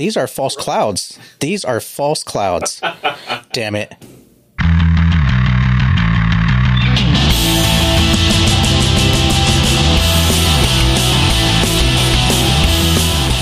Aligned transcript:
These 0.00 0.16
are 0.16 0.26
false 0.26 0.56
clouds. 0.56 1.18
These 1.40 1.62
are 1.62 1.78
false 1.78 2.22
clouds. 2.22 2.80
Damn 3.52 3.74
it. 3.74 3.94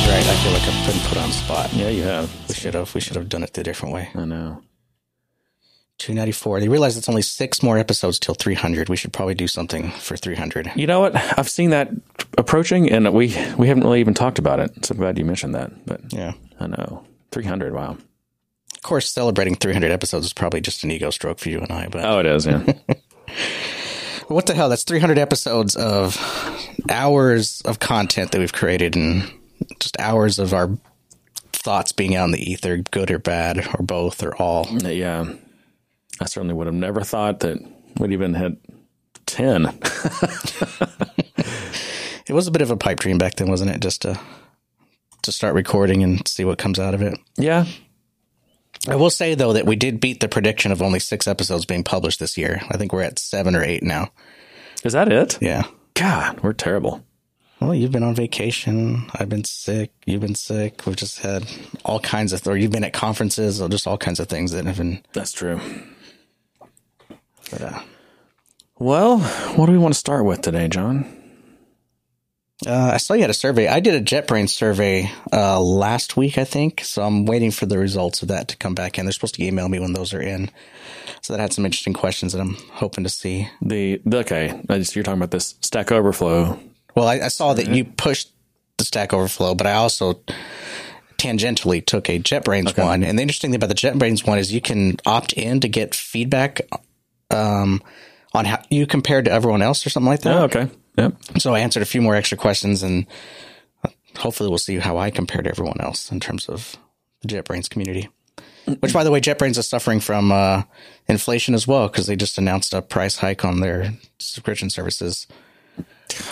Right, 0.09 0.27
I 0.27 0.35
feel 0.43 0.53
like 0.53 0.63
I've 0.63 0.87
been 0.87 1.01
put 1.09 1.19
on 1.19 1.29
the 1.29 1.35
spot. 1.35 1.73
Yeah, 1.75 1.91
you 1.91 2.03
have. 2.03 2.49
We 2.49 2.55
should 2.55 2.75
have. 2.75 2.93
We 2.95 3.01
should 3.01 3.15
have 3.15 3.29
done 3.29 3.43
it 3.45 3.53
the 3.53 3.63
different 3.63 3.95
way. 3.95 4.09
I 4.15 4.25
know. 4.25 4.63
294. 5.99 6.61
They 6.61 6.69
realize 6.69 6.97
it's 6.97 7.09
only 7.09 7.23
six 7.23 7.63
more 7.63 7.79
episodes 7.79 8.19
till 8.19 8.35
300. 8.35 8.89
We 8.89 8.97
should 8.97 9.13
probably 9.13 9.35
do 9.35 9.47
something 9.47 9.91
for 9.93 10.17
300. 10.17 10.73
You 10.75 10.87
know 10.87 11.01
what? 11.01 11.15
I've 11.39 11.49
seen 11.49 11.71
that 11.71 11.91
approaching, 12.37 12.91
and 12.91 13.13
we 13.13 13.29
we 13.59 13.69
haven't 13.69 13.85
really 13.85 14.01
even 14.01 14.15
talked 14.15 14.39
about 14.41 14.59
it. 14.59 14.87
So 14.87 14.95
I'm 14.95 14.99
glad 14.99 15.19
you 15.19 15.25
mentioned 15.25 15.55
that. 15.55 15.71
But 15.87 16.01
Yeah. 16.13 16.33
I 16.61 16.67
know. 16.67 17.05
300. 17.33 17.73
Wow. 17.75 17.97
Of 18.75 18.83
course, 18.83 19.11
celebrating 19.11 19.55
300 19.57 19.91
episodes 19.91 20.27
is 20.27 20.33
probably 20.33 20.61
just 20.61 20.85
an 20.85 20.91
ego 20.91 21.11
stroke 21.11 21.39
for 21.39 21.49
you 21.49 21.59
and 21.61 21.71
I, 21.73 21.89
but 21.89 22.05
Oh, 22.05 22.21
it 22.21 22.27
is. 22.27 22.47
Yeah. 22.47 22.65
what 24.29 24.47
the 24.47 24.55
hell? 24.55 24.69
That's 24.69 24.85
300 24.85 25.19
episodes 25.19 25.75
of 25.77 26.17
hours 26.89 27.61
of 27.63 27.81
content 27.81 28.31
that 28.33 28.39
we've 28.39 28.53
created 28.53 28.97
and 28.97 29.31
just 29.81 29.99
hours 29.99 30.39
of 30.39 30.55
our 30.55 30.71
thoughts 31.53 31.93
being 31.93 32.15
out 32.15 32.27
in 32.27 32.33
the 32.33 32.51
ether, 32.51 32.79
good 32.79 33.11
or 33.11 33.19
bad, 33.19 33.67
or 33.79 33.83
both, 33.83 34.23
or 34.23 34.35
all. 34.37 34.67
yeah. 34.83 35.25
I 36.21 36.25
certainly 36.27 36.55
would 36.55 36.67
have 36.67 36.75
never 36.75 37.03
thought 37.03 37.41
that 37.41 37.59
we'd 37.99 38.13
even 38.13 38.35
hit 38.35 38.59
10. 39.27 39.67
It 42.29 42.35
was 42.35 42.47
a 42.47 42.51
bit 42.51 42.61
of 42.61 42.71
a 42.71 42.77
pipe 42.77 43.01
dream 43.01 43.17
back 43.17 43.37
then, 43.37 43.49
wasn't 43.49 43.71
it? 43.71 43.81
Just 43.81 44.03
to 44.03 44.21
to 45.29 45.33
start 45.33 45.55
recording 45.55 46.03
and 46.03 46.27
see 46.27 46.45
what 46.45 46.59
comes 46.59 46.79
out 46.79 46.95
of 46.95 47.03
it. 47.03 47.19
yeah. 47.37 47.67
I 48.87 48.95
will 48.95 49.11
say 49.11 49.35
though 49.35 49.53
that 49.55 49.67
we 49.67 49.75
did 49.77 50.01
beat 50.01 50.21
the 50.21 50.29
prediction 50.29 50.71
of 50.71 50.81
only 50.81 51.01
six 51.01 51.27
episodes 51.27 51.65
being 51.67 51.83
published 51.83 52.21
this 52.21 52.39
year. 52.39 52.61
I 52.71 52.77
think 52.77 52.93
we're 52.93 53.03
at 53.03 53.19
seven 53.19 53.57
or 53.57 53.63
eight 53.65 53.83
now. 53.83 54.11
Is 54.85 54.93
that 54.93 55.11
it? 55.11 55.37
Yeah. 55.43 55.65
God, 55.95 56.41
we're 56.41 56.53
terrible. 56.53 57.05
Well, 57.61 57.75
you've 57.75 57.91
been 57.91 58.05
on 58.05 58.15
vacation. 58.15 59.11
I've 59.15 59.29
been 59.29 59.43
sick. 59.43 59.91
You've 60.07 60.21
been 60.21 60.37
sick. 60.37 60.87
We've 60.87 60.95
just 60.95 61.19
had 61.19 61.45
all 61.85 61.99
kinds 61.99 62.33
of, 62.33 62.47
or 62.47 62.57
you've 62.57 62.71
been 62.71 62.85
at 62.85 62.93
conferences, 62.93 63.61
or 63.61 63.69
just 63.69 63.89
all 63.89 63.99
kinds 63.99 64.21
of 64.21 64.29
things 64.29 64.53
that 64.53 64.65
have 64.65 64.77
been. 64.77 65.03
That's 65.13 65.33
true. 65.33 65.61
But, 67.51 67.63
uh, 67.63 67.81
Well, 68.79 69.19
what 69.19 69.67
do 69.67 69.73
we 69.73 69.79
want 69.79 69.93
to 69.95 69.99
start 69.99 70.25
with 70.25 70.41
today, 70.41 70.69
John? 70.69 71.05
Uh, 72.67 72.91
I 72.95 72.97
saw 72.97 73.15
you 73.15 73.21
had 73.21 73.31
a 73.31 73.35
survey. 73.35 73.69
I 73.69 73.81
did 73.81 73.95
a 73.95 74.01
JetBrains 74.05 74.49
survey 74.51 75.11
uh, 75.33 75.61
last 75.61 76.17
week, 76.17 76.39
I 76.39 76.45
think. 76.45 76.83
So 76.83 77.03
I'm 77.03 77.25
waiting 77.27 77.51
for 77.51 77.67
the 77.67 77.79
results 77.79 78.23
of 78.23 78.29
that 78.29 78.49
to 78.49 78.57
come 78.57 78.75
back 78.75 78.99
in. 78.99 79.05
They're 79.07 79.13
supposed 79.13 79.37
to 79.37 79.45
email 79.45 79.69
me 79.69 79.79
when 79.79 79.93
those 79.93 80.13
are 80.13 80.21
in. 80.21 80.51
So 81.23 81.33
that 81.33 81.41
had 81.41 81.53
some 81.53 81.65
interesting 81.65 81.93
questions 81.93 82.33
that 82.33 82.41
I'm 82.41 82.55
hoping 82.73 83.05
to 83.05 83.11
see. 83.11 83.49
The, 83.63 84.01
the 84.05 84.19
okay, 84.19 84.61
I 84.69 84.79
just- 84.79 84.95
you're 84.97 85.03
talking 85.05 85.19
about 85.21 85.31
this 85.31 85.55
Stack 85.61 85.93
Overflow. 85.93 86.59
Well, 86.95 87.07
I, 87.07 87.21
I 87.21 87.29
saw 87.29 87.55
that 87.55 87.69
you 87.69 87.85
pushed 87.85 88.31
the 88.77 88.85
Stack 88.85 89.13
Overflow, 89.13 89.55
but 89.55 89.67
I 89.67 89.75
also 89.75 90.21
tangentially 91.17 91.85
took 91.85 92.09
a 92.09 92.19
JetBrains 92.19 92.77
one. 92.77 93.03
And 93.05 93.19
the 93.19 93.23
interesting 93.23 93.51
thing 93.51 93.57
about 93.57 93.69
the 93.69 93.75
JetBrains 93.75 94.27
one 94.27 94.39
is 94.39 94.53
you 94.53 94.61
can 94.61 94.97
opt 95.07 95.33
in 95.33 95.61
to 95.61 95.69
get 95.69 95.95
feedback 95.95 96.61
um, 97.31 97.83
on 98.33 98.45
how 98.45 98.63
you 98.71 98.87
compared 98.87 99.25
to 99.27 99.33
everyone 99.33 99.63
else 99.63 99.87
or 99.87 99.91
something 99.91 100.09
like 100.11 100.23
that. 100.23 100.35
Oh, 100.37 100.43
okay. 100.45 100.69
Yep. 100.99 101.15
So 101.39 101.55
I 101.55 101.61
answered 101.61 101.83
a 101.83 101.87
few 101.87 102.03
more 102.03 102.17
extra 102.17 102.37
questions, 102.37 102.83
and 102.83 103.07
hopefully 104.17 104.49
we'll 104.49 104.59
see 104.59 104.79
how 104.79 104.99
I 104.99 105.11
compare 105.11 105.43
to 105.43 105.49
everyone 105.49 105.81
else 105.81 106.11
in 106.11 106.19
terms 106.19 106.49
of 106.49 106.77
the 107.23 107.29
JetBrains 107.29 107.71
community. 107.71 108.09
Which, 108.81 108.93
by 108.93 109.05
the 109.05 109.11
way, 109.11 109.21
JetBrains 109.21 109.57
is 109.57 109.69
suffering 109.69 110.01
from 110.01 110.31
uh, 110.33 110.65
inflation 111.07 111.55
as 111.55 111.67
well 111.67 111.89
because 111.89 112.07
they 112.07 112.17
just 112.17 112.37
announced 112.37 112.75
a 112.75 112.83
price 112.83 113.17
hike 113.17 113.45
on 113.45 113.61
their 113.61 113.93
subscription 114.19 114.71
services. 114.71 115.27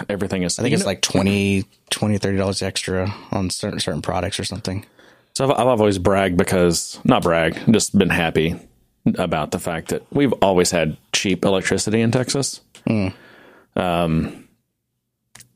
Everything 0.09 0.43
is. 0.43 0.59
I 0.59 0.63
think 0.63 0.75
it's 0.75 0.85
like 0.85 1.01
20 1.01 1.65
20 1.91 2.19
30 2.19 2.37
dollars 2.37 2.63
extra 2.63 3.15
on 3.31 3.51
certain 3.51 3.79
certain 3.79 4.03
products 4.03 4.41
or 4.41 4.45
something. 4.45 4.85
So 5.35 5.45
I've, 5.45 5.51
I've 5.53 5.81
always 5.81 5.99
bragged 5.99 6.37
because 6.37 6.99
not 7.05 7.23
brag, 7.23 7.59
just 7.71 7.97
been 7.97 8.11
happy 8.11 8.57
about 9.17 9.53
the 9.53 9.59
fact 9.59 9.89
that 9.89 10.03
we've 10.11 10.33
always 10.35 10.71
had 10.71 10.97
cheap 11.13 11.45
electricity 11.45 12.01
in 12.01 12.11
Texas. 12.11 12.61
Um, 13.77 14.46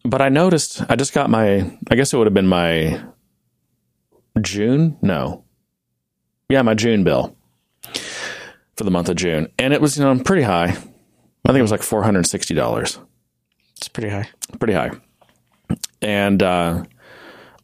but 0.04 0.20
I 0.22 0.28
noticed 0.28 0.82
I 0.88 0.96
just 0.96 1.12
got 1.12 1.30
my. 1.30 1.70
I 1.90 1.94
guess 1.94 2.12
it 2.12 2.16
would 2.16 2.26
have 2.26 2.34
been 2.34 2.46
my 2.46 3.02
June. 4.40 4.96
No, 5.02 5.44
yeah, 6.48 6.62
my 6.62 6.74
June 6.74 7.04
bill 7.04 7.36
for 8.76 8.84
the 8.84 8.90
month 8.90 9.08
of 9.08 9.16
June, 9.16 9.48
and 9.58 9.72
it 9.72 9.80
was 9.80 9.96
you 9.98 10.04
know 10.04 10.18
pretty 10.22 10.42
high. 10.42 10.64
I 11.44 11.48
think 11.52 11.58
it 11.58 11.62
was 11.62 11.70
like 11.70 11.82
four 11.82 12.02
hundred 12.02 12.26
sixty 12.26 12.54
dollars 12.54 12.98
It's 13.76 13.88
pretty 13.88 14.08
high. 14.10 14.28
pretty 14.58 14.74
high. 14.74 14.90
And 16.02 16.42
uh, 16.42 16.84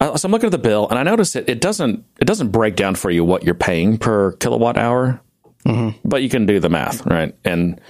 so 0.01 0.21
I'm 0.25 0.31
looking 0.33 0.47
at 0.47 0.53
the 0.53 0.59
bill, 0.59 0.89
and 0.89 0.99
I 0.99 1.03
notice 1.03 1.37
it. 1.37 1.49
It 1.49 1.61
doesn't. 1.61 2.05
It 2.21 2.25
doesn't 2.27 2.49
break 2.51 2.77
down 2.77 2.95
for 2.97 3.11
you 3.11 3.25
what 3.25 3.45
you're 3.45 3.55
paying 3.55 3.99
per 3.99 4.33
kilowatt 4.33 4.77
hour, 4.77 5.21
but 6.05 6.23
you 6.23 6.29
can 6.29 6.47
do 6.47 6.61
the 6.61 6.69
math, 6.69 7.05
right? 7.07 7.35
And 7.45 7.81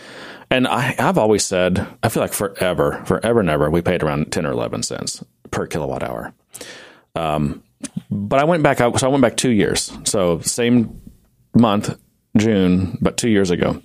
and 0.51 0.67
I, 0.67 0.95
I've 0.99 1.19
always 1.19 1.45
said, 1.45 1.87
I 2.03 2.09
feel 2.09 2.23
like 2.23 2.33
forever, 2.33 3.03
forever 3.07 3.41
and 3.41 3.51
ever, 3.51 3.71
we 3.71 3.83
paid 3.83 4.03
around 4.03 4.33
ten 4.33 4.47
or 4.47 4.53
eleven 4.53 4.83
cents 4.83 5.25
per 5.51 5.67
kilowatt 5.67 6.03
hour. 6.03 6.33
Um, 7.15 7.62
but 8.11 8.39
I 8.39 8.45
went 8.45 8.62
back. 8.62 8.81
I, 8.81 8.91
so 8.93 9.07
I 9.07 9.11
went 9.11 9.23
back 9.23 9.37
two 9.37 9.51
years. 9.51 9.93
So 10.05 10.41
same 10.41 11.01
month, 11.55 11.99
June, 12.37 12.99
but 13.01 13.17
two 13.17 13.31
years 13.31 13.51
ago. 13.51 13.83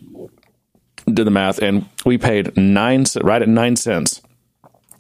Did 1.11 1.25
the 1.25 1.31
math, 1.31 1.57
and 1.59 1.89
we 2.05 2.19
paid 2.19 2.55
nine 2.55 3.05
right 3.21 3.41
at 3.41 3.49
nine 3.49 3.75
cents 3.75 4.21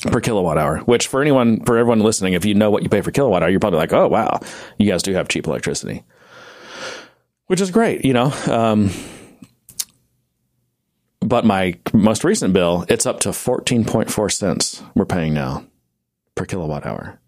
per 0.01 0.19
kilowatt 0.19 0.57
hour. 0.57 0.79
Which 0.79 1.07
for 1.07 1.21
anyone, 1.21 1.63
for 1.63 1.77
everyone 1.77 1.99
listening, 1.99 2.33
if 2.33 2.43
you 2.43 2.55
know 2.55 2.71
what 2.71 2.81
you 2.81 2.89
pay 2.89 3.01
for 3.01 3.11
kilowatt 3.11 3.43
hour, 3.43 3.49
you're 3.49 3.59
probably 3.59 3.79
like, 3.79 3.93
oh 3.93 4.07
wow, 4.07 4.39
you 4.79 4.89
guys 4.89 5.03
do 5.03 5.13
have 5.13 5.27
cheap 5.27 5.45
electricity, 5.45 6.03
which 7.45 7.61
is 7.61 7.69
great, 7.69 8.03
you 8.03 8.13
know. 8.13 8.33
Um, 8.47 8.89
but 11.21 11.45
my 11.45 11.77
most 11.93 12.23
recent 12.23 12.53
bill, 12.53 12.85
it's 12.89 13.05
up 13.05 13.19
to 13.21 13.33
fourteen 13.33 13.85
point 13.85 14.11
four 14.11 14.29
cents 14.29 14.83
we're 14.95 15.05
paying 15.05 15.33
now 15.33 15.65
per 16.35 16.45
kilowatt 16.45 16.85
hour, 16.85 17.19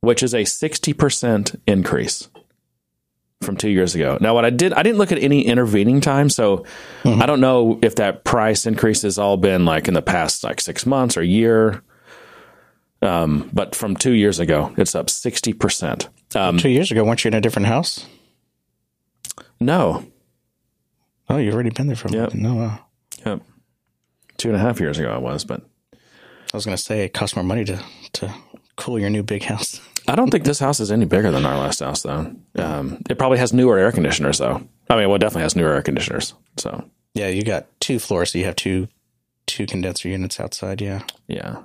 which 0.00 0.22
is 0.22 0.34
a 0.34 0.44
sixty 0.44 0.92
percent 0.92 1.60
increase 1.66 2.28
from 3.42 3.56
two 3.56 3.70
years 3.70 3.94
ago. 3.94 4.18
Now, 4.20 4.34
what 4.34 4.44
I 4.44 4.50
did, 4.50 4.72
I 4.74 4.82
didn't 4.82 4.98
look 4.98 5.12
at 5.12 5.18
any 5.22 5.46
intervening 5.46 6.00
time, 6.02 6.28
so 6.28 6.64
I 7.04 7.24
don't 7.26 7.40
know 7.40 7.78
if 7.82 7.96
that 7.96 8.22
price 8.24 8.66
increase 8.66 9.02
has 9.02 9.18
all 9.18 9.36
been 9.38 9.64
like 9.64 9.88
in 9.88 9.94
the 9.94 10.02
past 10.02 10.44
like 10.44 10.60
six 10.60 10.84
months 10.86 11.16
or 11.16 11.22
year. 11.22 11.82
Um, 13.02 13.48
but 13.54 13.74
from 13.74 13.96
two 13.96 14.12
years 14.12 14.38
ago, 14.40 14.74
it's 14.76 14.94
up 14.94 15.08
sixty 15.08 15.54
percent. 15.54 16.08
Um, 16.34 16.58
Two 16.58 16.68
years 16.68 16.90
ago, 16.92 17.02
weren't 17.02 17.24
you 17.24 17.28
in 17.28 17.34
a 17.34 17.40
different 17.40 17.66
house? 17.66 18.06
no, 19.58 20.04
Oh, 21.28 21.36
you've 21.38 21.54
already 21.54 21.70
been 21.70 21.86
there 21.86 21.96
for 21.96 22.08
a 22.08 22.12
Yep. 22.12 22.34
minute. 22.34 22.42
No, 22.48 22.54
wow. 22.56 22.86
Yep. 23.24 23.42
two 24.36 24.48
and 24.48 24.56
a 24.56 24.60
half 24.60 24.80
years 24.80 24.98
ago 24.98 25.10
I 25.10 25.18
was, 25.18 25.44
but 25.44 25.62
I 25.92 26.56
was 26.56 26.64
going 26.64 26.76
to 26.76 26.82
say 26.82 27.04
it 27.04 27.14
costs 27.14 27.36
more 27.36 27.44
money 27.44 27.64
to 27.64 27.82
to 28.14 28.34
cool 28.76 28.98
your 28.98 29.10
new 29.10 29.22
big 29.22 29.42
house. 29.44 29.80
I 30.08 30.16
don't 30.16 30.30
think 30.30 30.44
this 30.44 30.58
house 30.58 30.80
is 30.80 30.90
any 30.90 31.04
bigger 31.04 31.30
than 31.30 31.44
our 31.44 31.58
last 31.58 31.80
house, 31.80 32.02
though. 32.02 32.34
Um, 32.56 33.02
it 33.08 33.18
probably 33.18 33.38
has 33.38 33.52
newer 33.52 33.78
air 33.78 33.92
conditioners, 33.92 34.38
though. 34.38 34.66
I 34.88 34.96
mean, 34.96 35.06
well, 35.08 35.16
it 35.16 35.20
definitely 35.20 35.42
has 35.42 35.54
newer 35.54 35.74
air 35.74 35.82
conditioners. 35.82 36.34
So, 36.56 36.84
Yeah, 37.14 37.28
you 37.28 37.42
got 37.44 37.66
two 37.80 37.98
floors, 37.98 38.32
so 38.32 38.38
you 38.38 38.44
have 38.46 38.56
two 38.56 38.88
two 39.46 39.66
condenser 39.66 40.08
units 40.08 40.40
outside. 40.40 40.80
Yeah, 40.80 41.02
yeah. 41.28 41.62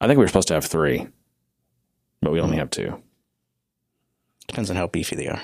I 0.00 0.06
think 0.06 0.18
we 0.18 0.24
were 0.24 0.28
supposed 0.28 0.48
to 0.48 0.54
have 0.54 0.64
three, 0.64 1.06
but 2.22 2.32
we 2.32 2.40
only 2.40 2.56
have 2.56 2.70
two. 2.70 3.02
depends 4.46 4.70
on 4.70 4.76
how 4.76 4.86
beefy 4.86 5.16
they 5.16 5.28
are. 5.28 5.40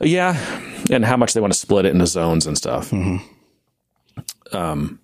Yeah, 0.00 0.36
and 0.90 1.04
how 1.04 1.16
much 1.16 1.32
they 1.34 1.40
want 1.40 1.52
to 1.52 1.58
split 1.58 1.84
it 1.86 1.92
into 1.92 2.06
zones 2.06 2.46
and 2.46 2.56
stuff. 2.56 2.90
Mhm. 2.90 3.22
Um, 4.52 5.00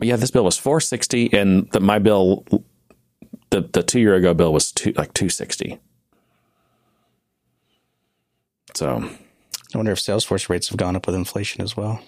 yeah, 0.00 0.16
this 0.16 0.30
bill 0.30 0.44
was 0.44 0.58
four 0.58 0.80
sixty, 0.80 1.32
and 1.32 1.70
the, 1.72 1.80
my 1.80 1.98
bill, 1.98 2.44
the 3.50 3.62
the 3.72 3.82
two 3.82 4.00
year 4.00 4.14
ago 4.14 4.34
bill 4.34 4.52
was 4.52 4.72
two 4.72 4.92
like 4.96 5.14
two 5.14 5.28
sixty. 5.28 5.78
So 8.74 9.08
I 9.74 9.78
wonder 9.78 9.92
if 9.92 9.98
Salesforce 9.98 10.48
rates 10.48 10.68
have 10.68 10.76
gone 10.76 10.96
up 10.96 11.06
with 11.06 11.14
inflation 11.14 11.62
as 11.62 11.76
well. 11.76 12.02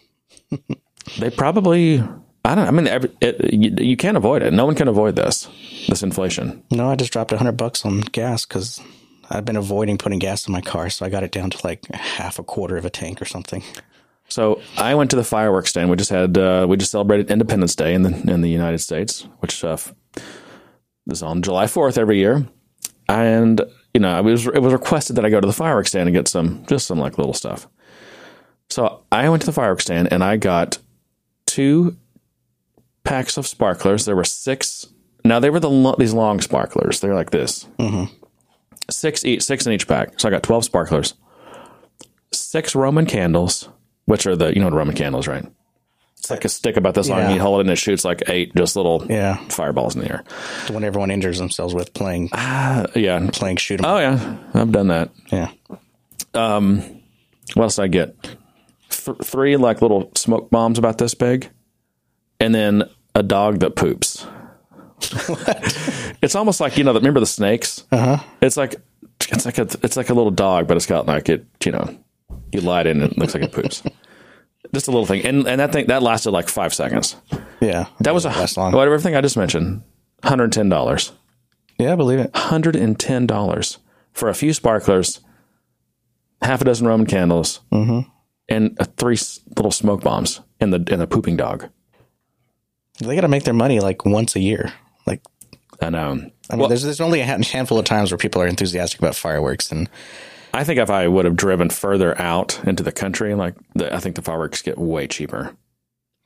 they 1.18 1.30
probably, 1.30 2.02
I 2.44 2.54
don't. 2.54 2.66
I 2.66 2.70
mean, 2.70 2.86
every, 2.86 3.10
it, 3.20 3.52
you, 3.52 3.74
you 3.78 3.96
can't 3.96 4.16
avoid 4.16 4.42
it. 4.42 4.52
No 4.52 4.66
one 4.66 4.74
can 4.74 4.88
avoid 4.88 5.16
this 5.16 5.48
this 5.88 6.02
inflation. 6.02 6.62
No, 6.70 6.90
I 6.90 6.96
just 6.96 7.12
dropped 7.12 7.32
a 7.32 7.38
hundred 7.38 7.56
bucks 7.56 7.84
on 7.84 8.00
gas 8.00 8.46
because 8.46 8.80
I've 9.30 9.44
been 9.44 9.56
avoiding 9.56 9.98
putting 9.98 10.18
gas 10.18 10.46
in 10.46 10.52
my 10.52 10.60
car, 10.60 10.90
so 10.90 11.06
I 11.06 11.08
got 11.08 11.22
it 11.22 11.32
down 11.32 11.50
to 11.50 11.66
like 11.66 11.86
half 11.92 12.38
a 12.38 12.42
quarter 12.44 12.76
of 12.76 12.84
a 12.84 12.90
tank 12.90 13.20
or 13.20 13.26
something. 13.26 13.62
So 14.28 14.60
I 14.78 14.94
went 14.94 15.10
to 15.10 15.16
the 15.16 15.24
fireworks 15.24 15.70
stand. 15.70 15.90
We 15.90 15.96
just 15.96 16.10
had 16.10 16.36
uh, 16.38 16.66
we 16.68 16.76
just 16.76 16.90
celebrated 16.90 17.30
Independence 17.30 17.76
Day 17.76 17.94
in 17.94 18.02
the 18.02 18.10
in 18.32 18.40
the 18.40 18.50
United 18.50 18.78
States, 18.78 19.28
which 19.40 19.62
uh, 19.62 19.76
is 21.10 21.22
on 21.22 21.42
July 21.42 21.66
fourth 21.66 21.98
every 21.98 22.18
year. 22.18 22.46
And 23.08 23.60
you 23.92 24.00
know, 24.00 24.18
it 24.18 24.22
was 24.22 24.46
it 24.46 24.60
was 24.62 24.72
requested 24.72 25.16
that 25.16 25.24
I 25.24 25.30
go 25.30 25.40
to 25.40 25.46
the 25.46 25.52
fireworks 25.52 25.90
stand 25.90 26.08
and 26.08 26.16
get 26.16 26.26
some 26.28 26.64
just 26.66 26.86
some 26.86 26.98
like 26.98 27.18
little 27.18 27.34
stuff. 27.34 27.68
So 28.70 29.04
I 29.12 29.28
went 29.28 29.42
to 29.42 29.46
the 29.46 29.52
fireworks 29.52 29.84
stand 29.84 30.12
and 30.12 30.24
I 30.24 30.36
got 30.36 30.78
two 31.46 31.96
packs 33.04 33.36
of 33.36 33.46
sparklers. 33.46 34.06
There 34.06 34.16
were 34.16 34.24
six. 34.24 34.86
Now 35.24 35.38
they 35.38 35.50
were 35.50 35.60
the 35.60 35.94
these 35.98 36.14
long 36.14 36.40
sparklers. 36.40 37.00
They're 37.00 37.14
like 37.14 37.30
this. 37.30 37.66
Six 38.90 39.24
each, 39.24 39.42
six 39.42 39.66
in 39.66 39.72
each 39.72 39.86
pack. 39.86 40.18
So 40.18 40.28
I 40.28 40.30
got 40.30 40.42
twelve 40.42 40.64
sparklers, 40.64 41.14
six 42.32 42.74
Roman 42.74 43.06
candles, 43.06 43.68
which 44.06 44.26
are 44.26 44.36
the 44.36 44.48
you 44.54 44.60
know 44.60 44.66
what 44.66 44.74
Roman 44.74 44.94
candles, 44.94 45.26
right? 45.28 45.44
It's 46.18 46.30
like 46.30 46.44
a 46.46 46.48
stick 46.48 46.76
about 46.78 46.94
this 46.94 47.08
long. 47.10 47.18
Yeah. 47.20 47.34
You 47.34 47.40
hold 47.40 47.58
it 47.58 47.62
and 47.62 47.70
it 47.70 47.76
shoots 47.76 48.02
like 48.04 48.22
eight 48.30 48.54
just 48.56 48.76
little 48.76 49.04
Yeah. 49.10 49.36
fireballs 49.48 49.94
in 49.94 50.00
the 50.02 50.10
air. 50.10 50.24
The 50.66 50.72
one 50.72 50.82
everyone 50.84 51.10
injures 51.10 51.38
themselves 51.38 51.74
with 51.74 51.92
playing 51.92 52.30
Uh, 52.32 52.86
yeah. 52.94 53.28
playing 53.32 53.56
shoot 53.58 53.80
'em. 53.80 53.86
Oh 53.86 53.98
yeah, 53.98 54.36
I've 54.54 54.72
done 54.72 54.86
that. 54.88 55.10
Yeah. 55.30 55.50
Um, 56.32 56.82
What 57.54 57.64
else 57.64 57.76
did 57.76 57.82
I 57.82 57.88
get? 57.88 58.16
Th- 58.88 59.18
three 59.22 59.56
like 59.58 59.82
little 59.82 60.10
smoke 60.14 60.48
bombs 60.50 60.78
about 60.78 60.96
this 60.98 61.14
big, 61.14 61.50
and 62.40 62.54
then 62.54 62.84
a 63.14 63.22
dog 63.22 63.58
that 63.60 63.76
poops. 63.76 64.26
it's 66.22 66.34
almost 66.34 66.60
like 66.60 66.76
you 66.78 66.84
know. 66.84 66.92
Remember 66.94 67.20
the 67.20 67.26
snakes? 67.26 67.84
Uh 67.92 68.16
huh. 68.16 68.24
It's 68.40 68.56
like 68.56 68.76
it's 69.28 69.44
like 69.44 69.58
a 69.58 69.68
it's 69.82 69.96
like 69.96 70.08
a 70.10 70.14
little 70.14 70.30
dog, 70.30 70.66
but 70.66 70.76
it's 70.76 70.86
got 70.86 71.06
like 71.06 71.28
it. 71.28 71.44
You 71.64 71.72
know, 71.72 71.96
you 72.54 72.60
light 72.60 72.86
in 72.86 73.02
and 73.02 73.12
it 73.12 73.18
looks 73.18 73.34
like 73.34 73.42
it 73.42 73.52
poops. 73.52 73.82
Just 74.72 74.88
a 74.88 74.90
little 74.90 75.06
thing, 75.06 75.24
and 75.24 75.46
and 75.46 75.60
that 75.60 75.72
thing 75.72 75.86
that 75.86 76.02
lasted 76.02 76.30
like 76.30 76.48
five 76.48 76.72
seconds. 76.74 77.16
Yeah. 77.60 77.86
That 78.00 78.14
was 78.14 78.24
a 78.24 78.28
last 78.30 78.56
long. 78.56 78.72
Whatever 78.72 78.94
everything 78.94 79.14
I 79.14 79.20
just 79.20 79.36
mentioned, 79.36 79.82
hundred 80.24 80.52
ten 80.52 80.68
dollars. 80.68 81.12
Yeah, 81.78 81.92
I 81.92 81.96
believe 81.96 82.18
it. 82.18 82.34
hundred 82.34 82.74
and 82.76 82.98
ten 82.98 83.26
dollars 83.26 83.78
for 84.12 84.28
a 84.28 84.34
few 84.34 84.52
sparklers, 84.52 85.20
half 86.42 86.60
a 86.60 86.64
dozen 86.64 86.86
Roman 86.86 87.06
candles, 87.06 87.60
and 88.48 88.80
uh, 88.80 88.84
three 88.96 89.18
little 89.56 89.70
smoke 89.70 90.02
bombs, 90.02 90.40
and 90.60 90.72
the 90.72 90.84
and 90.90 91.00
the 91.00 91.06
pooping 91.06 91.36
dog. 91.36 91.68
They 93.00 93.14
got 93.14 93.22
to 93.22 93.28
make 93.28 93.44
their 93.44 93.54
money 93.54 93.80
like 93.80 94.04
once 94.04 94.34
a 94.36 94.40
year. 94.40 94.72
Like 95.06 95.20
And 95.80 95.92
know. 95.92 96.30
I 96.50 96.56
mean, 96.56 96.68
there's 96.68 96.82
there's 96.82 97.00
only 97.00 97.20
a 97.20 97.24
handful 97.24 97.78
of 97.78 97.84
times 97.84 98.10
where 98.10 98.18
people 98.18 98.40
are 98.42 98.46
enthusiastic 98.46 98.98
about 98.98 99.14
fireworks, 99.14 99.70
and 99.72 99.88
I 100.54 100.64
think 100.64 100.78
if 100.78 100.90
I 100.90 101.08
would 101.08 101.24
have 101.24 101.36
driven 101.36 101.68
further 101.70 102.18
out 102.20 102.60
into 102.66 102.82
the 102.82 102.92
country, 102.92 103.34
like 103.34 103.54
the, 103.74 103.94
I 103.94 103.98
think 103.98 104.16
the 104.16 104.22
fireworks 104.22 104.62
get 104.62 104.78
way 104.78 105.06
cheaper. 105.06 105.54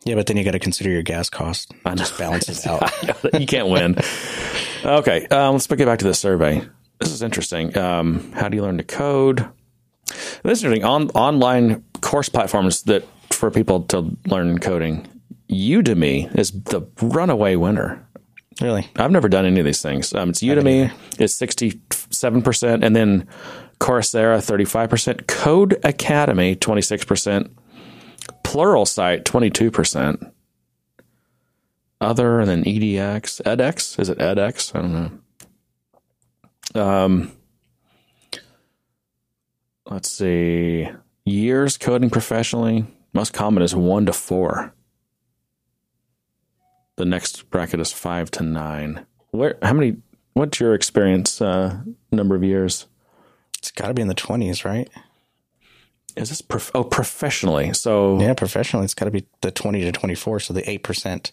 yeah, 0.04 0.14
but 0.14 0.26
then 0.26 0.36
you 0.36 0.44
got 0.44 0.52
to 0.52 0.58
consider 0.58 0.90
your 0.90 1.02
gas 1.02 1.30
cost. 1.30 1.72
I 1.84 1.90
know. 1.90 1.96
Just 1.96 2.18
balance 2.18 2.48
it 2.48 2.66
out. 2.68 3.40
you 3.40 3.46
can't 3.46 3.68
win. 3.68 3.96
Okay, 4.84 5.26
um, 5.28 5.54
let's 5.54 5.66
get 5.66 5.86
back 5.86 5.98
to 6.00 6.04
the 6.06 6.14
survey. 6.14 6.62
This 7.00 7.10
is 7.12 7.22
interesting. 7.22 7.76
Um, 7.76 8.30
how 8.32 8.48
do 8.48 8.56
you 8.56 8.62
learn 8.62 8.76
to 8.78 8.84
code? 8.84 9.48
This 10.42 10.58
is 10.58 10.64
interesting. 10.64 10.84
On 10.84 11.08
online 11.10 11.84
course 12.00 12.28
platforms 12.28 12.82
that 12.84 13.04
for 13.32 13.50
people 13.50 13.82
to 13.84 14.16
learn 14.26 14.58
coding, 14.58 15.06
Udemy 15.50 16.36
is 16.38 16.50
the 16.64 16.82
runaway 17.00 17.56
winner. 17.56 18.06
really? 18.60 18.88
I've 18.96 19.10
never 19.10 19.28
done 19.28 19.46
any 19.46 19.60
of 19.60 19.66
these 19.66 19.80
things. 19.82 20.12
Um, 20.14 20.30
it's 20.30 20.42
Udemy 20.42 20.92
is 21.20 21.34
sixty 21.34 21.80
seven 22.10 22.42
percent, 22.42 22.84
and 22.84 22.94
then 22.96 23.26
Coursera 23.78 24.42
thirty 24.42 24.64
five 24.64 24.90
percent, 24.90 25.26
Codecademy 25.26 26.58
twenty 26.58 26.82
six 26.82 27.04
percent, 27.04 27.56
Plural 28.42 28.84
Pluralsight 28.84 29.24
twenty 29.24 29.50
two 29.50 29.70
percent. 29.70 30.32
Other 32.00 32.44
than 32.44 32.64
EDX, 32.64 33.42
edX 33.42 33.98
is 33.98 34.08
it 34.08 34.18
edX? 34.18 34.74
I 34.74 34.82
don't 34.82 34.92
know. 36.74 36.80
Um, 36.80 37.32
let's 39.86 40.10
see. 40.10 40.88
Years 41.24 41.76
coding 41.76 42.10
professionally. 42.10 42.86
Most 43.12 43.32
common 43.32 43.62
is 43.62 43.74
one 43.74 44.06
to 44.06 44.12
four. 44.12 44.74
The 46.96 47.04
next 47.04 47.48
bracket 47.50 47.80
is 47.80 47.92
five 47.92 48.30
to 48.32 48.42
nine. 48.42 49.06
Where? 49.30 49.56
How 49.62 49.72
many? 49.72 49.96
What's 50.34 50.60
your 50.60 50.74
experience? 50.74 51.40
Uh, 51.40 51.80
number 52.12 52.34
of 52.34 52.44
years? 52.44 52.86
It's 53.68 53.80
got 53.80 53.88
to 53.88 53.94
be 53.94 54.00
in 54.00 54.08
the 54.08 54.14
twenties, 54.14 54.64
right? 54.64 54.88
Is 56.16 56.30
this 56.30 56.40
prof- 56.40 56.70
oh 56.74 56.84
professionally? 56.84 57.74
So 57.74 58.18
Yeah, 58.18 58.32
professionally, 58.32 58.84
it's 58.86 58.94
got 58.94 59.04
to 59.04 59.10
be 59.10 59.26
the 59.42 59.50
twenty 59.50 59.82
to 59.82 59.92
twenty 59.92 60.14
four, 60.14 60.40
so 60.40 60.54
the 60.54 60.68
eight 60.68 60.82
percent. 60.82 61.32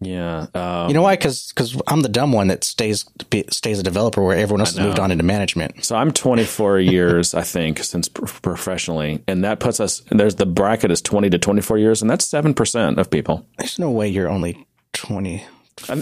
yeah. 0.00 0.46
Um, 0.54 0.88
You 0.88 0.94
know 0.94 1.02
why? 1.02 1.16
Because 1.16 1.52
because 1.52 1.78
I'm 1.88 2.00
the 2.00 2.08
dumb 2.08 2.32
one 2.32 2.48
that 2.48 2.64
stays 2.64 3.04
stays 3.50 3.78
a 3.78 3.82
developer, 3.82 4.22
where 4.22 4.34
everyone 4.36 4.60
else 4.60 4.76
has 4.76 4.80
moved 4.84 4.98
on 4.98 5.10
into 5.10 5.24
management. 5.24 5.84
so 5.84 5.94
I'm 5.94 6.10
24 6.10 6.80
years, 6.96 7.34
I 7.34 7.42
think, 7.42 7.84
since 7.84 8.08
pro- 8.08 8.26
professionally, 8.26 9.22
and 9.28 9.44
that 9.44 9.60
puts 9.60 9.78
us. 9.78 10.02
There's 10.10 10.36
the 10.36 10.46
bracket 10.46 10.90
is 10.90 11.02
20 11.02 11.28
to 11.30 11.38
24 11.38 11.76
years, 11.78 12.00
and 12.00 12.10
that's 12.10 12.26
seven 12.26 12.54
percent 12.54 12.98
of 12.98 13.10
people. 13.10 13.46
There's 13.58 13.78
no 13.78 13.90
way 13.90 14.08
you're 14.08 14.28
only 14.30 14.66
twenty 14.94 15.44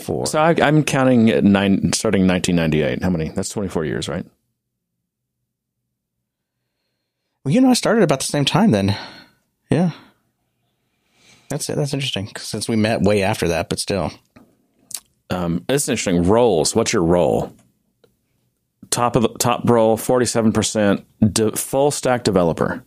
four. 0.04 0.26
So 0.26 0.38
I, 0.40 0.54
I'm 0.62 0.84
counting 0.84 1.28
at 1.30 1.44
nine, 1.44 1.92
starting 1.92 2.26
1998. 2.26 3.02
How 3.02 3.10
many? 3.10 3.28
That's 3.28 3.50
24 3.50 3.84
years, 3.84 4.08
right? 4.08 4.24
Well, 7.46 7.54
you 7.54 7.60
know, 7.60 7.70
I 7.70 7.74
started 7.74 8.02
about 8.02 8.18
the 8.18 8.26
same 8.26 8.44
time 8.44 8.72
then. 8.72 8.98
Yeah. 9.70 9.92
That's 11.48 11.70
it. 11.70 11.76
That's 11.76 11.94
interesting 11.94 12.28
since 12.36 12.68
we 12.68 12.74
met 12.74 13.02
way 13.02 13.22
after 13.22 13.46
that, 13.46 13.68
but 13.68 13.78
still. 13.78 14.10
Um, 15.30 15.64
it's 15.68 15.88
interesting. 15.88 16.24
Roles. 16.24 16.74
What's 16.74 16.92
your 16.92 17.04
role? 17.04 17.54
Top 18.90 19.14
of 19.14 19.22
the 19.22 19.28
top 19.28 19.70
role, 19.70 19.96
forty-seven 19.96 20.50
percent. 20.50 21.06
De, 21.20 21.52
full 21.52 21.92
stack 21.92 22.24
developer. 22.24 22.84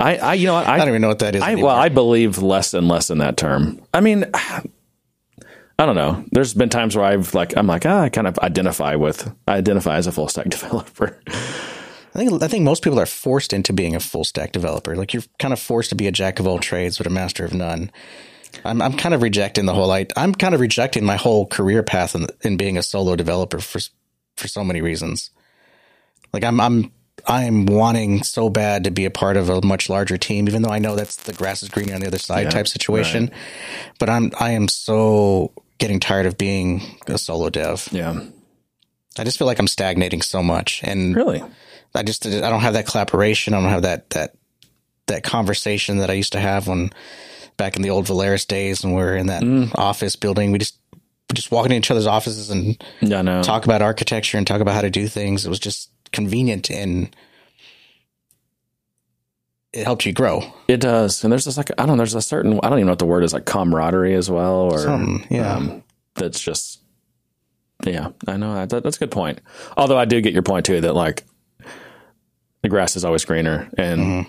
I, 0.00 0.16
I, 0.16 0.34
you 0.34 0.46
know. 0.46 0.54
I 0.54 0.76
I, 0.76 0.78
don't 0.78 0.88
even 0.88 1.02
know 1.02 1.08
what 1.08 1.18
that 1.18 1.34
is. 1.34 1.42
I, 1.42 1.56
well, 1.56 1.76
I 1.76 1.90
believe 1.90 2.38
less 2.38 2.72
and 2.72 2.88
less 2.88 3.10
in 3.10 3.18
that 3.18 3.36
term. 3.36 3.78
I 3.92 4.00
mean, 4.00 4.24
I 4.32 5.84
don't 5.84 5.96
know. 5.96 6.24
There's 6.32 6.54
been 6.54 6.70
times 6.70 6.96
where 6.96 7.04
I've 7.04 7.34
like, 7.34 7.58
I'm 7.58 7.66
like, 7.66 7.84
ah, 7.84 8.04
I 8.04 8.08
kind 8.08 8.26
of 8.26 8.38
identify 8.38 8.94
with, 8.94 9.30
I 9.46 9.56
identify 9.56 9.96
as 9.96 10.06
a 10.06 10.12
full 10.12 10.28
stack 10.28 10.48
developer. 10.48 11.20
I 12.16 12.18
think 12.18 12.42
I 12.42 12.48
think 12.48 12.64
most 12.64 12.82
people 12.82 12.98
are 12.98 13.06
forced 13.06 13.52
into 13.52 13.74
being 13.74 13.94
a 13.94 14.00
full 14.00 14.24
stack 14.24 14.52
developer. 14.52 14.96
Like 14.96 15.12
you're 15.12 15.22
kind 15.38 15.52
of 15.52 15.60
forced 15.60 15.90
to 15.90 15.96
be 15.96 16.06
a 16.06 16.12
jack 16.12 16.40
of 16.40 16.46
all 16.46 16.58
trades 16.58 16.96
but 16.96 17.06
a 17.06 17.10
master 17.10 17.44
of 17.44 17.52
none. 17.52 17.90
I'm 18.64 18.80
I'm 18.80 18.96
kind 18.96 19.14
of 19.14 19.20
rejecting 19.20 19.66
the 19.66 19.74
whole. 19.74 19.90
I, 19.92 20.06
I'm 20.16 20.34
kind 20.34 20.54
of 20.54 20.60
rejecting 20.60 21.04
my 21.04 21.16
whole 21.16 21.46
career 21.46 21.82
path 21.82 22.14
in, 22.14 22.26
in 22.40 22.56
being 22.56 22.78
a 22.78 22.82
solo 22.82 23.16
developer 23.16 23.58
for 23.58 23.80
for 24.36 24.48
so 24.48 24.64
many 24.64 24.80
reasons. 24.80 25.30
Like 26.32 26.42
I'm 26.42 26.58
I'm 26.58 26.90
I'm 27.26 27.66
wanting 27.66 28.22
so 28.22 28.48
bad 28.48 28.84
to 28.84 28.90
be 28.90 29.04
a 29.04 29.10
part 29.10 29.36
of 29.36 29.50
a 29.50 29.60
much 29.60 29.90
larger 29.90 30.16
team, 30.16 30.48
even 30.48 30.62
though 30.62 30.70
I 30.70 30.78
know 30.78 30.96
that's 30.96 31.16
the 31.16 31.34
grass 31.34 31.62
is 31.62 31.68
greener 31.68 31.94
on 31.94 32.00
the 32.00 32.06
other 32.06 32.18
side 32.18 32.50
type 32.50 32.68
situation. 32.68 33.30
But 33.98 34.08
I'm 34.08 34.32
I 34.40 34.52
am 34.52 34.68
so 34.68 35.52
getting 35.76 36.00
tired 36.00 36.24
of 36.24 36.38
being 36.38 36.80
a 37.06 37.18
solo 37.18 37.50
dev. 37.50 37.88
yeah. 37.92 38.20
I 39.18 39.24
just 39.24 39.38
feel 39.38 39.46
like 39.46 39.58
I'm 39.58 39.66
stagnating 39.68 40.20
so 40.22 40.42
much, 40.42 40.82
and 40.82 41.14
Really? 41.16 41.42
I 41.96 42.02
just 42.02 42.26
I 42.26 42.40
don't 42.50 42.60
have 42.60 42.74
that 42.74 42.86
collaboration. 42.86 43.54
I 43.54 43.60
don't 43.60 43.70
have 43.70 43.82
that 43.82 44.10
that 44.10 44.34
that 45.06 45.22
conversation 45.24 45.98
that 45.98 46.10
I 46.10 46.14
used 46.14 46.32
to 46.32 46.40
have 46.40 46.68
when 46.68 46.90
back 47.56 47.76
in 47.76 47.82
the 47.82 47.90
old 47.90 48.06
Valeris 48.06 48.46
days 48.46 48.84
when 48.84 48.92
we 48.94 49.02
were 49.02 49.16
in 49.16 49.26
that 49.28 49.42
office 49.76 50.14
building. 50.16 50.52
We 50.52 50.58
just 50.58 50.78
we 50.92 51.34
just 51.34 51.50
walk 51.50 51.64
into 51.66 51.76
each 51.76 51.90
other's 51.90 52.06
offices 52.06 52.50
and 52.50 52.82
Yeah, 53.00 53.22
no. 53.22 53.42
talk 53.42 53.64
about 53.64 53.82
architecture 53.82 54.36
and 54.38 54.46
talk 54.46 54.60
about 54.60 54.74
how 54.74 54.82
to 54.82 54.90
do 54.90 55.08
things. 55.08 55.46
It 55.46 55.48
was 55.48 55.58
just 55.58 55.90
convenient 56.12 56.70
and 56.70 57.14
it 59.72 59.84
helped 59.84 60.06
you 60.06 60.12
grow. 60.12 60.42
It 60.68 60.80
does. 60.80 61.22
And 61.22 61.30
there's 61.32 61.44
just 61.44 61.56
like, 61.58 61.70
I 61.78 61.84
don't 61.84 61.88
know, 61.88 61.96
there's 61.98 62.14
a 62.14 62.22
certain, 62.22 62.58
I 62.62 62.68
don't 62.68 62.78
even 62.78 62.86
know 62.86 62.92
what 62.92 62.98
the 62.98 63.06
word 63.06 63.24
is, 63.24 63.32
like 63.34 63.44
camaraderie 63.44 64.14
as 64.14 64.30
well, 64.30 64.72
or 64.72 64.78
Something, 64.78 65.26
yeah. 65.30 65.54
um, 65.54 65.82
that's 66.14 66.40
just, 66.40 66.80
yeah, 67.84 68.10
I 68.26 68.36
know 68.38 68.54
that, 68.66 68.82
that's 68.82 68.96
a 68.96 69.00
good 69.00 69.10
point. 69.10 69.40
Although 69.76 69.98
I 69.98 70.06
do 70.06 70.20
get 70.22 70.32
your 70.32 70.42
point 70.42 70.64
too, 70.64 70.80
that 70.80 70.94
like 70.94 71.24
the 72.66 72.70
grass 72.70 72.96
is 72.96 73.04
always 73.04 73.24
greener 73.24 73.70
and 73.78 74.26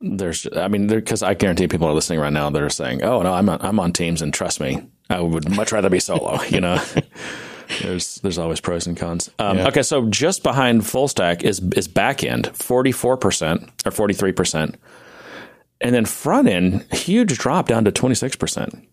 there's, 0.00 0.46
I 0.56 0.68
mean, 0.68 0.86
because 0.86 1.22
I 1.22 1.34
guarantee 1.34 1.66
people 1.66 1.88
are 1.88 1.92
listening 1.92 2.20
right 2.20 2.32
now 2.32 2.50
that 2.50 2.62
are 2.62 2.70
saying, 2.70 3.02
oh 3.02 3.22
no, 3.22 3.32
I'm 3.32 3.48
on, 3.48 3.60
I'm 3.60 3.80
on 3.80 3.92
teams 3.92 4.22
and 4.22 4.32
trust 4.32 4.60
me, 4.60 4.86
I 5.10 5.20
would 5.20 5.50
much 5.50 5.72
rather 5.72 5.90
be 5.90 5.98
solo, 5.98 6.40
you 6.48 6.60
know? 6.60 6.80
There's 7.80 8.16
there's 8.16 8.38
always 8.38 8.60
pros 8.60 8.86
and 8.86 8.96
cons. 8.96 9.30
Um, 9.38 9.58
Yeah. 9.58 9.68
Okay, 9.68 9.82
so 9.82 10.08
just 10.08 10.42
behind 10.42 10.86
full 10.86 11.08
stack 11.08 11.42
is 11.42 11.60
is 11.74 11.88
back 11.88 12.22
end, 12.22 12.54
forty 12.54 12.92
four 12.92 13.16
percent 13.16 13.66
or 13.86 13.90
forty 13.90 14.12
three 14.12 14.32
percent, 14.32 14.76
and 15.80 15.94
then 15.94 16.04
front 16.04 16.48
end 16.48 16.84
huge 16.92 17.38
drop 17.38 17.68
down 17.68 17.84
to 17.86 17.92
twenty 17.92 18.14
six 18.14 18.36
percent. 18.36 18.86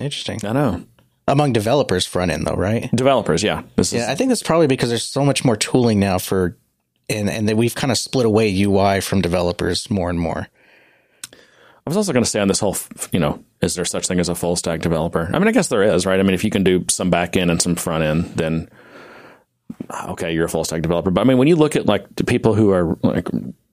Interesting. 0.00 0.40
I 0.44 0.52
know 0.52 0.84
Among 1.28 1.52
developers 1.52 2.06
front 2.06 2.32
end 2.32 2.46
though, 2.46 2.56
right? 2.56 2.90
developers, 2.94 3.44
yeah, 3.44 3.62
this 3.76 3.92
is 3.92 4.00
Yeah, 4.00 4.10
I 4.10 4.14
think 4.16 4.30
that's 4.30 4.42
probably 4.42 4.66
because 4.66 4.88
there's 4.88 5.04
so 5.04 5.24
much 5.24 5.44
more 5.44 5.56
tooling 5.56 6.00
now 6.00 6.18
for 6.18 6.56
and 7.08 7.28
and 7.28 7.48
that 7.48 7.56
we've 7.56 7.74
kind 7.74 7.90
of 7.90 7.98
split 7.98 8.26
away 8.26 8.62
UI 8.62 9.00
from 9.00 9.20
developers 9.20 9.90
more 9.90 10.10
and 10.10 10.18
more. 10.18 10.48
I 11.34 11.90
was 11.90 11.96
also 11.96 12.12
going 12.12 12.24
to 12.24 12.28
say 12.28 12.40
on 12.40 12.48
this 12.48 12.60
whole, 12.60 12.76
you 13.12 13.18
know, 13.18 13.42
is 13.62 13.74
there 13.74 13.86
such 13.86 14.06
thing 14.06 14.20
as 14.20 14.28
a 14.28 14.34
full 14.34 14.56
stack 14.56 14.80
developer? 14.80 15.30
I 15.32 15.38
mean, 15.38 15.48
I 15.48 15.52
guess 15.52 15.68
there 15.68 15.82
is, 15.82 16.04
right? 16.04 16.20
I 16.20 16.22
mean, 16.22 16.34
if 16.34 16.44
you 16.44 16.50
can 16.50 16.62
do 16.62 16.84
some 16.90 17.08
back 17.08 17.34
end 17.34 17.50
and 17.50 17.62
some 17.62 17.76
front 17.76 18.04
end, 18.04 18.24
then 18.36 18.68
okay, 20.08 20.32
you're 20.32 20.44
a 20.44 20.50
full 20.50 20.64
stack 20.64 20.82
developer. 20.82 21.10
But 21.10 21.22
I 21.22 21.24
mean, 21.24 21.38
when 21.38 21.48
you 21.48 21.56
look 21.56 21.76
at 21.76 21.86
like 21.86 22.14
the 22.16 22.24
people 22.24 22.54
who 22.54 22.72
are 22.72 22.98
like, 23.02 23.28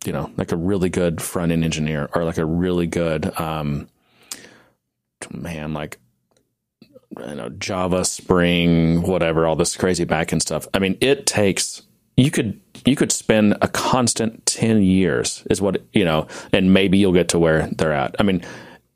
you 0.06 0.14
know, 0.14 0.32
like 0.38 0.52
a 0.52 0.58
really 0.58 0.90
good 0.90 1.22
front 1.22 1.52
end 1.52 1.64
engineer 1.64 2.10
or 2.14 2.24
like 2.24 2.38
a 2.38 2.46
really 2.46 2.88
good, 2.88 3.38
um, 3.40 3.90
man, 5.32 5.74
like, 5.74 6.00
you 7.18 7.36
know, 7.36 7.50
Java, 7.50 8.06
Spring, 8.06 9.02
whatever, 9.02 9.46
all 9.46 9.56
this 9.56 9.76
crazy 9.76 10.04
back 10.04 10.32
end 10.32 10.42
stuff. 10.42 10.68
I 10.74 10.80
mean, 10.80 10.98
it 11.02 11.26
takes, 11.26 11.82
you 12.18 12.32
could, 12.32 12.60
you 12.86 12.96
could 12.96 13.12
spend 13.12 13.58
a 13.62 13.68
constant 13.68 14.46
10 14.46 14.84
years 14.84 15.44
is 15.50 15.62
what, 15.62 15.82
you 15.94 16.06
know, 16.06 16.28
and 16.54 16.74
maybe 16.74 16.98
you'll 16.98 17.12
get 17.14 17.30
to 17.30 17.40
where 17.40 17.68
they're 17.68 17.94
at. 17.94 18.16
I 18.20 18.24
mean, 18.24 18.42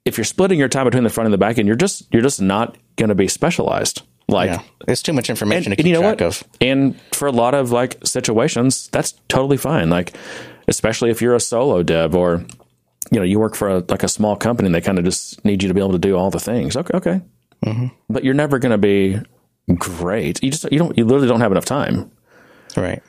if 0.06 0.18
you're 0.18 0.26
splitting 0.26 0.58
your 0.58 0.70
time 0.70 0.86
between 0.86 1.04
the 1.04 1.10
front 1.10 1.26
and 1.26 1.34
the 1.34 1.38
back 1.38 1.58
end, 1.58 1.68
you're 1.68 1.76
just, 1.76 2.08
you're 2.14 2.22
just 2.22 2.42
not 2.42 2.78
going 2.96 3.10
to 3.10 3.16
be 3.16 3.28
specialized. 3.28 4.02
Like, 4.28 4.50
Yeah, 4.52 4.62
it's 4.88 5.02
too 5.02 5.12
much 5.14 5.30
information 5.30 5.72
and, 5.72 5.78
to 5.78 5.84
keep 5.84 5.88
you 5.90 5.94
know 5.94 6.02
track 6.02 6.22
what? 6.22 6.42
of. 6.42 6.44
And 6.62 7.00
for 7.14 7.28
a 7.28 7.32
lot 7.32 7.54
of 7.56 7.72
like 7.72 7.98
situations, 8.06 8.88
that's 8.92 9.14
totally 9.28 9.58
fine. 9.58 9.90
Like, 9.90 10.16
especially 10.68 11.10
if 11.10 11.22
you're 11.22 11.34
a 11.36 11.40
solo 11.40 11.82
dev 11.84 12.16
or 12.16 12.46
you 13.12 13.18
know 13.20 13.24
you 13.24 13.40
work 13.40 13.56
for 13.56 13.68
a, 13.70 13.80
like 13.90 14.04
a 14.04 14.08
small 14.08 14.36
company 14.36 14.68
and 14.68 14.76
they 14.76 14.82
kind 14.82 15.00
of 15.00 15.04
just 15.06 15.44
need 15.44 15.64
you 15.64 15.68
to 15.68 15.74
be 15.74 15.82
able 15.82 15.94
to 15.94 15.98
do 16.00 16.16
all 16.16 16.30
the 16.30 16.40
things. 16.40 16.78
Okay, 16.78 16.96
okay, 16.96 17.22
Mm-hmm. 17.66 17.88
but 18.08 18.24
you're 18.24 18.36
never 18.36 18.60
going 18.60 18.72
to 18.72 18.78
be 18.78 19.18
great. 19.76 20.42
You 20.44 20.52
just 20.52 20.72
you 20.72 20.78
don't 20.78 20.96
you 20.96 21.06
literally 21.06 21.28
don't 21.28 21.42
have 21.42 21.52
enough 21.52 21.66
time. 21.66 22.12
Right. 22.78 23.02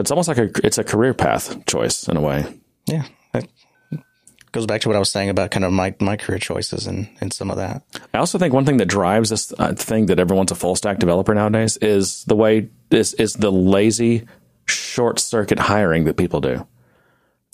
It's 0.00 0.10
almost 0.10 0.28
like 0.28 0.38
a 0.38 0.50
it's 0.64 0.78
a 0.78 0.84
career 0.84 1.14
path 1.14 1.64
choice 1.66 2.08
in 2.08 2.16
a 2.16 2.20
way. 2.20 2.46
Yeah. 2.86 3.04
That 3.32 3.48
goes 4.52 4.66
back 4.66 4.80
to 4.82 4.88
what 4.88 4.96
I 4.96 4.98
was 4.98 5.10
saying 5.10 5.28
about 5.28 5.50
kind 5.50 5.64
of 5.64 5.72
my, 5.72 5.94
my 6.00 6.16
career 6.16 6.38
choices 6.38 6.86
and, 6.86 7.08
and 7.20 7.32
some 7.32 7.50
of 7.50 7.58
that. 7.58 7.82
I 8.14 8.18
also 8.18 8.38
think 8.38 8.54
one 8.54 8.64
thing 8.64 8.78
that 8.78 8.88
drives 8.88 9.30
this 9.30 9.52
uh, 9.58 9.74
thing 9.74 10.06
that 10.06 10.18
everyone's 10.18 10.50
a 10.50 10.54
full 10.54 10.74
stack 10.74 10.98
developer 10.98 11.34
nowadays 11.34 11.76
is 11.78 12.24
the 12.24 12.36
way 12.36 12.70
is 12.90 13.14
is 13.14 13.34
the 13.34 13.52
lazy 13.52 14.26
short 14.66 15.18
circuit 15.18 15.58
hiring 15.58 16.04
that 16.04 16.16
people 16.16 16.40
do. 16.40 16.66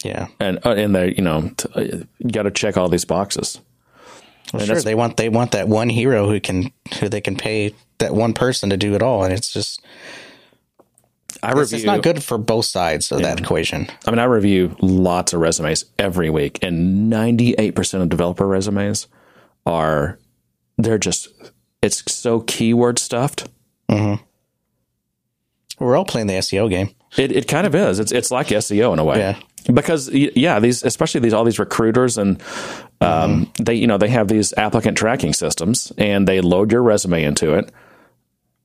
Yeah. 0.04 0.28
and 0.38 0.58
uh, 0.64 0.70
and 0.70 0.94
they 0.94 1.14
you 1.14 1.22
know 1.22 1.50
t- 1.56 1.68
uh, 1.74 2.04
you 2.18 2.30
got 2.30 2.42
to 2.42 2.50
check 2.50 2.76
all 2.76 2.88
these 2.88 3.04
boxes. 3.04 3.60
Well, 4.52 4.64
sure. 4.64 4.80
They 4.80 4.94
want 4.94 5.16
they 5.16 5.28
want 5.28 5.52
that 5.52 5.68
one 5.68 5.88
hero 5.88 6.28
who 6.28 6.38
can 6.40 6.70
who 7.00 7.08
they 7.08 7.20
can 7.20 7.36
pay 7.36 7.74
that 7.98 8.14
one 8.14 8.34
person 8.34 8.70
to 8.70 8.76
do 8.76 8.94
it 8.94 9.02
all, 9.02 9.24
and 9.24 9.32
it's 9.32 9.52
just 9.52 9.82
I 11.44 11.50
it's, 11.50 11.72
review. 11.72 11.76
it's 11.76 11.84
not 11.86 12.02
good 12.02 12.22
for 12.22 12.38
both 12.38 12.64
sides 12.64 13.12
of 13.12 13.22
that 13.22 13.40
equation. 13.40 13.86
I 14.06 14.10
mean, 14.10 14.18
I 14.18 14.24
review 14.24 14.76
lots 14.80 15.32
of 15.32 15.40
resumes 15.40 15.84
every 15.98 16.30
week, 16.30 16.58
and 16.62 17.08
ninety 17.10 17.54
eight 17.54 17.74
percent 17.74 18.02
of 18.02 18.08
developer 18.08 18.46
resumes 18.46 19.06
are 19.66 20.18
they're 20.78 20.98
just 20.98 21.28
it's 21.82 22.02
so 22.12 22.40
keyword 22.40 22.98
stuffed. 22.98 23.48
We're 25.78 25.96
all 25.96 26.04
playing 26.04 26.28
the 26.28 26.34
SEO 26.34 26.70
game. 26.70 26.90
It 27.16 27.32
it 27.32 27.48
kind 27.48 27.66
of 27.66 27.74
is. 27.74 27.98
It's 27.98 28.12
it's 28.12 28.30
like 28.30 28.48
SEO 28.48 28.92
in 28.92 28.98
a 28.98 29.04
way. 29.04 29.18
Yeah. 29.18 29.38
Because 29.72 30.10
yeah, 30.10 30.60
these 30.60 30.82
especially 30.82 31.20
these 31.20 31.32
all 31.32 31.44
these 31.44 31.58
recruiters 31.58 32.18
and 32.18 32.42
um, 33.00 33.50
they 33.58 33.74
you 33.74 33.86
know 33.86 33.96
they 33.98 34.08
have 34.08 34.28
these 34.28 34.52
applicant 34.56 34.96
tracking 34.98 35.32
systems 35.32 35.92
and 35.96 36.28
they 36.28 36.40
load 36.40 36.70
your 36.70 36.82
resume 36.82 37.24
into 37.24 37.54
it, 37.54 37.72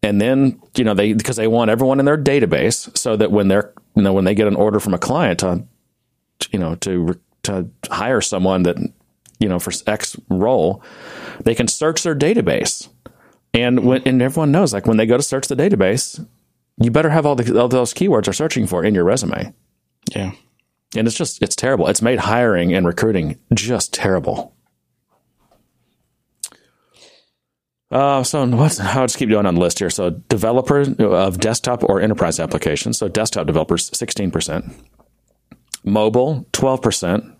and 0.01 0.21
then 0.21 0.61
you 0.75 0.83
know 0.83 0.93
they 0.93 1.13
because 1.13 1.35
they 1.35 1.47
want 1.47 1.69
everyone 1.69 1.99
in 1.99 2.05
their 2.05 2.17
database 2.17 2.95
so 2.97 3.15
that 3.15 3.31
when 3.31 3.47
they're 3.47 3.73
you 3.95 4.01
know 4.01 4.13
when 4.13 4.25
they 4.25 4.35
get 4.35 4.47
an 4.47 4.55
order 4.55 4.79
from 4.79 4.93
a 4.93 4.99
client 4.99 5.39
to 5.39 5.63
you 6.51 6.59
know 6.59 6.75
to 6.75 7.19
to 7.43 7.69
hire 7.89 8.21
someone 8.21 8.63
that 8.63 8.77
you 9.39 9.49
know 9.49 9.59
for 9.59 9.71
X 9.87 10.15
role, 10.29 10.83
they 11.43 11.55
can 11.55 11.67
search 11.67 12.03
their 12.03 12.15
database, 12.15 12.87
and 13.53 13.85
when 13.85 14.01
and 14.03 14.21
everyone 14.21 14.51
knows 14.51 14.73
like 14.73 14.85
when 14.85 14.97
they 14.97 15.05
go 15.05 15.17
to 15.17 15.23
search 15.23 15.47
the 15.47 15.55
database, 15.55 16.25
you 16.81 16.91
better 16.91 17.09
have 17.09 17.25
all, 17.25 17.35
the, 17.35 17.59
all 17.59 17.67
those 17.67 17.93
keywords 17.93 18.27
are 18.27 18.33
searching 18.33 18.65
for 18.65 18.83
in 18.83 18.95
your 18.95 19.03
resume. 19.03 19.53
Yeah. 20.15 20.31
And 20.95 21.07
it's 21.07 21.17
just, 21.17 21.41
it's 21.41 21.55
terrible. 21.55 21.87
It's 21.87 22.01
made 22.01 22.19
hiring 22.19 22.73
and 22.73 22.87
recruiting 22.87 23.37
just 23.53 23.93
terrible. 23.93 24.55
Uh, 27.91 28.23
so 28.23 28.45
what's, 28.45 28.79
I'll 28.79 29.05
just 29.05 29.17
keep 29.17 29.29
going 29.29 29.45
on 29.45 29.55
the 29.55 29.61
list 29.61 29.79
here. 29.79 29.89
So 29.89 30.11
developer 30.11 30.81
of 31.03 31.39
desktop 31.39 31.83
or 31.83 32.01
enterprise 32.01 32.39
applications. 32.39 32.97
So 32.97 33.07
desktop 33.07 33.47
developers, 33.47 33.89
16%. 33.91 34.73
Mobile, 35.83 36.45
12%. 36.53 37.35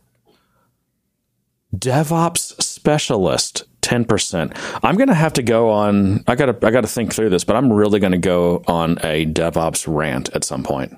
DevOps 1.76 2.62
specialist, 2.64 3.64
10%. 3.82 4.80
I'm 4.84 4.96
going 4.96 5.10
to 5.10 5.14
have 5.14 5.34
to 5.34 5.44
go 5.44 5.70
on, 5.70 6.24
I 6.28 6.36
got 6.36 6.48
to, 6.48 6.68
I 6.68 6.72
got 6.72 6.82
to 6.82 6.88
think 6.88 7.14
through 7.14 7.30
this, 7.30 7.44
but 7.44 7.56
I'm 7.56 7.72
really 7.72 8.00
going 8.00 8.14
to 8.14 8.18
go 8.18 8.64
on 8.66 8.98
a 9.04 9.28
DevOps 9.28 9.86
rant 9.88 10.30
at 10.34 10.44
some 10.44 10.64
point. 10.64 10.96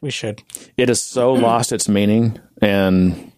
We 0.00 0.10
should. 0.10 0.42
it 0.76 0.88
has 0.88 1.00
so 1.02 1.32
lost 1.32 1.72
its 1.72 1.88
meaning 1.88 2.38
and 2.62 3.32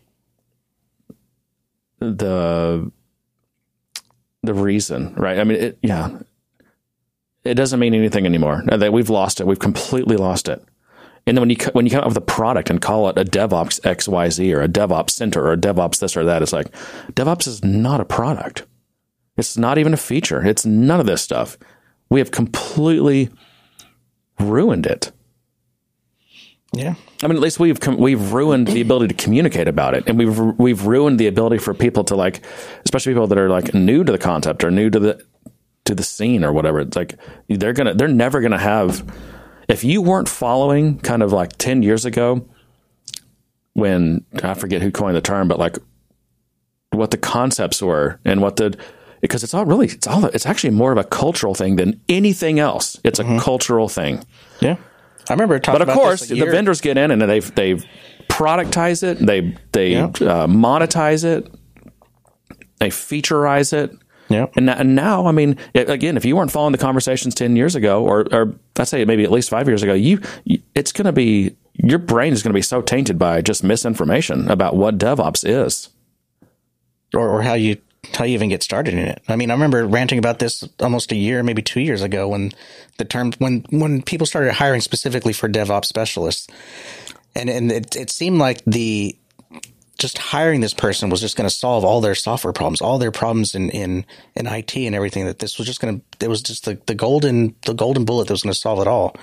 the 2.00 2.90
the 4.42 4.54
reason 4.54 5.14
right 5.14 5.38
i 5.38 5.44
mean 5.44 5.58
it 5.58 5.78
yeah 5.82 6.10
it 7.44 7.54
doesn't 7.54 7.80
mean 7.80 7.94
anything 7.94 8.26
anymore 8.26 8.62
that 8.66 8.92
we've 8.92 9.10
lost 9.10 9.40
it 9.40 9.46
we've 9.46 9.58
completely 9.58 10.16
lost 10.16 10.48
it 10.48 10.62
and 11.26 11.36
then 11.36 11.42
when 11.42 11.50
you 11.50 11.56
when 11.72 11.86
you 11.86 11.90
come 11.90 12.00
up 12.00 12.08
with 12.08 12.16
a 12.16 12.22
product 12.22 12.70
and 12.70 12.80
call 12.80 13.08
it 13.08 13.18
a 13.18 13.24
DevOps 13.24 13.80
XYZ 13.80 14.54
or 14.54 14.62
a 14.62 14.68
DevOps 14.68 15.10
Center 15.10 15.44
or 15.44 15.52
a 15.52 15.56
DevOps 15.56 16.00
this 16.00 16.16
or 16.16 16.24
that, 16.24 16.42
it's 16.42 16.52
like 16.52 16.72
DevOps 17.12 17.46
is 17.46 17.64
not 17.64 18.00
a 18.00 18.04
product. 18.04 18.64
It's 19.36 19.56
not 19.56 19.78
even 19.78 19.94
a 19.94 19.98
feature. 19.98 20.44
It's 20.44 20.66
none 20.66 21.00
of 21.00 21.06
this 21.06 21.22
stuff. 21.22 21.56
We 22.08 22.20
have 22.20 22.30
completely 22.30 23.30
ruined 24.38 24.86
it. 24.86 25.12
Yeah. 26.72 26.94
I 27.22 27.26
mean, 27.26 27.36
at 27.36 27.42
least 27.42 27.58
we've 27.58 27.80
com- 27.80 27.98
we've 27.98 28.32
ruined 28.32 28.68
the 28.68 28.80
ability 28.80 29.08
to 29.14 29.22
communicate 29.22 29.66
about 29.66 29.94
it, 29.94 30.04
and 30.06 30.16
we've 30.18 30.38
we've 30.58 30.86
ruined 30.86 31.18
the 31.18 31.26
ability 31.26 31.58
for 31.58 31.74
people 31.74 32.04
to 32.04 32.14
like, 32.14 32.42
especially 32.84 33.12
people 33.12 33.26
that 33.26 33.38
are 33.38 33.48
like 33.48 33.74
new 33.74 34.04
to 34.04 34.12
the 34.12 34.18
concept 34.18 34.62
or 34.62 34.70
new 34.70 34.88
to 34.88 35.00
the 35.00 35.24
to 35.84 35.94
the 35.94 36.04
scene 36.04 36.44
or 36.44 36.52
whatever. 36.52 36.80
It's 36.80 36.96
like 36.96 37.16
they're 37.48 37.72
gonna 37.72 37.94
they're 37.94 38.08
never 38.08 38.40
gonna 38.40 38.58
have. 38.58 39.04
If 39.68 39.84
you 39.84 40.00
weren't 40.02 40.28
following, 40.28 40.98
kind 40.98 41.22
of 41.22 41.32
like 41.32 41.56
ten 41.56 41.82
years 41.82 42.04
ago, 42.04 42.48
when 43.74 44.24
I 44.42 44.54
forget 44.54 44.80
who 44.80 44.92
coined 44.92 45.16
the 45.16 45.20
term, 45.20 45.48
but 45.48 45.58
like 45.58 45.76
what 46.90 47.10
the 47.10 47.18
concepts 47.18 47.82
were 47.82 48.20
and 48.24 48.40
what 48.40 48.56
the 48.56 48.76
because 49.20 49.44
it's 49.44 49.54
all 49.54 49.64
really 49.64 49.86
it's 49.86 50.06
all 50.06 50.24
it's 50.26 50.46
actually 50.46 50.70
more 50.70 50.92
of 50.92 50.98
a 50.98 51.04
cultural 51.04 51.54
thing 51.54 51.76
than 51.76 52.00
anything 52.08 52.58
else. 52.58 52.98
It's 53.04 53.18
a 53.18 53.24
mm-hmm. 53.24 53.38
cultural 53.38 53.88
thing. 53.88 54.24
Yeah. 54.60 54.76
I 55.30 55.34
remember 55.34 55.58
talking 55.58 55.78
But 55.78 55.88
of 55.88 55.94
course, 55.94 56.26
the 56.28 56.44
vendors 56.44 56.80
get 56.80 56.98
in 56.98 57.10
and 57.10 57.22
they 57.22 57.40
they 57.40 57.74
productize 58.28 59.02
it, 59.02 59.18
they 59.24 59.56
they 59.72 59.92
Yeah. 59.92 60.04
uh, 60.06 60.46
monetize 60.46 61.24
it, 61.24 61.52
they 62.78 62.88
featureize 62.90 63.72
it. 63.72 63.96
Yeah. 64.28 64.46
And, 64.54 64.70
and 64.70 64.94
now, 64.94 65.26
I 65.26 65.32
mean, 65.32 65.56
again, 65.74 66.16
if 66.16 66.24
you 66.24 66.36
weren't 66.36 66.52
following 66.52 66.70
the 66.72 66.78
conversations 66.78 67.34
ten 67.34 67.56
years 67.56 67.74
ago, 67.74 68.04
or, 68.04 68.26
or 68.32 68.54
I'd 68.78 68.86
say 68.86 69.04
maybe 69.04 69.24
at 69.24 69.30
least 69.32 69.50
five 69.50 69.66
years 69.66 69.82
ago, 69.82 69.92
you, 69.92 70.20
you 70.44 70.62
it's 70.76 70.92
going 70.92 71.06
to 71.06 71.12
be 71.12 71.56
your 71.74 71.98
brain 71.98 72.32
is 72.32 72.42
going 72.42 72.50
to 72.52 72.56
be 72.56 72.62
so 72.62 72.80
tainted 72.80 73.18
by 73.18 73.40
just 73.42 73.64
misinformation 73.64 74.48
about 74.48 74.76
what 74.76 74.98
DevOps 74.98 75.44
is. 75.48 75.88
or, 77.14 77.28
or 77.28 77.42
how 77.42 77.54
you 77.54 77.76
how 78.14 78.24
you 78.24 78.34
even 78.34 78.48
get 78.48 78.62
started 78.62 78.94
in 78.94 79.00
it. 79.00 79.22
I 79.28 79.36
mean, 79.36 79.50
I 79.50 79.54
remember 79.54 79.86
ranting 79.86 80.18
about 80.18 80.38
this 80.38 80.64
almost 80.80 81.12
a 81.12 81.16
year, 81.16 81.42
maybe 81.42 81.62
two 81.62 81.80
years 81.80 82.02
ago, 82.02 82.28
when 82.28 82.52
the 82.98 83.04
term 83.04 83.32
when 83.38 83.64
when 83.70 84.02
people 84.02 84.26
started 84.26 84.54
hiring 84.54 84.80
specifically 84.80 85.32
for 85.32 85.48
DevOps 85.48 85.84
specialists, 85.86 86.48
and 87.34 87.50
and 87.50 87.70
it, 87.70 87.96
it 87.96 88.10
seemed 88.10 88.38
like 88.38 88.62
the 88.64 89.16
just 89.98 90.16
hiring 90.16 90.62
this 90.62 90.72
person 90.72 91.10
was 91.10 91.20
just 91.20 91.36
going 91.36 91.48
to 91.48 91.54
solve 91.54 91.84
all 91.84 92.00
their 92.00 92.14
software 92.14 92.54
problems, 92.54 92.80
all 92.80 92.98
their 92.98 93.12
problems 93.12 93.54
in 93.54 93.68
in 93.70 94.04
in 94.34 94.46
IT 94.46 94.74
and 94.76 94.94
everything. 94.94 95.26
That 95.26 95.38
this 95.38 95.58
was 95.58 95.66
just 95.66 95.80
going 95.80 96.00
to 96.00 96.24
it 96.24 96.28
was 96.28 96.42
just 96.42 96.64
the 96.64 96.78
the 96.86 96.94
golden 96.94 97.54
the 97.66 97.74
golden 97.74 98.04
bullet 98.04 98.26
that 98.28 98.32
was 98.32 98.42
going 98.42 98.52
to 98.52 98.58
solve 98.58 98.80
it 98.80 98.88
all. 98.88 99.14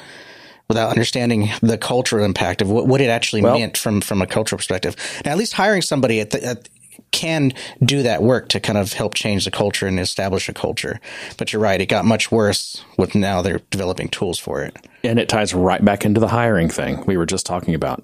Without 0.67 0.89
understanding 0.89 1.49
the 1.61 1.77
cultural 1.77 2.25
impact 2.25 2.61
of 2.61 2.69
what, 2.69 2.87
what 2.87 2.99
it 2.99 3.09
actually 3.09 3.41
meant 3.41 3.77
from 3.77 4.01
from 4.01 4.21
a 4.21 4.27
cultural 4.27 4.57
perspective, 4.57 4.97
now 5.23 5.31
at 5.31 5.37
least 5.37 5.53
hiring 5.53 5.81
somebody 5.81 6.19
at 6.19 6.31
the, 6.31 6.43
at 6.43 6.67
can 7.11 7.53
do 7.83 8.03
that 8.03 8.21
work 8.21 8.49
to 8.49 8.59
kind 8.59 8.77
of 8.77 8.93
help 8.93 9.13
change 9.13 9.45
the 9.45 9.51
culture 9.51 9.87
and 9.87 9.99
establish 9.99 10.47
a 10.49 10.53
culture. 10.53 10.99
But 11.37 11.51
you're 11.53 11.61
right; 11.61 11.79
it 11.81 11.87
got 11.87 12.05
much 12.05 12.31
worse 12.31 12.83
with 12.97 13.15
now 13.15 13.41
they're 13.41 13.61
developing 13.71 14.07
tools 14.09 14.37
for 14.39 14.61
it. 14.61 14.75
and 15.03 15.19
it 15.19 15.29
ties 15.29 15.53
right 15.53 15.83
back 15.83 16.05
into 16.05 16.19
the 16.19 16.27
hiring 16.27 16.69
thing 16.69 17.03
we 17.05 17.17
were 17.17 17.25
just 17.25 17.45
talking 17.45 17.73
about. 17.75 18.03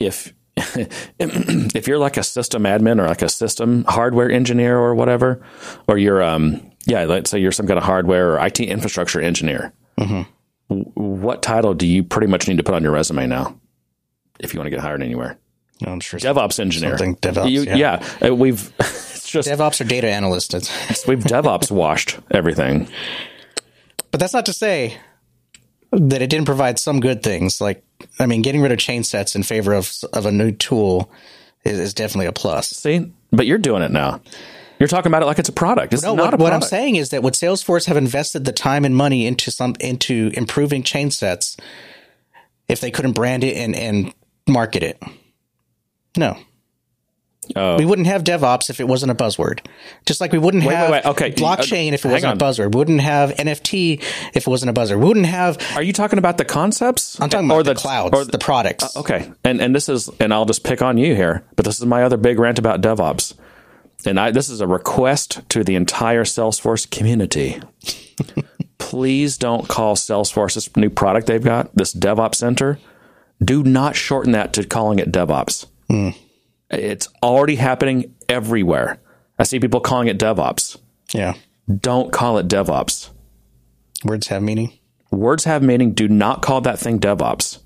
If 0.00 0.32
if 1.18 1.86
you're 1.88 1.98
like 1.98 2.16
a 2.16 2.22
system 2.22 2.64
admin 2.64 3.00
or 3.00 3.06
like 3.06 3.22
a 3.22 3.28
system 3.28 3.84
hardware 3.88 4.30
engineer 4.30 4.78
or 4.78 4.94
whatever, 4.94 5.42
or 5.86 5.98
you're 5.98 6.22
um 6.22 6.70
yeah, 6.86 7.04
let's 7.04 7.30
say 7.30 7.38
you're 7.38 7.52
some 7.52 7.66
kind 7.66 7.78
of 7.78 7.84
hardware 7.84 8.32
or 8.34 8.46
IT 8.46 8.60
infrastructure 8.60 9.20
engineer, 9.20 9.72
w- 9.98 10.90
what 10.94 11.42
title 11.42 11.74
do 11.74 11.86
you 11.86 12.02
pretty 12.02 12.26
much 12.28 12.48
need 12.48 12.56
to 12.56 12.62
put 12.62 12.74
on 12.74 12.82
your 12.82 12.92
resume 12.92 13.26
now 13.26 13.58
if 14.40 14.54
you 14.54 14.58
want 14.60 14.66
to 14.66 14.70
get 14.70 14.80
hired 14.80 15.02
anywhere? 15.02 15.38
I'm 15.86 16.00
sure 16.00 16.18
DevOps 16.20 16.58
engineer. 16.60 16.98
Something 16.98 17.16
DevOps, 17.16 17.50
You- 17.50 17.62
yeah. 17.62 17.76
yeah, 17.76 18.28
uh, 18.28 18.34
we've 18.34 18.72
it's 18.80 19.28
just 19.30 19.48
DevOps 19.48 19.80
or 19.80 19.84
data 19.84 20.08
analyst. 20.08 20.52
We've 21.06 21.20
DevOps 21.20 21.70
washed 21.70 22.18
everything. 22.30 22.88
But 24.10 24.20
that's 24.20 24.32
not 24.34 24.46
to 24.46 24.52
say 24.52 24.96
that 25.92 26.22
it 26.22 26.30
didn't 26.30 26.46
provide 26.46 26.78
some 26.78 27.00
good 27.00 27.22
things. 27.22 27.60
Like, 27.60 27.84
I 28.18 28.26
mean, 28.26 28.42
getting 28.42 28.60
rid 28.62 28.72
of 28.72 28.78
change 28.78 29.06
sets 29.06 29.36
in 29.36 29.42
favor 29.42 29.72
of 29.74 29.92
of 30.12 30.26
a 30.26 30.32
new 30.32 30.50
tool 30.52 31.10
is, 31.64 31.78
is 31.78 31.94
definitely 31.94 32.26
a 32.26 32.32
plus. 32.32 32.70
See, 32.70 33.12
but 33.30 33.46
you're 33.46 33.58
doing 33.58 33.82
it 33.82 33.90
now. 33.90 34.20
You're 34.78 34.88
talking 34.88 35.10
about 35.10 35.22
it 35.22 35.26
like 35.26 35.38
it's 35.40 35.48
a 35.48 35.52
product. 35.52 35.92
It's 35.92 36.02
No, 36.04 36.14
not 36.14 36.24
what, 36.32 36.34
a 36.34 36.36
what 36.44 36.52
I'm 36.52 36.62
saying 36.62 36.96
is 36.96 37.10
that 37.10 37.22
would 37.22 37.34
Salesforce 37.34 37.86
have 37.86 37.96
invested 37.96 38.44
the 38.44 38.52
time 38.52 38.84
and 38.84 38.94
money 38.94 39.26
into 39.26 39.50
some 39.50 39.74
into 39.80 40.30
improving 40.34 40.82
change 40.84 41.14
sets 41.14 41.56
if 42.68 42.80
they 42.80 42.90
couldn't 42.92 43.12
brand 43.12 43.42
it 43.44 43.56
and, 43.56 43.74
and 43.74 44.14
market 44.46 44.82
it? 44.84 45.02
No. 46.18 46.36
Oh. 47.56 47.78
We 47.78 47.86
wouldn't 47.86 48.08
have 48.08 48.24
DevOps 48.24 48.68
if 48.68 48.80
it 48.80 48.86
wasn't 48.86 49.10
a 49.10 49.14
buzzword. 49.14 49.60
Just 50.04 50.20
like 50.20 50.32
we 50.32 50.38
wouldn't 50.38 50.64
Wait, 50.64 50.74
have 50.74 50.90
wait, 50.90 51.04
wait. 51.04 51.10
Okay. 51.10 51.32
blockchain 51.32 51.92
if 51.92 52.04
it 52.04 52.08
wasn't 52.08 52.32
on. 52.32 52.36
a 52.36 52.40
buzzword. 52.40 52.74
We 52.74 52.78
wouldn't 52.78 53.00
have 53.00 53.30
NFT 53.30 54.02
if 54.34 54.46
it 54.46 54.46
wasn't 54.46 54.76
a 54.76 54.78
buzzword. 54.78 54.98
We 54.98 55.06
wouldn't 55.06 55.26
have 55.26 55.56
Are 55.74 55.82
you 55.82 55.92
talking 55.92 56.18
about 56.18 56.36
the 56.36 56.44
concepts? 56.44 57.18
I'm 57.20 57.30
talking 57.30 57.50
about 57.50 57.64
the, 57.64 57.74
clouds, 57.74 58.14
or 58.14 58.24
the 58.24 58.38
products. 58.38 58.96
Uh, 58.96 59.00
okay, 59.00 59.32
and 59.44 59.60
and 59.62 59.74
this 59.74 59.88
is, 59.88 60.10
and 60.20 60.34
I'll 60.34 60.44
just 60.44 60.64
pick 60.64 60.82
on 60.82 60.98
you 60.98 61.14
here, 61.14 61.44
but 61.56 61.64
this 61.64 61.78
is 61.78 61.86
my 61.86 62.02
other 62.02 62.16
big 62.18 62.38
rant 62.38 62.58
about 62.58 62.82
DevOps, 62.82 63.34
and 64.04 64.20
I 64.20 64.30
this 64.30 64.50
is 64.50 64.60
a 64.60 64.66
request 64.66 65.40
to 65.50 65.64
the 65.64 65.74
entire 65.74 66.24
Salesforce 66.24 66.90
community. 66.90 67.60
Please 68.78 69.38
don't 69.38 69.68
call 69.68 69.96
Salesforce 69.96 70.54
this 70.54 70.74
new 70.76 70.90
product 70.90 71.26
they've 71.26 71.42
got, 71.42 71.74
this 71.74 71.94
DevOps 71.94 72.36
Center. 72.36 72.78
Do 73.42 73.62
not 73.62 73.96
shorten 73.96 74.32
that 74.32 74.52
to 74.54 74.66
calling 74.66 74.98
it 74.98 75.12
DevOps. 75.12 75.66
It's 76.70 77.08
already 77.22 77.56
happening 77.56 78.14
everywhere. 78.28 79.00
I 79.38 79.44
see 79.44 79.60
people 79.60 79.80
calling 79.80 80.08
it 80.08 80.18
DevOps. 80.18 80.76
Yeah. 81.14 81.34
Don't 81.80 82.12
call 82.12 82.38
it 82.38 82.48
DevOps. 82.48 83.10
Words 84.04 84.28
have 84.28 84.42
meaning. 84.42 84.78
Words 85.10 85.44
have 85.44 85.62
meaning. 85.62 85.92
Do 85.92 86.08
not 86.08 86.42
call 86.42 86.60
that 86.62 86.78
thing 86.78 86.98
DevOps. 86.98 87.58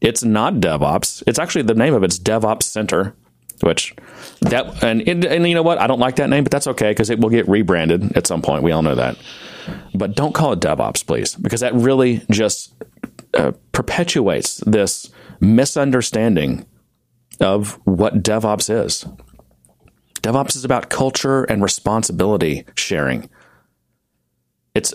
It's 0.00 0.22
not 0.22 0.54
DevOps. 0.54 1.22
It's 1.26 1.38
actually 1.38 1.62
the 1.62 1.74
name 1.74 1.94
of 1.94 2.04
it's 2.04 2.18
DevOps 2.18 2.64
Center, 2.64 3.14
which 3.60 3.94
that 4.42 4.82
and 4.84 5.06
and, 5.08 5.24
and 5.24 5.48
you 5.48 5.54
know 5.54 5.62
what? 5.62 5.78
I 5.78 5.86
don't 5.86 5.98
like 5.98 6.16
that 6.16 6.28
name, 6.28 6.44
but 6.44 6.50
that's 6.50 6.66
okay 6.68 6.90
because 6.90 7.10
it 7.10 7.20
will 7.20 7.30
get 7.30 7.48
rebranded 7.48 8.16
at 8.16 8.26
some 8.26 8.42
point. 8.42 8.62
We 8.62 8.72
all 8.72 8.82
know 8.82 8.94
that. 8.94 9.16
But 9.94 10.14
don't 10.14 10.34
call 10.34 10.52
it 10.52 10.60
DevOps, 10.60 11.06
please, 11.06 11.34
because 11.36 11.60
that 11.60 11.74
really 11.74 12.22
just 12.30 12.74
uh, 13.32 13.52
perpetuates 13.72 14.58
this 14.66 15.10
misunderstanding 15.40 16.66
of 17.40 17.78
what 17.84 18.22
DevOps 18.22 18.84
is. 18.84 19.06
DevOps 20.22 20.56
is 20.56 20.64
about 20.64 20.88
culture 20.88 21.44
and 21.44 21.62
responsibility 21.62 22.64
sharing. 22.74 23.28
It's 24.74 24.94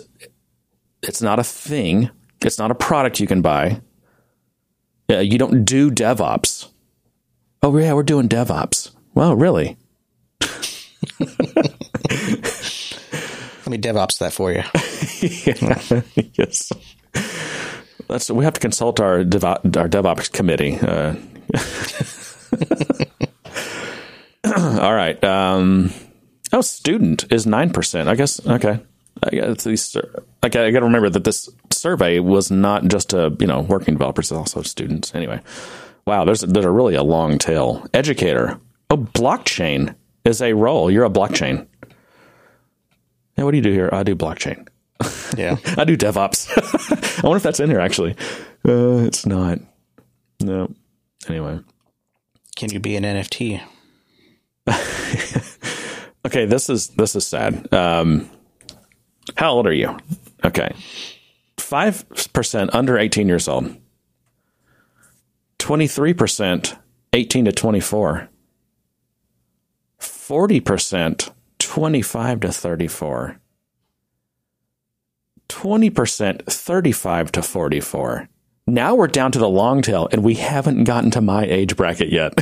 it's 1.02 1.22
not 1.22 1.38
a 1.38 1.44
thing. 1.44 2.10
It's 2.42 2.58
not 2.58 2.70
a 2.70 2.74
product 2.74 3.20
you 3.20 3.26
can 3.26 3.42
buy. 3.42 3.80
Uh, 5.10 5.18
you 5.18 5.38
don't 5.38 5.64
do 5.64 5.90
DevOps. 5.90 6.68
Oh 7.62 7.76
yeah, 7.76 7.92
we're 7.92 8.02
doing 8.02 8.28
DevOps. 8.28 8.90
Well, 9.14 9.36
really? 9.36 9.76
Let 11.20 11.28
me 13.68 13.78
DevOps 13.78 14.18
that 14.18 14.32
for 14.32 14.52
you. 14.52 14.62
yes. 16.34 16.72
That's 18.08 18.30
we 18.30 18.44
have 18.44 18.54
to 18.54 18.60
consult 18.60 18.98
our 19.00 19.22
Devo- 19.22 19.76
our 19.76 19.88
DevOps 19.88 20.32
committee. 20.32 20.78
Uh, 20.80 21.14
all 24.44 24.94
right. 24.94 25.22
Um, 25.24 25.92
oh, 26.52 26.60
student 26.60 27.30
is 27.32 27.46
nine 27.46 27.70
percent. 27.70 28.08
I 28.08 28.14
guess. 28.14 28.44
Okay. 28.46 28.80
I 29.22 29.30
guess 29.30 29.64
these. 29.64 29.96
Okay, 29.96 30.66
I 30.66 30.70
got 30.70 30.80
to 30.80 30.86
remember 30.86 31.10
that 31.10 31.24
this 31.24 31.48
survey 31.70 32.20
was 32.20 32.50
not 32.50 32.86
just 32.86 33.12
a, 33.12 33.36
you 33.38 33.46
know 33.46 33.60
working 33.60 33.94
developers, 33.94 34.30
it's 34.30 34.38
also 34.38 34.62
students. 34.62 35.14
Anyway, 35.14 35.40
wow. 36.06 36.24
There's 36.24 36.40
there's 36.40 36.64
a 36.64 36.70
really 36.70 36.94
a 36.94 37.02
long 37.02 37.38
tail. 37.38 37.86
Educator. 37.92 38.58
Oh, 38.90 38.96
blockchain 38.96 39.94
is 40.24 40.42
a 40.42 40.52
role. 40.52 40.90
You're 40.90 41.04
a 41.04 41.10
blockchain. 41.10 41.66
Yeah, 43.36 43.44
what 43.44 43.52
do 43.52 43.56
you 43.56 43.62
do 43.62 43.72
here? 43.72 43.88
I 43.92 44.02
do 44.02 44.14
blockchain. 44.14 44.66
Yeah. 45.36 45.56
I 45.78 45.84
do 45.84 45.96
DevOps. 45.96 46.50
I 47.18 47.26
wonder 47.26 47.36
if 47.36 47.42
that's 47.42 47.60
in 47.60 47.70
here 47.70 47.80
actually. 47.80 48.12
Uh, 48.66 49.04
it's 49.06 49.26
not. 49.26 49.58
No. 50.40 50.72
Anyway. 51.28 51.60
Can 52.60 52.70
you 52.70 52.78
be 52.78 52.94
an 52.94 53.04
NFT? 53.04 53.62
Okay, 56.22 56.44
this 56.44 56.68
is 56.68 56.88
this 56.88 57.16
is 57.16 57.26
sad. 57.26 57.72
Um, 57.72 58.28
how 59.36 59.52
old 59.52 59.66
are 59.66 59.72
you? 59.72 59.96
Okay. 60.44 60.74
5% 61.56 62.70
under 62.74 62.98
18 62.98 63.26
years 63.26 63.48
old. 63.48 63.74
23% 65.60 66.78
18 67.14 67.44
to 67.46 67.52
24. 67.52 68.28
40% 69.98 71.32
25 71.58 72.40
to 72.40 72.52
34. 72.52 73.40
20% 75.48 76.46
35 76.46 77.32
to 77.32 77.42
44. 77.42 78.28
Now 78.70 78.94
we're 78.94 79.08
down 79.08 79.32
to 79.32 79.40
the 79.40 79.48
long 79.48 79.82
tail 79.82 80.08
and 80.12 80.22
we 80.22 80.34
haven't 80.34 80.84
gotten 80.84 81.10
to 81.12 81.20
my 81.20 81.44
age 81.44 81.76
bracket 81.76 82.10
yet. 82.10 82.34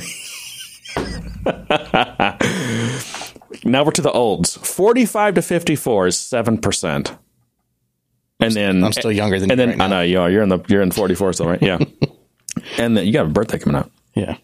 now 3.64 3.82
we're 3.82 3.92
to 3.92 4.02
the 4.02 4.12
olds. 4.12 4.56
45 4.56 5.34
to 5.34 5.42
54 5.42 6.06
is 6.08 6.16
7%. 6.16 7.18
And 8.40 8.54
then 8.54 8.84
I'm 8.84 8.92
still 8.92 9.10
younger 9.10 9.40
than 9.40 9.50
and 9.50 9.58
you 9.58 9.66
then 9.66 9.78
right 9.78 9.86
I 9.86 9.88
know 9.88 10.02
you 10.02 10.20
are. 10.20 10.30
You're 10.30 10.42
in 10.42 10.50
the 10.50 10.60
you're 10.68 10.82
in 10.82 10.90
44 10.90 11.32
still, 11.32 11.48
right? 11.48 11.62
Yeah. 11.62 11.78
and 12.78 12.96
then 12.96 13.06
you 13.06 13.12
got 13.12 13.24
a 13.24 13.30
birthday 13.30 13.58
coming 13.58 13.74
up. 13.74 13.90
Yeah. 14.14 14.36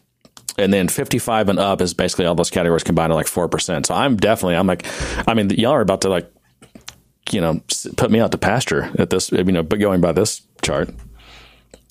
And 0.56 0.72
then 0.72 0.88
55 0.88 1.50
and 1.50 1.58
up 1.58 1.82
is 1.82 1.92
basically 1.92 2.24
all 2.24 2.34
those 2.34 2.50
categories 2.50 2.82
combined 2.82 3.12
are 3.12 3.14
like 3.14 3.26
4%. 3.26 3.86
So 3.86 3.94
I'm 3.94 4.16
definitely, 4.16 4.56
I'm 4.56 4.66
like, 4.66 4.86
I 5.28 5.34
mean, 5.34 5.50
y'all 5.50 5.72
are 5.72 5.80
about 5.80 6.00
to 6.02 6.08
like, 6.08 6.32
you 7.30 7.40
know, 7.40 7.60
put 7.96 8.10
me 8.10 8.20
out 8.20 8.32
to 8.32 8.38
pasture 8.38 8.90
at 8.98 9.10
this, 9.10 9.30
you 9.30 9.44
know, 9.44 9.62
but 9.62 9.80
going 9.80 10.00
by 10.00 10.12
this 10.12 10.42
chart. 10.62 10.90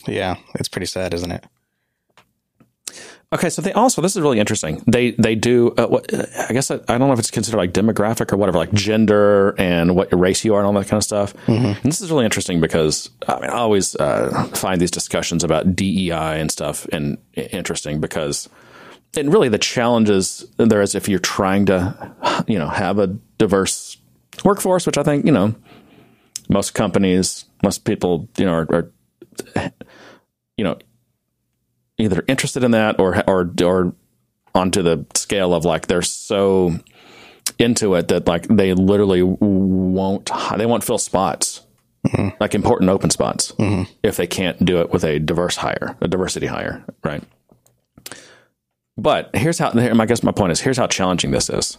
Yeah. 0.07 0.35
It's 0.55 0.69
pretty 0.69 0.87
sad, 0.87 1.13
isn't 1.13 1.31
it? 1.31 1.45
Okay, 3.33 3.49
so 3.49 3.63
they 3.63 3.73
also 3.73 3.99
this 3.99 4.15
is 4.15 4.21
really 4.21 4.39
interesting. 4.39 4.83
They 4.85 5.11
they 5.11 5.33
do 5.33 5.73
uh, 5.75 5.87
what 5.87 6.13
I 6.13 6.53
guess 6.53 6.69
I, 6.69 6.75
I 6.87 6.99
don't 6.99 7.07
know 7.07 7.13
if 7.13 7.19
it's 7.19 7.31
considered 7.31 7.57
like 7.57 7.73
demographic 7.73 8.31
or 8.31 8.37
whatever, 8.37 8.59
like 8.59 8.71
gender 8.73 9.55
and 9.57 9.95
what 9.95 10.13
race 10.13 10.45
you 10.45 10.53
are 10.53 10.59
and 10.59 10.67
all 10.67 10.73
that 10.73 10.87
kind 10.87 10.99
of 10.99 11.03
stuff. 11.03 11.33
And 11.73 11.91
this 11.91 11.99
is 11.99 12.11
really 12.11 12.25
interesting 12.25 12.61
because 12.61 13.09
I 13.27 13.39
mean 13.39 13.49
I 13.49 13.53
always 13.55 13.95
uh, 13.95 14.49
find 14.53 14.79
these 14.79 14.91
discussions 14.91 15.43
about 15.43 15.75
DEI 15.75 16.39
and 16.39 16.51
stuff 16.51 16.85
and 16.91 17.17
interesting 17.33 17.99
because 17.99 18.49
and 19.17 19.33
really 19.33 19.49
the 19.49 19.57
challenges 19.57 20.45
there 20.57 20.83
is 20.83 20.93
if 20.93 21.09
you're 21.09 21.17
trying 21.17 21.65
to 21.67 22.13
you 22.47 22.59
know 22.59 22.67
have 22.67 22.99
a 22.99 23.07
diverse 23.39 23.97
workforce, 24.45 24.85
which 24.85 24.99
I 24.99 25.03
think 25.03 25.25
you 25.25 25.31
know 25.31 25.55
most 26.49 26.75
companies, 26.75 27.45
most 27.63 27.83
people 27.83 28.29
you 28.37 28.45
know 28.45 28.53
are, 28.53 28.67
are 29.55 29.71
you 30.57 30.63
know 30.63 30.77
either 31.97 32.23
interested 32.27 32.63
in 32.63 32.71
that 32.71 32.99
or 32.99 33.23
or 33.29 33.51
or 33.63 33.93
onto 34.55 34.81
the 34.81 35.05
scale 35.15 35.53
of 35.53 35.65
like 35.65 35.87
they're 35.87 36.01
so 36.01 36.77
into 37.59 37.95
it 37.95 38.07
that 38.07 38.27
like 38.27 38.47
they 38.47 38.73
literally 38.73 39.21
won't 39.23 40.29
they 40.57 40.65
won't 40.65 40.83
fill 40.83 40.97
spots. 40.97 41.61
Mm-hmm. 42.07 42.35
Like 42.41 42.53
important 42.53 42.89
open 42.89 43.09
spots 43.09 43.53
mm-hmm. 43.53 43.89
if 44.03 44.17
they 44.17 44.27
can't 44.27 44.65
do 44.65 44.81
it 44.81 44.91
with 44.91 45.05
a 45.05 45.19
diverse 45.19 45.55
hire 45.55 45.95
a 46.01 46.07
diversity 46.09 46.47
hire 46.47 46.83
right? 47.01 47.23
But 48.97 49.33
here's 49.33 49.57
how 49.57 49.71
I 49.71 50.05
guess 50.05 50.21
my 50.21 50.33
point 50.33 50.51
is 50.51 50.59
here's 50.59 50.75
how 50.75 50.87
challenging 50.87 51.31
this 51.31 51.49
is. 51.49 51.77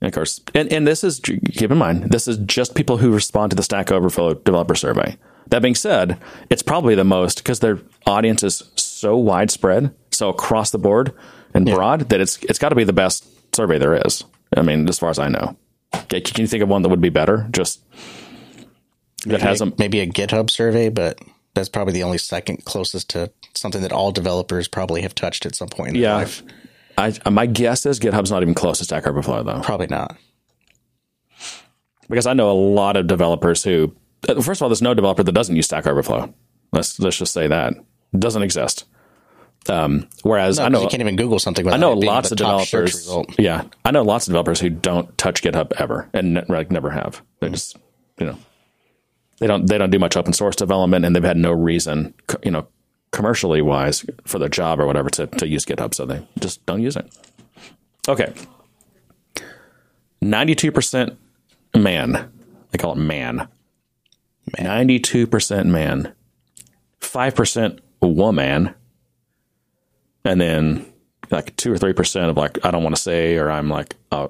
And 0.00 0.08
of 0.08 0.12
course 0.12 0.40
and, 0.56 0.72
and 0.72 0.88
this 0.88 1.04
is 1.04 1.20
keep 1.20 1.70
in 1.70 1.78
mind 1.78 2.10
this 2.10 2.26
is 2.26 2.38
just 2.38 2.74
people 2.74 2.96
who 2.96 3.12
respond 3.12 3.50
to 3.50 3.56
the 3.56 3.62
Stack 3.62 3.92
Overflow 3.92 4.34
developer 4.34 4.74
survey 4.74 5.16
that 5.50 5.62
being 5.62 5.74
said 5.74 6.18
it's 6.50 6.62
probably 6.62 6.94
the 6.94 7.04
most 7.04 7.38
because 7.38 7.60
their 7.60 7.78
audience 8.06 8.42
is 8.42 8.62
so 8.76 9.16
widespread 9.16 9.94
so 10.10 10.28
across 10.28 10.70
the 10.70 10.78
board 10.78 11.12
and 11.54 11.64
broad 11.66 12.08
that 12.10 12.20
it's 12.20 12.36
it's 12.44 12.58
got 12.58 12.68
to 12.70 12.74
be 12.74 12.84
the 12.84 12.92
best 12.92 13.26
survey 13.54 13.78
there 13.78 13.94
is 14.06 14.24
I 14.56 14.62
mean 14.62 14.88
as 14.88 14.98
far 14.98 15.10
as 15.10 15.18
I 15.18 15.28
know 15.28 15.56
can 16.10 16.22
you 16.36 16.46
think 16.46 16.62
of 16.62 16.68
one 16.68 16.82
that 16.82 16.88
would 16.90 17.00
be 17.00 17.08
better 17.08 17.48
just 17.50 17.82
that 19.26 19.40
has 19.40 19.60
a 19.60 19.72
maybe 19.78 19.98
a 20.00 20.06
GitHub 20.06 20.48
survey, 20.48 20.90
but 20.90 21.18
that's 21.54 21.68
probably 21.68 21.92
the 21.92 22.04
only 22.04 22.18
second 22.18 22.64
closest 22.64 23.10
to 23.10 23.32
something 23.54 23.82
that 23.82 23.90
all 23.90 24.12
developers 24.12 24.68
probably 24.68 25.02
have 25.02 25.12
touched 25.14 25.44
at 25.44 25.56
some 25.56 25.68
point 25.68 25.88
in 25.88 25.94
their 25.94 26.02
Yeah. 26.10 26.14
life. 26.16 26.42
I, 26.96 27.30
my 27.30 27.46
guess 27.46 27.84
is 27.84 27.98
GitHub's 27.98 28.30
not 28.30 28.42
even 28.42 28.54
close 28.54 28.78
to 28.78 28.84
Stack 28.84 29.06
Overflow 29.08 29.42
though, 29.42 29.60
Probably 29.60 29.88
not. 29.88 30.16
because 32.08 32.26
I 32.26 32.32
know 32.32 32.50
a 32.50 32.52
lot 32.54 32.96
of 32.96 33.06
developers 33.06 33.64
who, 33.64 33.94
first 34.26 34.48
of 34.60 34.62
all, 34.62 34.68
there's 34.68 34.82
no 34.82 34.94
developer 34.94 35.22
that 35.22 35.32
doesn't 35.32 35.54
use 35.56 35.66
Stack 35.66 35.86
Overflow. 35.86 36.32
Let's 36.72 36.98
let's 37.00 37.16
just 37.16 37.32
say 37.32 37.46
that 37.48 37.74
it 38.12 38.20
doesn't 38.20 38.42
exist. 38.42 38.84
Um, 39.68 40.08
whereas 40.22 40.58
No, 40.58 40.64
I 40.64 40.68
know 40.68 40.82
you 40.82 40.88
can't 40.88 41.00
even 41.02 41.16
Google 41.16 41.38
something. 41.38 41.66
I 41.68 41.76
know 41.76 41.92
lots 41.92 42.30
of 42.30 42.38
developers. 42.38 43.10
Yeah, 43.38 43.64
I 43.84 43.90
know 43.90 44.02
lots 44.02 44.26
of 44.26 44.32
developers 44.32 44.60
who 44.60 44.70
don't 44.70 45.16
touch 45.18 45.42
GitHub 45.42 45.72
ever 45.78 46.08
and 46.14 46.34
ne- 46.34 46.44
like 46.48 46.70
never 46.70 46.90
have. 46.90 47.22
They 47.40 47.50
just 47.50 47.76
you 48.18 48.26
know 48.26 48.38
they 49.40 49.46
don't 49.46 49.66
they 49.66 49.76
don't 49.78 49.90
do 49.90 49.98
much 49.98 50.16
open 50.16 50.32
source 50.32 50.56
development 50.56 51.04
and 51.04 51.14
they've 51.14 51.22
had 51.24 51.36
no 51.36 51.52
reason 51.52 52.14
you 52.42 52.50
know 52.50 52.66
commercially 53.10 53.60
wise 53.62 54.04
for 54.24 54.38
their 54.38 54.48
job 54.48 54.80
or 54.80 54.86
whatever 54.86 55.10
to 55.10 55.26
to 55.26 55.46
use 55.48 55.64
GitHub, 55.64 55.92
so 55.94 56.06
they 56.06 56.26
just 56.38 56.64
don't 56.66 56.80
use 56.82 56.96
it. 56.96 57.06
Okay, 58.08 58.32
ninety 60.20 60.54
two 60.54 60.72
percent 60.72 61.18
man. 61.74 62.30
They 62.70 62.78
call 62.78 62.92
it 62.92 62.98
man. 62.98 63.48
Ninety 64.58 64.98
two 64.98 65.26
percent 65.26 65.66
man. 65.66 66.14
Five 67.00 67.34
percent 67.34 67.80
woman 68.00 68.74
and 70.24 70.40
then 70.40 70.86
like 71.30 71.56
two 71.56 71.72
or 71.72 71.78
three 71.78 71.92
percent 71.92 72.30
of 72.30 72.36
like 72.36 72.64
I 72.64 72.70
don't 72.70 72.82
want 72.82 72.96
to 72.96 73.02
say 73.02 73.36
or 73.36 73.50
I'm 73.50 73.68
like 73.68 73.96
uh, 74.12 74.28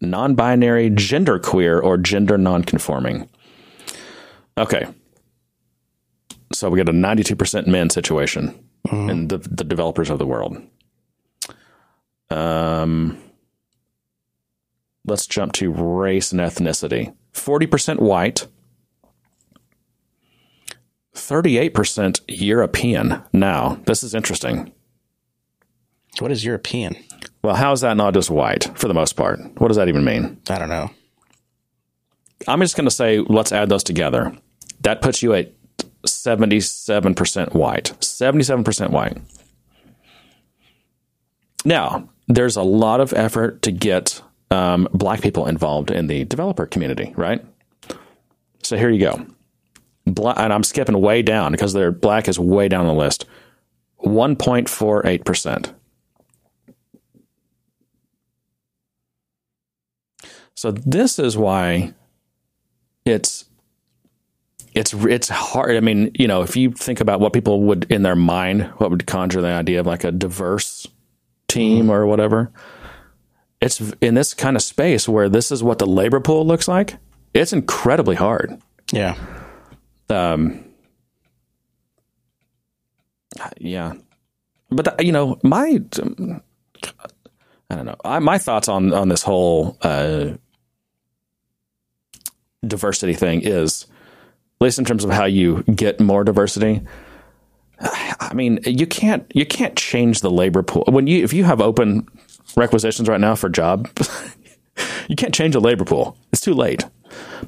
non-binary, 0.00 0.90
gender 0.90 1.38
queer, 1.38 1.78
or 1.78 1.96
gender 1.96 2.38
non-conforming. 2.38 3.28
Okay, 4.58 4.86
so 6.52 6.68
we 6.68 6.78
get 6.78 6.88
a 6.88 6.92
ninety-two 6.92 7.36
percent 7.36 7.66
men 7.66 7.90
situation 7.90 8.58
in 8.90 9.28
the 9.28 9.38
the 9.38 9.64
developers 9.64 10.10
of 10.10 10.18
the 10.18 10.26
world. 10.26 10.60
Um, 12.30 13.18
let's 15.06 15.26
jump 15.26 15.52
to 15.54 15.70
race 15.70 16.32
and 16.32 16.40
ethnicity. 16.40 17.14
Forty 17.32 17.66
percent 17.66 18.00
white. 18.00 18.46
38% 21.14 22.20
European. 22.28 23.22
Now, 23.32 23.80
this 23.86 24.02
is 24.02 24.14
interesting. 24.14 24.72
What 26.18 26.32
is 26.32 26.44
European? 26.44 26.96
Well, 27.42 27.54
how 27.54 27.72
is 27.72 27.80
that 27.80 27.96
not 27.96 28.14
just 28.14 28.30
white 28.30 28.70
for 28.78 28.88
the 28.88 28.94
most 28.94 29.14
part? 29.14 29.40
What 29.58 29.68
does 29.68 29.76
that 29.76 29.88
even 29.88 30.04
mean? 30.04 30.40
I 30.48 30.58
don't 30.58 30.68
know. 30.68 30.90
I'm 32.48 32.60
just 32.60 32.76
going 32.76 32.86
to 32.86 32.90
say 32.90 33.18
let's 33.18 33.52
add 33.52 33.68
those 33.68 33.84
together. 33.84 34.36
That 34.80 35.00
puts 35.00 35.22
you 35.22 35.32
at 35.34 35.52
77% 36.06 37.54
white. 37.54 37.92
77% 38.00 38.90
white. 38.90 39.18
Now, 41.64 42.08
there's 42.28 42.56
a 42.56 42.62
lot 42.62 43.00
of 43.00 43.12
effort 43.12 43.62
to 43.62 43.72
get 43.72 44.20
um, 44.50 44.88
black 44.92 45.20
people 45.20 45.46
involved 45.46 45.90
in 45.90 46.08
the 46.08 46.24
developer 46.24 46.66
community, 46.66 47.12
right? 47.16 47.44
So 48.62 48.76
here 48.76 48.90
you 48.90 49.00
go. 49.00 49.26
Black, 50.06 50.38
and 50.38 50.52
I'm 50.52 50.64
skipping 50.64 51.00
way 51.00 51.22
down 51.22 51.52
because 51.52 51.72
their 51.72 51.92
black 51.92 52.28
is 52.28 52.38
way 52.38 52.68
down 52.68 52.86
the 52.86 52.94
list. 52.94 53.26
1.48%. 54.04 55.74
So 60.54 60.70
this 60.70 61.18
is 61.18 61.36
why 61.36 61.92
it's 63.04 63.46
it's 64.74 64.94
it's 64.94 65.28
hard. 65.28 65.76
I 65.76 65.80
mean, 65.80 66.12
you 66.14 66.26
know, 66.26 66.42
if 66.42 66.56
you 66.56 66.70
think 66.70 67.00
about 67.00 67.20
what 67.20 67.32
people 67.32 67.62
would 67.62 67.90
in 67.90 68.02
their 68.02 68.16
mind, 68.16 68.64
what 68.76 68.90
would 68.90 69.06
conjure 69.06 69.42
the 69.42 69.48
idea 69.48 69.80
of 69.80 69.86
like 69.86 70.04
a 70.04 70.12
diverse 70.12 70.86
team 71.48 71.90
or 71.90 72.06
whatever. 72.06 72.50
It's 73.60 73.80
in 74.00 74.14
this 74.14 74.34
kind 74.34 74.56
of 74.56 74.62
space 74.62 75.08
where 75.08 75.28
this 75.28 75.52
is 75.52 75.62
what 75.62 75.78
the 75.78 75.86
labor 75.86 76.20
pool 76.20 76.46
looks 76.46 76.66
like. 76.66 76.96
It's 77.34 77.52
incredibly 77.52 78.16
hard. 78.16 78.60
Yeah. 78.92 79.16
Um, 80.12 80.64
yeah, 83.58 83.94
but 84.70 84.88
uh, 84.88 84.96
you 85.00 85.12
know, 85.12 85.38
my 85.42 85.80
I 87.70 87.74
don't 87.74 87.86
know. 87.86 87.96
I, 88.04 88.18
my 88.18 88.38
thoughts 88.38 88.68
on 88.68 88.92
on 88.92 89.08
this 89.08 89.22
whole 89.22 89.76
uh, 89.82 90.32
diversity 92.66 93.14
thing 93.14 93.42
is, 93.42 93.86
at 94.60 94.64
least 94.64 94.78
in 94.78 94.84
terms 94.84 95.04
of 95.04 95.10
how 95.10 95.24
you 95.24 95.62
get 95.64 96.00
more 96.00 96.24
diversity. 96.24 96.82
I 97.80 98.32
mean, 98.34 98.60
you 98.64 98.86
can't 98.86 99.30
you 99.34 99.44
can't 99.44 99.76
change 99.76 100.20
the 100.20 100.30
labor 100.30 100.62
pool 100.62 100.84
when 100.88 101.06
you 101.06 101.24
if 101.24 101.32
you 101.32 101.44
have 101.44 101.60
open 101.60 102.06
requisitions 102.56 103.08
right 103.08 103.20
now 103.20 103.34
for 103.34 103.48
job, 103.48 103.88
you 105.08 105.16
can't 105.16 105.34
change 105.34 105.54
the 105.54 105.60
labor 105.60 105.84
pool. 105.84 106.16
It's 106.32 106.40
too 106.40 106.54
late. 106.54 106.84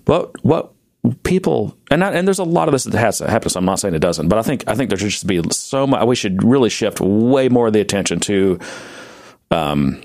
But 0.04 0.42
what 0.44 0.73
people 1.22 1.76
and 1.90 2.02
I, 2.02 2.12
and 2.12 2.26
there's 2.26 2.38
a 2.38 2.44
lot 2.44 2.68
of 2.68 2.72
this 2.72 2.84
that 2.84 2.98
has 2.98 3.18
to 3.18 3.28
happen. 3.30 3.50
So 3.50 3.58
I'm 3.58 3.64
not 3.64 3.78
saying 3.78 3.94
it 3.94 3.98
doesn't, 4.00 4.28
but 4.28 4.38
I 4.38 4.42
think 4.42 4.64
I 4.66 4.74
think 4.74 4.90
there 4.90 4.98
should 4.98 5.10
just 5.10 5.26
be 5.26 5.42
so 5.50 5.86
much. 5.86 6.06
We 6.06 6.16
should 6.16 6.42
really 6.42 6.70
shift 6.70 7.00
way 7.00 7.48
more 7.48 7.66
of 7.66 7.72
the 7.72 7.80
attention 7.80 8.20
to, 8.20 8.58
um, 9.50 10.02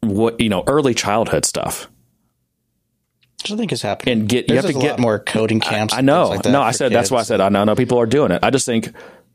what 0.00 0.40
you 0.40 0.48
know, 0.48 0.64
early 0.66 0.94
childhood 0.94 1.44
stuff. 1.44 1.90
Which 3.42 3.52
I 3.52 3.56
think 3.56 3.72
is 3.72 3.80
happening. 3.80 4.20
And 4.20 4.28
get- 4.28 4.50
you 4.50 4.56
have 4.56 4.66
to 4.66 4.74
get- 4.74 4.98
more 4.98 5.18
coding 5.18 5.60
camps. 5.60 5.94
I 5.94 5.98
and 5.98 6.06
know. 6.06 6.28
like 6.28 6.44
no, 6.44 6.60
I 6.60 6.72
said 6.72 6.92
that's 6.92 7.10
why 7.10 7.20
I 7.20 7.22
said 7.22 7.40
I 7.40 7.48
know. 7.48 7.62
I 7.62 7.64
know 7.64 7.74
people 7.74 7.98
are 7.98 8.06
doing 8.06 8.32
it. 8.32 8.40
I 8.42 8.50
just 8.50 8.66
think 8.66 8.92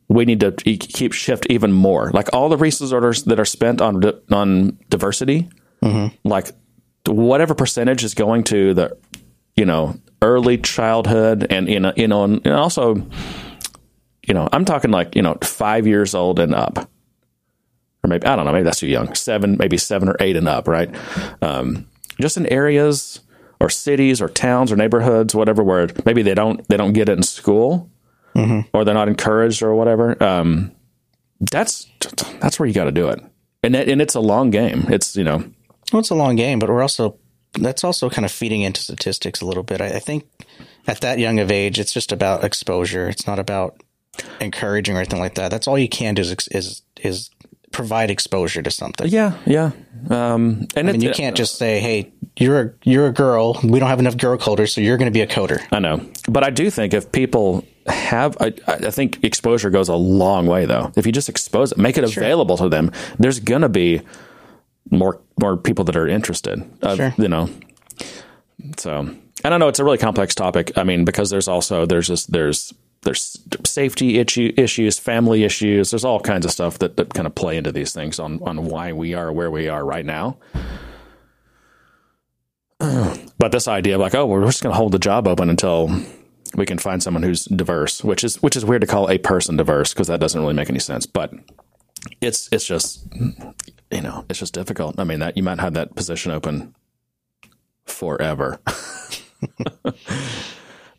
we 0.07 0.25
need 0.25 0.41
to 0.41 0.51
keep 0.51 1.13
shift 1.13 1.47
even 1.49 1.71
more. 1.71 2.11
Like 2.13 2.29
all 2.33 2.49
the 2.49 2.57
resources 2.57 3.23
that 3.23 3.39
are 3.39 3.45
spent 3.45 3.81
on 3.81 4.03
on 4.31 4.77
diversity, 4.91 5.49
like 6.23 6.51
whatever 7.07 7.55
percentage 7.55 8.03
is 8.03 8.13
going 8.13 8.43
to 8.45 8.75
the 8.75 8.97
you 9.55 9.65
know 9.65 9.95
early 10.25 10.57
childhood 10.57 11.45
and 11.51 11.69
you 11.69 11.79
know 11.79 11.93
you 11.95 12.07
know 12.07 12.23
and 12.23 12.47
also 12.47 12.95
you 14.27 14.33
know 14.33 14.49
I'm 14.51 14.65
talking 14.65 14.89
like 14.91 15.15
you 15.15 15.21
know 15.21 15.37
five 15.43 15.85
years 15.85 16.15
old 16.15 16.39
and 16.39 16.53
up. 16.55 16.89
Or 18.03 18.07
maybe 18.07 18.25
I 18.27 18.35
don't 18.35 18.45
know. 18.45 18.51
Maybe 18.51 18.63
that's 18.63 18.79
too 18.79 18.87
young. 18.87 19.13
Seven, 19.15 19.57
maybe 19.57 19.77
seven 19.77 20.09
or 20.09 20.15
eight 20.19 20.35
and 20.35 20.47
up, 20.47 20.67
right? 20.67 20.93
Um, 21.41 21.87
just 22.21 22.37
in 22.37 22.45
areas 22.47 23.19
or 23.59 23.69
cities 23.69 24.21
or 24.21 24.27
towns 24.29 24.71
or 24.71 24.75
neighborhoods, 24.75 25.33
whatever, 25.33 25.63
where 25.63 25.87
maybe 26.05 26.21
they 26.21 26.35
don't 26.35 26.67
they 26.67 26.77
don't 26.77 26.93
get 26.93 27.09
it 27.09 27.17
in 27.17 27.23
school 27.23 27.89
or 28.73 28.83
they're 28.85 28.93
not 28.93 29.07
encouraged 29.07 29.63
or 29.63 29.73
whatever. 29.75 30.21
Um, 30.23 30.71
that's 31.39 31.87
that's 32.41 32.59
where 32.59 32.67
you 32.67 32.73
got 32.73 32.83
to 32.85 32.91
do 32.91 33.09
it, 33.09 33.19
and 33.63 33.75
it, 33.75 33.89
and 33.89 34.01
it's 34.01 34.13
a 34.15 34.19
long 34.19 34.49
game. 34.51 34.85
It's 34.89 35.15
you 35.15 35.23
know 35.23 35.37
Well, 35.91 35.99
it's 35.99 36.11
a 36.11 36.15
long 36.15 36.35
game, 36.35 36.59
but 36.59 36.69
we're 36.69 36.81
also 36.81 37.17
that's 37.63 37.83
also 37.83 38.09
kind 38.09 38.25
of 38.25 38.31
feeding 38.31 38.61
into 38.61 38.81
statistics 38.81 39.41
a 39.41 39.45
little 39.45 39.63
bit. 39.63 39.81
I, 39.81 39.87
I 39.87 39.99
think 39.99 40.27
at 40.87 41.01
that 41.01 41.19
young 41.19 41.39
of 41.39 41.51
age, 41.51 41.79
it's 41.79 41.93
just 41.93 42.11
about 42.11 42.43
exposure. 42.43 43.07
It's 43.09 43.27
not 43.27 43.39
about 43.39 43.81
encouraging 44.39 44.95
or 44.95 44.99
anything 44.99 45.19
like 45.19 45.35
that. 45.35 45.51
That's 45.51 45.67
all 45.67 45.77
you 45.77 45.89
can 45.89 46.15
do 46.15 46.21
is 46.21 46.35
is 46.51 46.81
is 47.01 47.29
provide 47.71 48.09
exposure 48.09 48.61
to 48.61 48.71
something. 48.71 49.07
yeah 49.09 49.37
yeah, 49.45 49.71
um, 50.09 50.67
and 50.75 50.89
I 50.89 50.93
mean, 50.93 51.01
you 51.01 51.11
can't 51.11 51.35
just 51.35 51.57
say, 51.57 51.79
"Hey, 51.79 52.11
you're 52.37 52.61
a 52.61 52.73
you're 52.83 53.07
a 53.07 53.11
girl. 53.11 53.59
We 53.63 53.79
don't 53.79 53.89
have 53.89 53.99
enough 53.99 54.17
girl 54.17 54.37
coders, 54.37 54.71
so 54.71 54.81
you're 54.81 54.97
going 54.97 55.11
to 55.11 55.13
be 55.13 55.21
a 55.21 55.27
coder." 55.27 55.61
I 55.71 55.79
know, 55.79 56.01
but 56.29 56.43
I 56.43 56.49
do 56.49 56.69
think 56.69 56.93
if 56.93 57.11
people 57.11 57.65
have, 57.87 58.37
I, 58.39 58.53
I 58.67 58.91
think 58.91 59.23
exposure 59.23 59.69
goes 59.69 59.89
a 59.89 59.95
long 59.95 60.47
way. 60.47 60.65
Though, 60.65 60.91
if 60.95 61.05
you 61.05 61.11
just 61.11 61.29
expose 61.29 61.71
it, 61.71 61.77
make 61.77 61.97
it 61.97 62.03
available 62.03 62.57
to 62.57 62.69
them, 62.69 62.91
there's 63.19 63.39
gonna 63.39 63.69
be 63.69 64.01
more 64.91 65.21
more 65.39 65.57
people 65.57 65.85
that 65.85 65.95
are 65.95 66.07
interested. 66.07 66.63
Uh, 66.81 66.95
Sure. 66.95 67.13
You 67.17 67.27
know, 67.27 67.49
so 68.77 69.09
and 69.43 69.53
I 69.53 69.57
know 69.57 69.67
it's 69.67 69.79
a 69.79 69.83
really 69.83 69.97
complex 69.97 70.33
topic. 70.33 70.77
I 70.77 70.83
mean, 70.83 71.05
because 71.05 71.29
there's 71.29 71.47
also 71.47 71.85
there's 71.85 72.07
just 72.07 72.31
there's 72.31 72.73
there's 73.01 73.37
safety 73.65 74.17
issue, 74.17 74.51
issues, 74.57 74.97
family 74.97 75.43
issues. 75.43 75.91
There's 75.91 76.03
all 76.05 76.19
kinds 76.19 76.45
of 76.45 76.51
stuff 76.51 76.79
that, 76.79 76.97
that 76.97 77.13
kind 77.13 77.27
of 77.27 77.35
play 77.35 77.55
into 77.57 77.71
these 77.71 77.93
things 77.93 78.19
on 78.19 78.41
on 78.43 78.65
why 78.65 78.93
we 78.93 79.13
are 79.13 79.31
where 79.31 79.51
we 79.51 79.67
are 79.67 79.85
right 79.85 80.05
now. 80.05 80.37
But 83.37 83.51
this 83.51 83.67
idea 83.67 83.95
of 83.95 84.01
like, 84.01 84.15
oh, 84.15 84.25
we're 84.25 84.45
just 84.45 84.63
going 84.63 84.71
to 84.73 84.77
hold 84.77 84.93
the 84.93 84.97
job 84.99 85.27
open 85.27 85.49
until 85.49 85.89
we 86.55 86.65
can 86.65 86.77
find 86.77 87.03
someone 87.03 87.21
who's 87.21 87.45
diverse, 87.45 88.03
which 88.03 88.23
is 88.23 88.41
which 88.41 88.55
is 88.55 88.63
weird 88.63 88.81
to 88.81 88.87
call 88.87 89.09
a 89.09 89.17
person 89.17 89.57
diverse 89.57 89.93
because 89.93 90.07
that 90.07 90.19
doesn't 90.21 90.39
really 90.39 90.53
make 90.53 90.69
any 90.69 90.79
sense. 90.79 91.05
But 91.05 91.33
it's 92.21 92.49
it's 92.51 92.65
just 92.65 93.05
you 93.91 94.01
know 94.01 94.25
it's 94.29 94.39
just 94.39 94.53
difficult. 94.53 94.99
I 94.99 95.03
mean 95.03 95.19
that 95.19 95.37
you 95.37 95.43
might 95.43 95.59
have 95.59 95.73
that 95.73 95.95
position 95.95 96.31
open 96.31 96.75
forever. 97.85 98.59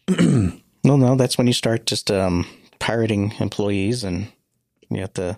No, 0.87 0.97
no, 0.97 1.17
that's 1.17 1.37
when 1.37 1.49
you 1.49 1.53
start 1.53 1.85
just 1.85 2.13
um, 2.13 2.47
pirating 2.79 3.35
employees, 3.41 4.05
and 4.05 4.29
you 4.89 5.01
have 5.01 5.13
to 5.15 5.37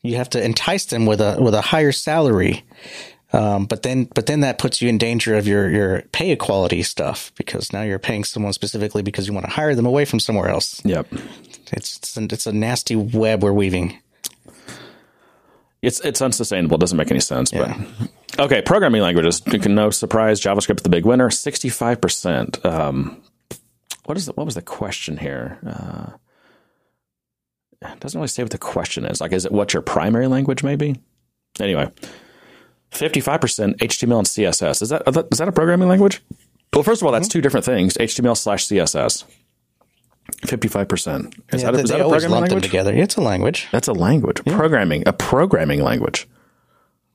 you 0.00 0.16
have 0.16 0.30
to 0.30 0.42
entice 0.42 0.86
them 0.86 1.04
with 1.04 1.20
a 1.20 1.36
with 1.38 1.54
a 1.54 1.60
higher 1.60 1.92
salary. 1.92 2.64
Um, 3.34 3.66
but 3.66 3.82
then, 3.82 4.04
but 4.14 4.24
then 4.24 4.40
that 4.40 4.56
puts 4.56 4.80
you 4.80 4.88
in 4.88 4.96
danger 4.96 5.36
of 5.36 5.46
your 5.46 5.68
your 5.68 6.02
pay 6.12 6.30
equality 6.30 6.82
stuff 6.82 7.32
because 7.34 7.70
now 7.70 7.82
you're 7.82 7.98
paying 7.98 8.24
someone 8.24 8.54
specifically 8.54 9.02
because 9.02 9.26
you 9.28 9.34
want 9.34 9.44
to 9.44 9.52
hire 9.52 9.74
them 9.74 9.84
away 9.84 10.06
from 10.06 10.20
somewhere 10.20 10.48
else. 10.48 10.82
yep. 10.86 11.06
It's 11.70 11.98
it's 11.98 12.16
a, 12.16 12.22
it's 12.24 12.46
a 12.46 12.52
nasty 12.52 12.96
web 12.96 13.42
we're 13.42 13.52
weaving. 13.52 13.98
It's 15.82 16.00
it's 16.00 16.20
unsustainable. 16.20 16.76
It 16.76 16.80
doesn't 16.80 16.98
make 16.98 17.10
any 17.10 17.20
sense. 17.20 17.52
But 17.52 17.76
okay, 18.38 18.62
programming 18.62 19.02
languages. 19.02 19.46
No 19.46 19.90
surprise, 19.90 20.40
JavaScript 20.40 20.82
the 20.82 20.88
big 20.88 21.04
winner. 21.06 21.30
Sixty 21.30 21.68
five 21.68 22.00
percent. 22.00 22.64
Um, 22.64 23.22
what 24.04 24.16
is 24.16 24.26
the, 24.26 24.32
what 24.32 24.46
was 24.46 24.54
the 24.54 24.62
question 24.62 25.18
here? 25.18 25.58
Uh, 25.64 26.16
it 27.92 28.00
doesn't 28.00 28.18
really 28.18 28.28
say 28.28 28.42
what 28.42 28.50
the 28.50 28.58
question 28.58 29.04
is. 29.04 29.20
Like, 29.20 29.32
is 29.32 29.44
it 29.44 29.52
what 29.52 29.72
your 29.72 29.82
primary 29.82 30.26
language 30.26 30.64
maybe? 30.64 30.96
Anyway, 31.60 31.90
55% 32.92 33.76
HTML 33.76 34.18
and 34.18 34.26
CSS. 34.26 34.82
Is 34.82 34.88
that 34.88 35.02
is 35.30 35.38
that 35.38 35.48
a 35.48 35.52
programming 35.52 35.88
language? 35.88 36.22
Well, 36.72 36.82
first 36.82 37.02
of 37.02 37.06
all, 37.06 37.12
that's 37.12 37.28
two 37.28 37.40
different 37.40 37.66
things: 37.66 37.96
HTML 37.96 38.36
slash 38.36 38.66
CSS. 38.66 39.24
Fifty-five 40.46 40.88
percent. 40.88 41.34
Is 41.52 41.62
Yeah, 41.62 41.70
that, 41.70 41.76
they, 41.78 41.82
is 41.82 41.90
that 41.90 41.96
they 41.96 42.02
always 42.02 42.22
programming 42.22 42.30
lump 42.40 42.48
them 42.50 42.56
language? 42.56 42.70
together. 42.70 42.94
It's 42.94 43.16
a 43.16 43.20
language. 43.20 43.66
That's 43.72 43.88
a 43.88 43.92
language. 43.92 44.44
Programming. 44.44 45.02
A 45.06 45.12
programming 45.12 45.82
language. 45.82 46.28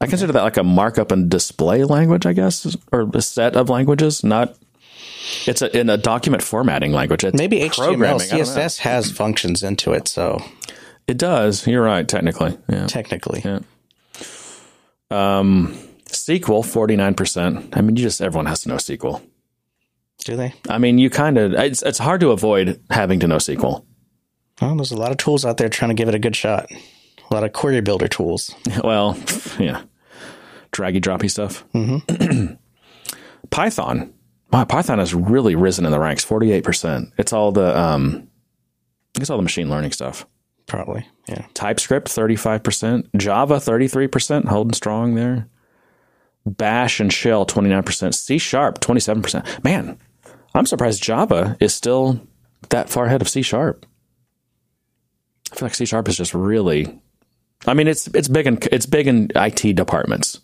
I 0.01 0.07
consider 0.07 0.33
that 0.33 0.41
like 0.43 0.57
a 0.57 0.63
markup 0.63 1.11
and 1.11 1.29
display 1.29 1.83
language, 1.85 2.25
I 2.25 2.33
guess, 2.33 2.75
or 2.91 3.09
a 3.13 3.21
set 3.21 3.55
of 3.55 3.69
languages. 3.69 4.23
Not. 4.23 4.55
It's 5.47 5.61
a, 5.61 5.77
in 5.79 5.89
a 5.89 5.95
document 5.95 6.43
formatting 6.43 6.91
language. 6.91 7.23
It's 7.23 7.37
Maybe 7.37 7.59
HTML, 7.61 7.75
programming. 7.75 8.21
I 8.21 8.27
don't 8.27 8.39
know. 8.39 8.43
CSS 8.43 8.79
has 8.79 9.09
functions 9.11 9.63
into 9.63 9.93
it, 9.93 10.09
so 10.09 10.43
It 11.07 11.17
does. 11.17 11.65
You're 11.65 11.83
right. 11.83 12.05
Technically, 12.05 12.57
yeah. 12.67 12.87
technically, 12.87 13.41
Yeah. 13.45 13.59
Um, 15.11 15.77
SQL, 16.09 16.65
forty 16.65 16.95
nine 16.95 17.13
percent. 17.13 17.69
I 17.77 17.81
mean, 17.81 17.95
you 17.95 18.03
just 18.03 18.21
everyone 18.21 18.47
has 18.47 18.61
to 18.61 18.69
know 18.69 18.75
SQL. 18.75 19.21
Do 20.23 20.35
they? 20.35 20.53
I 20.69 20.77
mean, 20.77 20.97
you 20.97 21.09
kind 21.09 21.37
of 21.37 21.53
it's 21.53 21.81
it's 21.81 21.97
hard 21.99 22.21
to 22.21 22.31
avoid 22.31 22.81
having 22.89 23.19
to 23.21 23.27
know 23.27 23.37
SQL. 23.37 23.85
Well, 24.61 24.75
there's 24.75 24.91
a 24.91 24.97
lot 24.97 25.11
of 25.11 25.17
tools 25.17 25.45
out 25.45 25.57
there 25.57 25.69
trying 25.69 25.89
to 25.89 25.95
give 25.95 26.07
it 26.07 26.15
a 26.15 26.19
good 26.19 26.35
shot. 26.35 26.71
A 26.71 27.33
lot 27.33 27.43
of 27.43 27.53
query 27.53 27.81
builder 27.81 28.07
tools. 28.07 28.53
Well, 28.83 29.17
yeah, 29.59 29.83
draggy 30.71 31.01
droppy 31.01 31.29
stuff. 31.29 31.65
Mm-hmm. 31.73 32.53
Python. 33.49 34.13
Wow, 34.51 34.65
Python 34.65 34.99
has 34.99 35.13
really 35.15 35.55
risen 35.55 35.85
in 35.85 35.91
the 35.91 35.99
ranks. 35.99 36.23
Forty 36.23 36.51
eight 36.51 36.63
percent. 36.63 37.11
It's 37.17 37.33
all 37.33 37.51
the 37.51 37.77
um, 37.77 38.27
it's 39.15 39.29
all 39.29 39.37
the 39.37 39.43
machine 39.43 39.69
learning 39.69 39.91
stuff. 39.91 40.25
Probably, 40.65 41.05
yeah. 41.27 41.45
TypeScript, 41.53 42.07
35%. 42.07 43.09
Java, 43.17 43.55
33%, 43.55 44.45
holding 44.45 44.73
strong 44.73 45.15
there. 45.15 45.49
Bash 46.45 46.99
and 46.99 47.11
Shell, 47.11 47.45
29%. 47.45 48.13
C 48.13 48.37
Sharp, 48.37 48.79
27%. 48.79 49.63
Man, 49.63 49.97
I'm 50.55 50.65
surprised 50.65 51.01
Java 51.01 51.57
is 51.59 51.73
still 51.73 52.21
that 52.69 52.89
far 52.89 53.05
ahead 53.05 53.21
of 53.21 53.29
C 53.29 53.41
Sharp. 53.41 53.85
I 55.51 55.55
feel 55.55 55.65
like 55.67 55.75
C 55.75 55.85
Sharp 55.85 56.07
is 56.07 56.17
just 56.17 56.33
really. 56.33 56.99
I 57.65 57.73
mean, 57.73 57.87
it's 57.87 58.07
it's 58.07 58.27
big 58.27 58.47
in 58.47 58.59
it's 58.71 58.85
big 58.85 59.07
in 59.07 59.29
IT 59.35 59.75
departments. 59.75 60.41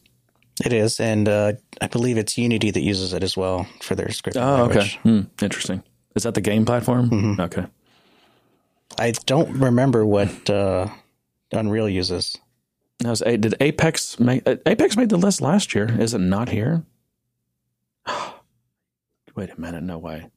It 0.65 0.73
is, 0.73 0.99
and 0.99 1.29
uh, 1.29 1.53
I 1.79 1.87
believe 1.87 2.17
it's 2.17 2.37
Unity 2.37 2.71
that 2.71 2.81
uses 2.81 3.13
it 3.13 3.23
as 3.23 3.37
well 3.37 3.65
for 3.81 3.95
their 3.95 4.07
scripting 4.07 4.41
Oh, 4.41 4.65
okay. 4.65 4.87
Hmm, 5.03 5.21
interesting. 5.41 5.83
Is 6.15 6.23
that 6.23 6.33
the 6.33 6.41
game 6.41 6.65
platform? 6.65 7.39
Okay. 7.39 7.65
I 8.97 9.11
don't 9.25 9.51
remember 9.57 10.05
what 10.05 10.49
uh, 10.49 10.87
Unreal 11.51 11.87
uses. 11.87 12.35
That 12.99 13.11
was, 13.11 13.19
did 13.21 13.55
Apex 13.61 14.19
make 14.19 14.45
uh, 14.45 14.57
Apex 14.65 14.97
made 14.97 15.09
the 15.09 15.17
list 15.17 15.39
last 15.39 15.73
year? 15.73 15.89
Is 15.99 16.13
it 16.13 16.19
not 16.19 16.49
here? 16.49 16.83
Wait 19.39 19.51
a 19.57 19.61
minute, 19.61 19.81
no 19.83 19.97
way. 19.97 20.27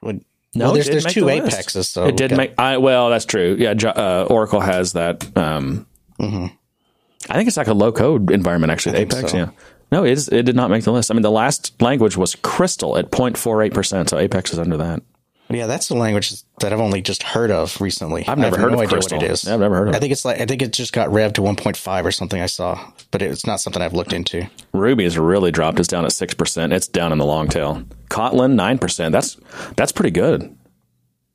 Would- 0.00 0.24
No, 0.54 0.64
well, 0.66 0.74
there's 0.74 0.88
there's 0.88 1.04
two 1.04 1.20
the 1.20 1.26
list. 1.26 1.52
apexes, 1.52 1.88
so 1.90 2.06
it 2.06 2.16
did 2.16 2.30
got- 2.30 2.36
make. 2.38 2.54
I 2.58 2.78
well, 2.78 3.10
that's 3.10 3.26
true. 3.26 3.54
Yeah, 3.58 3.72
uh, 3.72 4.26
Oracle 4.30 4.60
has 4.60 4.94
that. 4.94 5.26
Um, 5.36 5.86
Mhm. 6.18 6.50
I 7.28 7.34
think 7.34 7.48
it's 7.48 7.58
like 7.58 7.66
a 7.68 7.74
low 7.74 7.92
code 7.92 8.30
environment 8.30 8.72
actually. 8.72 8.96
Apex, 8.96 9.30
so. 9.30 9.36
yeah. 9.36 9.50
No, 9.92 10.04
it 10.04 10.12
is. 10.12 10.28
It 10.28 10.44
did 10.44 10.56
not 10.56 10.70
make 10.70 10.84
the 10.84 10.92
list. 10.92 11.10
I 11.10 11.14
mean, 11.14 11.22
the 11.22 11.30
last 11.30 11.80
language 11.82 12.16
was 12.16 12.34
Crystal 12.36 12.96
at 12.96 13.10
0.48 13.10 13.74
percent. 13.74 14.08
So 14.08 14.18
Apex 14.18 14.52
is 14.54 14.58
under 14.58 14.78
that. 14.78 15.02
Yeah, 15.50 15.66
that's 15.66 15.88
the 15.88 15.96
language 15.96 16.32
that 16.60 16.72
I've 16.72 16.80
only 16.80 17.02
just 17.02 17.22
heard 17.22 17.50
of 17.50 17.80
recently. 17.80 18.26
I've 18.26 18.38
never 18.38 18.56
heard 18.58 18.72
no 18.72 18.80
of 18.80 18.88
Crystal. 18.88 19.18
what 19.18 19.24
it 19.24 19.30
is. 19.30 19.44
Yeah, 19.44 19.54
I've 19.54 19.60
never 19.60 19.76
heard 19.76 19.88
of 19.88 19.94
I 19.94 19.98
think 19.98 20.12
it's 20.12 20.24
like 20.24 20.40
I 20.40 20.46
think 20.46 20.62
it 20.62 20.72
just 20.72 20.92
got 20.92 21.08
revved 21.08 21.34
to 21.34 21.40
1.5 21.42 22.04
or 22.04 22.12
something. 22.12 22.40
I 22.40 22.46
saw, 22.46 22.92
but 23.10 23.20
it's 23.22 23.46
not 23.46 23.60
something 23.60 23.82
I've 23.82 23.92
looked 23.92 24.12
into. 24.12 24.48
Ruby 24.72 25.04
has 25.04 25.18
really 25.18 25.50
dropped. 25.50 25.78
It's 25.80 25.88
down 25.88 26.04
at 26.04 26.12
six 26.12 26.34
percent. 26.34 26.72
It's 26.72 26.86
down 26.86 27.12
in 27.12 27.18
the 27.18 27.26
long 27.26 27.48
tail. 27.48 27.82
Kotlin 28.08 28.54
nine 28.54 28.78
percent. 28.78 29.12
That's 29.12 29.36
that's 29.76 29.92
pretty 29.92 30.12
good 30.12 30.56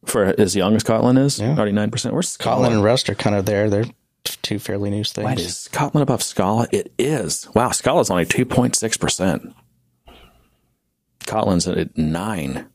for 0.06 0.34
as 0.39 0.56
young 0.56 0.75
as 0.75 0.84
Kotlin 0.84 1.17
is. 1.17 1.41
Already 1.41 1.71
nine 1.71 1.91
percent. 1.91 2.13
Where's 2.13 2.38
Kotlin 2.38 2.71
and 2.71 2.84
Rust 2.84 3.10
are 3.10 3.15
kind 3.15 3.36
of 3.36 3.45
there. 3.45 3.69
They're 3.69 3.86
two 4.23 4.60
fairly 4.60 4.89
new 4.89 5.04
things. 5.04 5.25
Wait, 5.25 5.39
is 5.39 5.69
Kotlin 5.71 6.01
above 6.01 6.23
Scala? 6.23 6.67
It 6.71 6.93
is. 6.97 7.47
Wow, 7.54 7.71
Scala's 7.71 8.10
only 8.10 8.25
two 8.25 8.45
point 8.45 8.75
six 8.75 8.97
percent. 8.97 9.54
Kotlin's 11.21 11.67
at 11.67 11.97
nine. 11.97 12.67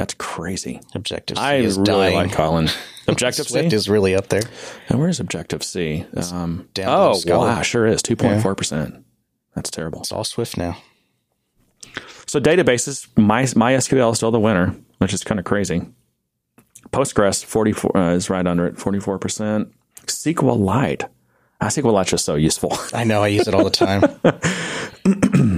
That's 0.00 0.14
crazy. 0.14 0.80
Objective 0.94 1.36
C 1.36 1.42
I 1.42 1.56
is 1.56 1.76
really 1.76 1.90
dying. 1.90 2.14
like 2.14 2.30
Kotlin. 2.30 2.74
Objective 3.06 3.46
C. 3.46 3.52
Swift 3.52 3.74
is 3.74 3.86
really 3.86 4.14
up 4.14 4.28
there. 4.28 4.40
And 4.88 4.98
where's 4.98 5.20
Objective 5.20 5.62
C? 5.62 6.06
Um, 6.32 6.70
oh, 6.78 7.20
wow, 7.26 7.60
sure 7.60 7.86
is 7.86 8.00
two 8.00 8.16
point 8.16 8.40
four 8.40 8.54
percent. 8.54 9.04
That's 9.54 9.70
terrible. 9.70 10.00
It's 10.00 10.10
all 10.10 10.24
Swift 10.24 10.56
now. 10.56 10.78
So 12.24 12.40
databases, 12.40 13.08
my 13.18 13.42
MySQL 13.42 14.12
is 14.12 14.16
still 14.16 14.30
the 14.30 14.40
winner, 14.40 14.74
which 15.00 15.12
is 15.12 15.22
kind 15.22 15.38
of 15.38 15.44
crazy. 15.44 15.82
Postgres 16.94 17.44
44 17.44 17.94
uh, 17.94 18.14
is 18.14 18.30
right 18.30 18.46
under 18.46 18.64
it, 18.64 18.76
44%. 18.76 19.70
SQLite. 20.06 21.08
Ah, 21.60 21.66
SQLite's 21.66 22.08
just 22.08 22.24
so 22.24 22.36
useful. 22.36 22.74
I 22.94 23.04
know. 23.04 23.22
I 23.22 23.28
use 23.28 23.46
it 23.46 23.54
all 23.54 23.64
the 23.64 23.70
time. 23.70 24.00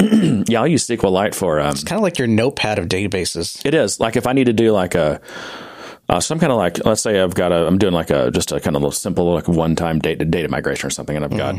yeah, 0.48 0.60
I'll 0.60 0.68
use 0.68 0.86
SQLite 0.86 1.34
for 1.34 1.60
um, 1.60 1.70
it's 1.70 1.84
kind 1.84 1.98
of 1.98 2.02
like 2.02 2.18
your 2.18 2.28
notepad 2.28 2.78
of 2.78 2.86
databases. 2.88 3.64
It 3.64 3.74
is 3.74 4.00
like 4.00 4.16
if 4.16 4.26
I 4.26 4.32
need 4.32 4.44
to 4.44 4.52
do 4.52 4.72
like 4.72 4.94
a 4.94 5.20
uh, 6.08 6.20
some 6.20 6.38
kind 6.40 6.50
of 6.50 6.58
like 6.58 6.84
let's 6.84 7.02
say 7.02 7.20
I've 7.20 7.34
got 7.34 7.52
a 7.52 7.66
I'm 7.66 7.78
doing 7.78 7.92
like 7.92 8.10
a 8.10 8.30
just 8.30 8.50
a 8.52 8.60
kind 8.60 8.76
of 8.76 8.82
little 8.82 8.92
simple 8.92 9.32
like 9.32 9.48
one 9.48 9.76
time 9.76 9.98
data 9.98 10.24
data 10.24 10.48
migration 10.48 10.86
or 10.86 10.90
something, 10.90 11.14
and 11.16 11.24
I've 11.24 11.36
got 11.36 11.56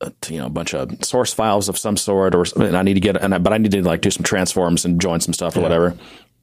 uh, 0.00 0.10
you 0.28 0.38
know 0.38 0.46
a 0.46 0.50
bunch 0.50 0.74
of 0.74 1.04
source 1.04 1.34
files 1.34 1.68
of 1.68 1.76
some 1.76 1.96
sort, 1.96 2.34
or 2.34 2.44
and 2.56 2.76
I 2.76 2.82
need 2.82 2.94
to 2.94 3.00
get 3.00 3.16
and 3.16 3.34
I, 3.34 3.38
but 3.38 3.52
I 3.52 3.58
need 3.58 3.72
to 3.72 3.82
like 3.82 4.00
do 4.00 4.10
some 4.10 4.22
transforms 4.22 4.84
and 4.84 5.00
join 5.00 5.20
some 5.20 5.34
stuff 5.34 5.56
or 5.56 5.60
whatever. 5.60 5.96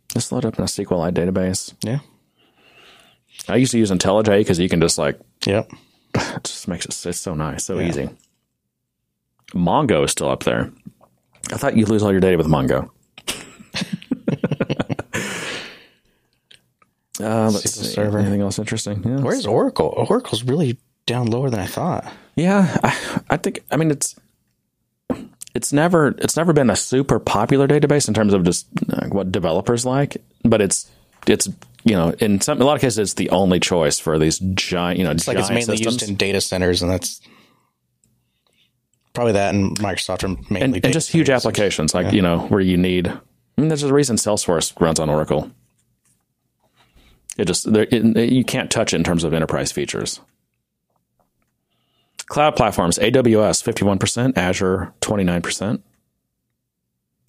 Just 0.09 0.31
load 0.31 0.45
up 0.45 0.57
in 0.57 0.63
a 0.63 0.67
SQLite 0.67 1.13
database. 1.13 1.73
Yeah. 1.81 1.99
I 3.47 3.55
used 3.55 3.71
to 3.71 3.77
use 3.77 3.91
IntelliJ 3.91 4.39
because 4.39 4.59
you 4.59 4.69
can 4.69 4.81
just 4.81 4.97
like 4.97 5.19
Yep. 5.45 5.71
it 6.15 6.43
just 6.43 6.67
makes 6.67 6.85
it 6.85 7.05
it's 7.07 7.19
so 7.19 7.33
nice, 7.33 7.65
so 7.65 7.79
easy. 7.79 8.09
Mongo 9.53 10.03
is 10.03 10.11
still 10.11 10.29
up 10.29 10.43
there. 10.43 10.71
I 11.51 11.57
thought 11.57 11.75
you'd 11.77 11.89
lose 11.89 12.03
all 12.03 12.11
your 12.11 12.19
data 12.21 12.37
with 12.37 12.47
Mongo. 12.47 12.89
uh, 17.19 17.49
let's 17.49 17.65
SQL 17.65 17.67
see. 17.67 17.83
Server. 17.85 18.19
Anything 18.19 18.41
else 18.41 18.59
interesting? 18.59 19.03
Yeah. 19.03 19.19
Where's 19.21 19.45
Oracle? 19.45 19.93
Oracle's 20.09 20.43
really 20.43 20.77
down 21.05 21.27
lower 21.27 21.49
than 21.49 21.59
I 21.59 21.65
thought. 21.65 22.11
Yeah, 22.35 22.77
I, 22.83 23.21
I 23.31 23.37
think. 23.37 23.63
I 23.71 23.77
mean, 23.77 23.91
it's 23.91 24.15
it's 25.55 25.73
never 25.73 26.09
it's 26.19 26.37
never 26.37 26.53
been 26.53 26.69
a 26.69 26.75
super 26.75 27.19
popular 27.19 27.67
database 27.67 28.07
in 28.07 28.13
terms 28.13 28.33
of 28.33 28.43
just 28.43 28.67
uh, 28.91 29.07
what 29.07 29.31
developers 29.31 29.85
like, 29.85 30.17
but 30.43 30.61
it's 30.61 30.89
it's 31.25 31.47
you 31.83 31.95
know 31.95 32.09
in 32.19 32.39
some 32.41 32.61
a 32.61 32.65
lot 32.65 32.75
of 32.75 32.81
cases 32.81 32.97
it's 32.99 33.13
the 33.15 33.29
only 33.31 33.59
choice 33.59 33.99
for 33.99 34.19
these 34.19 34.39
giant 34.53 34.99
you 34.99 35.05
know 35.05 35.11
It's 35.11 35.27
like 35.27 35.37
it's 35.37 35.49
mainly 35.49 35.77
systems. 35.77 35.85
used 36.01 36.09
in 36.09 36.15
data 36.15 36.41
centers, 36.41 36.81
and 36.83 36.91
that's 36.91 37.19
probably 39.17 39.33
that 39.33 39.55
and 39.55 39.75
Microsoft 39.79 40.23
are 40.23 40.27
mainly 40.53 40.77
and, 40.77 40.85
and 40.85 40.93
just 40.93 41.09
huge 41.09 41.27
applications 41.27 41.95
like 41.95 42.13
you 42.13 42.21
know 42.21 42.41
where 42.49 42.61
you 42.61 42.77
need. 42.77 43.07
I 43.07 43.19
mean, 43.57 43.67
there's 43.67 43.81
a 43.81 43.91
reason 43.91 44.15
Salesforce 44.15 44.79
runs 44.79 44.99
on 44.99 45.09
Oracle. 45.09 45.49
It 47.35 47.45
just 47.45 47.73
there, 47.73 47.87
it, 47.89 48.29
you 48.31 48.43
can't 48.43 48.69
touch 48.69 48.93
it 48.93 48.97
in 48.97 49.03
terms 49.03 49.23
of 49.23 49.33
enterprise 49.33 49.71
features. 49.71 50.19
Cloud 52.27 52.55
platforms: 52.55 52.99
AWS 52.99 53.63
fifty 53.63 53.83
one 53.83 53.97
percent, 53.97 54.37
Azure 54.37 54.93
twenty 55.01 55.23
nine 55.23 55.41
percent, 55.41 55.83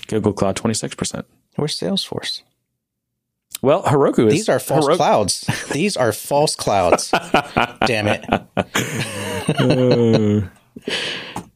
Google 0.09 0.35
Cloud 0.35 0.57
twenty 0.57 0.75
six 0.75 0.95
percent. 0.95 1.25
Where's 1.57 1.75
Salesforce? 1.75 2.43
Well, 3.63 3.83
Heroku 3.85 4.27
is 4.27 4.35
These 4.35 4.49
are 4.51 4.59
false 4.59 4.87
Heroku- 4.87 4.97
clouds. 4.97 5.41
These 5.73 5.97
are 5.97 6.13
false 6.13 6.55
clouds. 6.55 7.11
Damn 7.87 8.09
it. 8.09 8.27
Uh, 10.89 11.48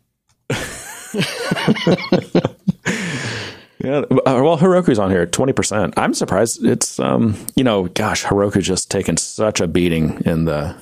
Yeah, 3.84 4.02
uh, 4.10 4.20
well, 4.24 4.56
Heroku's 4.56 5.00
on 5.00 5.10
here, 5.10 5.26
twenty 5.26 5.52
percent. 5.52 5.94
I'm 5.96 6.14
surprised. 6.14 6.64
It's 6.64 7.00
um, 7.00 7.36
you 7.56 7.64
know, 7.64 7.88
gosh, 7.88 8.22
Heroku's 8.22 8.64
just 8.64 8.92
taken 8.92 9.16
such 9.16 9.60
a 9.60 9.66
beating 9.66 10.22
in 10.24 10.44
the 10.44 10.76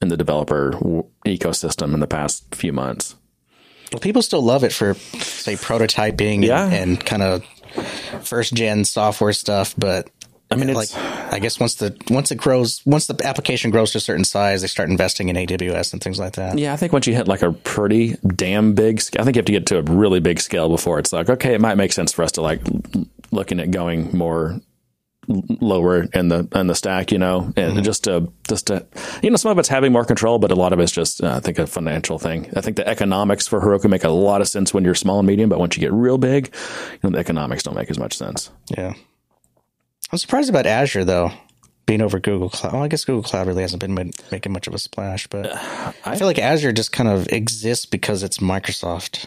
in 0.00 0.08
the 0.08 0.16
developer 0.16 0.70
w- 0.70 1.04
ecosystem 1.26 1.92
in 1.92 2.00
the 2.00 2.06
past 2.06 2.54
few 2.54 2.72
months. 2.72 3.14
Well, 3.92 4.00
people 4.00 4.22
still 4.22 4.40
love 4.40 4.64
it 4.64 4.72
for, 4.72 4.94
say, 4.94 5.54
prototyping 5.56 6.44
Yeah. 6.46 6.64
and, 6.64 6.72
and 6.92 7.04
kind 7.04 7.22
of 7.22 7.44
first 8.22 8.54
gen 8.54 8.86
software 8.86 9.34
stuff. 9.34 9.74
But 9.76 10.08
I 10.50 10.54
mean, 10.54 10.72
like, 10.74 10.94
I 10.94 11.40
guess 11.40 11.58
once 11.58 11.74
the 11.74 11.96
once 12.08 12.30
it 12.30 12.36
grows, 12.36 12.80
once 12.86 13.08
the 13.08 13.26
application 13.26 13.70
grows 13.72 13.92
to 13.92 13.98
a 13.98 14.00
certain 14.00 14.24
size, 14.24 14.62
they 14.62 14.68
start 14.68 14.88
investing 14.88 15.28
in 15.28 15.34
AWS 15.36 15.92
and 15.92 16.02
things 16.02 16.20
like 16.20 16.34
that. 16.34 16.56
Yeah, 16.56 16.72
I 16.72 16.76
think 16.76 16.92
once 16.92 17.06
you 17.06 17.14
hit 17.14 17.26
like 17.26 17.42
a 17.42 17.52
pretty 17.52 18.16
damn 18.24 18.74
big, 18.74 19.02
I 19.18 19.24
think 19.24 19.34
you 19.34 19.40
have 19.40 19.46
to 19.46 19.52
get 19.52 19.66
to 19.66 19.78
a 19.78 19.82
really 19.82 20.20
big 20.20 20.40
scale 20.40 20.68
before 20.68 21.00
it's 21.00 21.12
like, 21.12 21.28
okay, 21.28 21.54
it 21.54 21.60
might 21.60 21.74
make 21.74 21.92
sense 21.92 22.12
for 22.12 22.22
us 22.22 22.32
to 22.32 22.42
like 22.42 22.60
looking 23.32 23.58
at 23.58 23.72
going 23.72 24.16
more 24.16 24.60
lower 25.28 26.04
in 26.14 26.28
the 26.28 26.48
in 26.54 26.68
the 26.68 26.74
stack, 26.74 27.10
you 27.10 27.18
know, 27.18 27.52
and 27.56 27.82
just 27.82 28.04
to 28.04 28.32
just 28.48 28.68
to 28.68 28.86
you 29.22 29.30
know, 29.30 29.36
some 29.36 29.50
of 29.50 29.58
it's 29.58 29.68
having 29.68 29.92
more 29.92 30.04
control, 30.04 30.38
but 30.38 30.52
a 30.52 30.54
lot 30.54 30.72
of 30.72 30.78
it's 30.78 30.92
just 30.92 31.24
uh, 31.24 31.34
I 31.34 31.40
think 31.40 31.58
a 31.58 31.66
financial 31.66 32.18
thing. 32.18 32.52
I 32.56 32.60
think 32.60 32.76
the 32.76 32.86
economics 32.86 33.48
for 33.48 33.60
Heroku 33.60 33.90
make 33.90 34.04
a 34.04 34.10
lot 34.10 34.40
of 34.40 34.48
sense 34.48 34.72
when 34.72 34.84
you're 34.84 34.94
small 34.94 35.18
and 35.18 35.26
medium, 35.26 35.48
but 35.48 35.58
once 35.58 35.76
you 35.76 35.80
get 35.80 35.92
real 35.92 36.18
big, 36.18 36.54
you 36.92 36.98
know, 37.02 37.10
the 37.10 37.18
economics 37.18 37.64
don't 37.64 37.74
make 37.74 37.90
as 37.90 37.98
much 37.98 38.16
sense. 38.16 38.50
Yeah. 38.76 38.94
I'm 40.16 40.18
surprised 40.18 40.48
about 40.48 40.64
Azure 40.64 41.04
though, 41.04 41.30
being 41.84 42.00
over 42.00 42.18
Google 42.18 42.48
Cloud. 42.48 42.72
Well, 42.72 42.82
I 42.82 42.88
guess 42.88 43.04
Google 43.04 43.22
Cloud 43.22 43.46
really 43.46 43.60
hasn't 43.60 43.80
been 43.82 43.92
ma- 43.92 44.04
making 44.32 44.50
much 44.50 44.66
of 44.66 44.72
a 44.72 44.78
splash, 44.78 45.26
but 45.26 45.44
uh, 45.52 45.92
I 46.06 46.16
feel 46.16 46.26
like 46.26 46.38
Azure 46.38 46.72
just 46.72 46.90
kind 46.90 47.06
of 47.06 47.28
exists 47.30 47.84
because 47.84 48.22
it's 48.22 48.38
Microsoft. 48.38 49.26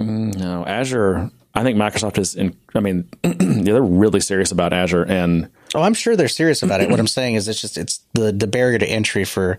Mm, 0.00 0.38
no, 0.38 0.64
Azure. 0.64 1.30
I 1.54 1.62
think 1.62 1.76
Microsoft 1.76 2.16
is 2.16 2.34
in. 2.36 2.56
I 2.74 2.80
mean, 2.80 3.06
yeah, 3.22 3.34
they're 3.74 3.82
really 3.82 4.20
serious 4.20 4.50
about 4.50 4.72
Azure, 4.72 5.02
and 5.04 5.50
Oh, 5.74 5.82
I'm 5.82 5.92
sure 5.92 6.16
they're 6.16 6.26
serious 6.28 6.62
about 6.62 6.80
it. 6.80 6.88
what 6.88 6.98
I'm 7.00 7.06
saying 7.06 7.34
is 7.34 7.46
it's 7.46 7.60
just 7.60 7.76
it's 7.76 7.98
the 8.14 8.32
the 8.32 8.46
barrier 8.46 8.78
to 8.78 8.86
entry 8.88 9.26
for 9.26 9.58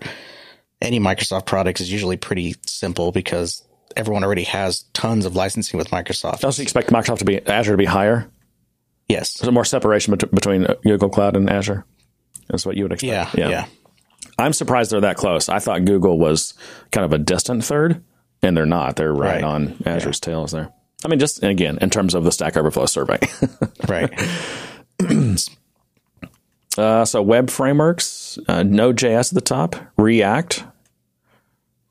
any 0.80 0.98
Microsoft 0.98 1.46
product 1.46 1.80
is 1.80 1.92
usually 1.92 2.16
pretty 2.16 2.56
simple 2.66 3.12
because 3.12 3.62
everyone 3.96 4.24
already 4.24 4.42
has 4.42 4.82
tons 4.94 5.26
of 5.26 5.36
licensing 5.36 5.78
with 5.78 5.90
Microsoft. 5.90 6.42
Also 6.42 6.60
expect 6.60 6.90
Microsoft 6.90 7.18
to 7.18 7.24
be 7.24 7.40
Azure 7.46 7.70
to 7.74 7.76
be 7.78 7.84
higher. 7.84 8.28
Yes. 9.08 9.34
There's 9.34 9.52
more 9.52 9.64
separation 9.64 10.14
bet- 10.14 10.30
between 10.30 10.66
Google 10.84 11.08
Cloud 11.10 11.36
and 11.36 11.48
Azure. 11.50 11.84
That's 12.48 12.64
what 12.66 12.76
you 12.76 12.84
would 12.84 12.92
expect. 12.92 13.34
Yeah, 13.36 13.48
yeah. 13.48 13.66
I'm 14.38 14.52
surprised 14.52 14.90
they're 14.92 15.00
that 15.02 15.16
close. 15.16 15.48
I 15.48 15.58
thought 15.58 15.84
Google 15.84 16.18
was 16.18 16.54
kind 16.90 17.04
of 17.04 17.12
a 17.12 17.18
distant 17.18 17.64
third, 17.64 18.02
and 18.42 18.56
they're 18.56 18.66
not. 18.66 18.96
They're 18.96 19.12
right, 19.12 19.34
Right. 19.36 19.44
on 19.44 19.76
Azure's 19.86 20.20
tails 20.20 20.52
there. 20.52 20.72
I 21.04 21.08
mean, 21.08 21.18
just 21.18 21.42
again 21.42 21.78
in 21.80 21.90
terms 21.90 22.14
of 22.14 22.24
the 22.24 22.32
Stack 22.32 22.56
Overflow 22.56 22.86
survey. 22.86 23.18
Right. 23.88 24.10
uh, 26.78 27.04
so 27.04 27.22
web 27.22 27.50
frameworks, 27.50 28.38
uh, 28.48 28.62
Node.js 28.62 29.28
at 29.32 29.34
the 29.34 29.40
top, 29.40 29.76
React. 29.96 30.64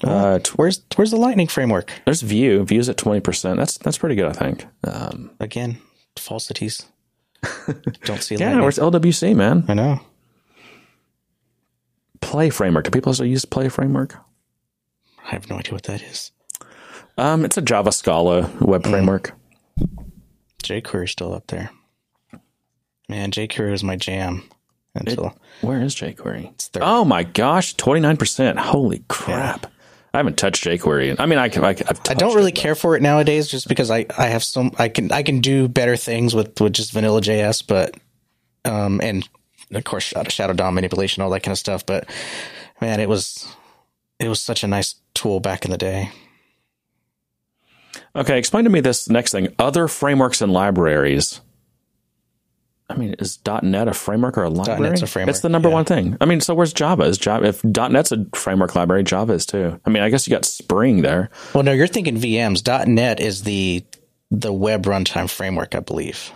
Uh, 0.03 0.39
t- 0.39 0.51
where's 0.55 0.81
where's 0.95 1.11
the 1.11 1.17
Lightning 1.17 1.47
framework? 1.47 1.91
there's 2.05 2.21
Vue. 2.21 2.63
Vue's 2.65 2.89
at 2.89 2.97
twenty 2.97 3.19
percent. 3.19 3.57
That's 3.57 3.77
that's 3.77 3.97
pretty 3.99 4.15
good, 4.15 4.25
I 4.25 4.33
think. 4.33 4.65
Again, 5.39 5.77
falsities. 6.17 6.83
Don't 8.05 8.21
see 8.21 8.35
Yeah, 8.35 8.47
Lightning. 8.47 8.61
where's 8.63 8.77
LWC, 8.79 9.35
man? 9.35 9.65
I 9.67 9.73
know. 9.73 9.99
Play 12.21 12.49
framework. 12.49 12.85
Do 12.85 12.91
people 12.91 13.13
still 13.13 13.25
use 13.25 13.45
Play 13.45 13.69
framework? 13.69 14.15
I 15.25 15.29
have 15.31 15.49
no 15.49 15.57
idea 15.57 15.73
what 15.73 15.83
that 15.83 16.01
is. 16.01 16.31
Um, 17.17 17.43
it's 17.45 17.57
a 17.57 17.61
Java 17.61 17.91
Scala 17.91 18.49
web 18.61 18.83
framework. 18.85 19.33
jQuery's 20.63 21.11
still 21.11 21.33
up 21.33 21.47
there. 21.47 21.69
Man, 23.09 23.31
jQuery 23.31 23.71
was 23.71 23.83
my 23.83 23.95
jam 23.95 24.43
until 24.95 25.35
Where 25.61 25.81
is 25.81 25.95
jQuery? 25.95 26.51
it's. 26.51 26.69
Oh 26.79 27.03
my 27.03 27.23
gosh, 27.23 27.73
twenty 27.75 27.99
nine 28.01 28.17
percent! 28.17 28.57
Holy 28.59 29.03
crap! 29.09 29.67
I 30.13 30.17
haven't 30.17 30.37
touched 30.37 30.65
jQuery. 30.65 31.15
I 31.19 31.25
mean, 31.25 31.39
I 31.39 31.47
can. 31.47 31.63
I, 31.63 31.69
I 32.09 32.13
don't 32.13 32.35
really 32.35 32.51
care 32.51 32.75
for 32.75 32.97
it 32.97 33.01
nowadays, 33.01 33.47
just 33.47 33.69
because 33.69 33.89
I, 33.89 34.05
I 34.17 34.27
have 34.27 34.43
some 34.43 34.71
I 34.77 34.89
can 34.89 35.11
I 35.11 35.23
can 35.23 35.39
do 35.39 35.67
better 35.69 35.95
things 35.95 36.35
with, 36.35 36.59
with 36.59 36.73
just 36.73 36.91
vanilla 36.91 37.21
JS, 37.21 37.65
but 37.65 37.95
um 38.65 38.99
and 39.01 39.27
of 39.71 39.83
course 39.85 40.03
shadow, 40.03 40.29
shadow 40.29 40.53
DOM 40.53 40.75
manipulation, 40.75 41.23
all 41.23 41.29
that 41.29 41.43
kind 41.43 41.53
of 41.53 41.59
stuff. 41.59 41.85
But 41.85 42.09
man, 42.81 42.99
it 42.99 43.07
was 43.07 43.47
it 44.19 44.27
was 44.27 44.41
such 44.41 44.63
a 44.63 44.67
nice 44.67 44.95
tool 45.13 45.39
back 45.39 45.63
in 45.63 45.71
the 45.71 45.77
day. 45.77 46.11
Okay, 48.15 48.37
explain 48.37 48.65
to 48.65 48.69
me 48.69 48.81
this 48.81 49.09
next 49.09 49.31
thing. 49.31 49.53
Other 49.57 49.87
frameworks 49.87 50.41
and 50.41 50.51
libraries. 50.51 51.39
I 52.91 52.97
mean, 52.97 53.15
is 53.19 53.39
.NET 53.63 53.87
a 53.87 53.93
framework 53.93 54.37
or 54.37 54.43
a 54.43 54.49
library? 54.49 54.89
.NET's 54.89 55.01
a 55.01 55.07
framework, 55.07 55.29
It's 55.29 55.39
the 55.39 55.49
number 55.49 55.69
yeah. 55.69 55.75
one 55.75 55.85
thing. 55.85 56.17
I 56.19 56.25
mean, 56.25 56.41
so 56.41 56.53
where's 56.53 56.73
Java? 56.73 57.03
Is 57.03 57.17
Java 57.17 57.45
if 57.45 57.63
.NET's 57.63 58.11
a 58.11 58.25
framework 58.35 58.75
library, 58.75 59.03
Java 59.03 59.33
is 59.33 59.45
too. 59.45 59.79
I 59.85 59.89
mean, 59.89 60.03
I 60.03 60.09
guess 60.09 60.27
you 60.27 60.31
got 60.31 60.45
Spring 60.45 61.01
there. 61.01 61.29
Well, 61.53 61.63
no, 61.63 61.71
you're 61.71 61.87
thinking 61.87 62.17
VMs. 62.17 62.87
.NET 62.87 63.19
is 63.19 63.43
the 63.43 63.83
the 64.29 64.53
web 64.53 64.83
runtime 64.83 65.29
framework, 65.29 65.75
I 65.75 65.79
believe, 65.79 66.31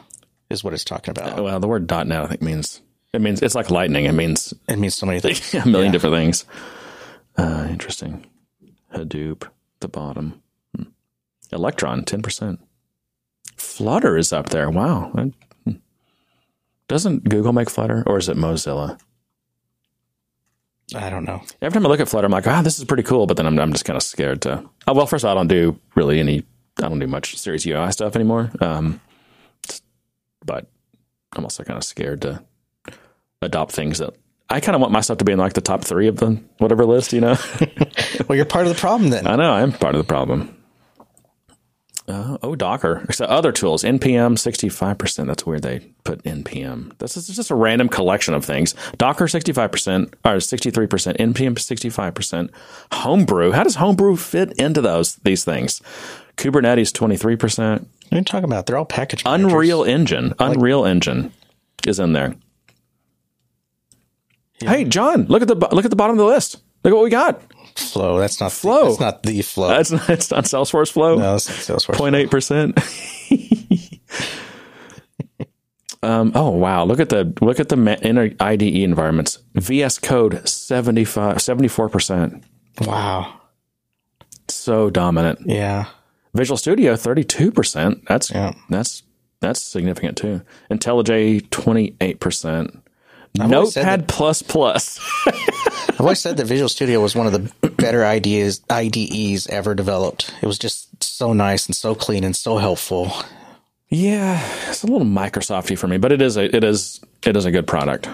is 0.50 0.64
what 0.64 0.74
it's 0.74 0.84
talking 0.84 1.12
about. 1.12 1.42
Well, 1.42 1.60
the 1.60 1.68
word 1.68 1.90
.NET 1.90 2.12
I 2.12 2.28
think 2.28 2.42
means 2.42 2.82
it 3.14 3.22
means 3.22 3.42
it's 3.42 3.56
like 3.56 3.70
lightning. 3.70 4.06
It 4.06 4.14
means 4.14 4.54
It 4.68 4.78
means 4.78 4.96
so 4.96 5.06
many 5.06 5.20
things. 5.20 5.54
a 5.54 5.68
million 5.68 5.92
different 5.92 6.16
things. 6.16 6.46
Uh, 7.38 7.68
interesting. 7.70 8.26
Hadoop, 8.94 9.48
the 9.82 9.88
bottom. 9.88 10.42
Hmm. 10.76 10.84
Electron, 11.52 12.04
ten 12.06 12.22
percent. 12.22 12.60
Flutter 13.58 14.18
is 14.18 14.32
up 14.34 14.50
there. 14.50 14.70
Wow. 14.70 15.12
Doesn't 16.88 17.28
Google 17.30 17.54
make 17.54 17.70
Flutter, 17.70 18.04
or 18.06 18.18
is 18.18 18.30
it 18.30 18.38
Mozilla? 18.38 19.00
I 20.94 21.10
don't 21.10 21.26
know. 21.26 21.42
Every 21.62 21.74
time 21.74 21.86
I 21.86 21.90
look 21.90 22.00
at 22.00 22.08
Flutter, 22.08 22.26
I'm 22.26 22.32
like, 22.32 22.46
ah, 22.46 22.62
this 22.62 22.78
is 22.78 22.86
pretty 22.86 23.02
cool. 23.04 23.26
But 23.26 23.38
then 23.38 23.48
I'm, 23.48 23.58
I'm 23.58 23.72
just 23.72 23.86
kind 23.86 23.98
of 23.98 24.04
scared 24.04 24.44
to. 24.44 24.64
Oh, 24.88 24.94
well, 24.94 25.08
first 25.08 25.24
of 25.24 25.30
all, 25.30 25.36
I 25.36 25.40
don't 25.40 25.48
do 25.48 25.80
really 25.96 26.20
any. 26.20 26.44
I 26.78 26.90
don't 26.90 27.00
do 27.00 27.08
much 27.08 27.38
Series 27.38 27.66
UI 27.66 27.92
stuff 27.92 28.16
anymore. 28.16 28.52
Um, 28.62 29.00
but 30.46 30.68
I'm 31.34 31.44
also 31.44 31.64
kind 31.64 31.78
of 31.78 31.84
scared 31.84 32.22
to 32.22 32.44
adopt 33.42 33.72
things 33.72 33.98
that 33.98 34.14
I 34.50 34.60
kind 34.60 34.76
of 34.76 34.82
want 34.82 34.94
my 34.94 35.02
stuff 35.02 35.18
to 35.20 35.26
be 35.26 35.32
in 35.32 35.40
like 35.40 35.54
the 35.54 35.62
top 35.62 35.84
three 35.84 36.08
of 36.08 36.18
the 36.18 36.40
whatever 36.60 36.86
list. 36.86 37.14
You 37.14 37.22
know. 37.22 37.38
Well, 38.28 38.36
you're 38.36 38.46
part 38.46 38.66
of 38.66 38.74
the 38.74 38.80
problem 38.80 39.12
then. 39.12 39.28
I 39.28 39.36
know 39.36 39.52
I'm 39.52 39.72
part 39.72 39.94
of 39.94 40.00
the 40.00 40.08
problem. 40.08 40.58
Uh, 42.08 42.38
oh, 42.44 42.56
Docker. 42.56 43.04
So 43.12 43.26
other 43.26 43.52
tools, 43.52 43.84
npm 43.84 44.38
sixty 44.38 44.70
five 44.70 44.98
percent. 45.00 45.28
That's 45.28 45.44
weird. 45.46 45.64
They 45.64 45.80
put 46.04 46.22
npm. 46.24 46.96
This 47.00 47.18
is 47.18 47.28
just 47.28 47.50
a 47.50 47.56
random 47.56 47.90
collection 47.90 48.36
of 48.36 48.46
things. 48.46 48.76
Docker 48.98 49.28
sixty 49.28 49.52
five 49.52 49.72
percent 49.72 50.14
or 50.24 50.40
sixty 50.40 50.70
three 50.70 50.86
percent. 50.86 51.18
npm 51.18 51.58
sixty 51.58 51.90
five 51.90 52.14
percent. 52.14 52.52
Homebrew. 52.92 53.52
How 53.52 53.64
does 53.64 53.76
Homebrew 53.76 54.18
fit 54.18 54.54
into 54.60 54.82
those 54.82 55.16
these 55.24 55.44
things? 55.44 55.82
Kubernetes 56.38 56.94
twenty 56.94 57.18
three 57.18 57.36
percent. 57.36 57.88
What 58.10 58.14
are 58.14 58.18
you 58.20 58.24
talking 58.24 58.46
about? 58.46 58.68
They're 58.68 58.78
all 58.78 58.86
package 58.86 59.26
managers. 59.26 59.52
Unreal 59.52 59.84
Engine. 59.84 60.34
Unreal 60.38 60.86
Engine 60.86 61.32
is 61.88 61.98
in 61.98 62.14
there. 62.14 62.36
Hey, 64.60 64.86
John, 64.86 65.26
look 65.26 65.42
at 65.42 65.48
the 65.48 65.56
look 65.56 65.86
at 65.86 65.90
the 65.90 65.98
bottom 65.98 66.14
of 66.14 66.18
the 66.20 66.32
list. 66.32 66.58
Look 66.84 66.92
at 66.92 66.96
what 66.96 67.04
we 67.04 67.10
got. 67.10 67.42
Flow. 67.76 68.20
That's 68.20 68.40
not 68.40 68.52
Flow. 68.52 68.84
The, 68.84 68.90
that's 68.90 69.00
not 69.00 69.24
the 69.24 69.42
flow. 69.42 69.68
That's 69.70 69.92
not, 69.92 70.10
it's 70.10 70.32
not 70.32 70.44
Salesforce 70.46 70.92
Flow. 70.92 71.16
no, 71.16 71.34
that's 71.34 71.70
not 71.70 71.80
Salesforce. 71.80 71.96
0.8 71.96 72.32
percent. 72.32 72.80
Um, 76.04 76.34
oh 76.36 76.52
wow! 76.52 76.84
Look 76.86 77.00
at 77.00 77.10
the 77.10 77.34
look 77.42 77.60
at 77.60 77.70
the 77.70 78.00
inner 78.04 78.30
IDE 78.40 78.62
environments. 78.62 79.40
VS 79.56 79.98
Code 79.98 80.48
74 80.48 81.90
percent, 81.90 82.44
Wow. 82.82 83.42
so 84.48 84.92
dominant. 84.92 85.40
Yeah. 85.48 85.86
Visual 86.36 86.58
Studio 86.58 86.96
thirty 86.96 87.24
two 87.24 87.52
percent. 87.52 88.04
That's 88.08 88.30
Yeah. 88.30 88.54
that's 88.70 89.02
that's 89.40 89.60
significant 89.60 90.16
too. 90.18 90.42
IntelliJ 90.70 91.50
twenty 91.50 91.96
eight 92.02 92.20
percent. 92.20 92.84
Said 93.38 93.50
Notepad 93.50 94.08
plus 94.08 94.42
plus. 94.42 95.00
I've 95.28 96.02
always 96.02 96.20
said 96.20 96.38
that 96.38 96.46
Visual 96.46 96.70
Studio 96.70 97.00
was 97.02 97.16
one 97.16 97.28
of 97.28 97.34
the 97.34 97.70
better 97.78 98.06
ideas 98.06 98.62
IDEs 98.70 99.48
ever 99.48 99.76
developed. 99.76 100.34
It 100.42 100.48
was 100.48 100.58
just 100.60 101.04
so 101.04 101.34
nice 101.34 101.66
and 101.68 101.76
so 101.76 101.96
clean 101.96 102.24
and 102.24 102.36
so 102.36 102.58
helpful. 102.58 103.12
yeah, 103.90 104.42
it's 104.70 104.84
a 104.84 104.88
little 104.88 105.08
Microsofty 105.08 105.78
for 105.78 105.88
me, 105.88 105.98
but 105.98 106.12
it 106.12 106.22
is 106.22 106.38
a 106.38 106.56
it 106.56 106.64
is 106.64 107.02
it 107.24 107.36
is 107.38 107.46
a 107.46 107.52
good 107.52 107.68
product. 107.68 108.10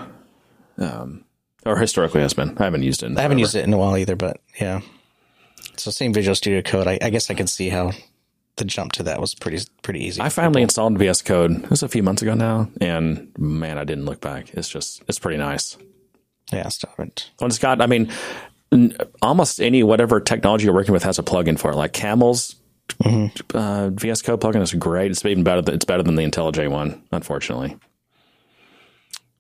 Um, 0.77 1.25
or 1.65 1.77
historically 1.77 2.21
has 2.21 2.34
been. 2.34 2.57
I 2.57 2.63
haven't 2.63 2.84
used 2.84 3.03
it. 3.03 3.07
In 3.07 3.17
I 3.17 3.21
haven't 3.21 3.39
used 3.39 3.55
it 3.55 3.65
in 3.65 3.73
a 3.73 3.77
while 3.77 3.97
either, 3.97 4.15
but 4.15 4.41
yeah. 4.60 4.81
So 5.77 5.91
same 5.91 6.13
Visual 6.13 6.36
Studio 6.36 6.62
Code. 6.62 6.88
I, 6.88 6.97
I 7.01 7.10
guess 7.10 7.29
I 7.29 7.34
can 7.34 7.47
see 7.47 7.69
how 7.69 7.91
the 8.62 8.65
jump 8.65 8.91
to 8.93 9.04
that 9.04 9.19
was 9.19 9.34
pretty 9.34 9.60
pretty 9.82 10.06
easy. 10.06 10.21
I 10.21 10.30
finally 10.30 10.62
installed 10.62 10.97
VS 10.97 11.24
Code. 11.24 11.63
It 11.63 11.69
was 11.69 11.82
a 11.82 11.88
few 11.89 12.04
months 12.04 12.21
ago 12.21 12.36
now, 12.36 12.69
and 12.80 13.32
man, 13.38 13.78
I 13.80 13.84
didn't 13.84 14.06
look 14.06 14.21
back. 14.21 14.54
It's 14.54 14.69
just 14.69 15.02
it's 15.08 15.17
pretty 15.17 15.38
nice. 15.38 15.78
yeah, 16.54 16.67
stop 16.69 17.00
it. 17.00 17.32
Well, 17.39 17.47
it's 17.47 17.58
got. 17.58 17.82
I 17.82 17.88
mean, 17.88 18.12
almost 19.21 19.60
any 19.60 19.82
whatever 19.82 20.21
technology 20.21 20.65
you're 20.65 20.76
working 20.76 20.93
with 20.93 21.04
has 21.04 21.17
a 21.17 21.24
plugin 21.24 21.58
for 21.60 21.71
it. 21.71 21.76
Like 21.76 21.94
Camel's 21.94 22.56
uh, 23.04 23.90
VS 23.90 24.21
Code 24.21 24.40
plugin 24.40 24.62
is 24.62 24.73
great. 24.75 25.10
It's 25.10 25.25
even 25.25 25.44
better. 25.44 25.63
Than, 25.63 25.73
it's 25.73 25.85
better 25.85 26.04
than 26.04 26.15
the 26.15 26.23
IntelliJ 26.23 26.69
one, 26.69 27.04
unfortunately. 27.12 27.77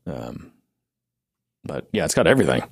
Um, 0.07 0.51
but 1.63 1.87
yeah, 1.93 2.05
it's 2.05 2.15
got 2.15 2.25
everything. 2.25 2.63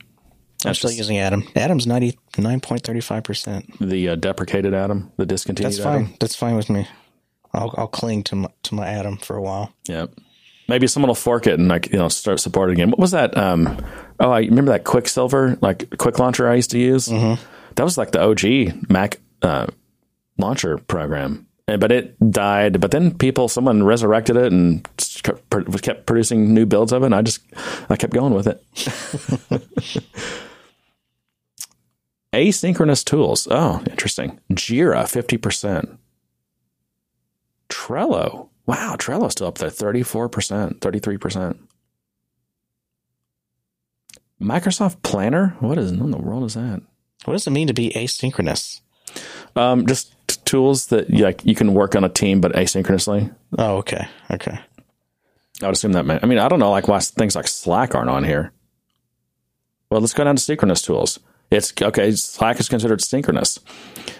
I'm 0.65 0.73
still 0.73 0.91
using 0.91 1.17
Atom. 1.17 1.47
Atom's 1.55 1.87
ninety 1.87 2.17
nine 2.37 2.59
point 2.59 2.83
thirty 2.83 3.01
five 3.01 3.23
percent. 3.23 3.79
the 3.79 4.09
uh, 4.09 4.15
deprecated 4.15 4.73
Atom, 4.73 5.11
the 5.17 5.25
discontinued. 5.25 5.73
That's 5.73 5.85
Atom. 5.85 6.05
fine. 6.05 6.17
That's 6.19 6.35
fine 6.35 6.55
with 6.55 6.69
me. 6.69 6.87
I'll 7.53 7.73
I'll 7.77 7.87
cling 7.87 8.23
to 8.25 8.35
my 8.35 8.49
to 8.63 8.75
my 8.75 8.87
Atom 8.87 9.17
for 9.17 9.35
a 9.35 9.41
while. 9.41 9.73
Yeah. 9.87 10.07
Maybe 10.67 10.85
someone 10.85 11.07
will 11.07 11.15
fork 11.15 11.47
it 11.47 11.57
and 11.57 11.67
like 11.67 11.91
you 11.91 11.97
know 11.97 12.09
start 12.09 12.39
supporting 12.39 12.73
it 12.73 12.81
again. 12.81 12.91
What 12.91 12.99
was 12.99 13.11
that? 13.11 13.35
Um, 13.37 13.83
oh, 14.19 14.31
I 14.31 14.41
remember 14.41 14.71
that 14.71 14.83
Quicksilver 14.83 15.57
like 15.61 15.97
quick 15.97 16.19
launcher 16.19 16.47
I 16.47 16.55
used 16.55 16.71
to 16.71 16.79
use. 16.79 17.07
That 17.07 17.83
was 17.83 17.97
like 17.97 18.11
the 18.11 18.21
OG 18.21 18.89
Mac 18.89 19.19
uh, 19.41 19.67
launcher 20.37 20.77
program, 20.77 21.47
but 21.65 21.91
it 21.91 22.31
died. 22.31 22.81
But 22.81 22.91
then 22.91 23.17
people, 23.17 23.47
someone 23.47 23.83
resurrected 23.83 24.35
it 24.35 24.51
and 24.51 24.87
kept 25.23 25.81
kept 25.81 26.05
producing 26.05 26.53
new 26.53 26.65
builds 26.65 26.91
of 26.91 27.01
it. 27.01 27.07
And 27.07 27.15
I 27.15 27.21
just, 27.23 27.41
I 27.89 27.95
kept 27.95 28.13
going 28.13 28.33
with 28.33 28.47
it. 28.47 28.63
Asynchronous 32.33 33.03
tools. 33.03 33.47
Oh, 33.49 33.83
interesting. 33.89 34.39
Jira, 34.51 35.03
50%. 35.03 35.97
Trello. 37.69 38.49
Wow, 38.65 38.95
Trello's 38.97 39.31
still 39.31 39.47
up 39.47 39.57
there, 39.57 39.69
34%, 39.69 40.79
33%. 40.79 41.57
Microsoft 44.41 45.01
Planner? 45.01 45.55
What 45.59 45.77
is 45.77 45.91
in 45.91 46.11
the 46.11 46.17
world 46.17 46.43
is 46.45 46.53
that? 46.53 46.81
What 47.25 47.33
does 47.33 47.47
it 47.47 47.51
mean 47.51 47.67
to 47.67 47.73
be 47.73 47.89
asynchronous? 47.89 48.81
Um, 49.55 49.85
just 49.85 50.13
t- 50.27 50.37
tools 50.45 50.87
that 50.87 51.09
you, 51.09 51.23
like 51.23 51.43
you 51.45 51.55
can 51.55 51.73
work 51.73 51.95
on 51.95 52.03
a 52.03 52.09
team, 52.09 52.39
but 52.39 52.53
asynchronously. 52.53 53.33
Oh, 53.57 53.77
okay. 53.77 54.07
Okay. 54.31 54.57
I 55.61 55.65
would 55.65 55.75
assume 55.75 55.91
that. 55.93 56.05
Meant, 56.05 56.23
I 56.23 56.27
mean, 56.27 56.39
I 56.39 56.47
don't 56.47 56.59
know, 56.59 56.71
like 56.71 56.87
why 56.87 56.99
things 56.99 57.35
like 57.35 57.47
Slack 57.47 57.95
aren't 57.95 58.09
on 58.09 58.23
here. 58.23 58.53
Well, 59.89 59.99
let's 59.99 60.13
go 60.13 60.23
down 60.23 60.35
to 60.37 60.41
synchronous 60.41 60.81
tools. 60.81 61.19
It's 61.51 61.73
okay. 61.81 62.11
Slack 62.11 62.59
is 62.59 62.69
considered 62.69 63.01
synchronous. 63.01 63.59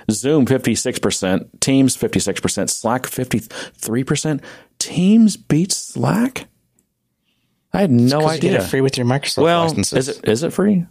Zoom 0.10 0.46
fifty 0.46 0.74
six 0.76 0.98
percent, 1.00 1.62
Teams 1.62 1.96
fifty 1.96 2.20
six 2.20 2.40
percent, 2.40 2.70
Slack 2.70 3.06
fifty 3.06 3.40
three 3.40 4.04
percent. 4.04 4.42
Teams 4.80 5.38
beats 5.38 5.76
Slack. 5.78 6.48
I 7.72 7.82
had 7.82 7.92
no 7.92 8.22
You 8.22 8.28
idea. 8.28 8.62
it 8.62 8.64
free 8.64 8.82
with 8.82 8.98
your 8.98 9.06
Microsoft 9.06 9.44
well, 9.44 9.62
licenses. 9.64 10.08
is 10.10 10.18
it 10.18 10.28
is 10.28 10.44
it 10.44 10.54
free? 10.54 10.86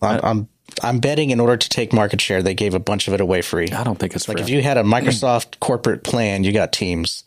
I'm, 0.00 0.20
I'm 0.24 0.48
I'm 0.82 0.98
betting 1.00 1.28
in 1.30 1.38
order 1.38 1.58
to 1.58 1.68
take 1.68 1.92
market 1.92 2.20
share, 2.22 2.42
they 2.42 2.54
gave 2.54 2.72
a 2.72 2.80
bunch 2.80 3.06
of 3.06 3.12
it 3.14 3.20
away 3.20 3.42
free. 3.42 3.68
I 3.70 3.84
don't 3.84 3.98
think 3.98 4.14
it's 4.14 4.26
Like 4.28 4.38
free. 4.38 4.44
if 4.44 4.48
you 4.48 4.62
had 4.62 4.78
a 4.78 4.82
Microsoft 4.82 5.60
corporate 5.60 6.02
plan, 6.02 6.44
you 6.44 6.52
got 6.52 6.72
Teams. 6.72 7.24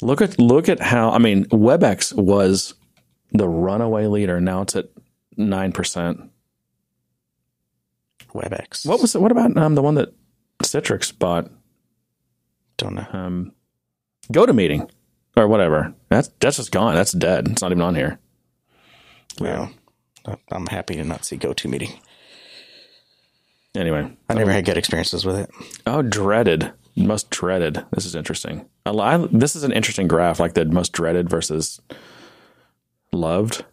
Look 0.00 0.20
at 0.22 0.38
look 0.40 0.68
at 0.68 0.80
how 0.80 1.10
I 1.10 1.18
mean 1.18 1.44
WebEx 1.46 2.14
was 2.14 2.74
the 3.32 3.46
runaway 3.48 4.06
leader. 4.06 4.40
Now 4.40 4.62
it's 4.62 4.74
at 4.74 4.86
nine 5.36 5.72
percent. 5.72 6.30
WebEx. 8.34 8.86
What 8.86 9.00
was 9.00 9.14
it? 9.14 9.20
What 9.20 9.32
about 9.32 9.56
um, 9.56 9.74
the 9.74 9.82
one 9.82 9.94
that 9.96 10.14
Citrix 10.62 11.16
bought? 11.16 11.50
Don't 12.78 12.94
know. 12.94 13.06
Um, 13.12 13.52
GoToMeeting 14.32 14.90
or 15.36 15.48
whatever. 15.48 15.94
That's 16.08 16.30
that's 16.40 16.56
just 16.56 16.72
gone. 16.72 16.94
That's 16.94 17.12
dead. 17.12 17.48
It's 17.48 17.62
not 17.62 17.72
even 17.72 17.82
on 17.82 17.94
here. 17.94 18.18
Well, 19.40 19.70
I'm 20.50 20.66
happy 20.66 20.94
to 20.96 21.04
not 21.04 21.24
see 21.24 21.36
GoToMeeting. 21.36 21.98
Anyway, 23.74 24.10
I 24.28 24.34
never 24.34 24.52
had 24.52 24.66
good 24.66 24.76
experiences 24.76 25.24
with 25.24 25.36
it. 25.36 25.50
oh, 25.86 26.02
dreaded, 26.02 26.72
most 26.94 27.30
dreaded. 27.30 27.84
This 27.92 28.04
is 28.04 28.14
interesting. 28.14 28.68
I, 28.84 28.90
I, 28.90 29.26
this 29.32 29.56
is 29.56 29.62
an 29.62 29.72
interesting 29.72 30.08
graph, 30.08 30.38
like 30.40 30.52
the 30.54 30.66
most 30.66 30.92
dreaded 30.92 31.30
versus 31.30 31.80
loved. 33.12 33.64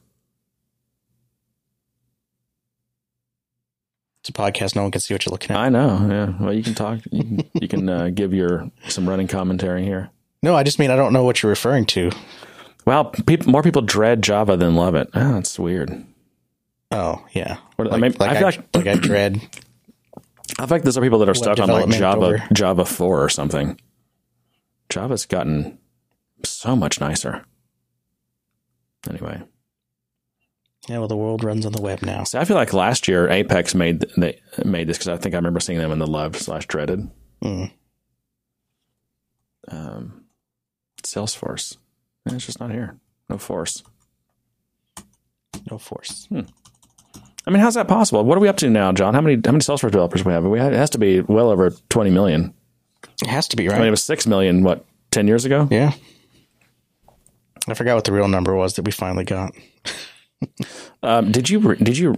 It's 4.22 4.30
a 4.30 4.34
podcast; 4.34 4.76
no 4.76 4.82
one 4.84 4.92
can 4.92 5.02
see 5.02 5.14
what 5.14 5.26
you're 5.26 5.32
looking 5.32 5.52
at. 5.56 5.60
I 5.60 5.70
know. 5.70 6.08
Yeah. 6.10 6.44
Well, 6.44 6.54
you 6.54 6.64
can 6.64 6.76
talk. 6.76 7.00
You 7.12 7.24
can, 7.24 7.50
you 7.62 7.68
can 7.68 7.90
uh, 7.90 8.10
give 8.14 8.34
your 8.34 8.70
some 8.88 9.08
running 9.08 9.28
commentary 9.28 9.84
here. 9.84 10.10
No, 10.44 10.56
I 10.56 10.64
just 10.64 10.80
mean 10.80 10.92
I 10.92 10.96
don't 10.96 11.14
know 11.14 11.24
what 11.24 11.42
you're 11.42 11.50
referring 11.50 11.86
to. 11.88 12.12
Well, 12.86 13.06
people, 13.06 13.52
more 13.52 13.62
people 13.64 13.82
dread 13.82 14.22
Java 14.22 14.58
than 14.58 14.76
love 14.76 14.96
it. 14.96 15.10
Oh, 15.14 15.34
that's 15.34 15.58
weird. 15.60 16.06
Oh, 16.92 17.24
yeah. 17.34 17.58
I 17.78 17.84
like, 17.84 18.02
mean, 18.02 18.14
like 18.20 18.30
I 18.32 18.34
I, 18.34 18.38
feel 18.38 18.46
like- 18.48 18.76
like 18.76 18.88
I 18.88 18.96
dread. 18.96 19.42
I 20.58 20.66
feel 20.66 20.76
like 20.76 20.84
there's 20.84 20.96
some 20.96 21.04
people 21.04 21.20
that 21.20 21.30
are 21.30 21.36
stuck 21.36 21.60
on 21.60 21.70
like 21.70 21.88
Java 21.90 22.22
over- 22.26 22.44
Java 22.52 22.84
four 22.86 23.24
or 23.24 23.30
something. 23.30 23.80
Java's 24.90 25.26
gotten 25.28 25.78
so 26.44 26.76
much 26.76 27.00
nicer. 27.00 27.46
Anyway, 29.10 29.42
Yeah, 30.90 30.98
well, 30.98 31.08
the 31.08 31.16
world 31.16 31.44
runs 31.44 31.66
on 31.68 31.72
the 31.72 31.82
web 31.82 32.02
now. 32.02 32.24
so 32.24 32.40
I 32.40 32.46
feel 32.46 32.56
like 32.58 32.74
last 32.74 33.08
year 33.08 33.30
Apex 33.30 33.76
made 33.76 34.06
they 34.18 34.40
made 34.66 34.88
this 34.88 34.98
because 34.98 35.08
I 35.10 35.18
think 35.18 35.36
I 35.36 35.38
remember 35.38 35.60
seeing 35.60 35.78
them 35.78 35.92
in 35.92 36.00
the 36.00 36.08
loved 36.08 36.36
slash 36.38 36.66
dreaded. 36.66 37.10
Mm. 37.44 37.72
Um, 39.68 40.24
Salesforce, 41.04 41.78
Eh, 42.28 42.34
it's 42.34 42.46
just 42.48 42.60
not 42.60 42.72
here. 42.72 42.98
No 43.30 43.38
force. 43.38 43.84
No 45.70 45.78
force. 45.78 46.26
Hmm. 46.30 46.42
I 47.46 47.52
mean, 47.52 47.62
how's 47.62 47.76
that 47.76 47.88
possible? 47.88 48.24
What 48.26 48.38
are 48.38 48.42
we 48.42 48.48
up 48.48 48.58
to 48.58 48.70
now, 48.70 48.92
John? 48.92 49.14
How 49.14 49.22
many 49.22 49.36
how 49.36 49.52
many 49.52 49.60
Salesforce 49.62 49.92
developers 49.92 50.26
we 50.26 50.34
have? 50.34 50.44
We 50.44 50.60
had, 50.60 50.74
it 50.74 50.78
has 50.78 50.90
to 50.92 50.98
be 50.98 51.22
well 51.22 51.50
over 51.50 51.72
twenty 51.90 52.10
million. 52.10 52.54
It 53.22 53.28
has 53.28 53.48
to 53.50 53.56
be 53.58 53.68
right. 53.68 53.76
I 53.76 53.80
mean, 53.80 53.88
it 53.90 53.92
was 53.92 54.04
six 54.04 54.26
million. 54.26 54.64
What 54.64 54.86
ten 55.12 55.28
years 55.28 55.46
ago? 55.46 55.68
yeah. 55.70 55.94
I 57.68 57.76
forgot 57.76 57.94
what 57.96 58.06
the 58.06 58.14
real 58.14 58.28
number 58.28 58.56
was 58.56 58.74
that 58.76 58.86
we 58.86 58.92
finally 58.92 59.26
got. 59.26 59.54
Um, 61.04 61.32
did 61.32 61.50
you 61.50 61.76
did 61.76 61.98
you 61.98 62.16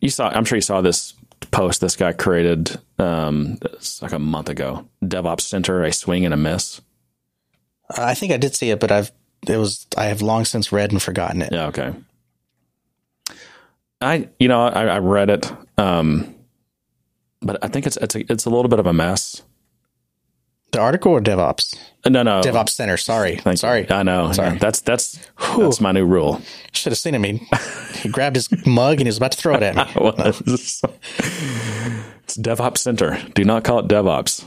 you 0.00 0.10
saw? 0.10 0.28
I'm 0.28 0.44
sure 0.44 0.56
you 0.56 0.62
saw 0.62 0.80
this 0.80 1.14
post 1.50 1.80
this 1.80 1.96
guy 1.96 2.12
created 2.12 2.78
um, 2.98 3.58
like 4.02 4.12
a 4.12 4.18
month 4.18 4.48
ago. 4.48 4.88
DevOps 5.02 5.42
Center, 5.42 5.82
a 5.82 5.92
swing 5.92 6.24
and 6.24 6.34
a 6.34 6.36
miss. 6.36 6.80
I 7.96 8.14
think 8.14 8.32
I 8.32 8.36
did 8.36 8.54
see 8.54 8.70
it, 8.70 8.80
but 8.80 8.92
I've 8.92 9.12
it 9.46 9.56
was 9.56 9.86
I 9.96 10.06
have 10.06 10.22
long 10.22 10.44
since 10.44 10.72
read 10.72 10.92
and 10.92 11.02
forgotten 11.02 11.42
it. 11.42 11.52
Yeah, 11.52 11.66
okay. 11.66 11.94
I 14.00 14.28
you 14.38 14.48
know 14.48 14.62
I, 14.62 14.86
I 14.86 14.98
read 14.98 15.30
it, 15.30 15.52
um, 15.78 16.34
but 17.40 17.62
I 17.62 17.68
think 17.68 17.86
it's 17.86 17.96
it's 17.96 18.14
a, 18.14 18.32
it's 18.32 18.44
a 18.44 18.50
little 18.50 18.68
bit 18.68 18.78
of 18.78 18.86
a 18.86 18.92
mess. 18.92 19.42
The 20.70 20.80
article 20.80 21.12
or 21.12 21.20
DevOps? 21.20 21.78
No, 22.06 22.22
no, 22.22 22.40
DevOps 22.42 22.70
Center. 22.70 22.96
Sorry, 22.96 23.36
Thank 23.36 23.54
you. 23.54 23.56
sorry. 23.56 23.90
I 23.90 24.02
know. 24.02 24.32
Sorry. 24.32 24.50
Yeah, 24.52 24.58
that's 24.58 24.80
that's 24.80 25.18
that's 25.56 25.80
my 25.80 25.92
new 25.92 26.04
rule. 26.04 26.40
Should 26.72 26.92
have 26.92 26.98
seen 26.98 27.14
him. 27.14 27.24
He, 27.24 27.40
he 27.94 28.08
grabbed 28.08 28.36
his 28.36 28.50
mug 28.66 28.94
and 28.94 29.00
he 29.02 29.06
was 29.06 29.16
about 29.16 29.32
to 29.32 29.38
throw 29.38 29.54
it 29.54 29.62
at 29.62 29.76
me. 29.76 29.82
it's 30.52 30.82
DevOps 32.36 32.78
Center. 32.78 33.18
Do 33.34 33.44
not 33.44 33.64
call 33.64 33.78
it 33.80 33.88
DevOps. 33.88 34.46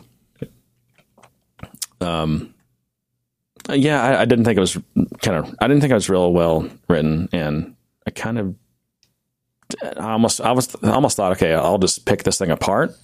Um, 1.99 2.53
yeah, 3.69 4.01
I, 4.01 4.21
I 4.21 4.25
didn't 4.25 4.45
think 4.45 4.57
it 4.57 4.61
was 4.61 4.77
kind 5.21 5.37
of. 5.37 5.55
I 5.59 5.67
didn't 5.67 5.81
think 5.81 5.91
it 5.91 5.95
was 5.95 6.09
real 6.09 6.31
well 6.33 6.67
written, 6.87 7.29
and 7.31 7.75
I 8.07 8.11
kind 8.11 8.39
of, 8.39 8.55
I 9.83 10.11
almost, 10.11 10.41
I 10.41 10.51
was, 10.51 10.75
I 10.83 10.91
almost 10.91 11.17
thought, 11.17 11.31
okay, 11.33 11.53
I'll 11.53 11.77
just 11.77 12.05
pick 12.05 12.23
this 12.23 12.37
thing 12.37 12.49
apart. 12.51 12.95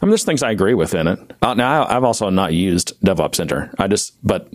I 0.00 0.06
mean, 0.06 0.10
there's 0.10 0.24
things 0.24 0.42
I 0.42 0.50
agree 0.50 0.74
with 0.74 0.94
in 0.94 1.06
it. 1.08 1.18
Uh, 1.42 1.54
now, 1.54 1.86
I've 1.86 2.04
also 2.04 2.30
not 2.30 2.54
used 2.54 2.98
DevOps 3.02 3.34
Center. 3.34 3.70
I 3.78 3.86
just, 3.86 4.16
but 4.26 4.50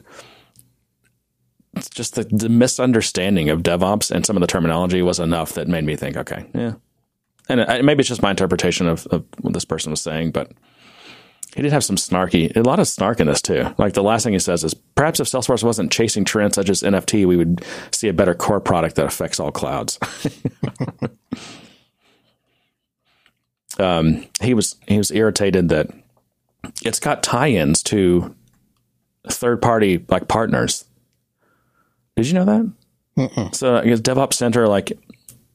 it's 1.75 1.89
just 1.89 2.15
the, 2.15 2.23
the 2.23 2.49
misunderstanding 2.49 3.49
of 3.49 3.61
DevOps 3.61 4.09
and 4.09 4.25
some 4.25 4.35
of 4.35 4.41
the 4.41 4.47
terminology 4.47 5.01
was 5.01 5.19
enough 5.19 5.53
that 5.53 5.67
made 5.67 5.83
me 5.83 5.95
think, 5.95 6.17
okay, 6.17 6.45
yeah. 6.55 6.73
And 7.47 7.59
it, 7.59 7.85
maybe 7.85 7.99
it's 7.99 8.09
just 8.09 8.23
my 8.23 8.31
interpretation 8.31 8.87
of, 8.87 9.05
of 9.07 9.23
what 9.41 9.53
this 9.53 9.65
person 9.65 9.91
was 9.91 10.01
saying, 10.01 10.31
but 10.31 10.51
he 11.55 11.61
did 11.61 11.71
have 11.71 11.83
some 11.83 11.95
snarky, 11.95 12.55
a 12.55 12.61
lot 12.61 12.79
of 12.79 12.87
snark 12.87 13.19
in 13.19 13.27
this 13.27 13.41
too. 13.41 13.73
Like 13.77 13.93
the 13.93 14.03
last 14.03 14.23
thing 14.23 14.33
he 14.33 14.39
says 14.39 14.63
is, 14.63 14.73
perhaps 14.73 15.19
if 15.19 15.27
Salesforce 15.27 15.63
wasn't 15.63 15.91
chasing 15.91 16.25
trends 16.25 16.55
such 16.55 16.69
as 16.69 16.81
NFT, 16.81 17.25
we 17.25 17.37
would 17.37 17.63
see 17.91 18.07
a 18.07 18.13
better 18.13 18.33
core 18.33 18.59
product 18.59 18.95
that 18.95 19.05
affects 19.05 19.39
all 19.39 19.51
clouds. 19.51 19.99
um, 23.79 24.25
he 24.41 24.53
was 24.53 24.75
he 24.87 24.97
was 24.97 25.11
irritated 25.11 25.69
that 25.69 25.89
it's 26.83 26.99
got 26.99 27.23
tie-ins 27.23 27.83
to 27.83 28.35
third 29.29 29.61
party 29.61 30.03
like 30.07 30.27
partners. 30.27 30.85
Did 32.15 32.27
you 32.27 32.33
know 32.33 32.45
that? 32.45 32.71
So 33.53 33.77
I 33.77 33.85
guess 33.85 34.01
DevOps 34.01 34.33
Center, 34.33 34.67
like 34.67 34.97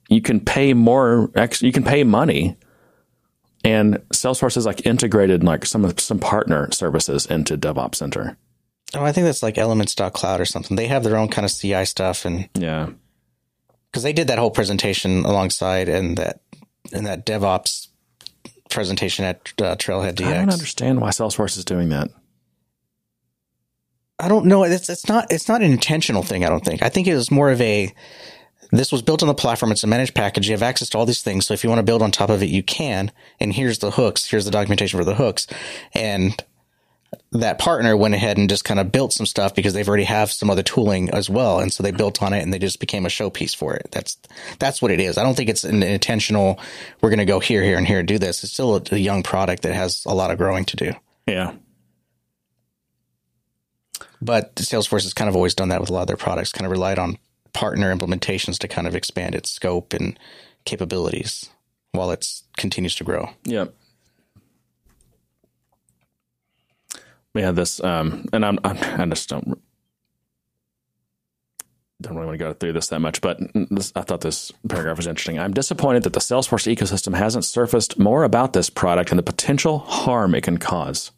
you 0.09 0.21
can 0.21 0.41
pay 0.41 0.73
more, 0.75 1.31
you 1.61 1.73
can 1.73 1.85
pay 1.85 2.05
money, 2.05 2.57
and 3.65 3.97
Salesforce 4.15 4.57
is 4.57 4.67
like 4.67 4.87
integrated 4.87 5.45
like 5.45 5.67
some 5.67 5.85
of 5.85 6.01
some 6.01 6.19
partner 6.19 6.71
services 6.73 7.27
into 7.27 7.57
DevOps 7.59 7.97
Center. 7.97 8.37
Oh, 8.95 9.05
I 9.05 9.13
think 9.13 9.25
that's 9.27 9.43
like 9.43 9.57
Elements.cloud 9.57 10.41
or 10.41 10.45
something. 10.45 10.77
They 10.77 10.89
have 10.89 11.05
their 11.05 11.17
own 11.17 11.29
kind 11.29 11.45
of 11.45 11.53
CI 11.53 11.85
stuff, 11.85 12.25
and 12.25 12.49
Yeah, 12.55 12.91
because 13.91 14.03
they 14.03 14.13
did 14.13 14.27
that 14.29 14.39
whole 14.39 14.51
presentation 14.51 15.25
alongside 15.25 15.89
and 15.89 16.17
that 16.17 16.41
and 16.93 17.07
that 17.07 17.25
DevOps 17.27 17.89
presentation 18.71 19.25
at 19.25 19.53
uh, 19.59 19.77
TrailheaDX. 19.77 20.27
I 20.27 20.35
don't 20.35 20.53
understand 20.53 21.01
why 21.01 21.11
Salesforce 21.11 21.59
is 21.59 21.65
doing 21.65 21.89
that. 21.91 22.09
I 24.19 24.29
don't 24.29 24.47
know. 24.47 24.65
It's 24.65 24.89
it's 24.89 25.09
not 25.09 25.33
it's 25.33 25.49
not 25.49 25.63
an 25.63 25.73
intentional 25.73 26.23
thing. 26.23 26.45
I 26.45 26.49
don't 26.49 26.65
think. 26.65 26.83
I 26.83 26.89
think 26.89 27.07
it 27.07 27.15
was 27.15 27.31
more 27.31 27.51
of 27.51 27.61
a. 27.61 27.93
This 28.73 28.93
was 28.93 29.03
built 29.03 29.23
on 29.23 29.27
the 29.27 29.35
platform. 29.35 29.73
It's 29.73 29.83
a 29.83 29.89
managed 29.89 30.15
package. 30.15 30.47
You 30.49 30.53
have 30.53 30.63
access 30.63 30.89
to 30.91 30.99
all 30.99 31.07
these 31.07 31.23
things. 31.23 31.45
So 31.45 31.55
if 31.55 31.65
you 31.65 31.71
want 31.71 31.81
to 31.81 31.85
build 31.85 32.03
on 32.03 32.13
top 32.13 32.31
of 32.31 32.41
it, 32.41 32.51
you 32.51 32.63
can. 32.63 33.11
And 33.41 33.53
here's 33.53 33.81
the 33.81 33.91
hooks. 33.91 34.31
Here's 34.31 34.45
the 34.45 34.53
documentation 34.53 34.97
for 34.97 35.05
the 35.05 35.17
hooks. 35.17 35.49
And 35.93 36.41
that 37.33 37.59
partner 37.59 37.97
went 37.97 38.15
ahead 38.15 38.39
and 38.39 38.49
just 38.49 38.65
kind 38.65 38.81
of 38.81 38.93
built 38.93 39.13
some 39.13 39.27
stuff 39.27 39.55
because 39.55 39.73
they've 39.73 39.89
already 39.89 40.05
have 40.05 40.33
some 40.33 40.51
other 40.51 40.63
tooling 40.63 41.11
as 41.11 41.31
well. 41.31 41.61
And 41.61 41.73
so 41.73 41.83
they 41.83 41.91
built 41.91 42.23
on 42.23 42.33
it 42.33 42.43
and 42.43 42.53
they 42.53 42.59
just 42.59 42.81
became 42.81 43.07
a 43.07 43.09
showpiece 43.09 43.55
for 43.55 43.75
it. 43.75 43.89
That's, 43.91 44.17
that's 44.59 44.83
what 44.83 44.91
it 44.91 45.01
is. 45.01 45.19
I 45.19 45.23
don't 45.23 45.37
think 45.37 45.49
it's 45.49 45.65
an 45.65 45.83
intentional, 45.83 46.59
we're 47.01 47.11
going 47.11 47.19
to 47.19 47.25
go 47.25 47.41
here, 47.41 47.63
here 47.63 47.79
and 47.79 47.87
here 47.87 48.01
and 48.01 48.09
do 48.09 48.19
this. 48.19 48.43
It's 48.43 48.53
still 48.53 48.77
a, 48.77 48.83
a 48.93 48.99
young 48.99 49.23
product 49.23 49.63
that 49.63 49.75
has 49.75 50.05
a 50.07 50.15
lot 50.15 50.31
of 50.31 50.39
growing 50.39 50.65
to 50.67 50.77
do. 50.77 50.93
Yeah. 51.27 51.55
But 54.23 54.55
Salesforce 54.57 55.05
has 55.05 55.15
kind 55.15 55.29
of 55.29 55.37
always 55.37 55.55
done 55.55 55.71
that 55.71 55.81
with 55.81 55.91
a 55.91 55.93
lot 55.93 56.03
of 56.03 56.09
their 56.09 56.17
products, 56.17 56.53
kind 56.53 56.67
of 56.67 56.73
relied 56.73 56.99
on 56.99 57.17
partner 57.53 57.95
implementations 57.95 58.59
to 58.59 58.69
kind 58.69 58.87
of 58.87 58.95
expand 58.95 59.35
its 59.35 59.51
scope 59.51 59.93
and 59.93 60.19
capabilities 60.65 61.49
while 61.93 62.11
it 62.11 62.27
continues 62.57 62.95
to 62.97 63.05
grow. 63.05 63.31
Yep. 63.45 63.75
Had 67.35 67.57
this, 67.57 67.83
um, 67.83 68.27
and 68.33 68.45
I'm, 68.45 68.59
I'm, 68.65 68.77
I 69.01 69.07
just 69.07 69.29
don't 69.29 69.61
don't 72.01 72.15
really 72.15 72.27
want 72.27 72.39
to 72.39 72.45
go 72.45 72.53
through 72.53 72.73
this 72.73 72.89
that 72.89 73.01
much, 73.01 73.21
but 73.21 73.39
this, 73.55 73.93
I 73.95 74.03
thought 74.03 74.23
this 74.23 74.53
paragraph 74.69 74.97
was 74.97 75.07
interesting. 75.07 75.39
I'm 75.39 75.53
disappointed 75.53 76.03
that 76.05 76.13
the 76.13 76.21
Salesforce 76.21 76.75
ecosystem 76.75 77.15
hasn't 77.15 77.45
surfaced 77.45 77.99
more 77.99 78.25
about 78.25 78.53
this 78.53 78.71
product 78.71 79.11
and 79.11 79.19
the 79.19 79.23
potential 79.23 79.81
harm 79.81 80.35
it 80.35 80.43
can 80.43 80.59
cause. 80.59 81.13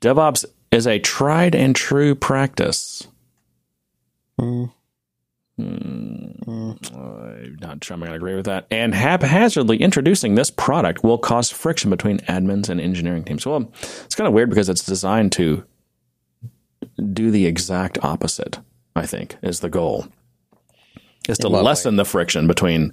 DevOps 0.00 0.44
is 0.72 0.86
a 0.86 0.98
tried 0.98 1.54
and 1.54 1.76
true 1.76 2.14
practice. 2.14 3.06
Mm. 4.40 4.72
Mm. 5.60 6.94
I'm 6.94 7.56
not 7.60 7.84
sure 7.84 7.94
I'm 7.94 8.00
going 8.00 8.10
to 8.10 8.16
agree 8.16 8.34
with 8.34 8.46
that. 8.46 8.66
And 8.70 8.94
haphazardly 8.94 9.78
introducing 9.78 10.34
this 10.34 10.50
product 10.50 11.04
will 11.04 11.18
cause 11.18 11.50
friction 11.50 11.90
between 11.90 12.18
admins 12.20 12.68
and 12.68 12.80
engineering 12.80 13.24
teams. 13.24 13.46
Well, 13.46 13.72
it's 13.82 14.14
kind 14.14 14.26
of 14.28 14.34
weird 14.34 14.50
because 14.50 14.68
it's 14.68 14.84
designed 14.84 15.32
to 15.32 15.64
do 17.12 17.30
the 17.30 17.46
exact 17.46 17.98
opposite, 18.02 18.58
I 18.96 19.06
think, 19.06 19.36
is 19.42 19.60
the 19.60 19.70
goal. 19.70 20.06
Is 21.28 21.38
to 21.38 21.48
lessen 21.48 21.94
way. 21.94 21.98
the 21.98 22.04
friction 22.04 22.46
between 22.46 22.92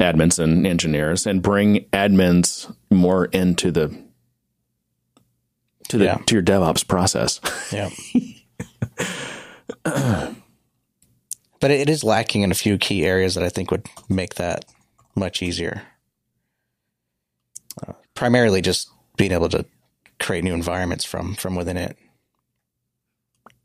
admins 0.00 0.38
and 0.38 0.66
engineers 0.66 1.26
and 1.26 1.42
bring 1.42 1.84
admins 1.92 2.74
more 2.90 3.26
into 3.26 3.70
the 3.70 3.88
to 5.88 5.98
the 5.98 6.04
yeah. 6.04 6.18
to 6.26 6.34
your 6.34 6.42
DevOps 6.42 6.86
process. 6.86 7.40
Yeah. 7.70 7.90
but 11.60 11.70
it 11.70 11.88
is 11.88 12.04
lacking 12.04 12.42
in 12.42 12.50
a 12.50 12.54
few 12.56 12.78
key 12.78 13.04
areas 13.04 13.34
that 13.34 13.44
I 13.44 13.48
think 13.48 13.70
would 13.70 13.86
make 14.08 14.36
that 14.36 14.64
much 15.14 15.42
easier. 15.42 15.82
Uh, 17.86 17.92
primarily 18.14 18.60
just 18.60 18.90
being 19.16 19.32
able 19.32 19.48
to 19.48 19.64
create 20.18 20.44
new 20.44 20.54
environments 20.54 21.04
from 21.04 21.34
from 21.34 21.54
within 21.54 21.76
it. 21.76 21.96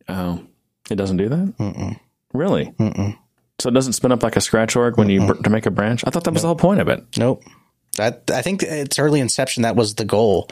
Oh, 0.07 0.45
it 0.89 0.95
doesn't 0.95 1.17
do 1.17 1.29
that. 1.29 1.57
Mm-mm. 1.57 1.99
Really? 2.33 2.65
Mm-mm. 2.79 3.17
So 3.59 3.69
it 3.69 3.73
doesn't 3.73 3.93
spin 3.93 4.11
up 4.11 4.23
like 4.23 4.35
a 4.35 4.41
scratch 4.41 4.75
org 4.75 4.97
when 4.97 5.07
Mm-mm. 5.07 5.35
you 5.37 5.43
to 5.43 5.49
make 5.49 5.65
a 5.65 5.71
branch. 5.71 6.03
I 6.05 6.09
thought 6.09 6.23
that 6.25 6.33
was 6.33 6.43
nope. 6.43 6.57
the 6.57 6.61
whole 6.63 6.69
point 6.69 6.81
of 6.81 6.89
it. 6.89 7.05
Nope. 7.17 7.43
I, 7.99 8.13
I 8.33 8.41
think 8.41 8.63
it's 8.63 8.97
early 8.97 9.19
inception 9.19 9.63
that 9.63 9.75
was 9.75 9.95
the 9.95 10.05
goal, 10.05 10.49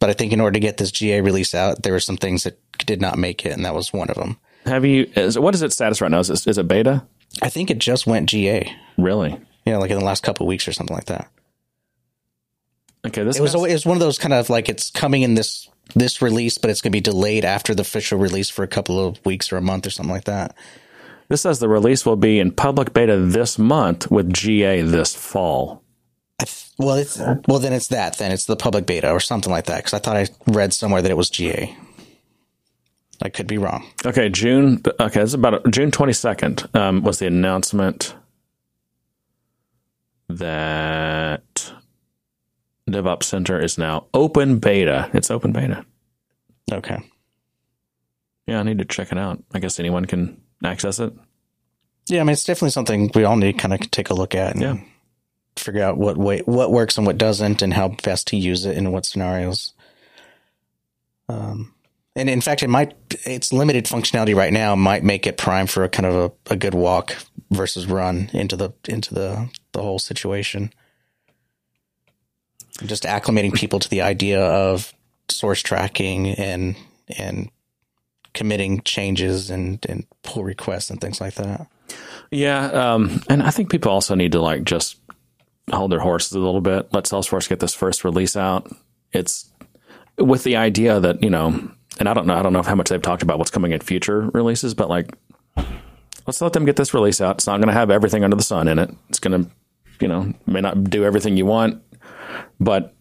but 0.00 0.10
I 0.10 0.12
think 0.12 0.32
in 0.32 0.40
order 0.40 0.54
to 0.54 0.60
get 0.60 0.76
this 0.76 0.90
GA 0.90 1.22
release 1.22 1.54
out, 1.54 1.82
there 1.82 1.94
were 1.94 2.00
some 2.00 2.18
things 2.18 2.44
that 2.44 2.58
did 2.78 3.00
not 3.00 3.18
make 3.18 3.46
it, 3.46 3.52
and 3.52 3.64
that 3.64 3.74
was 3.74 3.92
one 3.92 4.10
of 4.10 4.16
them. 4.16 4.38
Have 4.64 4.84
you? 4.84 5.10
Is, 5.14 5.38
what 5.38 5.54
is 5.54 5.62
its 5.62 5.74
status 5.74 6.00
right 6.00 6.10
now? 6.10 6.20
Is 6.20 6.30
it, 6.30 6.46
is 6.46 6.58
it 6.58 6.68
beta? 6.68 7.04
I 7.42 7.48
think 7.48 7.70
it 7.70 7.78
just 7.78 8.06
went 8.06 8.28
GA. 8.28 8.74
Really? 8.96 9.40
Yeah, 9.64 9.78
like 9.78 9.90
in 9.90 9.98
the 9.98 10.04
last 10.04 10.22
couple 10.22 10.46
weeks 10.46 10.68
or 10.68 10.72
something 10.72 10.94
like 10.94 11.06
that. 11.06 11.28
Okay, 13.06 13.22
this 13.22 13.36
it 13.36 13.42
was 13.42 13.54
it 13.54 13.72
was 13.72 13.84
one 13.86 13.96
of 13.96 14.00
those 14.00 14.18
kind 14.18 14.32
of 14.32 14.48
like 14.48 14.68
it's 14.68 14.90
coming 14.90 15.22
in 15.22 15.34
this 15.34 15.68
this 15.94 16.22
release, 16.22 16.56
but 16.56 16.70
it's 16.70 16.80
going 16.80 16.92
to 16.92 16.96
be 16.96 17.00
delayed 17.00 17.44
after 17.44 17.74
the 17.74 17.82
official 17.82 18.18
release 18.18 18.48
for 18.48 18.62
a 18.62 18.68
couple 18.68 19.04
of 19.04 19.24
weeks 19.24 19.52
or 19.52 19.56
a 19.56 19.62
month 19.62 19.86
or 19.86 19.90
something 19.90 20.14
like 20.14 20.24
that. 20.24 20.56
This 21.28 21.42
says 21.42 21.58
the 21.58 21.68
release 21.68 22.06
will 22.06 22.16
be 22.16 22.38
in 22.38 22.50
public 22.50 22.92
beta 22.92 23.18
this 23.18 23.58
month 23.58 24.10
with 24.10 24.32
GA 24.32 24.82
this 24.82 25.14
fall. 25.14 25.82
Th- 26.40 26.66
well, 26.78 26.96
it's 26.96 27.18
well 27.46 27.58
then 27.58 27.72
it's 27.72 27.88
that 27.88 28.18
then 28.18 28.32
it's 28.32 28.46
the 28.46 28.56
public 28.56 28.86
beta 28.86 29.10
or 29.10 29.20
something 29.20 29.52
like 29.52 29.66
that 29.66 29.78
because 29.78 29.94
I 29.94 29.98
thought 29.98 30.16
I 30.16 30.28
read 30.46 30.72
somewhere 30.72 31.02
that 31.02 31.10
it 31.10 31.16
was 31.16 31.30
GA. 31.30 31.76
I 33.22 33.28
could 33.28 33.46
be 33.46 33.58
wrong. 33.58 33.86
Okay, 34.04 34.28
June. 34.28 34.82
Okay, 35.00 35.20
it's 35.20 35.34
about 35.34 35.70
June 35.70 35.90
twenty 35.90 36.12
second 36.12 36.68
um, 36.74 37.02
was 37.02 37.18
the 37.18 37.26
announcement 37.26 38.14
that 40.28 41.72
DevOps 42.88 43.24
Center 43.24 43.60
is 43.60 43.78
now 43.78 44.06
open 44.14 44.58
beta. 44.58 45.10
It's 45.12 45.30
open 45.30 45.52
beta. 45.52 45.84
Okay. 46.72 46.98
Yeah, 48.46 48.60
I 48.60 48.62
need 48.62 48.78
to 48.78 48.84
check 48.84 49.12
it 49.12 49.18
out. 49.18 49.42
I 49.52 49.58
guess 49.58 49.78
anyone 49.78 50.04
can 50.04 50.40
access 50.62 50.98
it. 51.00 51.12
Yeah, 52.08 52.20
I 52.20 52.24
mean 52.24 52.32
it's 52.32 52.44
definitely 52.44 52.70
something 52.70 53.10
we 53.14 53.24
all 53.24 53.36
need 53.36 53.52
to 53.52 53.58
kind 53.58 53.74
of 53.74 53.90
take 53.90 54.10
a 54.10 54.14
look 54.14 54.34
at 54.34 54.52
and 54.52 54.62
yeah. 54.62 54.76
figure 55.56 55.82
out 55.82 55.96
what 55.96 56.16
way 56.16 56.40
what 56.40 56.70
works 56.70 56.98
and 56.98 57.06
what 57.06 57.18
doesn't, 57.18 57.62
and 57.62 57.72
how 57.72 57.88
best 58.02 58.26
to 58.28 58.36
use 58.36 58.66
it 58.66 58.76
in 58.76 58.92
what 58.92 59.06
scenarios. 59.06 59.72
Um, 61.28 61.73
and 62.16 62.30
in 62.30 62.40
fact, 62.40 62.62
it 62.62 62.68
might 62.68 62.94
its 63.26 63.52
limited 63.52 63.86
functionality 63.86 64.34
right 64.34 64.52
now 64.52 64.74
might 64.74 65.04
make 65.04 65.26
it 65.26 65.36
prime 65.36 65.66
for 65.66 65.84
a 65.84 65.88
kind 65.88 66.06
of 66.06 66.14
a, 66.14 66.52
a 66.52 66.56
good 66.56 66.74
walk 66.74 67.16
versus 67.50 67.86
run 67.86 68.30
into 68.32 68.56
the 68.56 68.72
into 68.88 69.14
the 69.14 69.50
the 69.72 69.82
whole 69.82 69.98
situation 69.98 70.72
just 72.84 73.04
acclimating 73.04 73.54
people 73.54 73.78
to 73.78 73.88
the 73.88 74.02
idea 74.02 74.42
of 74.42 74.92
source 75.28 75.62
tracking 75.62 76.28
and 76.28 76.76
and 77.18 77.50
committing 78.32 78.82
changes 78.82 79.50
and 79.50 79.84
and 79.88 80.06
pull 80.22 80.44
requests 80.44 80.90
and 80.90 81.00
things 81.00 81.20
like 81.20 81.34
that. 81.34 81.66
Yeah, 82.30 82.66
um, 82.66 83.22
and 83.28 83.42
I 83.42 83.50
think 83.50 83.70
people 83.70 83.92
also 83.92 84.14
need 84.14 84.32
to 84.32 84.40
like 84.40 84.64
just 84.64 84.96
hold 85.72 85.92
their 85.92 86.00
horses 86.00 86.32
a 86.32 86.40
little 86.40 86.60
bit. 86.60 86.92
Let 86.92 87.04
Salesforce 87.04 87.48
get 87.48 87.60
this 87.60 87.74
first 87.74 88.04
release 88.04 88.36
out. 88.36 88.70
It's 89.12 89.50
with 90.18 90.44
the 90.44 90.56
idea 90.56 90.98
that 91.00 91.22
you 91.22 91.30
know, 91.30 91.70
and 91.98 92.08
I 92.08 92.14
don't 92.14 92.26
know, 92.26 92.34
I 92.34 92.42
don't 92.42 92.52
know 92.52 92.62
how 92.62 92.74
much 92.74 92.88
they've 92.88 93.00
talked 93.00 93.22
about 93.22 93.38
what's 93.38 93.50
coming 93.50 93.72
in 93.72 93.80
future 93.80 94.30
releases, 94.32 94.74
but 94.74 94.88
like, 94.88 95.16
let's 96.26 96.40
let 96.40 96.52
them 96.52 96.64
get 96.64 96.76
this 96.76 96.94
release 96.94 97.20
out. 97.20 97.36
It's 97.36 97.46
not 97.46 97.58
going 97.58 97.68
to 97.68 97.74
have 97.74 97.90
everything 97.90 98.24
under 98.24 98.36
the 98.36 98.42
sun 98.42 98.68
in 98.68 98.78
it. 98.78 98.90
It's 99.08 99.18
going 99.18 99.44
to, 99.44 99.50
you 100.00 100.08
know, 100.08 100.32
may 100.46 100.60
not 100.60 100.84
do 100.84 101.04
everything 101.04 101.36
you 101.36 101.46
want. 101.46 101.82
But 102.58 102.94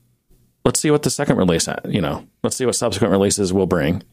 let's 0.66 0.80
see 0.80 0.92
what 0.92 1.04
the 1.04 1.10
second 1.10 1.38
release, 1.38 1.68
you 1.86 2.02
know, 2.02 2.28
let's 2.44 2.56
see 2.56 2.66
what 2.66 2.76
subsequent 2.76 3.12
releases 3.12 3.52
will 3.52 3.68
bring. 3.68 4.04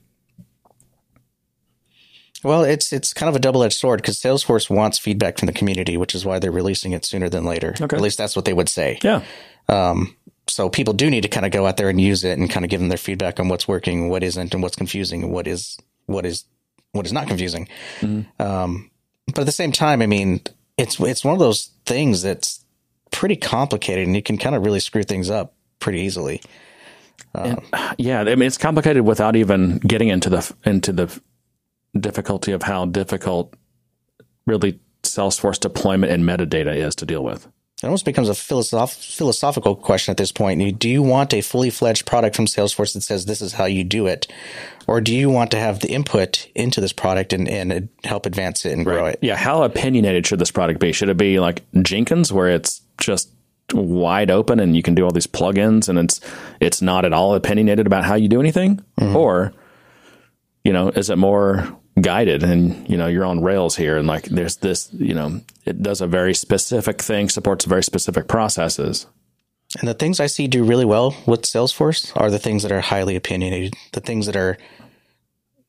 Well, 2.42 2.64
it's 2.64 2.90
it's 2.92 3.12
kind 3.12 3.28
of 3.28 3.36
a 3.36 3.38
double 3.38 3.62
edged 3.62 3.76
sword 3.76 4.00
because 4.00 4.18
Salesforce 4.18 4.70
wants 4.70 4.98
feedback 4.98 5.38
from 5.38 5.46
the 5.46 5.52
community, 5.52 5.98
which 5.98 6.14
is 6.14 6.24
why 6.24 6.38
they're 6.38 6.50
releasing 6.50 6.92
it 6.92 7.04
sooner 7.04 7.28
than 7.28 7.44
later. 7.44 7.74
Okay. 7.78 7.96
At 7.96 8.02
least 8.02 8.16
that's 8.16 8.34
what 8.34 8.46
they 8.46 8.54
would 8.54 8.68
say. 8.68 8.98
Yeah. 9.02 9.22
Um, 9.68 10.16
so 10.50 10.68
people 10.68 10.94
do 10.94 11.08
need 11.10 11.22
to 11.22 11.28
kind 11.28 11.46
of 11.46 11.52
go 11.52 11.66
out 11.66 11.76
there 11.76 11.88
and 11.88 12.00
use 12.00 12.24
it 12.24 12.38
and 12.38 12.50
kind 12.50 12.64
of 12.64 12.70
give 12.70 12.80
them 12.80 12.88
their 12.88 12.98
feedback 12.98 13.38
on 13.38 13.48
what's 13.48 13.68
working, 13.68 14.08
what 14.08 14.22
isn't, 14.22 14.52
and 14.52 14.62
what's 14.62 14.76
confusing, 14.76 15.22
and 15.22 15.32
what 15.32 15.46
is 15.46 15.78
what 16.06 16.26
is 16.26 16.44
what 16.92 17.06
is 17.06 17.12
not 17.12 17.28
confusing. 17.28 17.68
Mm-hmm. 18.00 18.42
Um, 18.42 18.90
but 19.26 19.40
at 19.40 19.46
the 19.46 19.52
same 19.52 19.72
time, 19.72 20.02
I 20.02 20.06
mean, 20.06 20.40
it's 20.76 20.98
it's 21.00 21.24
one 21.24 21.34
of 21.34 21.40
those 21.40 21.70
things 21.86 22.22
that's 22.22 22.64
pretty 23.10 23.36
complicated 23.36 24.06
and 24.06 24.14
you 24.14 24.22
can 24.22 24.38
kind 24.38 24.54
of 24.54 24.64
really 24.64 24.80
screw 24.80 25.02
things 25.02 25.30
up 25.30 25.54
pretty 25.78 26.00
easily. 26.00 26.40
Um, 27.34 27.60
yeah, 27.98 28.20
I 28.20 28.34
mean 28.34 28.42
it's 28.42 28.58
complicated 28.58 29.04
without 29.04 29.36
even 29.36 29.78
getting 29.78 30.08
into 30.08 30.30
the 30.30 30.54
into 30.64 30.92
the 30.92 31.20
difficulty 31.98 32.52
of 32.52 32.62
how 32.62 32.86
difficult 32.86 33.54
really 34.46 34.80
Salesforce 35.02 35.58
deployment 35.58 36.12
and 36.12 36.24
metadata 36.24 36.74
is 36.74 36.94
to 36.96 37.06
deal 37.06 37.24
with. 37.24 37.46
It 37.82 37.86
almost 37.86 38.04
becomes 38.04 38.28
a 38.28 38.34
philosoph- 38.34 39.16
philosophical 39.16 39.74
question 39.74 40.10
at 40.10 40.18
this 40.18 40.32
point. 40.32 40.78
Do 40.78 40.88
you 40.88 41.02
want 41.02 41.32
a 41.32 41.40
fully 41.40 41.70
fledged 41.70 42.04
product 42.04 42.36
from 42.36 42.44
Salesforce 42.44 42.92
that 42.92 43.00
says 43.00 43.24
this 43.24 43.40
is 43.40 43.54
how 43.54 43.64
you 43.64 43.84
do 43.84 44.06
it? 44.06 44.26
Or 44.86 45.00
do 45.00 45.14
you 45.14 45.30
want 45.30 45.50
to 45.52 45.56
have 45.56 45.80
the 45.80 45.90
input 45.90 46.46
into 46.54 46.82
this 46.82 46.92
product 46.92 47.32
and, 47.32 47.48
and 47.48 47.88
help 48.04 48.26
advance 48.26 48.66
it 48.66 48.72
and 48.72 48.84
grow 48.84 49.02
right. 49.02 49.14
it? 49.14 49.20
Yeah. 49.22 49.36
How 49.36 49.62
opinionated 49.62 50.26
should 50.26 50.40
this 50.40 50.50
product 50.50 50.78
be? 50.78 50.92
Should 50.92 51.08
it 51.08 51.16
be 51.16 51.40
like 51.40 51.62
Jenkins, 51.80 52.30
where 52.30 52.50
it's 52.50 52.82
just 52.98 53.30
wide 53.72 54.30
open 54.30 54.60
and 54.60 54.76
you 54.76 54.82
can 54.82 54.94
do 54.94 55.04
all 55.04 55.12
these 55.12 55.28
plugins 55.28 55.88
and 55.88 55.98
it's 55.98 56.20
it's 56.58 56.82
not 56.82 57.04
at 57.04 57.12
all 57.12 57.34
opinionated 57.34 57.86
about 57.86 58.04
how 58.04 58.14
you 58.14 58.28
do 58.28 58.40
anything? 58.40 58.84
Mm-hmm. 58.98 59.16
Or, 59.16 59.54
you 60.64 60.72
know, 60.74 60.88
is 60.88 61.08
it 61.08 61.16
more 61.16 61.79
guided 62.02 62.42
and 62.42 62.88
you 62.88 62.96
know 62.96 63.06
you're 63.06 63.24
on 63.24 63.42
rails 63.42 63.76
here 63.76 63.96
and 63.96 64.06
like 64.06 64.24
there's 64.24 64.56
this 64.56 64.88
you 64.92 65.14
know 65.14 65.40
it 65.64 65.82
does 65.82 66.00
a 66.00 66.06
very 66.06 66.34
specific 66.34 67.00
thing 67.02 67.28
supports 67.28 67.64
very 67.64 67.82
specific 67.82 68.28
processes. 68.28 69.06
And 69.78 69.88
the 69.88 69.94
things 69.94 70.18
i 70.18 70.26
see 70.26 70.48
do 70.48 70.64
really 70.64 70.84
well 70.84 71.14
with 71.26 71.42
salesforce 71.42 72.12
are 72.20 72.30
the 72.30 72.40
things 72.40 72.62
that 72.62 72.72
are 72.72 72.80
highly 72.80 73.14
opinionated 73.16 73.74
the 73.92 74.00
things 74.00 74.26
that 74.26 74.36
are 74.36 74.58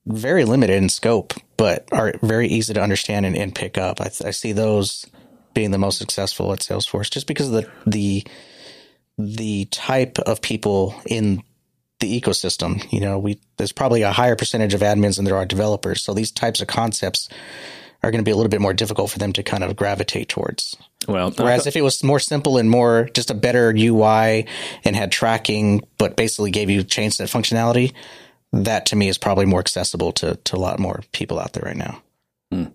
very 0.06 0.46
limited 0.46 0.76
in 0.76 0.90
scope 0.90 1.34
but 1.58 1.88
are 1.92 2.16
very 2.24 2.48
easy 2.48 2.74
to 2.74 2.82
understand 2.82 3.24
and, 3.24 3.38
and 3.38 3.54
pick 3.54 3.78
up. 3.78 4.02
I, 4.02 4.06
I, 4.06 4.32
see 4.32 4.52
those 4.52 5.06
being 5.54 5.70
the 5.70 5.78
most 5.78 6.00
successful 6.00 6.52
at 6.54 6.60
salesforce 6.60 7.12
just 7.12 7.28
because 7.28 7.50
of 7.50 7.54
the 7.54 7.70
the 7.86 8.28
the 9.20 9.66
type 9.66 10.18
of 10.18 10.42
people 10.42 10.96
in 11.06 11.44
the 12.02 12.22
ecosystem. 12.22 12.86
You 12.92 13.00
know, 13.00 13.18
we 13.18 13.40
there's 13.58 13.72
probably 13.72 14.02
a 14.02 14.12
higher 14.12 14.36
percentage 14.36 14.74
of 14.74 14.82
admins 14.82 15.16
than 15.16 15.26
there 15.26 15.38
are 15.38 15.46
developers. 15.46 16.04
So 16.04 16.14
these 16.14 16.32
types 16.32 16.62
of 16.62 16.68
concepts 16.68 17.30
are 18.04 18.12
going 18.12 18.20
to 18.20 18.28
be 18.28 18.32
a 18.32 18.36
little 18.36 18.50
bit 18.50 18.62
more 18.62 18.74
difficult 18.74 19.12
for 19.12 19.20
them 19.20 19.32
to 19.34 19.44
kind 19.44 19.64
of 19.64 19.76
gravitate 19.76 20.28
towards. 20.28 20.76
Well, 21.08 21.32
Whereas 21.32 21.68
if 21.68 21.76
it 21.76 21.84
was 21.84 22.04
more 22.04 22.20
simple 22.20 22.58
and 22.58 22.70
more 22.70 23.10
just 23.14 23.32
a 23.32 23.36
better 23.36 23.74
UI 23.76 24.48
and 24.84 24.96
had 24.96 25.12
tracking, 25.12 25.82
but 25.98 26.16
basically 26.16 26.52
gave 26.52 26.70
you 26.70 26.84
change 26.84 27.16
set 27.16 27.30
functionality, 27.30 27.94
that 28.54 28.88
to 28.88 28.96
me 28.96 29.08
is 29.08 29.18
probably 29.18 29.46
more 29.46 29.60
accessible 29.60 30.12
to, 30.14 30.36
to 30.36 30.56
a 30.56 30.60
lot 30.60 30.80
more 30.80 31.02
people 31.12 31.40
out 31.40 31.54
there 31.54 31.64
right 31.64 31.78
now. 31.78 32.02
Hmm. 32.52 32.66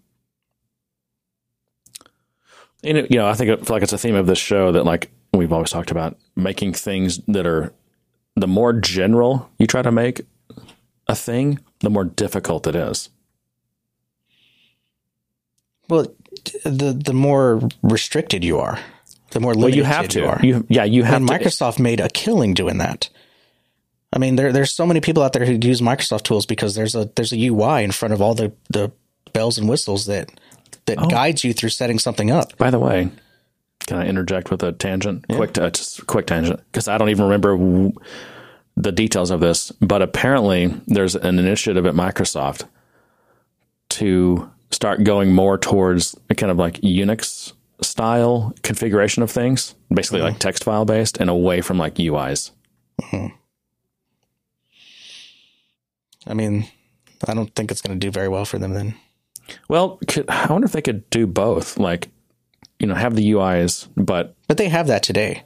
And 2.85 2.99
it, 2.99 3.11
you 3.11 3.19
know, 3.19 3.27
I 3.27 3.35
think 3.35 3.69
like 3.69 3.83
it's 3.83 3.93
a 3.93 3.99
theme 3.99 4.15
of 4.15 4.27
this 4.27 4.39
show 4.39 4.73
that 4.73 4.85
like 4.85 5.11
we've 5.33 5.53
always 5.53 5.71
talked 5.71 5.91
about 5.91 6.17
making 6.37 6.73
things 6.75 7.19
that 7.27 7.47
are 7.47 7.73
the 8.37 8.47
more 8.47 8.73
general 8.73 9.51
you 9.59 9.67
try 9.67 9.83
to 9.83 9.91
make 9.93 10.21
a 11.09 11.15
thing, 11.17 11.59
the 11.81 11.91
more 11.91 12.05
difficult 12.05 12.67
it 12.67 12.75
is. 12.77 13.09
Well, 15.89 16.07
the 16.65 16.93
the 16.93 17.15
more 17.15 17.61
restricted 17.83 18.45
you 18.45 18.59
are, 18.59 18.79
the 19.31 19.41
more 19.41 19.53
Well, 19.53 19.61
limited 19.61 19.77
you 19.77 19.85
have 19.85 20.03
you 20.05 20.09
to. 20.09 20.27
are. 20.27 20.41
You, 20.43 20.67
yeah, 20.69 20.85
you 20.85 21.05
have 21.05 21.17
and 21.17 21.29
to. 21.29 21.35
Microsoft 21.35 21.79
made 21.79 22.01
a 22.01 22.09
killing 22.09 22.55
doing 22.55 22.79
that. 22.79 23.09
I 24.13 24.19
mean, 24.19 24.37
there 24.37 24.53
there's 24.53 24.73
so 24.75 24.87
many 24.87 25.01
people 25.01 25.23
out 25.23 25.33
there 25.33 25.47
who 25.47 25.53
use 25.63 25.81
Microsoft 25.81 26.23
tools 26.23 26.45
because 26.47 26.75
there's 26.75 26.95
a 26.95 27.11
there's 27.15 27.33
a 27.33 27.47
UI 27.49 27.85
in 27.85 27.93
front 27.93 28.15
of 28.15 28.21
all 28.21 28.35
the, 28.35 28.53
the 28.71 28.91
bells 29.33 29.59
and 29.59 29.69
whistles 29.69 30.07
that 30.07 30.31
that 30.87 30.99
Oh. 30.99 31.07
guides 31.09 31.45
you 31.45 31.53
through 31.53 31.69
setting 31.71 31.99
something 31.99 32.31
up. 32.31 32.57
By 32.59 32.71
the 32.71 32.79
way, 32.81 33.11
can 33.87 33.99
I 33.99 34.07
interject 34.07 34.51
with 34.51 34.63
a 34.63 34.73
tangent? 34.73 35.25
Quick, 35.29 35.57
uh, 35.59 35.71
just 35.71 36.07
quick 36.07 36.27
tangent, 36.27 36.61
because 36.73 36.89
I 36.89 36.99
don't 36.99 37.09
even 37.11 37.25
remember 37.25 37.57
w- 37.57 37.93
the 38.77 38.93
details 38.93 39.31
of 39.31 39.41
this. 39.41 39.71
But 39.81 40.03
apparently, 40.03 40.75
there's 40.87 41.15
an 41.15 41.39
initiative 41.39 41.87
at 41.87 41.95
Microsoft 41.95 42.65
to 43.91 44.51
start 44.71 45.05
going 45.05 45.33
more 45.33 45.57
towards 45.59 46.17
a 46.29 46.35
kind 46.35 46.51
of 46.51 46.59
like 46.59 46.81
Unix 46.81 47.53
style 47.81 48.55
configuration 48.63 49.23
of 49.23 49.31
things, 49.31 49.75
basically 49.93 50.23
like 50.23 50.39
text 50.39 50.65
file 50.65 50.85
based, 50.85 51.19
and 51.19 51.31
away 51.31 51.61
from 51.61 51.79
like 51.79 51.95
UIs. 51.95 52.51
I 56.27 56.35
mean, 56.35 56.67
I 57.27 57.35
don't 57.35 57.55
think 57.55 57.71
it's 57.71 57.81
going 57.81 57.99
to 57.99 58.05
do 58.07 58.11
very 58.11 58.29
well 58.29 58.45
for 58.45 58.59
them 58.59 58.73
then. 58.75 58.95
Well, 59.69 60.01
could, 60.09 60.29
I 60.29 60.47
wonder 60.53 60.65
if 60.67 60.73
they 60.73 60.83
could 60.83 61.09
do 61.11 61.27
both, 61.27 61.79
like 61.79 62.09
you 62.79 62.87
know, 62.87 62.95
have 62.95 63.15
the 63.17 63.31
UIs, 63.33 63.89
but 63.97 64.35
But 64.49 64.57
they 64.59 64.69
have 64.69 64.87
that 64.89 65.03
today. 65.03 65.43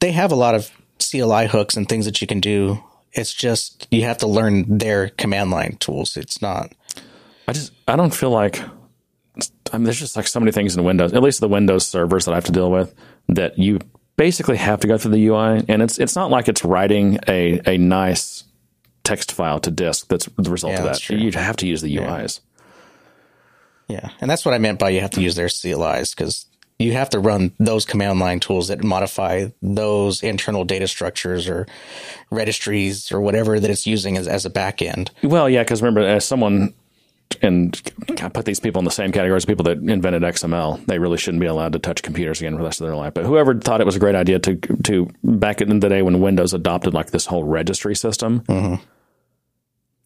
They 0.00 0.12
have 0.12 0.32
a 0.32 0.36
lot 0.36 0.54
of 0.54 0.70
CLI 0.98 1.46
hooks 1.46 1.76
and 1.76 1.88
things 1.88 2.04
that 2.04 2.20
you 2.20 2.26
can 2.26 2.40
do. 2.40 2.82
It's 3.12 3.32
just 3.32 3.86
you 3.90 4.02
have 4.04 4.18
to 4.18 4.26
learn 4.26 4.78
their 4.78 5.08
command 5.10 5.50
line 5.50 5.76
tools. 5.78 6.16
It's 6.16 6.42
not. 6.42 6.72
I 7.48 7.52
just 7.52 7.72
I 7.88 7.96
don't 7.96 8.14
feel 8.14 8.30
like 8.30 8.60
I 9.72 9.76
mean 9.78 9.84
there's 9.84 9.98
just 9.98 10.16
like 10.16 10.26
so 10.26 10.40
many 10.40 10.52
things 10.52 10.76
in 10.76 10.84
Windows, 10.84 11.12
at 11.12 11.22
least 11.22 11.40
the 11.40 11.48
Windows 11.48 11.86
servers 11.86 12.24
that 12.24 12.32
I 12.32 12.34
have 12.36 12.44
to 12.44 12.52
deal 12.52 12.70
with, 12.70 12.94
that 13.28 13.58
you 13.58 13.80
basically 14.16 14.56
have 14.56 14.80
to 14.80 14.86
go 14.88 14.96
through 14.98 15.12
the 15.12 15.26
UI, 15.26 15.64
and 15.68 15.82
it's 15.82 15.98
it's 15.98 16.16
not 16.16 16.30
like 16.30 16.48
it's 16.48 16.64
writing 16.64 17.18
a 17.28 17.60
a 17.66 17.76
nice 17.78 18.44
text 19.04 19.32
file 19.32 19.60
to 19.60 19.70
disk 19.70 20.08
that's 20.08 20.26
the 20.38 20.50
result 20.50 20.72
Yeah, 20.72 20.78
of 20.80 20.84
that. 20.84 20.98
true. 21.00 21.16
You 21.16 21.30
have 21.32 21.56
to 21.56 21.66
use 21.66 21.82
the 21.82 21.94
UIs. 21.96 22.40
Yeah, 22.40 22.53
and 24.20 24.30
that's 24.30 24.44
what 24.44 24.54
I 24.54 24.58
meant 24.58 24.78
by 24.78 24.90
you 24.90 25.00
have 25.00 25.10
to 25.10 25.22
use 25.22 25.34
their 25.34 25.48
CLIs 25.48 26.14
because 26.14 26.46
you 26.78 26.92
have 26.92 27.10
to 27.10 27.20
run 27.20 27.52
those 27.58 27.84
command 27.84 28.18
line 28.18 28.40
tools 28.40 28.68
that 28.68 28.82
modify 28.82 29.48
those 29.62 30.22
internal 30.22 30.64
data 30.64 30.88
structures 30.88 31.48
or 31.48 31.66
registries 32.30 33.12
or 33.12 33.20
whatever 33.20 33.60
that 33.60 33.70
it's 33.70 33.86
using 33.86 34.16
as, 34.16 34.26
as 34.26 34.44
a 34.44 34.50
back 34.50 34.82
end. 34.82 35.10
Well, 35.22 35.48
yeah, 35.48 35.62
because 35.62 35.82
remember, 35.82 36.00
as 36.00 36.24
someone 36.24 36.74
and 37.42 37.80
I 38.22 38.28
put 38.28 38.44
these 38.44 38.60
people 38.60 38.78
in 38.80 38.84
the 38.84 38.90
same 38.90 39.12
category 39.12 39.36
as 39.36 39.44
people 39.44 39.64
that 39.64 39.78
invented 39.78 40.22
XML. 40.22 40.84
They 40.86 40.98
really 40.98 41.18
shouldn't 41.18 41.40
be 41.40 41.46
allowed 41.46 41.72
to 41.72 41.78
touch 41.78 42.02
computers 42.02 42.40
again 42.40 42.52
for 42.52 42.58
the 42.58 42.64
rest 42.64 42.80
of 42.80 42.86
their 42.86 42.96
life. 42.96 43.14
But 43.14 43.24
whoever 43.24 43.54
thought 43.54 43.80
it 43.80 43.86
was 43.86 43.96
a 43.96 44.00
great 44.00 44.14
idea 44.14 44.38
to 44.40 44.56
to 44.56 45.10
back 45.22 45.60
in 45.60 45.80
the 45.80 45.88
day 45.88 46.02
when 46.02 46.20
Windows 46.20 46.54
adopted 46.54 46.94
like 46.94 47.10
this 47.10 47.26
whole 47.26 47.44
registry 47.44 47.96
system, 47.96 48.40
mm-hmm. 48.42 48.82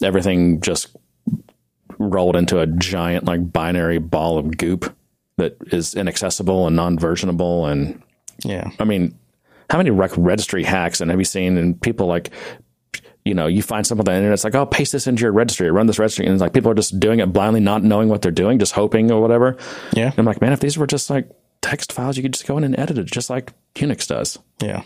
everything 0.02 0.60
just 0.60 0.96
rolled 1.98 2.36
into 2.36 2.60
a 2.60 2.66
giant 2.66 3.24
like 3.24 3.52
binary 3.52 3.98
ball 3.98 4.38
of 4.38 4.56
goop 4.56 4.94
that 5.36 5.56
is 5.72 5.94
inaccessible 5.94 6.66
and 6.66 6.74
non-versionable 6.76 7.70
and 7.70 8.02
Yeah. 8.44 8.70
I 8.78 8.84
mean, 8.84 9.16
how 9.70 9.78
many 9.78 9.90
rec- 9.90 10.16
registry 10.16 10.64
hacks 10.64 11.00
and 11.00 11.10
have 11.10 11.20
you 11.20 11.24
seen? 11.24 11.56
And 11.58 11.80
people 11.80 12.06
like, 12.06 12.30
you 13.24 13.34
know, 13.34 13.46
you 13.46 13.62
find 13.62 13.86
something 13.86 14.08
on 14.08 14.12
the 14.12 14.16
internet, 14.16 14.32
it's 14.34 14.44
like, 14.44 14.54
oh, 14.54 14.64
paste 14.64 14.92
this 14.92 15.06
into 15.06 15.22
your 15.22 15.32
registry, 15.32 15.70
run 15.70 15.86
this 15.86 15.98
registry, 15.98 16.24
and 16.24 16.32
it's 16.34 16.40
like 16.40 16.54
people 16.54 16.70
are 16.70 16.74
just 16.74 16.98
doing 16.98 17.18
it 17.20 17.32
blindly, 17.32 17.60
not 17.60 17.82
knowing 17.84 18.08
what 18.08 18.22
they're 18.22 18.30
doing, 18.32 18.58
just 18.58 18.72
hoping 18.72 19.10
or 19.12 19.20
whatever. 19.20 19.56
Yeah. 19.92 20.06
And 20.10 20.18
I'm 20.18 20.24
like, 20.24 20.40
man, 20.40 20.52
if 20.52 20.60
these 20.60 20.78
were 20.78 20.86
just 20.86 21.10
like 21.10 21.28
text 21.60 21.92
files, 21.92 22.16
you 22.16 22.22
could 22.22 22.32
just 22.32 22.46
go 22.46 22.56
in 22.56 22.64
and 22.64 22.78
edit 22.78 22.96
it, 22.98 23.04
just 23.06 23.28
like 23.28 23.52
Unix 23.74 24.06
does. 24.06 24.38
Yeah. 24.62 24.82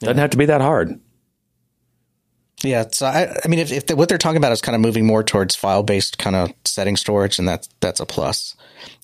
Doesn't 0.00 0.18
have 0.18 0.30
to 0.30 0.36
be 0.38 0.46
that 0.46 0.60
hard. 0.60 0.98
Yeah, 2.62 2.84
so 2.90 3.06
I, 3.06 3.34
I 3.44 3.48
mean, 3.48 3.58
if, 3.58 3.72
if 3.72 3.86
the, 3.86 3.96
what 3.96 4.08
they're 4.08 4.18
talking 4.18 4.36
about 4.36 4.52
is 4.52 4.60
kind 4.60 4.76
of 4.76 4.80
moving 4.80 5.04
more 5.04 5.24
towards 5.24 5.54
file-based 5.56 6.18
kind 6.18 6.36
of 6.36 6.52
setting 6.64 6.96
storage, 6.96 7.38
and 7.38 7.48
that's 7.48 7.68
that's 7.80 8.00
a 8.00 8.06
plus. 8.06 8.56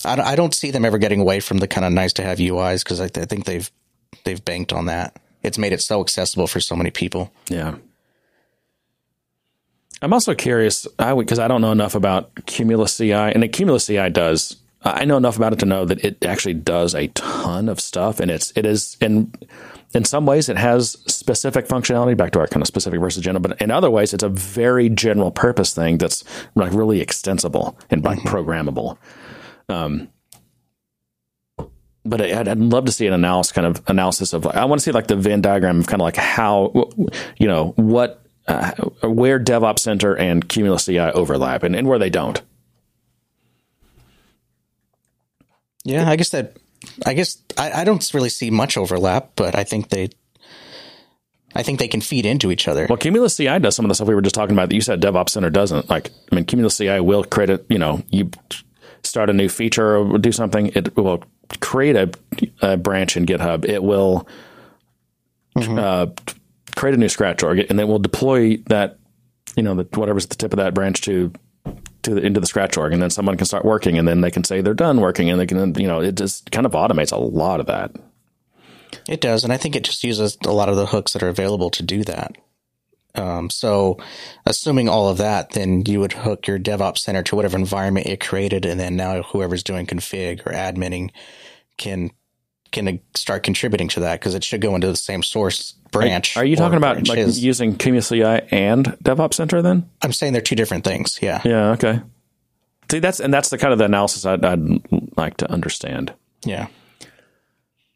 I, 0.05 0.19
I 0.19 0.35
don't 0.35 0.53
see 0.53 0.71
them 0.71 0.85
ever 0.85 0.97
getting 0.97 1.19
away 1.19 1.39
from 1.39 1.57
the 1.57 1.67
kind 1.67 1.85
of 1.85 1.91
nice 1.91 2.13
to 2.13 2.23
have 2.23 2.37
UIs 2.37 2.83
because 2.83 3.01
I, 3.01 3.09
th- 3.09 3.23
I 3.23 3.27
think 3.27 3.45
they've 3.45 3.69
they've 4.23 4.43
banked 4.43 4.71
on 4.71 4.85
that. 4.85 5.19
It's 5.43 5.57
made 5.57 5.73
it 5.73 5.81
so 5.81 6.01
accessible 6.01 6.47
for 6.47 6.59
so 6.59 6.75
many 6.75 6.91
people. 6.91 7.33
Yeah. 7.49 7.75
I'm 10.01 10.13
also 10.13 10.33
curious, 10.33 10.87
I 10.97 11.13
because 11.13 11.39
I 11.39 11.47
don't 11.49 11.61
know 11.61 11.73
enough 11.73 11.95
about 11.95 12.31
Cumulus 12.45 12.95
CI, 12.97 13.11
and 13.11 13.43
the 13.43 13.49
Cumulus 13.49 13.85
CI 13.85 14.09
does. 14.09 14.55
I 14.81 15.03
know 15.03 15.17
enough 15.17 15.35
about 15.35 15.51
it 15.51 15.59
to 15.59 15.65
know 15.65 15.83
that 15.83 16.05
it 16.05 16.23
actually 16.23 16.53
does 16.53 16.95
a 16.95 17.07
ton 17.07 17.67
of 17.67 17.81
stuff, 17.81 18.21
and 18.21 18.31
it's 18.31 18.53
it 18.55 18.65
is 18.65 18.95
in 19.01 19.33
in 19.93 20.05
some 20.05 20.25
ways 20.25 20.49
it 20.49 20.57
has 20.57 20.91
specific 21.07 21.67
functionality 21.67 22.15
back 22.15 22.31
to 22.31 22.39
our 22.39 22.47
kind 22.47 22.61
of 22.61 22.67
specific 22.67 22.99
versus 22.99 23.23
general, 23.23 23.41
but 23.41 23.59
in 23.61 23.71
other 23.71 23.89
ways 23.89 24.13
it's 24.13 24.23
a 24.23 24.29
very 24.29 24.89
general 24.89 25.31
purpose 25.31 25.73
thing 25.73 25.97
that's 25.97 26.23
like 26.55 26.71
really 26.73 27.01
extensible 27.01 27.77
and 27.89 28.03
like 28.03 28.19
programmable. 28.19 28.97
Um, 29.67 30.09
but 32.05 32.21
I'd, 32.21 32.47
I'd 32.47 32.57
love 32.57 32.85
to 32.85 32.91
see 32.91 33.07
an 33.07 33.13
analysis 33.13 33.51
kind 33.51 33.67
of 33.67 33.81
analysis 33.87 34.33
of 34.33 34.45
like 34.45 34.55
I 34.55 34.65
want 34.65 34.79
to 34.79 34.83
see 34.83 34.91
like 34.91 35.07
the 35.07 35.15
Venn 35.15 35.41
diagram 35.41 35.79
of 35.79 35.87
kind 35.87 36.01
of 36.01 36.05
like 36.05 36.15
how 36.15 36.89
you 37.37 37.47
know 37.47 37.73
what 37.75 38.23
uh, 38.47 38.71
where 39.03 39.39
DevOps 39.39 39.79
Center 39.79 40.15
and 40.17 40.47
Cumulus 40.47 40.85
CI 40.85 40.99
overlap 40.99 41.63
and, 41.63 41.75
and 41.75 41.87
where 41.87 41.99
they 41.99 42.09
don't. 42.09 42.41
Yeah, 45.83 46.09
I 46.09 46.15
guess 46.15 46.29
that. 46.29 46.57
I 47.05 47.13
guess 47.13 47.41
I, 47.57 47.71
I 47.71 47.83
don't 47.83 48.13
really 48.13 48.29
see 48.29 48.51
much 48.51 48.77
overlap, 48.77 49.31
but 49.35 49.55
I 49.55 49.63
think 49.63 49.89
they. 49.89 50.09
I 51.55 51.63
think 51.63 51.79
they 51.79 51.87
can 51.87 51.99
feed 51.99 52.27
into 52.27 52.51
each 52.51 52.67
other. 52.67 52.85
Well, 52.87 52.99
Cumulus 52.99 53.35
CI 53.35 53.57
does 53.57 53.75
some 53.75 53.83
of 53.83 53.89
the 53.89 53.95
stuff 53.95 54.07
we 54.07 54.13
were 54.13 54.21
just 54.21 54.35
talking 54.35 54.55
about 54.55 54.69
that 54.69 54.75
you 54.75 54.81
said 54.81 55.01
DevOps 55.01 55.29
Center 55.29 55.49
doesn't. 55.49 55.89
Like, 55.89 56.11
I 56.31 56.35
mean, 56.35 56.45
Cumulus 56.45 56.77
CI 56.77 56.99
will 56.99 57.23
create 57.23 57.49
a, 57.49 57.65
you 57.69 57.79
know, 57.79 58.03
you 58.11 58.29
start 59.03 59.31
a 59.31 59.33
new 59.33 59.49
feature 59.49 59.97
or 59.97 60.19
do 60.19 60.31
something, 60.31 60.67
it 60.75 60.95
will 60.95 61.23
create 61.59 61.95
a, 61.95 62.11
a 62.61 62.77
branch 62.77 63.17
in 63.17 63.25
GitHub. 63.25 63.65
It 63.65 63.83
will 63.83 64.27
uh, 65.55 66.07
create 66.75 66.95
a 66.95 66.97
new 66.97 67.09
scratch 67.09 67.43
org, 67.43 67.65
and 67.69 67.79
then 67.79 67.87
we'll 67.87 67.99
deploy 67.99 68.57
that, 68.67 68.99
you 69.55 69.63
know, 69.63 69.75
the, 69.75 69.83
whatever's 69.99 70.25
at 70.25 70.29
the 70.29 70.35
tip 70.35 70.53
of 70.53 70.57
that 70.57 70.73
branch 70.73 71.01
to 71.01 71.31
to 72.09 72.15
the, 72.15 72.25
into 72.25 72.39
the 72.39 72.47
scratch 72.47 72.77
org, 72.77 72.93
and 72.93 73.01
then 73.01 73.09
someone 73.09 73.37
can 73.37 73.45
start 73.45 73.65
working, 73.65 73.97
and 73.97 74.07
then 74.07 74.21
they 74.21 74.31
can 74.31 74.43
say 74.43 74.61
they're 74.61 74.73
done 74.73 75.01
working, 75.01 75.29
and 75.29 75.39
they 75.39 75.45
can, 75.45 75.73
you 75.75 75.87
know, 75.87 76.01
it 76.01 76.15
just 76.15 76.51
kind 76.51 76.65
of 76.65 76.73
automates 76.73 77.11
a 77.11 77.17
lot 77.17 77.59
of 77.59 77.67
that. 77.67 77.95
It 79.07 79.21
does, 79.21 79.43
and 79.43 79.53
I 79.53 79.57
think 79.57 79.75
it 79.75 79.83
just 79.83 80.03
uses 80.03 80.37
a 80.45 80.51
lot 80.51 80.69
of 80.69 80.75
the 80.75 80.87
hooks 80.87 81.13
that 81.13 81.23
are 81.23 81.29
available 81.29 81.69
to 81.71 81.83
do 81.83 82.03
that. 82.03 82.35
Um, 83.15 83.49
so, 83.49 83.97
assuming 84.45 84.87
all 84.87 85.09
of 85.09 85.17
that, 85.17 85.51
then 85.51 85.83
you 85.85 85.99
would 85.99 86.13
hook 86.13 86.47
your 86.47 86.59
DevOps 86.59 86.99
center 86.99 87.23
to 87.23 87.35
whatever 87.35 87.57
environment 87.57 88.07
it 88.07 88.19
created, 88.19 88.65
and 88.65 88.79
then 88.79 88.95
now 88.95 89.23
whoever's 89.23 89.63
doing 89.63 89.85
config 89.85 90.45
or 90.45 90.51
adminning 90.51 91.09
can 91.77 92.11
can 92.71 92.99
start 93.15 93.41
contributing 93.41 93.87
to 93.87 94.01
that 94.01 94.19
because 94.19 94.35
it 94.35 94.43
should 94.43 94.61
go 94.61 94.75
into 94.75 94.87
the 94.87 94.95
same 94.95 95.23
source 95.23 95.73
branch. 95.91 96.37
Are 96.37 96.45
you 96.45 96.55
talking 96.55 96.77
about 96.77 97.07
like 97.07 97.19
using 97.35 97.77
CI 97.77 98.23
and 98.23 98.85
DevOps 99.03 99.33
Center 99.35 99.61
then? 99.61 99.89
I'm 100.01 100.13
saying 100.13 100.33
they're 100.33 100.41
two 100.41 100.55
different 100.55 100.83
things. 100.83 101.19
Yeah, 101.21 101.41
Yeah. 101.45 101.71
Okay. 101.71 102.01
See, 102.91 102.99
that's 102.99 103.19
and 103.19 103.33
that's 103.33 103.49
the 103.49 103.57
kind 103.57 103.71
of 103.71 103.77
the 103.79 103.85
analysis 103.85 104.25
I'd, 104.25 104.43
I'd 104.43 105.17
like 105.17 105.37
to 105.37 105.51
understand. 105.51 106.13
yeah. 106.43 106.67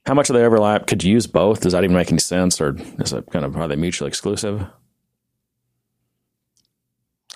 How 0.06 0.14
much 0.14 0.28
do 0.28 0.34
they 0.34 0.44
overlap? 0.44 0.86
Could 0.86 1.02
you 1.04 1.14
use 1.14 1.28
both? 1.28 1.62
Does 1.62 1.72
that 1.72 1.84
even 1.86 1.96
make 1.96 2.10
any 2.12 2.20
sense, 2.20 2.60
or 2.60 2.76
is 3.00 3.14
it 3.14 3.26
kind 3.32 3.46
of 3.46 3.56
are 3.56 3.70
they 3.70 3.78
mutually 3.78 4.10
exclusive? 4.10 4.62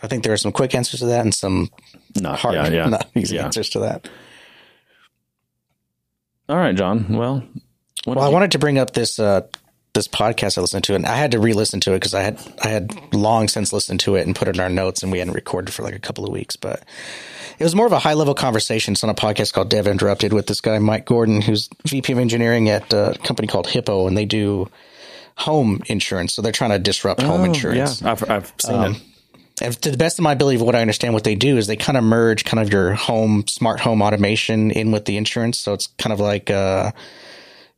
I 0.04 0.08
think 0.08 0.24
there 0.24 0.34
are 0.34 0.38
some 0.38 0.52
quick 0.52 0.76
answers 0.76 1.00
to 1.00 1.06
that 1.08 1.22
and 1.22 1.34
some 1.34 1.70
Not 2.20 2.40
hard, 2.40 2.56
Yeah. 2.56 2.68
Yeah. 2.70 2.86
not 2.90 3.08
easy 3.16 3.36
Yeah. 3.38 3.46
answers 3.46 3.70
to 3.70 3.80
that. 3.80 4.10
All 6.50 6.58
right, 6.58 6.76
John. 6.76 7.08
Well, 7.16 7.44
what 8.06 8.18
Well, 8.18 8.26
I 8.26 8.28
you- 8.28 8.34
wanted 8.34 8.52
to 8.52 8.60
bring 8.60 8.78
up 8.78 8.92
this 8.94 9.18
uh, 9.20 9.42
this 9.98 10.08
podcast 10.08 10.58
I 10.58 10.62
listened 10.62 10.84
to, 10.86 10.96
and 10.96 11.06
I 11.06 11.16
had 11.16 11.32
to 11.32 11.40
re-listen 11.40 11.80
to 11.82 11.92
it 11.92 11.96
because 11.98 12.14
I 12.14 12.22
had 12.22 12.40
I 12.64 12.68
had 12.70 13.14
long 13.14 13.48
since 13.48 13.74
listened 13.74 14.00
to 14.02 14.16
it 14.16 14.26
and 14.26 14.36
put 14.36 14.48
it 14.48 14.56
in 14.56 14.62
our 14.62 14.70
notes, 14.70 15.04
and 15.04 15.12
we 15.12 15.20
hadn't 15.20 15.34
recorded 15.34 15.74
for 15.74 15.84
like 15.84 15.96
a 15.96 16.00
couple 16.00 16.24
of 16.26 16.32
weeks. 16.32 16.56
But 16.56 16.84
it 17.60 17.64
was 17.64 17.76
more 17.76 17.88
of 17.88 17.92
a 17.92 18.00
high 18.00 18.14
level 18.14 18.34
conversation. 18.36 18.94
It's 18.94 19.04
on 19.04 19.10
a 19.10 19.16
podcast 19.16 19.54
called 19.54 19.70
Dev 19.70 19.88
Interrupted 19.88 20.32
with 20.34 20.48
this 20.48 20.62
guy 20.62 20.78
Mike 20.80 21.06
Gordon, 21.06 21.42
who's 21.42 21.68
VP 21.88 22.14
of 22.14 22.20
engineering 22.20 22.70
at 22.70 22.94
a 22.94 23.18
company 23.24 23.48
called 23.48 23.68
Hippo, 23.68 24.08
and 24.08 24.16
they 24.16 24.26
do 24.26 24.70
home 25.36 25.82
insurance. 25.88 26.34
So 26.34 26.42
they're 26.42 26.52
trying 26.52 26.72
to 26.72 26.80
disrupt 26.80 27.22
home 27.22 27.44
insurance. 27.46 28.02
Yeah, 28.02 28.12
I've, 28.12 28.30
I've 28.30 28.54
seen 28.60 28.76
Um, 28.76 28.92
it. 28.94 29.02
And 29.60 29.82
to 29.82 29.90
the 29.90 29.98
best 29.98 30.20
of 30.20 30.24
my 30.24 30.34
ability 30.34 30.58
of 30.58 30.62
what 30.62 30.76
I 30.76 30.82
understand 30.82 31.16
what 31.16 31.24
they 31.24 31.34
do 31.34 31.58
is 31.58 31.66
they 31.66 31.76
kind 31.76 31.98
of 31.98 32.04
merge 32.04 32.46
kind 32.46 32.62
of 32.62 32.72
your 32.72 32.94
home 32.94 33.48
smart 33.48 33.80
home 33.80 34.04
automation 34.04 34.70
in 34.70 34.92
with 34.92 35.06
the 35.06 35.18
insurance. 35.18 35.58
So 35.58 35.74
it's 35.74 35.88
kind 35.98 36.14
of 36.14 36.20
like 36.20 36.52
uh 36.52 36.92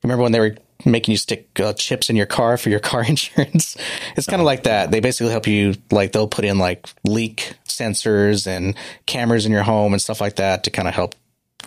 remember 0.03 0.23
when 0.23 0.33
they 0.33 0.41
were 0.41 0.57
making 0.85 1.11
you 1.11 1.17
stick 1.17 1.47
uh, 1.59 1.73
chips 1.73 2.09
in 2.09 2.15
your 2.15 2.25
car 2.25 2.57
for 2.57 2.69
your 2.69 2.79
car 2.79 3.03
insurance? 3.07 3.75
It's 4.15 4.27
kind 4.27 4.41
of 4.41 4.45
like 4.45 4.63
that. 4.63 4.91
They 4.91 4.99
basically 4.99 5.31
help 5.31 5.47
you 5.47 5.75
like 5.91 6.11
they'll 6.11 6.27
put 6.27 6.45
in 6.45 6.57
like 6.57 6.87
leak 7.03 7.53
sensors 7.65 8.47
and 8.47 8.75
cameras 9.05 9.45
in 9.45 9.51
your 9.51 9.63
home 9.63 9.93
and 9.93 10.01
stuff 10.01 10.19
like 10.21 10.35
that 10.37 10.63
to 10.65 10.71
kind 10.71 10.87
of 10.87 10.93
help 10.93 11.15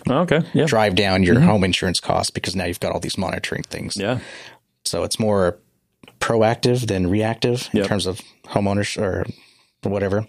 Oh, 0.09 0.19
okay. 0.21 0.41
Yeah. 0.53 0.65
drive 0.65 0.95
down 0.95 1.23
your 1.23 1.39
home 1.39 1.63
insurance 1.63 1.99
costs 2.01 2.29
because 2.29 2.55
now 2.55 2.65
you've 2.65 2.79
got 2.79 2.91
all 2.91 2.99
these 2.99 3.17
monitoring 3.17 3.63
things. 3.63 3.95
Yeah. 3.95 4.19
So 4.83 5.03
it's 5.03 5.17
more 5.19 5.57
proactive 6.19 6.87
than 6.87 7.09
reactive 7.09 7.69
in 7.71 7.79
Yep. 7.79 7.87
terms 7.87 8.05
of 8.05 8.19
homeowners 8.47 9.01
or 9.01 9.25
whatever. 9.87 10.27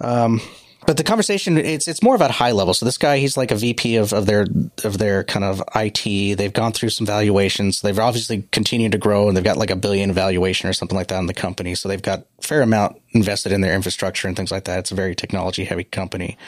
Um, 0.00 0.40
but 0.88 0.96
the 0.96 1.04
conversation 1.04 1.58
it's 1.58 1.86
it's 1.86 2.02
more 2.02 2.14
about 2.14 2.30
high 2.30 2.52
level. 2.52 2.72
So 2.72 2.86
this 2.86 2.96
guy, 2.96 3.18
he's 3.18 3.36
like 3.36 3.50
a 3.50 3.54
VP 3.54 3.96
of, 3.96 4.14
of 4.14 4.24
their 4.24 4.46
of 4.84 4.96
their 4.96 5.22
kind 5.22 5.44
of 5.44 5.62
IT. 5.74 6.38
They've 6.38 6.50
gone 6.50 6.72
through 6.72 6.88
some 6.88 7.06
valuations. 7.06 7.82
They've 7.82 7.98
obviously 7.98 8.48
continued 8.52 8.92
to 8.92 8.98
grow, 8.98 9.28
and 9.28 9.36
they've 9.36 9.44
got 9.44 9.58
like 9.58 9.68
a 9.70 9.76
billion 9.76 10.14
valuation 10.14 10.66
or 10.66 10.72
something 10.72 10.96
like 10.96 11.08
that 11.08 11.18
in 11.18 11.26
the 11.26 11.34
company. 11.34 11.74
So 11.74 11.90
they've 11.90 12.00
got 12.00 12.24
fair 12.40 12.62
amount 12.62 12.98
invested 13.10 13.52
in 13.52 13.60
their 13.60 13.74
infrastructure 13.74 14.28
and 14.28 14.34
things 14.34 14.50
like 14.50 14.64
that. 14.64 14.78
It's 14.78 14.90
a 14.90 14.94
very 14.94 15.14
technology 15.14 15.64
heavy 15.64 15.84
company. 15.84 16.38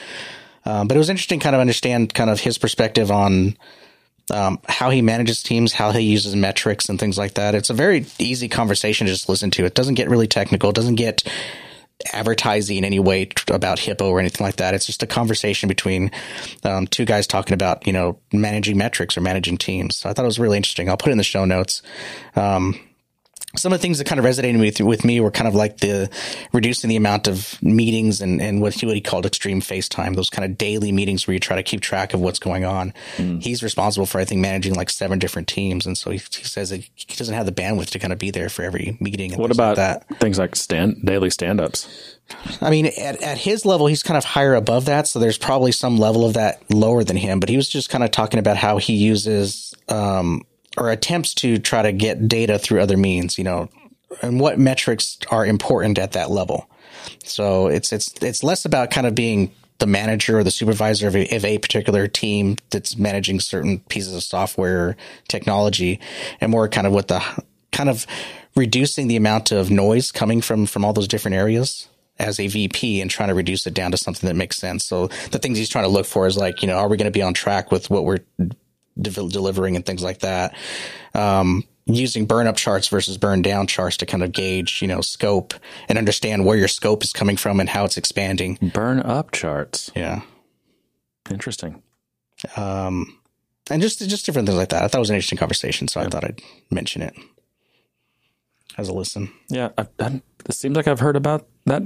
Um, 0.64 0.88
but 0.88 0.94
it 0.94 0.98
was 0.98 1.10
interesting, 1.10 1.38
kind 1.38 1.54
of 1.54 1.60
understand 1.60 2.14
kind 2.14 2.30
of 2.30 2.40
his 2.40 2.56
perspective 2.56 3.10
on 3.10 3.58
um, 4.32 4.58
how 4.70 4.88
he 4.88 5.02
manages 5.02 5.42
teams, 5.42 5.74
how 5.74 5.90
he 5.90 6.00
uses 6.00 6.34
metrics 6.34 6.88
and 6.88 6.98
things 6.98 7.18
like 7.18 7.34
that. 7.34 7.54
It's 7.54 7.68
a 7.68 7.74
very 7.74 8.06
easy 8.18 8.48
conversation 8.48 9.06
to 9.06 9.12
just 9.12 9.28
listen 9.28 9.50
to. 9.50 9.66
It 9.66 9.74
doesn't 9.74 9.96
get 9.96 10.08
really 10.08 10.28
technical. 10.28 10.70
It 10.70 10.76
doesn't 10.76 10.94
get 10.94 11.24
advertising 12.12 12.76
in 12.76 12.84
any 12.84 12.98
way 12.98 13.28
about 13.48 13.78
Hippo 13.78 14.08
or 14.08 14.20
anything 14.20 14.44
like 14.44 14.56
that. 14.56 14.74
It's 14.74 14.86
just 14.86 15.02
a 15.02 15.06
conversation 15.06 15.68
between 15.68 16.10
um, 16.64 16.86
two 16.86 17.04
guys 17.04 17.26
talking 17.26 17.54
about, 17.54 17.86
you 17.86 17.92
know, 17.92 18.18
managing 18.32 18.76
metrics 18.76 19.16
or 19.16 19.20
managing 19.20 19.58
teams. 19.58 19.96
So 19.96 20.08
I 20.08 20.12
thought 20.12 20.24
it 20.24 20.26
was 20.26 20.38
really 20.38 20.56
interesting. 20.56 20.88
I'll 20.88 20.96
put 20.96 21.08
it 21.08 21.12
in 21.12 21.18
the 21.18 21.24
show 21.24 21.44
notes. 21.44 21.82
Um, 22.36 22.80
some 23.56 23.72
of 23.72 23.78
the 23.80 23.82
things 23.82 23.98
that 23.98 24.06
kind 24.06 24.18
of 24.18 24.24
resonated 24.24 24.60
with, 24.60 24.80
with 24.80 25.04
me 25.04 25.20
were 25.20 25.30
kind 25.30 25.48
of 25.48 25.54
like 25.54 25.78
the 25.78 26.08
reducing 26.52 26.88
the 26.88 26.96
amount 26.96 27.26
of 27.26 27.60
meetings 27.62 28.20
and, 28.20 28.40
and 28.40 28.60
what 28.62 28.74
he, 28.74 28.86
what 28.86 28.94
he 28.94 29.00
called 29.00 29.26
extreme 29.26 29.60
FaceTime, 29.60 30.14
those 30.14 30.30
kind 30.30 30.44
of 30.50 30.56
daily 30.56 30.92
meetings 30.92 31.26
where 31.26 31.34
you 31.34 31.40
try 31.40 31.56
to 31.56 31.62
keep 31.62 31.80
track 31.80 32.14
of 32.14 32.20
what's 32.20 32.38
going 32.38 32.64
on. 32.64 32.92
He's 33.16 33.62
responsible 33.62 34.06
for, 34.06 34.20
I 34.20 34.24
think, 34.24 34.40
managing 34.40 34.74
like 34.74 34.88
seven 34.90 35.18
different 35.18 35.48
teams. 35.48 35.84
And 35.86 35.98
so 35.98 36.10
he, 36.10 36.18
he 36.18 36.44
says 36.44 36.70
he 36.70 37.16
doesn't 37.16 37.34
have 37.34 37.46
the 37.46 37.52
bandwidth 37.52 37.90
to 37.90 37.98
kind 37.98 38.12
of 38.12 38.18
be 38.18 38.30
there 38.30 38.48
for 38.48 38.62
every 38.62 38.96
meeting. 39.00 39.32
And 39.32 39.40
What 39.40 39.48
things 39.48 39.58
like 39.58 39.72
about 39.74 40.06
that? 40.08 40.18
things 40.20 40.38
like 40.38 40.54
stand 40.54 41.04
daily 41.04 41.30
stand 41.30 41.60
ups? 41.60 42.16
I 42.60 42.70
mean, 42.70 42.86
at, 42.86 43.20
at 43.20 43.38
his 43.38 43.66
level, 43.66 43.88
he's 43.88 44.04
kind 44.04 44.16
of 44.16 44.24
higher 44.24 44.54
above 44.54 44.84
that. 44.84 45.08
So 45.08 45.18
there's 45.18 45.38
probably 45.38 45.72
some 45.72 45.98
level 45.98 46.24
of 46.24 46.34
that 46.34 46.62
lower 46.70 47.02
than 47.02 47.16
him. 47.16 47.40
But 47.40 47.48
he 47.48 47.56
was 47.56 47.68
just 47.68 47.90
kind 47.90 48.04
of 48.04 48.12
talking 48.12 48.38
about 48.38 48.56
how 48.56 48.76
he 48.78 48.94
uses 48.94 49.74
um, 49.88 50.42
or 50.76 50.90
attempts 50.90 51.34
to 51.34 51.58
try 51.58 51.82
to 51.82 51.92
get 51.92 52.28
data 52.28 52.58
through 52.58 52.80
other 52.80 52.96
means, 52.96 53.38
you 53.38 53.44
know, 53.44 53.68
and 54.22 54.40
what 54.40 54.58
metrics 54.58 55.18
are 55.30 55.44
important 55.46 55.98
at 55.98 56.12
that 56.12 56.30
level. 56.30 56.68
So 57.24 57.68
it's 57.68 57.92
it's 57.92 58.12
it's 58.22 58.42
less 58.42 58.64
about 58.64 58.90
kind 58.90 59.06
of 59.06 59.14
being 59.14 59.52
the 59.78 59.86
manager 59.86 60.38
or 60.38 60.44
the 60.44 60.50
supervisor 60.50 61.08
of 61.08 61.16
a, 61.16 61.34
of 61.34 61.44
a 61.44 61.58
particular 61.58 62.06
team 62.06 62.56
that's 62.68 62.96
managing 62.96 63.40
certain 63.40 63.80
pieces 63.88 64.14
of 64.14 64.22
software 64.22 64.96
technology, 65.28 66.00
and 66.40 66.50
more 66.50 66.68
kind 66.68 66.86
of 66.86 66.92
what 66.92 67.08
the 67.08 67.22
kind 67.72 67.88
of 67.88 68.06
reducing 68.56 69.08
the 69.08 69.16
amount 69.16 69.52
of 69.52 69.70
noise 69.70 70.12
coming 70.12 70.40
from 70.40 70.66
from 70.66 70.84
all 70.84 70.92
those 70.92 71.08
different 71.08 71.36
areas 71.36 71.88
as 72.18 72.38
a 72.38 72.48
VP 72.48 73.00
and 73.00 73.10
trying 73.10 73.30
to 73.30 73.34
reduce 73.34 73.66
it 73.66 73.72
down 73.72 73.90
to 73.90 73.96
something 73.96 74.28
that 74.28 74.34
makes 74.36 74.58
sense. 74.58 74.84
So 74.84 75.06
the 75.30 75.38
things 75.38 75.56
he's 75.56 75.70
trying 75.70 75.84
to 75.84 75.90
look 75.90 76.04
for 76.04 76.26
is 76.26 76.36
like, 76.36 76.60
you 76.60 76.68
know, 76.68 76.76
are 76.76 76.86
we 76.86 76.98
going 76.98 77.06
to 77.06 77.10
be 77.10 77.22
on 77.22 77.32
track 77.32 77.72
with 77.72 77.88
what 77.88 78.04
we're 78.04 78.18
de- 79.00 79.28
delivering 79.28 79.76
and 79.76 79.84
things 79.84 80.02
like 80.02 80.20
that? 80.20 80.54
Um, 81.14 81.64
using 81.86 82.26
burn 82.26 82.46
up 82.46 82.56
charts 82.56 82.88
versus 82.88 83.18
burn 83.18 83.42
down 83.42 83.66
charts 83.66 83.96
to 83.96 84.06
kind 84.06 84.22
of 84.22 84.32
gauge, 84.32 84.80
you 84.80 84.88
know, 84.88 85.00
scope 85.00 85.54
and 85.88 85.98
understand 85.98 86.44
where 86.44 86.56
your 86.56 86.68
scope 86.68 87.02
is 87.02 87.12
coming 87.12 87.36
from 87.36 87.58
and 87.58 87.68
how 87.68 87.84
it's 87.84 87.96
expanding. 87.96 88.58
Burn 88.74 89.00
up 89.00 89.32
charts. 89.32 89.90
Yeah. 89.96 90.22
Interesting. 91.30 91.82
Um, 92.56 93.18
and 93.70 93.82
just, 93.82 93.98
just 93.98 94.24
different 94.26 94.46
things 94.46 94.58
like 94.58 94.68
that. 94.68 94.84
I 94.84 94.88
thought 94.88 94.98
it 94.98 95.00
was 95.00 95.10
an 95.10 95.16
interesting 95.16 95.38
conversation. 95.38 95.88
So 95.88 96.00
I 96.00 96.06
thought 96.06 96.24
I'd 96.24 96.40
mention 96.70 97.02
it 97.02 97.14
as 98.78 98.88
a 98.88 98.92
listen. 98.92 99.32
Yeah, 99.48 99.70
I, 99.76 99.86
I, 99.98 100.22
it 100.48 100.54
seems 100.54 100.76
like 100.76 100.88
I've 100.88 101.00
heard 101.00 101.16
about 101.16 101.48
that 101.66 101.82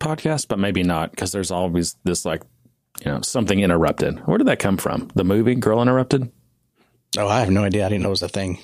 podcast, 0.00 0.48
but 0.48 0.58
maybe 0.58 0.82
not 0.82 1.12
because 1.12 1.32
there's 1.32 1.50
always 1.50 1.96
this 2.04 2.24
like, 2.24 2.42
you 3.04 3.10
know, 3.10 3.20
something 3.22 3.58
interrupted. 3.60 4.18
Where 4.26 4.38
did 4.38 4.46
that 4.46 4.58
come 4.58 4.76
from? 4.76 5.08
The 5.14 5.24
movie 5.24 5.54
Girl 5.54 5.82
Interrupted? 5.82 6.30
Oh, 7.18 7.28
I 7.28 7.40
have 7.40 7.50
no 7.50 7.64
idea. 7.64 7.84
I 7.84 7.88
didn't 7.88 8.02
know 8.02 8.08
it 8.08 8.10
was 8.10 8.22
a 8.22 8.28
thing. 8.28 8.58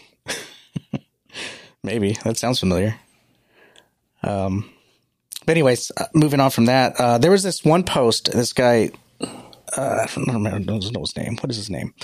Maybe 1.83 2.17
that 2.25 2.39
sounds 2.39 2.61
familiar. 2.61 2.95
Um, 4.23 4.71
but 5.45 5.53
anyways, 5.53 5.93
uh, 5.97 6.07
moving 6.15 6.41
on 6.41 6.51
from 6.51 6.67
that, 6.67 6.99
uh, 6.99 7.19
there 7.19 7.31
was 7.31 7.43
this 7.43 7.65
one 7.65 7.85
post. 7.85 8.33
This 8.33 8.53
guy, 8.53 8.91
uh, 9.21 9.27
I 9.77 10.07
don't 10.15 10.27
remember 10.27 10.51
don't 10.59 10.93
know 10.93 11.01
his 11.01 11.17
name. 11.17 11.37
What 11.37 11.51
is 11.51 11.57
his 11.57 11.71
name? 11.71 11.95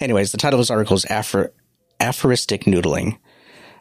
Anyways, 0.00 0.32
the 0.32 0.38
title 0.38 0.58
of 0.58 0.62
his 0.62 0.70
article 0.70 0.96
is 0.96 1.04
Aphor- 1.06 1.52
aphoristic 1.98 2.64
noodling. 2.64 3.18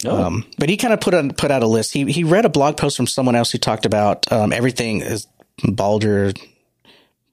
Um, 0.07 0.45
but 0.57 0.69
he 0.69 0.77
kind 0.77 0.93
of 0.93 1.01
put 1.01 1.13
on, 1.13 1.31
put 1.31 1.51
out 1.51 1.61
a 1.61 1.67
list. 1.67 1.93
He 1.93 2.09
he 2.09 2.23
read 2.23 2.45
a 2.45 2.49
blog 2.49 2.77
post 2.77 2.95
from 2.95 3.07
someone 3.07 3.35
else 3.35 3.51
who 3.51 3.57
talked 3.57 3.85
about 3.85 4.31
um, 4.31 4.53
everything 4.53 5.01
is 5.01 5.27
Baldur 5.63 6.31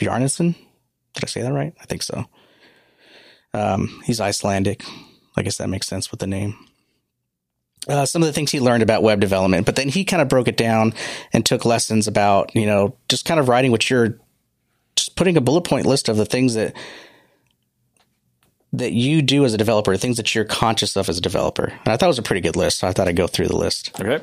Bjarnason. 0.00 0.56
Did 1.16 1.24
I 1.24 1.26
say 1.26 1.42
that 1.42 1.52
right? 1.52 1.74
I 1.80 1.84
think 1.86 2.02
so. 2.02 2.26
Um, 3.52 4.02
he's 4.04 4.20
Icelandic. 4.20 4.84
I 5.36 5.42
guess 5.42 5.58
that 5.58 5.68
makes 5.68 5.88
sense 5.88 6.10
with 6.10 6.20
the 6.20 6.26
name. 6.26 6.56
Uh, 7.88 8.04
some 8.04 8.22
of 8.22 8.26
the 8.26 8.32
things 8.32 8.50
he 8.50 8.60
learned 8.60 8.82
about 8.82 9.02
web 9.02 9.20
development, 9.20 9.64
but 9.66 9.76
then 9.76 9.88
he 9.88 10.04
kind 10.04 10.20
of 10.20 10.28
broke 10.28 10.48
it 10.48 10.56
down 10.56 10.92
and 11.32 11.44
took 11.44 11.64
lessons 11.64 12.06
about, 12.06 12.54
you 12.54 12.66
know, 12.66 12.96
just 13.08 13.24
kind 13.24 13.40
of 13.40 13.48
writing 13.48 13.70
what 13.70 13.88
you're 13.88 14.18
just 14.96 15.16
putting 15.16 15.36
a 15.36 15.40
bullet 15.40 15.62
point 15.62 15.86
list 15.86 16.08
of 16.08 16.16
the 16.16 16.24
things 16.24 16.54
that 16.54 16.74
that 18.72 18.92
you 18.92 19.22
do 19.22 19.44
as 19.44 19.54
a 19.54 19.58
developer, 19.58 19.96
things 19.96 20.16
that 20.16 20.34
you're 20.34 20.44
conscious 20.44 20.96
of 20.96 21.08
as 21.08 21.16
a 21.16 21.20
developer. 21.20 21.66
And 21.66 21.88
I 21.88 21.96
thought 21.96 22.06
it 22.06 22.08
was 22.08 22.18
a 22.18 22.22
pretty 22.22 22.42
good 22.42 22.56
list. 22.56 22.80
So 22.80 22.88
I 22.88 22.92
thought 22.92 23.08
I'd 23.08 23.16
go 23.16 23.26
through 23.26 23.46
the 23.46 23.56
list. 23.56 23.98
Okay. 23.98 24.22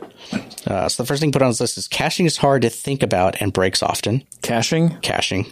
Uh, 0.68 0.88
so 0.90 1.02
the 1.02 1.08
first 1.08 1.22
thing 1.22 1.32
put 1.32 1.42
on 1.42 1.50
this 1.50 1.62
list 1.62 1.78
is 1.78 1.88
caching 1.88 2.26
is 2.26 2.38
hard 2.38 2.62
to 2.64 2.70
think 2.70 3.02
about 3.02 3.42
and 3.42 3.52
breaks 3.52 3.82
often. 3.82 4.24
Caching. 4.42 4.98
Caching. 5.02 5.52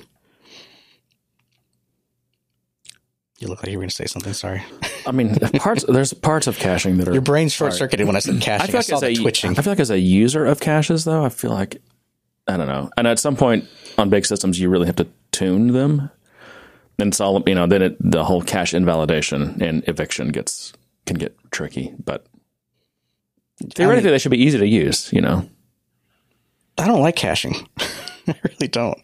You 3.41 3.47
look 3.47 3.63
like 3.63 3.71
you 3.71 3.79
were 3.79 3.81
going 3.81 3.89
to 3.89 3.95
say 3.95 4.05
something. 4.05 4.33
Sorry. 4.33 4.61
I 5.07 5.11
mean, 5.11 5.35
parts 5.35 5.83
there's 5.87 6.13
parts 6.13 6.45
of 6.45 6.59
caching 6.59 6.97
that 6.97 7.07
are. 7.07 7.13
Your 7.13 7.23
brain 7.23 7.49
short 7.49 7.73
circuited 7.73 8.05
when 8.05 8.15
I 8.15 8.19
said 8.19 8.39
caching. 8.39 8.63
I, 8.63 8.67
feel, 8.67 8.77
like 8.77 8.85
saw 8.85 8.95
as 8.97 9.03
a, 9.03 9.15
twitching. 9.15 9.57
I 9.57 9.63
feel 9.63 9.71
like 9.71 9.79
as 9.79 9.89
a 9.89 9.99
user 9.99 10.45
of 10.45 10.59
caches, 10.59 11.05
though, 11.05 11.25
I 11.25 11.29
feel 11.29 11.49
like 11.49 11.81
I 12.47 12.55
don't 12.55 12.67
know. 12.67 12.91
And 12.97 13.07
at 13.07 13.17
some 13.17 13.35
point 13.35 13.67
on 13.97 14.11
big 14.11 14.27
systems, 14.27 14.59
you 14.59 14.69
really 14.69 14.85
have 14.85 14.95
to 14.97 15.07
tune 15.31 15.73
them. 15.73 16.11
Then 16.97 17.07
it's 17.07 17.19
all 17.19 17.41
you 17.47 17.55
know. 17.55 17.65
Then 17.65 17.81
it, 17.81 17.97
the 17.99 18.23
whole 18.23 18.43
cache 18.43 18.75
invalidation 18.75 19.59
and 19.59 19.83
eviction 19.87 20.29
gets 20.29 20.71
can 21.07 21.17
get 21.17 21.35
tricky. 21.49 21.95
But 22.03 22.27
theoretically, 23.73 24.11
they 24.11 24.19
should 24.19 24.29
be 24.29 24.43
easy 24.43 24.59
to 24.59 24.67
use. 24.67 25.11
You 25.11 25.21
know. 25.21 25.49
I 26.77 26.85
don't 26.85 27.01
like 27.01 27.15
caching. 27.15 27.67
I 28.27 28.35
really 28.43 28.67
don't. 28.67 28.99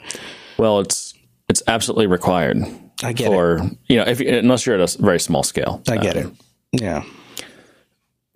Well, 0.59 0.79
it's 0.79 1.15
it's 1.49 1.63
absolutely 1.65 2.05
required 2.05 2.63
I 3.03 3.13
get 3.13 3.27
it. 3.27 3.33
for 3.35 3.69
you 3.87 3.97
know 3.97 4.03
if 4.03 4.19
you- 4.19 4.29
unless 4.29 4.65
you're 4.65 4.79
at 4.79 4.95
a 4.95 5.01
very 5.01 5.19
small 5.19 5.43
scale. 5.43 5.81
I 5.89 5.97
get 5.97 6.17
Um, 6.17 6.37
it. 6.73 6.81
Yeah. 6.81 7.03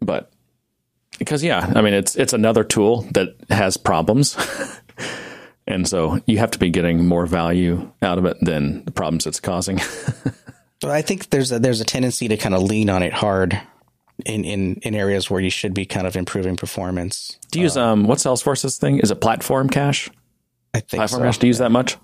but 0.01 0.32
because 1.20 1.43
yeah, 1.43 1.72
I 1.76 1.82
mean 1.82 1.93
it's 1.93 2.16
it's 2.16 2.34
another 2.34 2.64
tool 2.64 3.01
that 3.14 3.36
has 3.49 3.78
problems, 3.78 4.36
and 5.68 5.88
so 5.88 6.20
you 6.26 6.38
have 6.39 6.51
to 6.51 6.59
be 6.59 6.70
getting 6.70 7.05
more 7.07 7.26
value 7.26 7.91
out 8.01 8.18
of 8.18 8.26
it 8.26 8.38
than 8.41 8.84
the 8.86 8.91
problems 8.91 9.26
it's 9.28 9.39
causing. 9.39 9.80
But 10.82 10.89
I 10.89 11.03
think 11.03 11.30
there's 11.30 11.51
a, 11.51 11.59
there's 11.59 11.80
a 11.80 11.86
tendency 11.86 12.28
to 12.28 12.38
kind 12.38 12.55
of 12.55 12.64
lean 12.64 12.89
on 12.89 13.03
it 13.03 13.14
hard 13.14 13.62
in, 14.26 14.43
in, 14.43 14.78
in 14.78 14.95
areas 14.95 15.30
where 15.30 15.39
you 15.39 15.51
should 15.51 15.76
be 15.76 15.86
kind 15.86 16.07
of 16.07 16.16
improving 16.16 16.55
performance. 16.57 17.38
Do 17.51 17.59
you 17.59 17.66
use 17.66 17.78
um 17.78 18.05
what's 18.05 18.24
Salesforce's 18.24 18.80
thing? 18.80 18.97
Is 18.97 19.12
it 19.12 19.22
platform 19.22 19.70
cache? 19.70 20.09
I 20.74 20.80
think 20.80 20.97
Platform 21.01 21.22
so. 21.22 21.26
cache? 21.28 21.38
Do 21.38 21.45
you 21.45 21.49
use 21.49 21.59
that 21.59 21.70
much? 21.70 21.97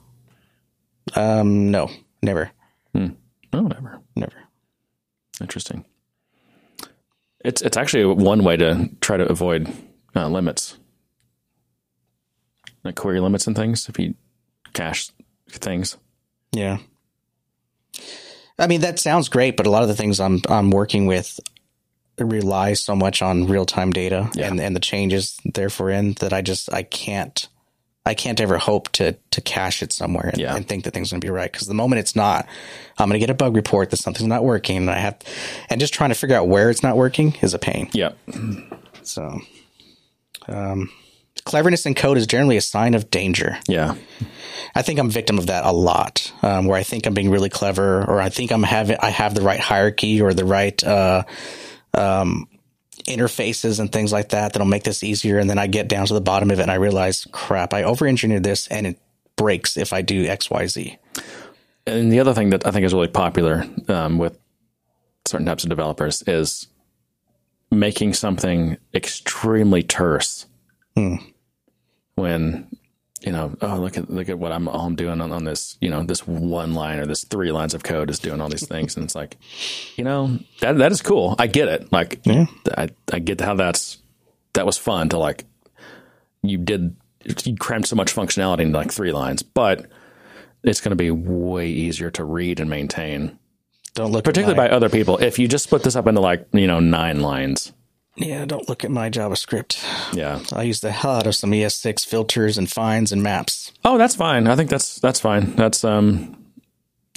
Um, 1.15 1.71
no, 1.71 1.89
never, 2.27 2.51
Oh, 3.53 3.61
never. 3.61 4.01
never. 4.15 4.35
Interesting. 5.41 5.85
It's 7.43 7.61
it's 7.61 7.77
actually 7.77 8.05
one 8.05 8.43
way 8.43 8.57
to 8.57 8.89
try 9.01 9.17
to 9.17 9.27
avoid 9.27 9.71
uh, 10.15 10.27
limits, 10.27 10.77
like 12.83 12.95
query 12.95 13.19
limits 13.19 13.47
and 13.47 13.55
things. 13.55 13.87
If 13.89 13.97
you 13.99 14.15
cache 14.73 15.09
things, 15.49 15.97
Yeah. 16.51 16.77
I 18.59 18.67
mean, 18.67 18.81
that 18.81 18.99
sounds 18.99 19.29
great, 19.29 19.55
but 19.55 19.67
a 19.67 19.69
lot 19.69 19.83
of 19.83 19.87
the 19.87 19.95
things 19.95 20.19
I'm 20.19 20.41
I'm 20.49 20.71
working 20.71 21.05
with 21.07 21.39
rely 22.19 22.73
so 22.73 22.95
much 22.95 23.21
on 23.21 23.45
real 23.47 23.65
time 23.65 23.91
data 23.91 24.29
Yeah. 24.33 24.47
and, 24.47 24.59
and 24.59 24.75
the 24.75 24.79
changes 24.79 25.37
therefore 25.45 25.91
in 25.91 26.13
that 26.13 26.33
I 26.33 26.41
just 26.41 26.73
I 26.73 26.81
can't 26.83 27.47
I 28.07 28.13
can't 28.15 28.39
ever 28.41 28.57
hope 28.57 28.89
to 28.93 29.13
to 29.31 29.41
cache 29.41 29.83
it 29.83 29.91
somewhere 29.93 30.29
and, 30.33 30.39
Yeah. 30.41 30.55
and 30.55 30.67
think 30.67 30.83
that 30.85 30.93
things 30.93 31.11
are 31.11 31.15
gonna 31.15 31.21
be 31.21 31.29
right. 31.29 31.51
Because 31.51 31.67
the 31.67 31.73
moment 31.73 31.99
it's 31.99 32.15
not, 32.15 32.47
I'm 32.97 33.09
gonna 33.09 33.19
get 33.19 33.29
a 33.29 33.33
bug 33.35 33.55
report 33.55 33.89
that 33.91 33.97
something's 33.97 34.27
not 34.27 34.43
working 34.43 34.77
and 34.77 34.89
I 34.89 34.97
have 34.99 35.17
and 35.69 35.79
just 35.79 35.93
trying 35.93 36.09
to 36.09 36.15
figure 36.15 36.35
out 36.35 36.47
where 36.47 36.69
it's 36.69 36.81
not 36.83 36.95
working 36.97 37.35
is 37.41 37.53
a 37.53 37.59
pain. 37.59 37.89
yeah, 37.93 38.11
So 39.03 39.39
um 40.47 40.89
cleverness 41.43 41.85
in 41.85 41.93
code 41.93 42.17
is 42.17 42.27
generally 42.27 42.57
a 42.57 42.61
sign 42.61 42.93
of 42.93 43.09
danger. 43.09 43.57
yeah, 43.67 43.95
I 44.75 44.81
think 44.81 44.99
I'm 44.99 45.09
victim 45.09 45.37
of 45.37 45.47
that 45.47 45.63
a 45.65 45.71
lot, 45.71 46.31
um, 46.41 46.65
where 46.65 46.77
I 46.77 46.83
think 46.83 47.05
I'm 47.05 47.13
being 47.13 47.29
really 47.29 47.49
clever, 47.49 48.03
or 48.03 48.19
I 48.19 48.29
think 48.29 48.51
I'm 48.51 48.63
having 48.63 48.97
I 49.01 49.09
have 49.11 49.33
the 49.35 49.41
right 49.41 49.59
hierarchy 49.59 50.21
or 50.21 50.33
the 50.33 50.45
right 50.45 50.81
uh, 50.83 51.23
um, 51.93 52.47
interfaces 53.07 53.79
and 53.79 53.91
things 53.91 54.11
like 54.11 54.29
that 54.29 54.53
that'll 54.53 54.67
make 54.67 54.83
this 54.83 55.03
easier, 55.03 55.39
and 55.39 55.49
then 55.49 55.57
I 55.57 55.67
get 55.67 55.87
down 55.87 56.05
to 56.07 56.13
the 56.13 56.21
bottom 56.21 56.51
of 56.51 56.59
it 56.59 56.61
and 56.61 56.71
I 56.71 56.75
realize, 56.75 57.25
crap, 57.31 57.73
I 57.73 57.83
over-engineered 57.83 58.43
this, 58.43 58.67
and 58.67 58.85
it 58.85 58.99
breaks 59.35 59.77
if 59.77 59.93
I 59.93 60.01
do 60.01 60.25
X, 60.25 60.49
Y, 60.49 60.67
Z. 60.67 60.97
And 61.85 62.11
the 62.11 62.19
other 62.19 62.33
thing 62.33 62.49
that 62.49 62.67
I 62.67 62.71
think 62.71 62.85
is 62.85 62.93
really 62.93 63.07
popular 63.07 63.65
um, 63.87 64.17
with 64.17 64.37
certain 65.25 65.45
types 65.45 65.63
of 65.63 65.69
developers 65.69 66.21
is 66.27 66.67
making 67.71 68.13
something 68.13 68.77
extremely 68.93 69.83
terse. 69.83 70.45
When 72.15 72.67
you 73.21 73.31
know, 73.31 73.55
oh 73.61 73.75
look 73.77 73.97
at 73.97 74.09
look 74.09 74.29
at 74.29 74.37
what 74.39 74.51
I'm 74.51 74.67
all 74.67 74.85
I'm 74.85 74.95
doing 74.95 75.21
on, 75.21 75.31
on 75.31 75.43
this, 75.43 75.77
you 75.81 75.89
know, 75.89 76.03
this 76.03 76.27
one 76.27 76.73
line 76.73 76.99
or 76.99 77.05
this 77.05 77.23
three 77.23 77.51
lines 77.51 77.73
of 77.73 77.83
code 77.83 78.09
is 78.09 78.19
doing 78.19 78.41
all 78.41 78.49
these 78.49 78.67
things, 78.67 78.95
and 78.95 79.03
it's 79.03 79.15
like, 79.15 79.37
you 79.95 80.03
know, 80.03 80.37
that 80.61 80.77
that 80.77 80.91
is 80.91 81.01
cool. 81.01 81.35
I 81.39 81.47
get 81.47 81.67
it. 81.67 81.91
Like, 81.91 82.19
Yeah. 82.23 82.45
I 82.77 82.89
I 83.11 83.19
get 83.19 83.41
how 83.41 83.55
that's 83.55 83.97
that 84.53 84.65
was 84.65 84.77
fun 84.77 85.09
to 85.09 85.17
like. 85.17 85.45
You 86.43 86.57
did 86.57 86.95
you 87.43 87.55
crammed 87.57 87.87
so 87.87 87.95
much 87.95 88.15
functionality 88.15 88.61
into 88.61 88.77
like 88.77 88.91
three 88.91 89.11
lines, 89.11 89.41
but 89.43 89.87
it's 90.63 90.81
going 90.81 90.91
to 90.91 90.95
be 90.95 91.11
way 91.11 91.67
easier 91.67 92.09
to 92.11 92.23
read 92.23 92.59
and 92.59 92.69
maintain, 92.69 93.37
Don't 93.95 94.11
look 94.11 94.23
particularly 94.23 94.55
by 94.55 94.69
other 94.69 94.89
people. 94.89 95.17
If 95.17 95.39
you 95.39 95.47
just 95.47 95.65
split 95.65 95.83
this 95.83 95.95
up 95.95 96.07
into 96.07 96.21
like 96.21 96.47
you 96.53 96.67
know 96.67 96.79
nine 96.79 97.21
lines, 97.21 97.73
yeah. 98.17 98.45
Don't 98.45 98.67
look 98.67 98.83
at 98.83 98.91
my 98.91 99.09
JavaScript. 99.09 99.83
yeah. 100.13 100.41
I 100.53 100.63
use 100.63 100.81
the 100.81 100.91
hell 100.91 101.11
out 101.15 101.27
of 101.27 101.35
some 101.35 101.51
ES6 101.51 102.05
filters 102.05 102.57
and 102.57 102.69
finds 102.69 103.11
and 103.11 103.23
maps. 103.23 103.71
Oh, 103.85 103.97
that's 103.97 104.15
fine. 104.15 104.47
I 104.47 104.55
think 104.55 104.69
that's 104.69 104.99
that's 104.99 105.19
fine. 105.19 105.55
That's 105.55 105.83
um, 105.83 106.43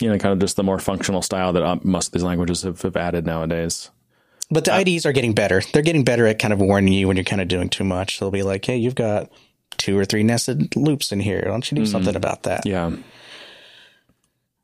you 0.00 0.08
know, 0.08 0.18
kind 0.18 0.32
of 0.32 0.38
just 0.38 0.56
the 0.56 0.62
more 0.62 0.78
functional 0.78 1.22
style 1.22 1.52
that 1.52 1.62
uh, 1.62 1.78
most 1.82 2.08
of 2.08 2.12
these 2.12 2.22
languages 2.22 2.62
have, 2.62 2.80
have 2.82 2.96
added 2.96 3.26
nowadays. 3.26 3.90
But 4.50 4.64
the 4.64 4.76
IDs 4.80 5.06
are 5.06 5.12
getting 5.12 5.32
better. 5.34 5.62
They're 5.72 5.82
getting 5.82 6.02
better 6.04 6.26
at 6.26 6.38
kind 6.40 6.52
of 6.52 6.58
warning 6.60 6.92
you 6.92 7.06
when 7.06 7.16
you're 7.16 7.24
kind 7.24 7.40
of 7.42 7.48
doing 7.48 7.68
too 7.68 7.84
much. 7.84 8.18
They'll 8.18 8.30
be 8.32 8.42
like, 8.42 8.64
"Hey, 8.64 8.76
you've 8.78 8.94
got 8.96 9.30
two 9.76 9.96
or 9.96 10.04
three 10.04 10.22
nested 10.24 10.74
loops 10.74 11.12
in 11.12 11.20
here. 11.20 11.40
Why 11.44 11.50
don't 11.52 11.70
you 11.70 11.76
do 11.76 11.86
something 11.86 12.16
about 12.16 12.42
that?" 12.44 12.66
Yeah, 12.66 12.90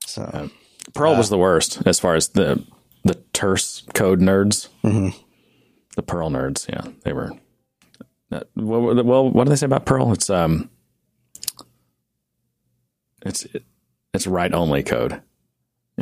So 0.05 0.51
Perl 0.95 1.17
was 1.17 1.29
the 1.31 1.39
worst 1.39 1.83
as 1.87 2.01
far 2.01 2.15
as 2.17 2.29
the 2.29 2.65
the 3.05 3.15
terse 3.33 3.83
code 3.95 4.21
nerds. 4.21 4.69
The 5.97 6.03
Perl 6.03 6.31
nerds, 6.31 6.69
yeah, 6.69 6.83
they 7.03 7.13
were. 7.13 7.33
that- 8.31 8.47
Well, 8.55 9.03
well, 9.05 9.29
what 9.31 9.45
do 9.45 9.51
they 9.51 9.57
say 9.57 9.67
about 9.67 9.85
Perl? 9.87 10.13
It's 10.13 10.31
um, 10.31 10.71
it's 13.25 13.47
it's 14.15 14.27
write 14.27 14.55
only 14.55 14.83
code. 14.83 15.21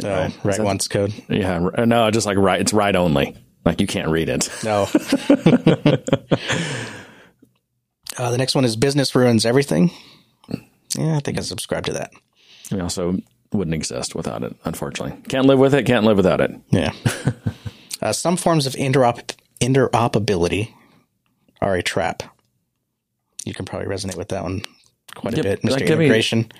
no, 0.02 0.08
Right. 0.22 0.32
Oh, 0.36 0.48
right 0.48 0.60
once 0.60 0.88
code. 0.88 1.14
Yeah, 1.28 1.58
no, 1.86 2.10
just 2.10 2.26
like 2.26 2.36
write. 2.36 2.60
It's 2.60 2.72
write 2.72 2.96
only. 2.96 3.36
Like 3.64 3.80
you 3.80 3.86
can't 3.86 4.08
read 4.08 4.28
it. 4.28 4.50
No. 4.62 4.82
uh, 8.18 8.30
the 8.30 8.38
next 8.38 8.54
one 8.54 8.64
is 8.64 8.76
business 8.76 9.14
ruins 9.14 9.46
everything. 9.46 9.90
Yeah, 10.96 11.16
I 11.16 11.20
think 11.20 11.38
I 11.38 11.40
subscribe 11.42 11.86
to 11.86 11.92
that. 11.94 12.12
We 12.70 12.80
also 12.80 13.18
wouldn't 13.52 13.74
exist 13.74 14.14
without 14.14 14.42
it. 14.42 14.54
Unfortunately, 14.64 15.20
can't 15.28 15.46
live 15.46 15.58
with 15.58 15.74
it. 15.74 15.86
Can't 15.86 16.04
live 16.04 16.16
without 16.16 16.40
it. 16.40 16.50
Yeah. 16.70 16.92
uh, 18.02 18.12
some 18.12 18.36
forms 18.36 18.66
of 18.66 18.74
interop- 18.74 19.34
interoperability 19.64 20.72
are 21.60 21.74
a 21.76 21.82
trap. 21.82 22.22
You 23.44 23.54
can 23.54 23.64
probably 23.64 23.88
resonate 23.88 24.16
with 24.16 24.28
that 24.28 24.42
one 24.42 24.62
quite 25.14 25.38
a 25.38 25.42
bit, 25.42 25.62
Mr. 25.62 25.70
like, 25.70 25.82
Integration. 25.82 26.50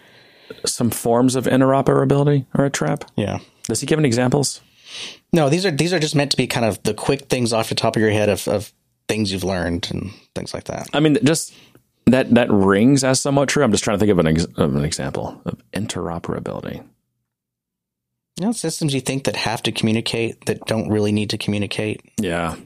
Some 0.67 0.91
forms 0.91 1.37
of 1.37 1.45
interoperability 1.47 2.47
are 2.55 2.67
a 2.67 2.71
trap. 2.71 3.05
yeah. 3.17 3.39
Does 3.67 3.81
he 3.81 3.87
give 3.87 3.99
any 3.99 4.07
examples? 4.07 4.61
No, 5.33 5.49
these 5.49 5.65
are 5.65 5.71
these 5.71 5.93
are 5.95 5.99
just 5.99 6.15
meant 6.15 6.31
to 6.33 6.37
be 6.37 6.47
kind 6.47 6.67
of 6.67 6.83
the 6.83 6.93
quick 6.93 7.23
things 7.31 7.53
off 7.55 7.71
the 7.71 7.75
top 7.75 7.97
of 7.97 8.03
your 8.03 8.11
head 8.11 8.29
of, 8.29 8.47
of 8.47 8.73
things 9.09 9.33
you've 9.33 9.43
learned 9.43 9.89
and 9.91 10.11
things 10.35 10.53
like 10.53 10.65
that. 10.65 10.89
I 10.93 11.01
mean, 11.01 11.17
just 11.25 11.55
that 12.07 12.35
that 12.35 12.51
rings 12.51 13.03
as 13.03 13.21
somewhat 13.21 13.49
true. 13.49 13.65
I'm 13.65 13.73
just 13.73 13.83
trying 13.85 13.97
to 13.97 14.01
think 14.01 14.11
of 14.13 14.19
an 14.19 14.27
ex- 14.27 14.45
of 14.57 14.77
an 14.77 14.85
example 14.85 15.41
of 15.47 15.63
interoperability. 15.73 16.85
You 18.39 18.47
know, 18.47 18.53
systems 18.53 18.93
you 18.93 19.01
think 19.01 19.25
that 19.25 19.37
have 19.37 19.63
to 19.63 19.73
communicate 19.73 20.45
that 20.45 20.67
don't 20.67 20.91
really 20.91 21.13
need 21.13 21.31
to 21.31 21.39
communicate. 21.39 22.03
Yeah, 22.21 22.57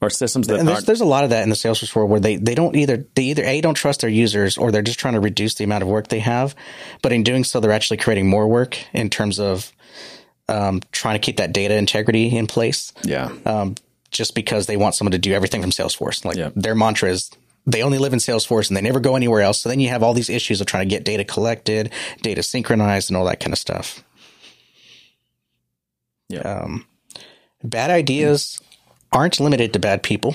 or 0.00 0.10
systems 0.10 0.46
that 0.48 0.58
And 0.58 0.68
there's 0.68 0.84
there's 0.84 1.00
a 1.00 1.04
lot 1.06 1.24
of 1.24 1.30
that 1.30 1.42
in 1.42 1.48
the 1.50 1.56
Salesforce 1.56 1.94
world 1.94 2.10
where 2.10 2.20
they, 2.20 2.36
they 2.36 2.54
don't 2.54 2.74
either 2.76 3.06
they 3.14 3.22
either 3.24 3.44
a 3.44 3.60
don't 3.60 3.74
trust 3.74 4.00
their 4.02 4.10
users 4.10 4.58
or 4.58 4.70
they're 4.70 4.82
just 4.82 4.98
trying 4.98 5.14
to 5.14 5.20
reduce 5.20 5.54
the 5.54 5.64
amount 5.64 5.82
of 5.82 5.88
work 5.88 6.08
they 6.08 6.20
have, 6.20 6.54
but 7.02 7.12
in 7.12 7.22
doing 7.22 7.44
so 7.44 7.60
they're 7.60 7.72
actually 7.72 7.96
creating 7.98 8.28
more 8.28 8.46
work 8.48 8.78
in 8.92 9.08
terms 9.10 9.38
of 9.40 9.72
um, 10.48 10.80
trying 10.92 11.14
to 11.14 11.18
keep 11.18 11.38
that 11.38 11.52
data 11.52 11.74
integrity 11.74 12.36
in 12.36 12.46
place. 12.46 12.92
Yeah, 13.04 13.30
Um, 13.44 13.74
just 14.10 14.34
because 14.34 14.66
they 14.66 14.76
want 14.76 14.94
someone 14.94 15.12
to 15.12 15.18
do 15.18 15.32
everything 15.32 15.60
from 15.60 15.70
Salesforce, 15.72 16.24
like 16.24 16.36
Yeah. 16.36 16.50
their 16.54 16.74
mantra 16.74 17.10
is 17.10 17.30
they 17.66 17.82
only 17.82 17.98
live 17.98 18.12
in 18.12 18.20
Salesforce 18.20 18.68
and 18.68 18.76
they 18.76 18.80
never 18.80 19.00
go 19.00 19.16
anywhere 19.16 19.40
else. 19.40 19.60
So 19.60 19.68
then 19.68 19.80
you 19.80 19.88
have 19.88 20.04
all 20.04 20.14
these 20.14 20.30
issues 20.30 20.60
of 20.60 20.68
trying 20.68 20.88
to 20.88 20.94
get 20.94 21.04
data 21.04 21.24
collected, 21.24 21.90
data 22.22 22.42
synchronized, 22.44 23.10
and 23.10 23.16
all 23.16 23.24
that 23.24 23.40
kind 23.40 23.52
of 23.52 23.58
stuff. 23.58 24.04
yeah, 26.28 26.40
Um, 26.42 26.86
bad 27.64 27.90
ideas 27.90 28.60
aren't 29.12 29.40
limited 29.40 29.72
to 29.72 29.78
bad 29.78 30.02
people. 30.02 30.34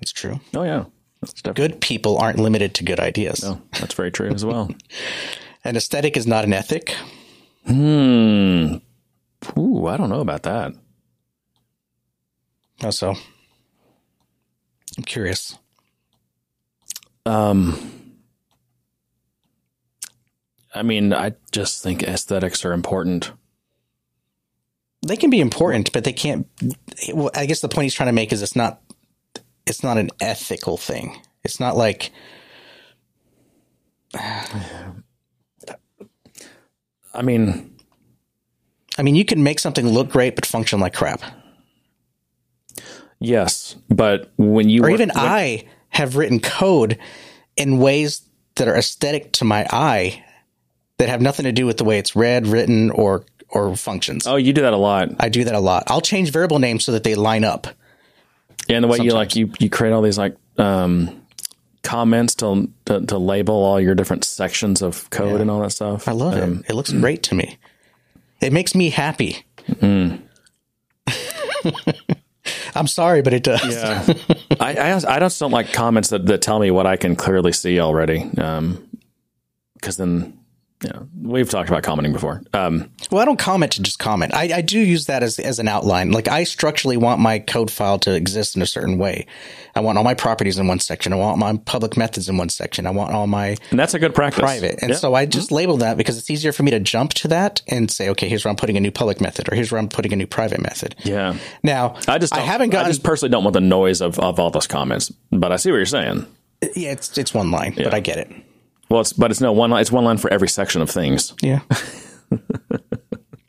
That's 0.00 0.12
true. 0.12 0.40
oh 0.54 0.62
yeah, 0.62 0.84
that's. 1.20 1.42
Good 1.42 1.80
people 1.80 2.18
aren't 2.18 2.38
limited 2.38 2.74
to 2.74 2.84
good 2.84 3.00
ideas. 3.00 3.42
Oh, 3.44 3.60
that's 3.80 3.94
very 3.94 4.10
true 4.10 4.30
as 4.30 4.44
well. 4.44 4.70
An 5.64 5.76
aesthetic 5.76 6.16
is 6.16 6.26
not 6.26 6.44
an 6.44 6.52
ethic. 6.52 6.94
hmm. 7.66 8.76
Ooh, 9.56 9.86
I 9.86 9.96
don't 9.96 10.08
know 10.08 10.20
about 10.20 10.44
that. 10.44 10.72
Also, 12.82 13.14
I'm 14.96 15.04
curious. 15.04 15.58
Um, 17.26 18.14
I 20.74 20.82
mean, 20.82 21.12
I 21.12 21.32
just 21.50 21.82
think 21.82 22.02
aesthetics 22.04 22.64
are 22.64 22.72
important. 22.72 23.32
They 25.06 25.16
can 25.16 25.30
be 25.30 25.40
important, 25.40 25.92
but 25.92 26.04
they 26.04 26.12
can't. 26.12 26.46
Well, 27.14 27.30
I 27.34 27.46
guess 27.46 27.60
the 27.60 27.68
point 27.68 27.84
he's 27.84 27.94
trying 27.94 28.08
to 28.08 28.12
make 28.12 28.32
is 28.32 28.42
it's 28.42 28.56
not. 28.56 28.80
It's 29.66 29.82
not 29.82 29.96
an 29.98 30.10
ethical 30.20 30.76
thing. 30.76 31.20
It's 31.44 31.60
not 31.60 31.76
like 31.76 32.10
I 37.14 37.22
mean, 37.22 37.76
I 38.96 39.02
mean, 39.02 39.14
you 39.14 39.24
can 39.24 39.42
make 39.42 39.58
something 39.58 39.86
look 39.88 40.08
great 40.10 40.34
but 40.34 40.46
function 40.46 40.80
like 40.80 40.94
crap. 40.94 41.20
yes, 43.20 43.76
but 43.88 44.30
when 44.36 44.68
you 44.68 44.80
Or 44.82 44.90
work- 44.90 44.92
even 44.92 45.08
when- 45.10 45.18
I 45.18 45.64
have 45.90 46.16
written 46.16 46.38
code 46.40 46.98
in 47.56 47.78
ways 47.78 48.22
that 48.56 48.68
are 48.68 48.76
aesthetic 48.76 49.32
to 49.32 49.44
my 49.44 49.66
eye 49.70 50.22
that 50.98 51.08
have 51.08 51.20
nothing 51.20 51.44
to 51.44 51.52
do 51.52 51.66
with 51.66 51.76
the 51.78 51.84
way 51.84 51.98
it's 51.98 52.14
read, 52.16 52.46
written, 52.46 52.90
or 52.90 53.24
or 53.50 53.74
functions. 53.76 54.26
oh, 54.26 54.36
you 54.36 54.52
do 54.52 54.62
that 54.62 54.72
a 54.72 54.76
lot. 54.76 55.08
I 55.20 55.28
do 55.28 55.44
that 55.44 55.54
a 55.54 55.60
lot. 55.60 55.84
I'll 55.86 56.00
change 56.00 56.30
variable 56.32 56.58
names 56.58 56.84
so 56.84 56.92
that 56.92 57.04
they 57.04 57.14
line 57.14 57.44
up. 57.44 57.66
Yeah, 58.68 58.76
and 58.76 58.84
the 58.84 58.88
way 58.88 58.98
you 58.98 59.12
like 59.12 59.34
you 59.36 59.50
you 59.58 59.70
create 59.70 59.92
all 59.92 60.02
these 60.02 60.18
like 60.18 60.36
um 60.58 61.22
comments 61.82 62.34
to, 62.36 62.68
to 62.86 63.06
to 63.06 63.16
label 63.18 63.54
all 63.54 63.80
your 63.80 63.94
different 63.94 64.24
sections 64.24 64.82
of 64.82 65.08
code 65.10 65.40
and 65.40 65.50
all 65.50 65.60
that 65.60 65.70
stuff. 65.70 66.06
I 66.08 66.12
love 66.12 66.34
Um, 66.34 66.58
it. 66.60 66.70
It 66.70 66.74
looks 66.74 66.92
great 66.92 67.22
to 67.24 67.34
me. 67.34 67.56
It 68.40 68.52
makes 68.52 68.74
me 68.74 68.90
happy. 68.90 69.44
I'm 72.74 72.86
sorry, 72.86 73.22
but 73.22 73.32
it 73.32 73.42
does. 73.42 73.64
Yeah, 73.64 74.04
I, 74.60 74.74
I 74.74 75.16
I 75.16 75.18
just 75.20 75.38
don't 75.40 75.50
like 75.50 75.72
comments 75.72 76.10
that, 76.10 76.26
that 76.26 76.42
tell 76.42 76.58
me 76.60 76.70
what 76.70 76.86
I 76.86 76.96
can 76.96 77.16
clearly 77.16 77.52
see 77.52 77.80
already. 77.80 78.20
Um, 78.38 78.88
because 79.74 79.96
then 79.96 80.38
Yeah, 80.84 81.00
we've 81.20 81.50
talked 81.50 81.68
about 81.68 81.82
commenting 81.82 82.12
before. 82.12 82.40
Um, 82.54 82.88
Well, 83.10 83.20
I 83.20 83.24
don't 83.24 83.38
comment 83.38 83.72
to 83.72 83.82
just 83.82 83.98
comment. 83.98 84.32
I, 84.32 84.58
I 84.58 84.60
do 84.60 84.78
use 84.78 85.06
that 85.06 85.24
as, 85.24 85.40
as 85.40 85.58
an 85.58 85.66
outline. 85.66 86.12
Like 86.12 86.28
I 86.28 86.44
structurally 86.44 86.96
want 86.96 87.20
my 87.20 87.40
code 87.40 87.68
file 87.68 87.98
to 88.00 88.14
exist 88.14 88.54
in 88.54 88.62
a 88.62 88.66
certain 88.66 88.96
way. 88.96 89.26
I 89.74 89.80
want 89.80 89.98
all 89.98 90.04
my 90.04 90.14
properties 90.14 90.56
in 90.56 90.68
one 90.68 90.78
section. 90.78 91.12
I 91.12 91.16
want 91.16 91.38
my 91.38 91.56
public 91.64 91.96
methods 91.96 92.28
in 92.28 92.36
one 92.36 92.48
section. 92.48 92.86
I 92.86 92.90
want 92.90 93.12
all 93.12 93.26
my 93.26 93.56
and 93.70 93.78
that's 93.80 93.94
a 93.94 93.98
good 93.98 94.14
practice. 94.14 94.38
private. 94.40 94.78
And 94.80 94.90
Yeah. 94.90 94.96
so 94.96 95.14
I 95.14 95.26
just 95.26 95.50
label 95.50 95.78
that 95.78 95.96
because 95.96 96.16
it's 96.16 96.30
easier 96.30 96.52
for 96.52 96.62
me 96.62 96.70
to 96.70 96.78
jump 96.78 97.12
to 97.14 97.28
that 97.28 97.60
and 97.66 97.90
say, 97.90 98.08
okay, 98.10 98.28
here's 98.28 98.44
where 98.44 98.50
I'm 98.50 98.56
putting 98.56 98.76
a 98.76 98.80
new 98.80 98.92
public 98.92 99.20
method 99.20 99.50
or 99.50 99.56
here's 99.56 99.72
where 99.72 99.80
I'm 99.80 99.88
putting 99.88 100.12
a 100.12 100.16
new 100.16 100.28
private 100.28 100.60
method. 100.60 100.94
yeah, 101.02 101.36
Now, 101.64 101.96
I 102.06 102.18
just 102.18 102.32
I 102.32 102.38
haven't 102.40 102.70
gotten, 102.70 102.86
I 102.86 102.90
just 102.90 103.02
personally 103.02 103.32
don't 103.32 103.42
want 103.42 103.54
the 103.54 103.60
noise 103.60 104.00
of, 104.00 104.20
of 104.20 104.38
all 104.38 104.50
those 104.50 104.68
comments, 104.68 105.10
but 105.32 105.50
I 105.50 105.56
see 105.56 105.72
what 105.72 105.78
you're 105.78 105.86
saying. 105.86 106.24
yeah, 106.76 106.92
it's, 106.92 107.18
it's 107.18 107.34
one 107.34 107.50
line, 107.50 107.74
but 107.76 107.92
I 107.94 107.98
get 107.98 108.18
it. 108.18 108.30
Well, 108.90 109.00
it's 109.00 109.12
but 109.12 109.30
it's 109.30 109.40
no 109.40 109.52
one. 109.52 109.72
It's 109.74 109.92
one 109.92 110.04
line 110.04 110.18
for 110.18 110.32
every 110.32 110.48
section 110.48 110.82
of 110.82 110.90
things. 110.90 111.34
Yeah. 111.42 111.60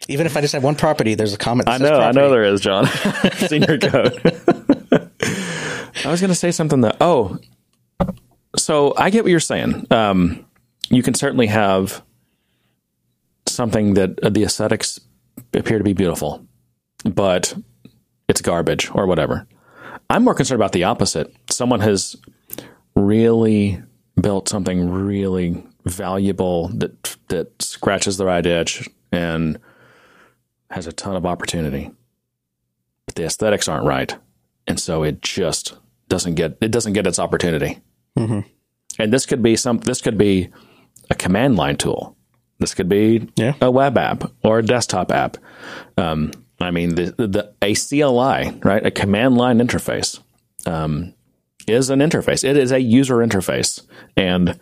Even 0.07 0.25
if 0.25 0.35
I 0.35 0.41
just 0.41 0.53
have 0.53 0.63
one 0.63 0.75
property, 0.75 1.13
there's 1.13 1.33
a 1.33 1.37
comment. 1.37 1.69
I 1.69 1.77
know, 1.77 1.99
I 1.99 2.11
know 2.11 2.31
there 2.31 2.43
is, 2.43 2.61
John. 2.61 2.87
Senior 3.35 3.77
code. 3.77 4.19
I 6.03 6.09
was 6.09 6.19
going 6.19 6.29
to 6.29 6.35
say 6.35 6.51
something 6.51 6.81
that. 6.81 6.97
Oh, 6.99 7.37
so 8.57 8.93
I 8.97 9.11
get 9.11 9.23
what 9.23 9.29
you're 9.29 9.39
saying. 9.39 9.85
Um, 9.91 10.45
you 10.89 11.03
can 11.03 11.13
certainly 11.13 11.47
have 11.47 12.03
something 13.45 13.93
that 13.93 14.19
uh, 14.23 14.29
the 14.29 14.43
aesthetics 14.43 14.99
appear 15.53 15.77
to 15.77 15.83
be 15.83 15.93
beautiful, 15.93 16.45
but 17.05 17.53
it's 18.27 18.41
garbage 18.41 18.89
or 18.93 19.05
whatever. 19.05 19.47
I'm 20.09 20.23
more 20.23 20.33
concerned 20.33 20.59
about 20.59 20.71
the 20.71 20.85
opposite. 20.85 21.31
Someone 21.51 21.81
has 21.81 22.15
really 22.95 23.81
built 24.22 24.49
something 24.49 24.89
really 24.89 25.63
valuable 25.86 26.67
that 26.70 27.15
that 27.30 27.61
scratches 27.61 28.17
the 28.17 28.26
right 28.26 28.45
itch 28.45 28.88
and 29.11 29.59
has 30.72 30.88
a 30.88 30.91
ton 30.91 31.15
of 31.15 31.26
opportunity. 31.26 31.91
But 33.05 33.15
the 33.15 33.24
aesthetics 33.26 33.67
aren't 33.67 33.86
right. 33.86 34.15
And 34.67 34.80
so 34.80 35.03
it 35.03 35.22
just 35.22 35.76
doesn't 36.09 36.36
get 36.36 36.57
it 36.61 36.72
doesn't 36.72 36.93
get 36.93 37.07
its 37.07 37.20
opportunity. 37.20 37.80
And 38.15 39.13
this 39.13 39.26
could 39.26 39.41
be 39.41 39.55
some 39.55 39.78
this 39.80 40.01
could 40.01 40.17
be 40.17 40.49
a 41.09 41.15
command 41.15 41.55
line 41.55 41.78
tool. 41.78 42.15
This 42.59 42.74
could 42.74 42.89
be 42.89 43.30
Yeah. 43.38 43.53
a 43.61 43.72
web 43.72 43.97
app 43.97 44.30
or 44.43 44.59
a 44.59 44.63
desktop 44.63 45.11
app. 45.11 45.38
Um, 45.97 46.32
I 46.59 46.72
mean, 46.72 46.95
the, 46.95 47.05
the 47.17 47.53
a 47.61 47.74
CLI, 47.74 48.59
right, 48.63 48.86
a 48.86 48.91
command 48.91 49.38
line 49.38 49.59
interface, 49.59 50.20
um, 50.65 51.13
is 51.70 51.89
an 51.89 51.99
interface. 51.99 52.43
It 52.43 52.57
is 52.57 52.72
a 52.72 52.80
user 52.82 53.17
interface, 53.17 53.82
and 54.17 54.59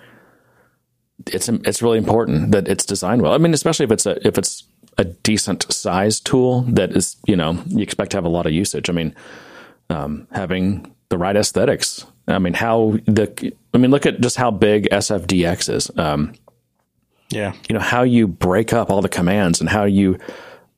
it's 1.28 1.50
it's 1.50 1.82
really 1.82 1.98
important 1.98 2.52
that 2.52 2.68
it's 2.68 2.86
designed 2.86 3.22
well. 3.22 3.34
I 3.34 3.38
mean, 3.38 3.54
especially 3.54 3.86
if 3.86 3.92
it's 3.92 4.06
a 4.06 4.28
if 4.28 4.38
it's 4.38 4.64
a 4.98 5.04
decent 5.06 5.72
size 5.72 6.20
tool 6.20 6.62
that 6.64 6.92
is 6.92 7.16
you 7.28 7.36
know 7.36 7.62
you 7.68 7.82
expect 7.82 8.12
to 8.12 8.18
have 8.18 8.26
a 8.26 8.30
lot 8.30 8.46
of 8.46 8.52
usage. 8.52 8.90
I 8.90 8.94
mean, 8.94 9.16
um, 9.90 10.28
having 10.32 10.94
the 11.10 11.18
right 11.18 11.36
aesthetics. 11.36 12.06
I 12.28 12.40
mean, 12.40 12.54
how 12.54 12.98
the 13.06 13.54
I 13.74 13.78
mean, 13.78 13.92
look 13.92 14.06
at 14.06 14.20
just 14.22 14.38
how 14.38 14.52
big 14.52 14.88
SFDX 14.92 15.70
is. 15.74 15.92
Um, 15.98 16.34
Yeah. 17.30 17.54
you 17.70 17.74
know 17.74 17.82
how 17.82 18.04
you 18.04 18.28
break 18.28 18.74
up 18.74 18.90
all 18.90 19.02
the 19.02 19.10
commands 19.10 19.60
and 19.62 19.70
how 19.70 19.84
you 19.86 20.18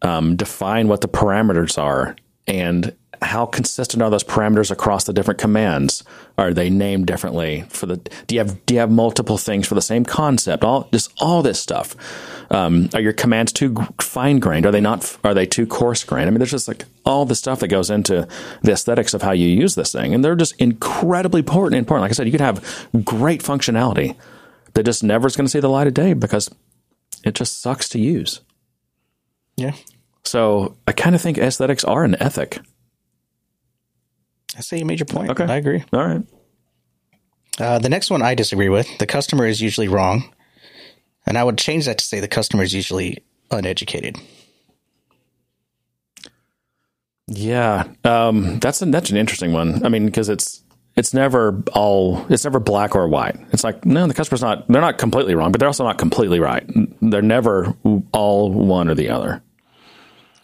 um, 0.01 0.36
define 0.36 0.88
what 0.88 1.01
the 1.01 1.07
parameters 1.07 1.77
are 1.77 2.15
and 2.47 2.95
how 3.22 3.45
consistent 3.45 4.01
are 4.01 4.09
those 4.09 4.24
parameters 4.24 4.72
across 4.72 5.03
the 5.03 5.13
different 5.13 5.39
commands 5.39 6.03
are 6.38 6.53
they 6.53 6.70
named 6.70 7.05
differently 7.05 7.65
for 7.70 7.86
the 7.86 7.97
do 8.28 8.36
you 8.36 8.39
have 8.39 8.65
do 8.65 8.74
you 8.74 8.80
have 8.80 8.91
multiple 8.91 9.38
things 9.38 9.67
for 9.67 9.76
the 9.76 9.82
same 9.82 10.05
concept 10.05 10.63
all 10.63 10.88
just 10.91 11.11
all 11.20 11.41
this 11.41 11.59
stuff 11.59 11.95
um, 12.51 12.89
are 12.93 13.01
your 13.01 13.13
commands 13.13 13.51
too 13.51 13.76
fine 13.99 14.39
grained 14.39 14.65
are 14.65 14.72
they 14.72 14.82
not 14.82 15.17
are 15.24 15.34
they 15.34 15.45
too 15.45 15.67
coarse 15.67 16.03
grained 16.03 16.28
i 16.28 16.32
mean 16.32 16.39
there's 16.39 16.51
just 16.51 16.67
like 16.67 16.86
all 17.05 17.26
the 17.26 17.36
stuff 17.36 17.59
that 17.59 17.67
goes 17.67 17.89
into 17.89 18.28
the 18.63 18.72
aesthetics 18.72 19.13
of 19.13 19.22
how 19.22 19.32
you 19.32 19.47
use 19.47 19.76
this 19.76 19.91
thing 19.91 20.13
and 20.13 20.24
they're 20.24 20.36
just 20.36 20.55
incredibly 20.59 21.39
important 21.39 21.78
important 21.78 22.03
like 22.03 22.11
i 22.11 22.13
said 22.13 22.26
you 22.26 22.32
could 22.32 22.41
have 22.41 22.88
great 23.03 23.43
functionality 23.43 24.15
that 24.74 24.84
just 24.84 25.03
never 25.03 25.28
is 25.28 25.36
going 25.36 25.45
to 25.45 25.51
see 25.51 25.59
the 25.59 25.70
light 25.70 25.88
of 25.88 25.93
day 25.93 26.13
because 26.13 26.49
it 27.24 27.36
just 27.36 27.61
sucks 27.61 27.89
to 27.89 27.99
use. 27.99 28.41
Yeah. 29.57 29.74
So 30.24 30.78
I 30.88 30.91
kind 30.91 31.15
of 31.15 31.22
think 31.22 31.38
aesthetics 31.38 31.84
are 31.84 32.03
an 32.03 32.15
ethic. 32.22 32.59
I 34.60 34.62
say 34.62 34.78
you 34.78 34.86
made 34.86 34.99
your 34.99 35.05
point. 35.07 35.32
Okay. 35.32 35.45
I 35.45 35.55
agree. 35.55 35.84
All 35.93 36.05
right. 36.05 36.22
Uh, 37.57 37.80
the 37.80 37.89
next 37.89 38.12
one 38.12 38.22
I 38.22 38.36
disagree 38.36 38.70
with. 38.70 38.97
The 38.99 39.07
customer 39.07 39.45
is 39.47 39.62
usually 39.62 39.88
wrong. 39.88 40.32
And 41.26 41.38
I 41.38 41.43
would 41.43 41.57
change 41.57 41.86
that 41.86 41.97
to 41.99 42.05
say 42.05 42.20
the 42.20 42.28
customer 42.28 42.64
is 42.64 42.74
usually 42.74 43.24
uneducated. 43.51 44.18
Yeah, 47.28 47.88
um, 48.03 48.60
that's 48.60 48.82
an, 48.82 48.89
that's 48.91 49.12
an 49.12 49.18
interesting 49.18 49.53
one. 49.53 49.86
I 49.86 49.89
mean, 49.89 50.07
because 50.07 50.30
it's 50.30 50.64
it's 50.95 51.14
never 51.14 51.62
all 51.74 52.26
it's 52.30 52.43
never 52.43 52.60
black 52.60 52.95
or 52.95 53.07
white. 53.07 53.36
It's 53.51 53.64
like 53.64 53.86
no, 53.86 54.07
the 54.07 54.16
customer's 54.16 54.41
not 54.41 54.68
they're 54.68 54.82
not 54.82 54.97
completely 54.97 55.36
wrong, 55.36 55.51
but 55.51 55.60
they're 55.60 55.70
also 55.70 55.84
not 55.84 55.99
completely 55.99 56.39
right. 56.39 56.64
They're 57.01 57.22
never 57.22 57.76
all 58.14 58.51
one 58.51 58.89
or 58.89 58.95
the 58.95 59.10
other. 59.10 59.43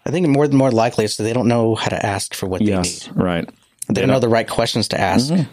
I 0.06 0.12
think 0.12 0.28
more 0.28 0.48
more 0.50 0.72
likely 0.72 1.06
is 1.06 1.18
that 1.18 1.24
they 1.24 1.34
don't 1.34 1.48
know 1.48 1.74
how 1.74 1.90
to 1.90 2.06
ask 2.06 2.36
for 2.36 2.46
what 2.46 2.60
they 2.60 2.68
Yes, 2.68 3.08
need. 3.08 3.18
right. 3.18 3.50
They 3.88 4.02
don't 4.02 4.10
know 4.10 4.20
the 4.20 4.30
right 4.30 4.48
questions 4.48 4.88
to 4.90 5.00
ask. 5.00 5.32
Mm-hmm. 5.32 5.52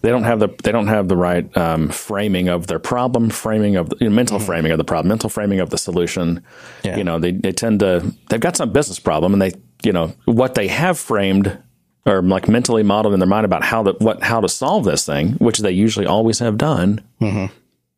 They 0.00 0.10
don't 0.10 0.24
have 0.24 0.38
the 0.38 0.48
they 0.62 0.70
don't 0.70 0.86
have 0.88 1.08
the 1.08 1.16
right 1.16 1.56
um, 1.56 1.88
framing 1.88 2.48
of 2.48 2.66
their 2.66 2.78
problem, 2.78 3.30
framing 3.30 3.76
of 3.76 3.90
the 3.90 3.96
you 4.00 4.08
know, 4.08 4.14
mental 4.14 4.38
mm-hmm. 4.38 4.46
framing 4.46 4.72
of 4.72 4.78
the 4.78 4.84
problem, 4.84 5.08
mental 5.08 5.30
framing 5.30 5.60
of 5.60 5.70
the 5.70 5.78
solution. 5.78 6.42
Yeah. 6.84 6.96
You 6.96 7.04
know, 7.04 7.18
they 7.18 7.32
they 7.32 7.52
tend 7.52 7.80
to 7.80 8.14
they've 8.28 8.40
got 8.40 8.56
some 8.56 8.72
business 8.72 8.98
problem, 8.98 9.32
and 9.32 9.42
they 9.42 9.52
you 9.82 9.92
know 9.92 10.14
what 10.24 10.54
they 10.54 10.68
have 10.68 10.98
framed 10.98 11.58
or 12.06 12.22
like 12.22 12.48
mentally 12.48 12.82
modeled 12.82 13.14
in 13.14 13.20
their 13.20 13.28
mind 13.28 13.44
about 13.44 13.64
how 13.64 13.82
to 13.82 13.92
what 13.98 14.22
how 14.22 14.40
to 14.40 14.48
solve 14.48 14.84
this 14.84 15.04
thing, 15.04 15.32
which 15.32 15.58
they 15.58 15.72
usually 15.72 16.06
always 16.06 16.38
have 16.38 16.58
done, 16.58 17.02
mm-hmm. 17.20 17.52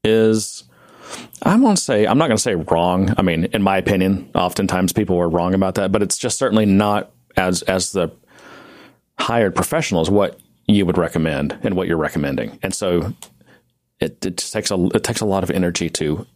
is 0.04 0.64
I 1.42 1.56
won't 1.56 1.78
say 1.78 2.06
I'm 2.06 2.18
not 2.18 2.28
going 2.28 2.36
to 2.36 2.42
say 2.42 2.54
wrong. 2.54 3.14
I 3.18 3.22
mean, 3.22 3.44
in 3.46 3.62
my 3.62 3.76
opinion, 3.76 4.30
oftentimes 4.34 4.92
people 4.92 5.18
are 5.18 5.28
wrong 5.28 5.54
about 5.54 5.74
that, 5.76 5.92
but 5.92 6.02
it's 6.02 6.18
just 6.18 6.38
certainly 6.38 6.66
not 6.66 7.10
as 7.36 7.62
as 7.62 7.92
the 7.92 8.10
hired 9.20 9.54
professionals 9.54 10.10
what 10.10 10.40
you 10.66 10.86
would 10.86 10.98
recommend 10.98 11.58
and 11.62 11.74
what 11.74 11.86
you're 11.86 11.96
recommending. 11.96 12.58
And 12.62 12.74
so 12.74 13.14
it, 14.00 14.24
it 14.24 14.38
takes 14.38 14.70
a 14.70 14.86
it 14.94 15.04
takes 15.04 15.20
a 15.20 15.26
lot 15.26 15.44
of 15.44 15.50
energy 15.50 15.90
to 15.90 16.26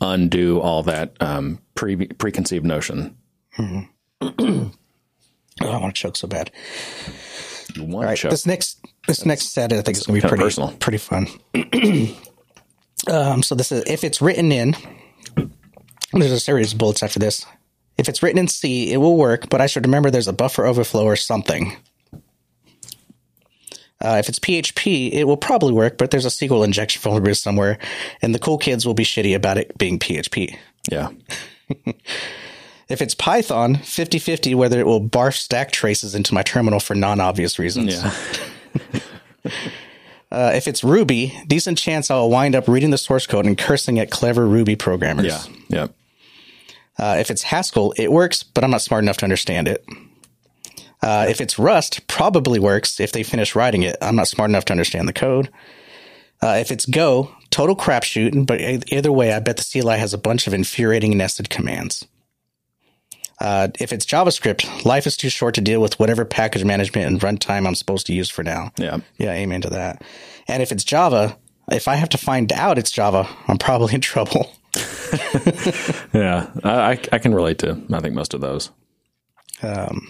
undo 0.00 0.60
all 0.60 0.82
that 0.84 1.16
um, 1.20 1.60
pre, 1.74 2.06
preconceived 2.06 2.64
notion. 2.64 3.16
Oh, 5.62 5.68
I 5.68 5.78
want 5.78 5.94
to 5.94 6.00
choke 6.00 6.16
so 6.16 6.26
bad. 6.26 6.50
You 7.74 7.84
want 7.84 8.06
right, 8.06 8.16
to 8.16 8.28
this 8.28 8.46
next 8.46 8.82
this 9.06 9.26
next 9.26 9.52
set 9.52 9.74
I 9.74 9.82
think 9.82 9.98
is 9.98 10.06
going 10.06 10.18
to 10.20 10.26
be 10.26 10.28
pretty 10.28 10.42
personal. 10.42 10.72
pretty 10.78 10.96
fun. 10.96 11.26
um, 13.10 13.42
so 13.42 13.54
this 13.54 13.70
is 13.70 13.84
if 13.86 14.02
it's 14.02 14.22
written 14.22 14.52
in. 14.52 14.74
There's 16.12 16.32
a 16.32 16.40
series 16.40 16.72
of 16.72 16.78
bullets 16.78 17.02
after 17.02 17.18
this. 17.18 17.44
If 17.98 18.08
it's 18.08 18.22
written 18.22 18.38
in 18.38 18.48
C, 18.48 18.90
it 18.90 18.96
will 18.96 19.16
work, 19.16 19.50
but 19.50 19.60
I 19.60 19.66
should 19.66 19.84
remember 19.84 20.10
there's 20.10 20.28
a 20.28 20.32
buffer 20.32 20.64
overflow 20.64 21.04
or 21.04 21.16
something. 21.16 21.76
Uh, 24.02 24.16
if 24.18 24.28
it's 24.28 24.38
PHP, 24.38 25.12
it 25.12 25.24
will 25.24 25.36
probably 25.36 25.72
work, 25.72 25.98
but 25.98 26.10
there's 26.10 26.24
a 26.24 26.28
SQL 26.30 26.64
injection 26.64 27.02
vulnerability 27.02 27.34
somewhere, 27.34 27.78
and 28.22 28.34
the 28.34 28.38
cool 28.38 28.56
kids 28.58 28.86
will 28.86 28.94
be 28.94 29.04
shitty 29.04 29.34
about 29.36 29.58
it 29.58 29.76
being 29.76 29.98
PHP. 29.98 30.56
yeah, 30.90 31.10
If 32.88 33.00
it's 33.00 33.14
Python, 33.14 33.76
50 33.76 34.18
50 34.18 34.54
whether 34.56 34.80
it 34.80 34.86
will 34.86 35.00
barf 35.00 35.36
stack 35.36 35.70
traces 35.70 36.14
into 36.14 36.34
my 36.34 36.42
terminal 36.42 36.80
for 36.80 36.94
non 36.96 37.20
obvious 37.20 37.58
reasons. 37.58 37.94
yeah, 38.02 39.00
Uh, 40.32 40.52
if 40.54 40.68
it's 40.68 40.84
Ruby, 40.84 41.36
decent 41.48 41.76
chance 41.76 42.08
I'll 42.08 42.30
wind 42.30 42.54
up 42.54 42.68
reading 42.68 42.90
the 42.90 42.98
source 42.98 43.26
code 43.26 43.46
and 43.46 43.58
cursing 43.58 43.98
at 43.98 44.12
clever 44.12 44.46
Ruby 44.46 44.76
programmers. 44.76 45.26
yeah, 45.26 45.42
yeah. 45.68 45.86
Uh, 46.98 47.16
if 47.18 47.30
it's 47.32 47.42
Haskell, 47.42 47.92
it 47.96 48.12
works, 48.12 48.44
but 48.44 48.62
I'm 48.62 48.70
not 48.70 48.80
smart 48.82 49.02
enough 49.02 49.16
to 49.18 49.24
understand 49.24 49.66
it. 49.66 49.84
Uh, 51.02 51.26
if 51.28 51.40
it's 51.40 51.58
Rust, 51.58 52.06
probably 52.08 52.58
works 52.58 53.00
if 53.00 53.12
they 53.12 53.22
finish 53.22 53.54
writing 53.54 53.82
it. 53.82 53.96
I'm 54.02 54.16
not 54.16 54.28
smart 54.28 54.50
enough 54.50 54.66
to 54.66 54.72
understand 54.72 55.08
the 55.08 55.12
code. 55.14 55.48
Uh, 56.42 56.56
if 56.60 56.70
it's 56.70 56.86
Go, 56.86 57.34
total 57.50 57.76
crapshoot, 57.76 58.46
but 58.46 58.60
either 58.92 59.12
way, 59.12 59.32
I 59.32 59.40
bet 59.40 59.56
the 59.58 59.64
CLI 59.80 59.98
has 59.98 60.12
a 60.14 60.18
bunch 60.18 60.46
of 60.46 60.54
infuriating 60.54 61.16
nested 61.16 61.50
commands. 61.50 62.06
Uh, 63.40 63.68
if 63.78 63.92
it's 63.92 64.04
JavaScript, 64.04 64.84
life 64.84 65.06
is 65.06 65.16
too 65.16 65.30
short 65.30 65.54
to 65.54 65.60
deal 65.62 65.80
with 65.80 65.98
whatever 65.98 66.26
package 66.26 66.64
management 66.64 67.06
and 67.06 67.20
runtime 67.20 67.66
I'm 67.66 67.74
supposed 67.74 68.06
to 68.08 68.14
use 68.14 68.28
for 68.28 68.42
now. 68.42 68.70
Yeah. 68.76 68.98
Yeah, 69.16 69.32
amen 69.32 69.62
to 69.62 69.70
that. 69.70 70.02
And 70.48 70.62
if 70.62 70.72
it's 70.72 70.84
Java, 70.84 71.36
if 71.70 71.88
I 71.88 71.94
have 71.94 72.10
to 72.10 72.18
find 72.18 72.52
out 72.52 72.76
it's 72.78 72.90
Java, 72.90 73.26
I'm 73.48 73.56
probably 73.58 73.94
in 73.94 74.00
trouble. 74.02 74.52
Yeah, 76.12 76.50
I, 76.64 76.92
I- 76.92 77.04
I 77.12 77.18
can 77.18 77.34
relate 77.34 77.58
to 77.60 77.80
I 77.92 78.00
think 78.00 78.14
most 78.14 78.34
of 78.34 78.40
those. 78.40 78.70
Um, 79.62 80.06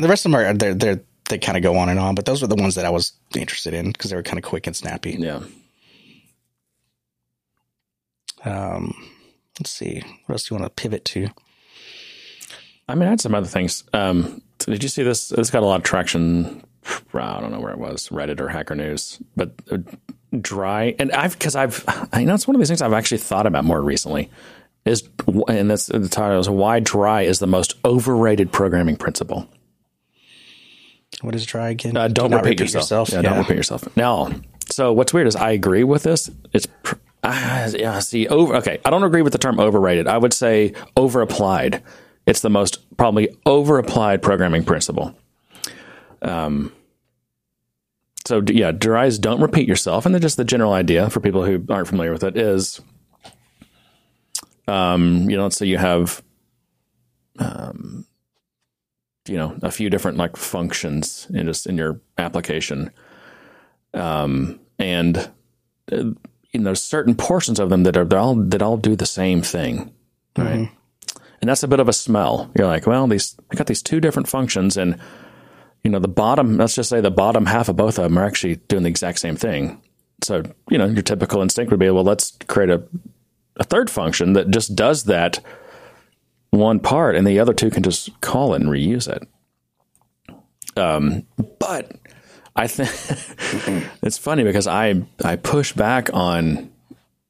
the 0.00 0.08
rest 0.08 0.24
of 0.26 0.32
them 0.32 0.40
are 0.40 0.52
they're 0.54 0.74
they're 0.74 1.00
they 1.28 1.38
kind 1.38 1.56
of 1.56 1.62
go 1.62 1.76
on 1.76 1.88
and 1.88 1.98
on, 1.98 2.14
but 2.14 2.24
those 2.24 2.40
were 2.40 2.48
the 2.48 2.56
ones 2.56 2.74
that 2.76 2.86
I 2.86 2.90
was 2.90 3.12
interested 3.36 3.74
in 3.74 3.92
because 3.92 4.10
they 4.10 4.16
were 4.16 4.22
kind 4.22 4.38
of 4.38 4.44
quick 4.44 4.66
and 4.66 4.74
snappy. 4.74 5.16
Yeah, 5.18 5.42
Um, 8.44 8.94
let's 9.60 9.70
see. 9.70 10.02
What 10.26 10.34
else 10.34 10.48
do 10.48 10.54
you 10.54 10.60
want 10.60 10.74
to 10.74 10.82
pivot 10.82 11.04
to? 11.06 11.28
I 12.88 12.94
mean, 12.94 13.06
I 13.06 13.10
had 13.10 13.20
some 13.20 13.34
other 13.34 13.46
things. 13.46 13.84
Um, 13.92 14.40
did 14.58 14.82
you 14.82 14.88
see 14.88 15.02
this? 15.02 15.28
This 15.28 15.50
got 15.50 15.62
a 15.62 15.66
lot 15.66 15.76
of 15.76 15.82
traction. 15.82 16.64
I 17.12 17.40
don't 17.40 17.52
know 17.52 17.60
where 17.60 17.72
it 17.72 17.78
was, 17.78 18.08
Reddit 18.08 18.40
or 18.40 18.48
Hacker 18.48 18.74
News, 18.74 19.18
but 19.36 19.52
uh, 19.70 19.78
dry. 20.40 20.94
And 20.98 21.12
I've, 21.12 21.38
because 21.38 21.54
I've, 21.54 21.84
I 22.12 22.24
know 22.24 22.34
it's 22.34 22.46
one 22.48 22.56
of 22.56 22.60
these 22.60 22.68
things 22.68 22.80
I've 22.80 22.94
actually 22.94 23.18
thought 23.18 23.44
about 23.46 23.64
more 23.64 23.82
recently 23.82 24.30
is, 24.86 25.06
and 25.48 25.70
that's 25.70 25.86
the 25.86 26.08
title 26.08 26.40
is 26.40 26.48
why 26.48 26.80
dry 26.80 27.22
is 27.22 27.40
the 27.40 27.46
most 27.46 27.74
overrated 27.84 28.52
programming 28.52 28.96
principle. 28.96 29.46
What 31.22 31.34
is 31.34 31.44
dry 31.46 31.70
again? 31.70 31.96
Uh, 31.96 32.08
don't 32.08 32.30
Do 32.30 32.36
not 32.36 32.44
repeat, 32.44 32.60
yourself. 32.60 33.08
Yeah, 33.10 33.16
Yeah. 33.16 33.22
don't 33.30 33.38
repeat 33.38 33.56
yourself. 33.56 33.96
Now, 33.96 34.30
so 34.70 34.92
what's 34.92 35.12
weird 35.12 35.26
is 35.26 35.34
I 35.36 35.50
agree 35.50 35.82
with 35.84 36.02
this. 36.04 36.30
It's 36.52 36.66
pr- 36.84 36.94
ah, 37.24 37.66
yeah. 37.74 37.98
See, 37.98 38.28
over. 38.28 38.54
Okay, 38.56 38.78
I 38.84 38.90
don't 38.90 39.02
agree 39.02 39.22
with 39.22 39.32
the 39.32 39.38
term 39.38 39.58
overrated. 39.58 40.06
I 40.06 40.16
would 40.18 40.32
say 40.32 40.74
over 40.96 41.20
applied. 41.20 41.82
It's 42.26 42.40
the 42.40 42.50
most 42.50 42.96
probably 42.96 43.34
over 43.46 43.78
applied 43.78 44.22
programming 44.22 44.64
principle. 44.64 45.14
Um. 46.22 46.72
So 48.26 48.42
yeah, 48.46 48.72
dry 48.72 49.06
is 49.06 49.18
don't 49.18 49.40
repeat 49.40 49.66
yourself, 49.66 50.04
and 50.04 50.14
then 50.14 50.20
just 50.22 50.36
the 50.36 50.44
general 50.44 50.72
idea 50.74 51.08
for 51.10 51.18
people 51.20 51.44
who 51.44 51.64
aren't 51.70 51.88
familiar 51.88 52.12
with 52.12 52.22
it 52.22 52.36
is, 52.36 52.80
um, 54.68 55.30
you 55.30 55.36
know, 55.38 55.44
let's 55.44 55.56
say 55.56 55.64
you 55.66 55.78
have 55.78 56.22
you 59.28 59.36
know 59.36 59.56
a 59.62 59.70
few 59.70 59.90
different 59.90 60.16
like 60.16 60.36
functions 60.36 61.26
in 61.32 61.46
just 61.46 61.66
in 61.66 61.76
your 61.76 62.00
application. 62.16 62.90
Um 63.94 64.60
and 64.78 65.30
uh, 65.90 66.04
you 66.52 66.60
know 66.60 66.74
certain 66.74 67.14
portions 67.14 67.60
of 67.60 67.70
them 67.70 67.82
that 67.82 67.96
are 67.96 68.04
they 68.04 68.16
all 68.16 68.34
that 68.34 68.62
all 68.62 68.76
do 68.76 68.96
the 68.96 69.06
same 69.06 69.42
thing 69.42 69.92
right? 70.36 70.70
And 71.40 71.48
that's 71.48 71.62
a 71.62 71.68
bit 71.68 71.80
of 71.80 71.88
a 71.88 71.92
smell. 71.92 72.50
You're 72.56 72.66
like 72.66 72.86
well 72.86 73.06
these 73.06 73.36
i 73.50 73.54
got 73.54 73.66
these 73.66 73.82
two 73.82 74.00
different 74.00 74.28
functions 74.28 74.76
and 74.76 74.98
you 75.84 75.90
know 75.90 75.98
the 75.98 76.08
bottom 76.08 76.56
let's 76.56 76.74
just 76.74 76.90
say 76.90 77.00
the 77.00 77.10
bottom 77.10 77.46
half 77.46 77.68
of 77.68 77.76
both 77.76 77.98
of 77.98 78.04
them 78.04 78.18
are 78.18 78.24
actually 78.24 78.56
doing 78.68 78.82
the 78.82 78.88
exact 78.88 79.18
same 79.18 79.36
thing. 79.36 79.80
So 80.22 80.42
you 80.70 80.78
know 80.78 80.86
your 80.86 81.02
typical 81.02 81.42
instinct 81.42 81.70
would 81.70 81.80
be 81.80 81.90
well 81.90 82.04
let's 82.04 82.36
create 82.48 82.70
a, 82.70 82.82
a 83.56 83.64
third 83.64 83.90
function 83.90 84.32
that 84.34 84.50
just 84.50 84.74
does 84.74 85.04
that 85.04 85.40
one 86.50 86.80
part 86.80 87.16
and 87.16 87.26
the 87.26 87.40
other 87.40 87.52
two 87.52 87.70
can 87.70 87.82
just 87.82 88.20
call 88.20 88.54
it 88.54 88.62
and 88.62 88.70
reuse 88.70 89.08
it. 89.08 89.28
Um, 90.76 91.26
but 91.58 91.96
I 92.56 92.66
think 92.66 92.90
it's 94.02 94.18
funny 94.18 94.44
because 94.44 94.66
I 94.66 95.02
I 95.24 95.36
push 95.36 95.72
back 95.72 96.10
on 96.12 96.70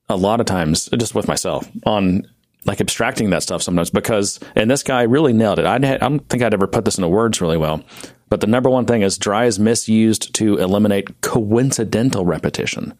a 0.08 0.16
lot 0.16 0.40
of 0.40 0.46
times 0.46 0.88
just 0.98 1.14
with 1.14 1.28
myself 1.28 1.68
on 1.84 2.26
like 2.64 2.80
abstracting 2.80 3.30
that 3.30 3.42
stuff 3.42 3.62
sometimes 3.62 3.90
because 3.90 4.40
and 4.54 4.70
this 4.70 4.82
guy 4.82 5.02
really 5.02 5.32
nailed 5.32 5.58
it. 5.58 5.66
I, 5.66 5.76
I 5.76 5.78
don't 5.78 6.20
think 6.28 6.42
I'd 6.42 6.54
ever 6.54 6.66
put 6.66 6.84
this 6.84 6.98
into 6.98 7.08
words 7.08 7.40
really 7.40 7.56
well. 7.56 7.82
But 8.28 8.42
the 8.42 8.46
number 8.46 8.68
one 8.68 8.84
thing 8.84 9.00
is 9.00 9.16
dry 9.16 9.46
is 9.46 9.58
misused 9.58 10.34
to 10.34 10.58
eliminate 10.58 11.22
coincidental 11.22 12.26
repetition 12.26 12.92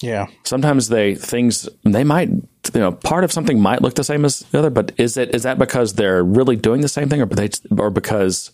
Yeah. 0.00 0.26
sometimes 0.44 0.88
they 0.88 1.14
things 1.14 1.68
they 1.84 2.04
might 2.04 2.28
you 2.28 2.80
know 2.80 2.92
part 2.92 3.22
of 3.22 3.32
something 3.32 3.60
might 3.60 3.82
look 3.82 3.94
the 3.94 4.04
same 4.04 4.24
as 4.24 4.40
the 4.40 4.58
other 4.58 4.70
but 4.70 4.92
is 4.98 5.16
it 5.16 5.34
is 5.34 5.42
that 5.42 5.58
because 5.58 5.94
they're 5.94 6.24
really 6.24 6.56
doing 6.56 6.80
the 6.80 6.88
same 6.88 7.08
thing 7.08 7.20
or 7.20 7.26
they 7.26 7.50
or 7.76 7.90
because 7.90 8.50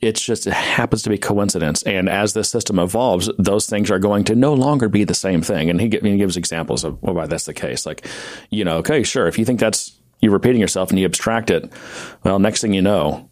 it's 0.00 0.20
just 0.20 0.46
it 0.46 0.52
happens 0.52 1.02
to 1.02 1.10
be 1.10 1.18
coincidence? 1.18 1.82
And 1.84 2.08
as 2.08 2.32
the 2.32 2.44
system 2.44 2.78
evolves 2.78 3.30
those 3.38 3.66
things 3.68 3.90
are 3.90 3.98
going 3.98 4.24
to 4.24 4.34
no 4.34 4.54
longer 4.54 4.88
be 4.88 5.04
the 5.04 5.14
same 5.14 5.40
thing. 5.40 5.70
And 5.70 5.80
he, 5.80 5.88
he 5.88 6.16
gives 6.18 6.36
examples 6.36 6.84
of 6.84 7.00
why 7.02 7.26
that's 7.26 7.46
the 7.46 7.54
case. 7.54 7.86
Like 7.86 8.06
you 8.50 8.64
know 8.64 8.78
okay 8.78 9.02
sure 9.02 9.26
if 9.28 9.38
you 9.38 9.44
think 9.44 9.60
that's 9.60 9.98
you're 10.20 10.32
repeating 10.32 10.60
yourself 10.60 10.90
and 10.90 10.98
you 10.98 11.04
abstract 11.04 11.48
it 11.50 11.72
well 12.24 12.38
next 12.38 12.60
thing 12.60 12.72
you 12.72 12.82
know 12.82 13.30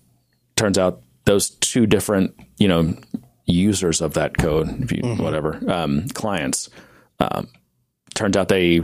turns 0.55 0.79
out 0.79 1.03
those 1.25 1.51
two 1.51 1.87
different 1.87 2.35
you 2.59 2.69
know 2.69 2.95
users 3.47 4.01
of 4.01 4.15
that 4.15 4.37
code 4.37 4.69
if 4.83 4.93
you 4.93 5.03
whatever 5.17 5.61
um, 5.71 6.07
clients 6.09 6.69
um, 7.21 7.49
turns 8.15 8.37
out 8.37 8.49
they 8.49 8.81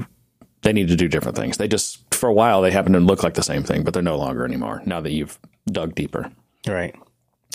they 0.63 0.73
need 0.73 0.89
to 0.89 0.97
do 0.97 1.09
different 1.09 1.37
things 1.37 1.57
they 1.57 1.67
just 1.69 1.99
for 2.15 2.29
a 2.29 2.33
while 2.33 2.63
they 2.63 2.71
happen 2.71 2.93
to 2.93 3.01
look 3.01 3.23
like 3.23 3.35
the 3.35 3.43
same 3.43 3.65
thing 3.65 3.83
but 3.83 3.93
they're 3.93 4.03
no 4.03 4.17
longer 4.17 4.45
anymore 4.45 4.81
now 4.87 5.01
that 5.01 5.11
you've 5.13 5.39
dug 5.67 5.95
deeper 5.95 6.31
Right. 6.67 6.95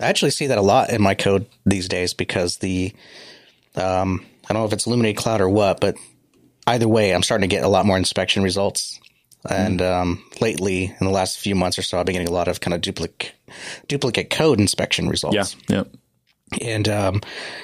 I 0.02 0.08
actually 0.08 0.32
see 0.32 0.48
that 0.48 0.58
a 0.58 0.62
lot 0.62 0.90
in 0.90 1.02
my 1.02 1.16
code 1.16 1.46
these 1.66 1.88
days 1.88 2.14
because 2.14 2.58
the, 2.58 2.94
um, 3.76 4.26
I 4.50 4.54
don't 4.54 4.62
know 4.62 4.66
if 4.68 4.74
it's 4.74 4.86
Illuminate 4.86 5.16
Cloud 5.18 5.42
or 5.42 5.50
what, 5.50 5.80
but 5.80 5.96
either 6.68 6.88
way, 6.88 7.14
I'm 7.16 7.24
starting 7.24 7.50
to 7.50 7.56
get 7.56 7.64
a 7.64 7.70
lot 7.70 7.86
more 7.86 7.98
inspection 7.98 8.44
results. 8.44 9.00
And 9.50 9.82
um, 9.82 10.24
lately, 10.42 10.84
in 11.00 11.08
the 11.08 11.10
last 11.12 11.40
few 11.40 11.56
months 11.56 11.80
or 11.80 11.84
so, 11.84 11.98
I've 12.00 12.06
been 12.06 12.14
getting 12.14 12.28
a 12.28 12.34
lot 12.34 12.50
of 12.50 12.60
kind 12.60 12.74
of 12.74 12.82
duplicate 12.82 13.32
duplicate 13.88 14.30
code 14.30 14.60
inspection 14.60 15.08
results. 15.08 15.56
yeah 15.70 15.78
yeah 15.78 15.84
And 16.62 16.88
um, 16.88 17.22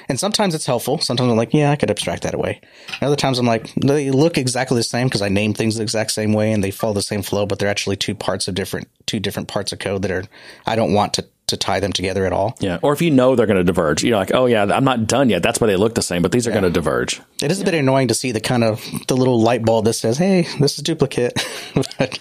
and 0.08 0.20
sometimes 0.20 0.54
it's 0.54 0.66
helpful. 0.66 0.98
Sometimes 0.98 1.30
I'm 1.30 1.36
like, 1.38 1.54
yeah, 1.54 1.70
I 1.70 1.76
could 1.76 1.90
abstract 1.90 2.22
that 2.24 2.34
away. 2.34 2.60
And 3.00 3.02
other 3.02 3.16
times 3.16 3.38
I'm 3.38 3.46
like, 3.46 3.72
they 3.74 4.10
look 4.10 4.36
exactly 4.36 4.76
the 4.76 4.82
same 4.82 5.06
because 5.06 5.22
I 5.22 5.30
name 5.30 5.54
things 5.54 5.76
the 5.76 5.82
exact 5.82 6.10
same 6.10 6.32
way 6.34 6.52
and 6.52 6.62
they 6.62 6.70
follow 6.70 6.92
the 6.92 7.00
same 7.02 7.22
flow, 7.22 7.46
but 7.46 7.58
they're 7.58 7.68
actually 7.70 7.96
two 7.96 8.14
parts 8.14 8.46
of 8.46 8.54
different 8.54 8.88
two 9.06 9.20
different 9.20 9.48
parts 9.48 9.72
of 9.72 9.78
code 9.78 10.02
that 10.02 10.10
are 10.10 10.24
I 10.66 10.76
don't 10.76 10.92
want 10.92 11.14
to 11.14 11.26
to 11.46 11.58
tie 11.58 11.78
them 11.78 11.92
together 11.92 12.24
at 12.24 12.32
all. 12.32 12.56
yeah 12.60 12.78
or 12.80 12.94
if 12.94 13.02
you 13.02 13.10
know 13.10 13.36
they're 13.36 13.44
going 13.44 13.58
to 13.58 13.64
diverge 13.64 14.02
you're 14.02 14.16
like 14.16 14.32
oh 14.32 14.46
yeah 14.46 14.62
i'm 14.64 14.82
not 14.84 15.06
done 15.06 15.28
yet 15.28 15.42
that's 15.42 15.60
why 15.60 15.66
they 15.66 15.76
look 15.76 15.94
the 15.94 16.00
same 16.00 16.22
but 16.22 16.32
these 16.32 16.46
are 16.46 16.50
going 16.50 16.62
to 16.62 16.70
diverge 16.70 17.20
It 17.42 17.50
is 17.52 17.60
a 17.60 17.64
bit 17.66 17.74
annoying 17.74 18.08
to 18.08 18.14
see 18.14 18.32
the 18.32 18.40
kind 18.40 18.64
of 18.64 18.82
the 19.08 19.14
little 19.14 19.38
light 19.42 19.62
bulb 19.62 19.84
that 19.84 19.92
says, 19.92 20.16
"Hey, 20.16 20.46
this 20.58 20.78
is 20.78 20.82
duplicate." 20.82 21.34
but 21.74 22.18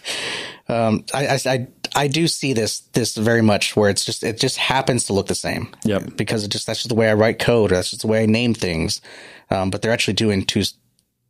um, 0.68 1.06
I, 1.14 1.28
I, 1.28 1.40
I 1.46 1.68
I 1.96 2.08
do 2.08 2.28
see 2.28 2.54
this 2.54 2.80
this 2.94 3.16
very 3.16 3.42
much 3.42 3.76
where 3.76 3.90
it's 3.90 4.04
just 4.06 4.24
it 4.24 4.40
just 4.40 4.58
happens 4.58 5.06
to 5.06 5.14
look 5.14 5.28
the 5.28 5.36
same. 5.36 5.70
Yep. 5.86 6.16
Because 6.18 6.44
it 6.44 6.50
just 6.52 6.66
that's 6.68 6.80
just 6.80 6.90
the 6.90 6.96
way 6.96 7.10
I 7.10 7.14
write 7.14 7.40
code. 7.40 7.72
Or 7.72 7.76
that's 7.76 7.92
just 7.92 8.02
the 8.02 8.08
way 8.08 8.24
I 8.24 8.26
name 8.26 8.54
things. 8.54 9.02
Um, 9.50 9.70
but 9.70 9.82
they're 9.82 9.92
actually 9.94 10.16
doing 10.16 10.46
two. 10.46 10.64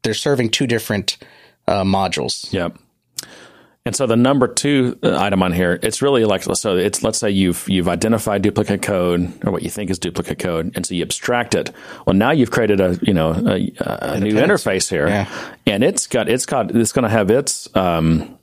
They're 0.03 0.13
serving 0.13 0.49
two 0.49 0.67
different 0.67 1.17
uh, 1.67 1.83
modules. 1.83 2.51
Yep. 2.51 2.77
And 3.85 3.93
so 3.93 4.07
the 4.07 4.15
number 4.15 4.47
two 4.47 4.97
uh, 5.03 5.17
item 5.19 5.43
on 5.43 5.51
here, 5.51 5.77
it's 5.83 6.01
really 6.01 6.23
like 6.23 6.43
so. 6.43 6.77
It's 6.77 7.03
let's 7.03 7.17
say 7.17 7.29
you've 7.31 7.67
you've 7.67 7.89
identified 7.89 8.41
duplicate 8.41 8.81
code 8.81 9.33
or 9.45 9.51
what 9.51 9.61
you 9.61 9.69
think 9.69 9.89
is 9.89 9.99
duplicate 9.99 10.39
code, 10.39 10.71
and 10.75 10.85
so 10.85 10.95
you 10.95 11.01
abstract 11.03 11.53
it. 11.53 11.69
Well, 12.07 12.13
now 12.15 12.31
you've 12.31 12.51
created 12.51 12.79
a 12.79 12.97
you 13.01 13.13
know 13.13 13.31
a, 13.31 13.71
a 13.79 14.19
new 14.21 14.35
interface 14.35 14.89
here, 14.89 15.07
Yeah. 15.09 15.29
and 15.65 15.83
it's 15.83 16.07
got 16.07 16.29
it's 16.29 16.45
got 16.45 16.73
it's 16.73 16.93
going 16.93 17.03
to 17.03 17.09
have 17.09 17.29
its 17.29 17.67
um, 17.75 18.37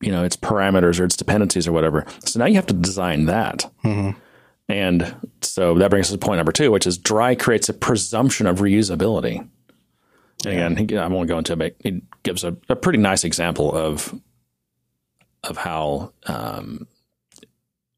you 0.00 0.10
know 0.12 0.24
its 0.24 0.36
parameters 0.36 1.00
or 1.00 1.04
its 1.04 1.16
dependencies 1.16 1.66
or 1.66 1.72
whatever. 1.72 2.06
So 2.24 2.38
now 2.38 2.46
you 2.46 2.54
have 2.54 2.66
to 2.66 2.74
design 2.74 3.26
that. 3.26 3.70
And 4.68 5.16
so 5.40 5.74
that 5.78 5.90
brings 5.90 6.06
us 6.08 6.12
to 6.12 6.18
point 6.18 6.38
number 6.38 6.52
two, 6.52 6.70
which 6.70 6.86
is 6.86 6.98
dry 6.98 7.34
creates 7.34 7.68
a 7.68 7.74
presumption 7.74 8.46
of 8.46 8.58
reusability. 8.58 9.48
And 10.44 10.52
again, 10.52 10.76
he, 10.76 10.96
I 10.96 11.06
won't 11.08 11.28
go 11.28 11.38
into 11.38 11.54
it, 11.54 11.58
but 11.58 11.74
he 11.80 12.02
gives 12.22 12.44
a, 12.44 12.56
a 12.68 12.76
pretty 12.76 12.98
nice 12.98 13.24
example 13.24 13.74
of 13.74 14.14
of 15.44 15.56
how 15.56 16.12
um, 16.26 16.86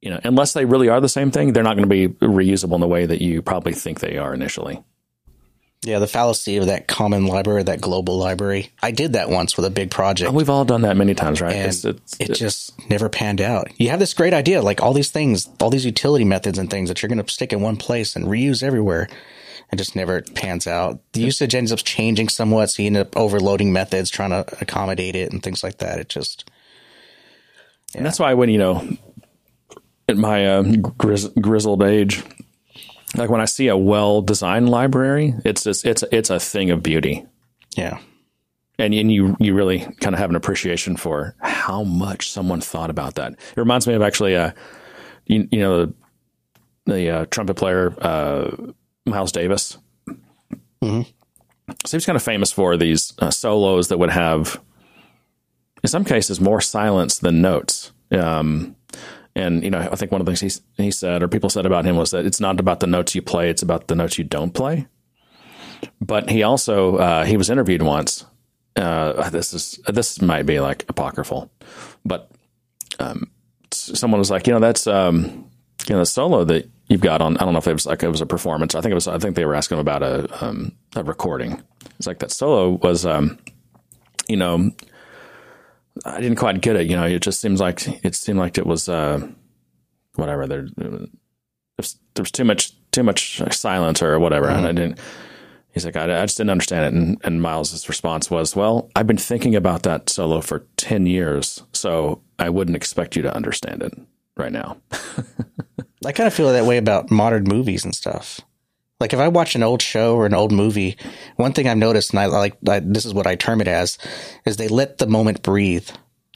you 0.01 0.11
know, 0.11 0.21
unless 0.25 0.53
they 0.55 0.65
really 0.65 0.89
are 0.89 1.01
the 1.01 1.09
same 1.09 1.31
thing, 1.31 1.53
they're 1.53 1.63
not 1.63 1.77
going 1.77 1.89
to 1.89 2.09
be 2.09 2.09
reusable 2.27 2.75
in 2.75 2.81
the 2.81 2.89
way 2.89 3.05
that 3.05 3.21
you 3.21 3.43
probably 3.43 3.73
think 3.73 4.01
they 4.01 4.17
are 4.17 4.33
initially. 4.33 4.83
Yeah, 5.83 5.99
the 5.99 6.07
fallacy 6.07 6.59
of 6.59 6.67
that 6.67 6.89
common 6.89 7.27
library, 7.27 7.63
that 7.63 7.81
global 7.81 8.19
library. 8.19 8.71
I 8.83 8.91
did 8.91 9.15
that 9.15 9.31
once 9.31 9.57
with 9.57 9.65
a 9.65 9.71
big 9.71 9.91
project. 9.91 10.31
We've 10.33 10.51
all 10.51 10.67
done 10.67 10.83
that 10.83 10.95
many 10.97 11.15
times, 11.15 11.41
right? 11.41 11.57
and 11.57 11.69
It's- 11.71 11.85
it's- 11.87 12.17
it 12.21 12.35
just 12.35 12.73
never 12.91 13.09
panned 13.09 13.41
out. 13.41 13.69
You 13.79 13.89
have 13.89 13.99
this 13.99 14.13
great 14.13 14.35
idea, 14.35 14.61
like 14.61 14.83
all 14.83 14.93
these 14.93 15.09
things, 15.11 15.49
all 15.59 15.71
these 15.71 15.87
utility 15.87 16.25
methods 16.25 16.59
and 16.59 16.69
things 16.69 16.91
that 16.91 17.01
you're 17.01 17.09
going 17.09 17.25
to 17.25 17.33
stick 17.33 17.51
in 17.53 17.63
one 17.63 17.77
place 17.77 18.15
and 18.15 18.27
reuse 18.27 18.63
everywhere. 18.63 19.09
It 19.73 19.77
just 19.77 19.97
never 19.97 20.21
pans 20.35 20.67
out. 20.67 21.01
The 21.15 21.21
usage 21.23 21.55
ends 21.55 21.73
up 21.73 21.79
changing 21.83 22.29
somewhat, 22.29 22.71
so 22.71 22.83
you 22.83 22.89
end 22.89 22.97
up 22.99 23.17
overloading 23.17 23.73
methods, 23.73 24.11
trying 24.11 24.31
to 24.31 24.45
accommodate 24.61 25.17
it 25.17 25.33
and 25.33 25.43
things 25.43 25.63
like 25.63 25.79
that. 25.79 25.99
It 25.99 26.09
just, 26.11 26.45
And 27.95 28.05
that's 28.05 28.19
why 28.19 28.35
when 28.35 28.51
you 28.51 28.59
know, 28.59 28.87
at 30.09 30.17
my 30.19 30.47
uh, 30.47 30.63
grizz- 30.63 31.41
grizzled 31.41 31.83
age, 31.83 32.23
like 33.17 33.31
when 33.31 33.41
I 33.41 33.47
see 33.47 33.69
a 33.69 33.77
well-designed 33.77 34.69
library, 34.69 35.35
it's 35.45 35.65
just 35.65 35.85
it's 35.85 36.05
it's 36.13 36.31
a 36.31 36.39
thing 36.39 36.71
of 36.71 36.83
beauty, 36.83 37.27
yeah, 37.77 37.99
and, 38.79 38.95
and 38.95 39.13
you 39.13 39.37
you 39.41 39.55
really 39.55 39.81
kind 40.01 40.15
of 40.15 40.19
have 40.19 40.31
an 40.31 40.37
appreciation 40.37 40.97
for 40.97 41.35
how 41.41 41.83
much 41.85 42.31
someone 42.31 42.61
thought 42.61 42.91
about 42.91 43.15
that. 43.17 43.33
It 43.33 43.57
reminds 43.57 43.87
me 43.87 43.95
of 43.95 44.03
actually, 44.03 44.37
uh, 44.37 44.53
you, 45.27 45.49
you 45.51 45.59
know, 45.59 45.87
the, 45.87 45.95
the 46.87 47.11
uh, 47.11 47.27
trumpet 47.27 47.55
player 47.55 47.95
uh, 48.01 48.51
Miles 49.07 49.33
Davis. 49.33 49.77
So 51.85 51.91
he 51.93 51.97
was 51.97 52.07
kind 52.07 52.17
of 52.17 52.23
famous 52.23 52.51
for 52.51 52.77
these 52.77 53.13
uh, 53.21 53.31
solos 53.31 53.89
that 53.89 53.99
would 53.99 54.11
have, 54.11 54.61
in 55.83 55.89
some 55.89 56.05
cases, 56.05 56.41
more 56.41 56.61
silence 56.61 57.19
than 57.19 57.41
notes. 57.41 57.93
Um, 58.11 58.75
and 59.35 59.63
you 59.63 59.71
know, 59.71 59.79
I 59.79 59.97
think 59.97 60.13
one 60.13 60.21
of 60.21 60.27
the 60.27 60.35
things 60.35 60.63
he 60.77 60.83
he 60.85 60.91
said, 60.91 61.23
or 61.23 61.29
people 61.29 61.51
said 61.51 61.67
about 61.67 61.85
him, 61.85 61.97
was 61.97 62.11
that 62.11 62.27
it's 62.27 62.41
not 62.41 62.61
about 62.61 62.81
the 62.81 62.87
notes 62.87 63.15
you 63.15 63.23
play; 63.23 63.51
it's 63.51 63.63
about 63.63 63.89
the 63.89 63.95
notes 63.95 64.19
you 64.19 64.25
don't 64.25 64.53
play. 64.53 64.87
But 66.01 66.31
he 66.31 66.43
also 66.43 66.97
uh, 66.97 67.25
he 67.25 67.37
was 67.37 67.51
interviewed 67.51 67.83
once, 67.83 68.25
uh, 68.77 69.31
this 69.31 69.53
is 69.53 69.81
this 69.87 70.21
might 70.23 70.47
be 70.47 70.61
like 70.61 70.85
apocryphal, 70.89 71.51
but 72.05 72.31
um, 72.99 73.31
someone 73.73 74.19
was 74.19 74.31
like, 74.31 74.47
you 74.47 74.53
know, 74.53 74.61
that's 74.61 74.87
um, 74.87 75.51
you 75.87 75.95
know, 75.95 75.99
the 75.99 76.07
solo 76.07 76.45
that 76.45 76.69
you've 76.89 77.01
got 77.01 77.21
on. 77.21 77.37
I 77.37 77.45
don't 77.45 77.53
know 77.53 77.59
if 77.59 77.67
it 77.67 77.73
was 77.73 77.87
like 77.87 78.03
it 78.03 78.09
was 78.09 78.21
a 78.21 78.27
performance. 78.27 78.75
I 78.75 78.81
think 78.81 78.93
it 78.93 78.95
was. 78.95 79.09
I 79.09 79.19
think 79.19 79.37
they 79.37 79.45
were 79.45 79.55
asking 79.55 79.79
about 79.79 80.03
a 80.03 80.45
um, 80.45 80.73
a 80.95 81.03
recording. 81.03 81.63
It's 81.99 82.07
like 82.07 82.21
that 82.21 82.31
solo 82.31 82.71
was, 82.71 83.05
um, 83.05 83.39
you 84.29 84.37
know, 84.37 84.71
I 86.05 86.21
didn't 86.21 86.39
quite 86.39 86.61
get 86.61 86.77
it. 86.77 86.87
You 86.89 86.97
know, 86.97 87.05
it 87.05 87.23
just 87.23 87.41
seems 87.41 87.61
like 87.61 87.87
it 88.05 88.15
seemed 88.15 88.39
like 88.39 88.59
it 88.59 88.67
was 88.67 88.89
uh, 88.89 89.27
whatever. 90.15 90.47
There, 90.47 90.67
there's 91.77 91.99
there's 92.15 92.31
too 92.31 92.45
much 92.45 92.73
too 92.91 93.03
much 93.03 93.43
silence 93.53 94.03
or 94.03 94.19
whatever, 94.19 94.49
and 94.49 94.67
I 94.67 94.73
didn't. 94.73 94.99
He's 95.73 95.85
like, 95.85 95.97
I, 95.97 96.05
I 96.05 96.25
just 96.25 96.37
didn't 96.37 96.51
understand 96.51 96.85
it. 96.85 96.99
And, 96.99 97.21
and 97.23 97.41
Miles' 97.41 97.89
response 97.89 98.29
was, 98.29 98.57
Well, 98.57 98.91
I've 98.97 99.07
been 99.07 99.17
thinking 99.17 99.55
about 99.55 99.85
that 99.85 100.11
solo 100.11 100.41
for 100.41 100.67
10 100.77 101.07
years, 101.07 101.63
so 101.73 102.23
I 102.41 102.49
wouldn't 102.51 102.77
expect 102.77 103.15
you 103.15 103.23
to 103.23 103.35
understand 103.35 103.85
it 103.85 103.95
right 104.37 104.51
now. 104.51 104.79
I 106.05 106.13
kind 106.13 106.27
of 106.27 106.35
feel 106.35 106.53
that 106.53 106.65
way 106.65 106.77
about 106.77 107.11
modern 107.11 107.45
movies 107.45 107.85
and 107.85 107.95
stuff. 107.95 108.41
Like 109.01 109.15
if 109.15 109.19
I 109.19 109.29
watch 109.29 109.55
an 109.55 109.63
old 109.63 109.81
show 109.81 110.15
or 110.15 110.27
an 110.27 110.35
old 110.35 110.53
movie, 110.53 110.97
one 111.37 111.53
thing 111.53 111.67
I've 111.67 111.79
noticed, 111.79 112.11
and 112.11 112.21
I 112.21 112.27
like 112.27 112.57
I, 112.69 112.81
this 112.81 113.07
is 113.07 113.15
what 113.15 113.27
I 113.27 113.35
term 113.35 113.61
it 113.61 113.69
as, 113.69 113.97
is 114.45 114.59
they 114.59 114.69
let 114.69 114.99
the 114.99 115.07
moment 115.07 115.43
breathe. 115.43 115.89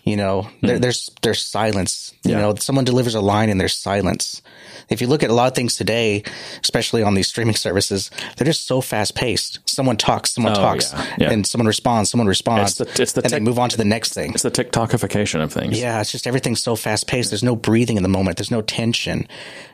You 0.04 0.16
know, 0.16 0.48
there, 0.60 0.78
there's 0.78 1.08
there's 1.22 1.42
silence. 1.42 2.12
You 2.24 2.32
Hmm. 2.34 2.38
Yeah. 2.38 2.40
know, 2.46 2.54
someone 2.56 2.84
delivers 2.84 3.14
a 3.14 3.20
line 3.22 3.48
and 3.48 3.58
there's 3.60 3.74
silence. 3.76 4.42
If 4.90 5.00
you 5.00 5.06
look 5.06 5.22
at 5.22 5.30
a 5.30 5.32
lot 5.32 5.48
of 5.48 5.54
things 5.54 5.76
today, 5.76 6.22
especially 6.62 7.02
on 7.02 7.14
these 7.14 7.26
streaming 7.28 7.54
services, 7.54 8.10
they're 8.36 8.44
just 8.46 8.66
so 8.66 8.82
fast 8.82 9.14
paced. 9.14 9.60
Someone 9.66 9.96
talks, 9.96 10.32
someone 10.34 10.52
Oh, 10.52 10.56
talks, 10.60 10.92
yeah, 10.92 11.16
yeah. 11.18 11.30
and 11.32 11.46
someone 11.46 11.66
responds, 11.66 12.10
someone 12.10 12.26
responds, 12.26 12.78
It's 12.80 12.96
the- 12.96 13.02
it's 13.02 13.12
the 13.12 13.22
and 13.24 13.32
they 13.32 13.40
move 13.40 13.58
on 13.58 13.70
to 13.70 13.78
the 13.78 13.84
next 13.84 14.12
thing. 14.12 14.32
It's 14.34 14.42
the 14.42 14.50
TikTokification 14.50 15.42
of 15.42 15.52
things. 15.52 15.80
Yeah, 15.80 16.00
it's 16.02 16.12
just 16.12 16.26
everything's 16.26 16.62
so 16.62 16.76
fast 16.76 17.06
paced. 17.06 17.30
There's 17.30 17.42
no 17.42 17.56
breathing 17.56 17.96
in 17.96 18.02
the 18.02 18.08
moment. 18.10 18.36
There's 18.36 18.50
no 18.50 18.60
tension. 18.62 19.26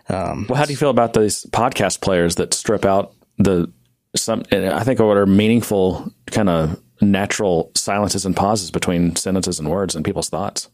Well, 0.08 0.46
how 0.54 0.64
do 0.64 0.72
you 0.72 0.76
feel 0.76 0.90
about 0.90 1.12
these 1.14 1.44
podcast 1.46 2.00
players 2.00 2.36
that 2.36 2.54
strip 2.54 2.84
out 2.84 3.12
the 3.38 3.68
some? 4.16 4.42
I 4.52 4.84
think 4.84 5.00
what 5.00 5.16
are 5.16 5.26
meaningful, 5.26 6.12
kind 6.30 6.48
of 6.48 6.80
natural 7.00 7.70
silences 7.74 8.24
and 8.26 8.36
pauses 8.36 8.70
between 8.70 9.16
sentences 9.16 9.58
and 9.58 9.68
words 9.70 9.94
and 9.94 10.04
people's 10.04 10.28
thoughts. 10.28 10.68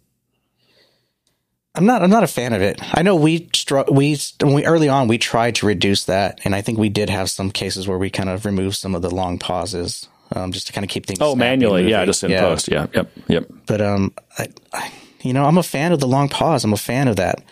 I'm 1.75 1.85
not. 1.85 2.03
I'm 2.03 2.09
not 2.11 2.23
a 2.25 2.27
fan 2.29 2.55
of 2.55 2.63
it. 2.63 2.81
I 2.97 3.03
know 3.03 3.17
we 3.17 3.51
str- 3.55 3.81
we 3.93 4.17
when 4.41 4.55
we 4.55 4.65
early 4.65 4.89
on 4.89 5.09
we 5.09 5.19
tried 5.19 5.57
to 5.57 5.67
reduce 5.67 6.05
that, 6.05 6.41
and 6.45 6.55
I 6.55 6.63
think 6.63 6.79
we 6.79 6.89
did 6.89 7.11
have 7.11 7.29
some 7.29 7.51
cases 7.51 7.87
where 7.87 7.99
we 7.99 8.09
kind 8.09 8.31
of 8.31 8.47
removed 8.47 8.77
some 8.77 8.95
of 8.95 9.03
the 9.03 9.15
long 9.15 9.39
pauses, 9.39 10.09
um, 10.35 10.53
just 10.53 10.69
to 10.69 10.73
kind 10.73 10.85
of 10.85 10.89
keep 10.91 11.05
things. 11.05 11.19
Oh, 11.21 11.37
manually, 11.37 11.91
yeah, 11.91 12.07
just 12.07 12.25
in 12.25 12.31
post, 12.41 12.69
yeah, 12.73 12.87
yep, 12.95 13.11
yep. 13.29 13.45
But 13.67 13.83
um, 13.83 14.15
I, 14.39 14.49
I, 14.73 14.91
you 15.21 15.35
know, 15.35 15.45
I'm 15.45 15.59
a 15.59 15.63
fan 15.63 15.93
of 15.93 16.01
the 16.01 16.07
long 16.09 16.31
pause. 16.31 16.65
I'm 16.65 16.73
a 16.73 16.79
fan 16.79 17.09
of 17.09 17.17
that. 17.17 17.43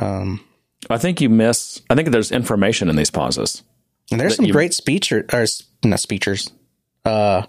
Um, 0.00 0.42
I 0.88 0.96
think 0.96 1.20
you 1.20 1.28
miss. 1.28 1.82
I 1.90 1.94
think 1.96 2.08
there's 2.12 2.32
information 2.32 2.88
in 2.88 2.96
these 2.96 3.10
pauses. 3.10 3.62
And 4.10 4.18
there's 4.18 4.36
some 4.36 4.46
great 4.46 4.72
speecher 4.72 5.30
or 5.34 5.40
s- 5.40 5.62
not 5.84 5.98
speechers. 5.98 6.50
Uh, 7.04 7.42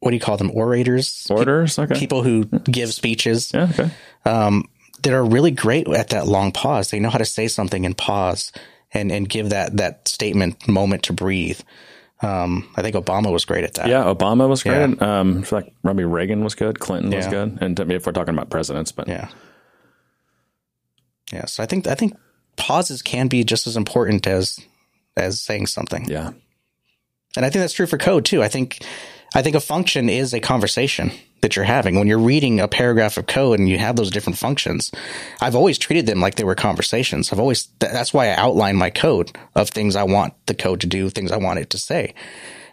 what 0.00 0.10
do 0.10 0.16
you 0.16 0.20
call 0.20 0.36
them? 0.36 0.50
Orators. 0.54 1.26
Orders, 1.30 1.78
okay, 1.78 1.98
People 1.98 2.22
who 2.22 2.44
give 2.44 2.92
speeches. 2.92 3.52
yeah, 3.54 3.68
okay. 3.70 3.90
that 5.02 5.12
are 5.14 5.24
really 5.24 5.50
great 5.50 5.88
at 5.88 6.08
that 6.10 6.26
long 6.26 6.52
pause. 6.52 6.90
They 6.90 7.00
know 7.00 7.08
how 7.10 7.18
to 7.18 7.24
say 7.24 7.48
something 7.48 7.86
and 7.86 7.96
pause 7.96 8.52
and, 8.92 9.10
and 9.12 9.28
give 9.28 9.50
that, 9.50 9.76
that 9.78 10.08
statement 10.08 10.66
moment 10.68 11.04
to 11.04 11.12
breathe. 11.12 11.60
Um, 12.22 12.68
I 12.76 12.82
think 12.82 12.96
Obama 12.96 13.32
was 13.32 13.46
great 13.46 13.64
at 13.64 13.74
that. 13.74 13.88
Yeah, 13.88 14.04
Obama 14.04 14.46
was 14.46 14.62
great. 14.62 15.00
Um, 15.00 15.38
I 15.38 15.42
feel 15.42 15.60
like 15.60 15.72
Ronnie 15.82 16.04
Reagan 16.04 16.44
was 16.44 16.54
good. 16.54 16.78
Clinton 16.78 17.10
was 17.12 17.26
good. 17.26 17.56
And 17.62 17.80
if 17.80 18.04
we're 18.04 18.12
talking 18.12 18.34
about 18.34 18.50
presidents, 18.50 18.92
but 18.92 19.08
Yeah. 19.08 19.28
Yeah. 21.32 21.46
So 21.46 21.62
I 21.62 21.66
think, 21.66 21.86
I 21.86 21.94
think 21.94 22.14
pauses 22.56 23.00
can 23.02 23.28
be 23.28 23.44
just 23.44 23.66
as 23.66 23.76
important 23.76 24.26
as, 24.26 24.58
as 25.16 25.40
saying 25.40 25.66
something. 25.68 26.04
yeah, 26.08 26.30
And 27.36 27.46
I 27.46 27.50
think 27.50 27.62
that's 27.62 27.72
true 27.72 27.86
for 27.86 27.98
code 27.98 28.24
too. 28.24 28.42
I 28.42 28.48
think, 28.48 28.84
I 29.34 29.42
think 29.42 29.54
a 29.54 29.60
function 29.60 30.08
is 30.08 30.34
a 30.34 30.40
conversation 30.40 31.12
that 31.40 31.56
you're 31.56 31.64
having 31.64 31.94
when 31.94 32.06
you're 32.06 32.18
reading 32.18 32.60
a 32.60 32.68
paragraph 32.68 33.16
of 33.16 33.26
code 33.26 33.58
and 33.58 33.68
you 33.68 33.78
have 33.78 33.96
those 33.96 34.10
different 34.10 34.38
functions. 34.38 34.90
I've 35.40 35.54
always 35.54 35.78
treated 35.78 36.06
them 36.06 36.20
like 36.20 36.34
they 36.34 36.44
were 36.44 36.54
conversations. 36.54 37.32
I've 37.32 37.40
always, 37.40 37.66
th- 37.80 37.92
that's 37.92 38.12
why 38.12 38.28
I 38.28 38.34
outline 38.34 38.76
my 38.76 38.90
code 38.90 39.36
of 39.54 39.70
things 39.70 39.96
I 39.96 40.02
want 40.02 40.34
the 40.46 40.54
code 40.54 40.80
to 40.80 40.86
do, 40.86 41.08
things 41.08 41.32
I 41.32 41.38
want 41.38 41.60
it 41.60 41.70
to 41.70 41.78
say. 41.78 42.14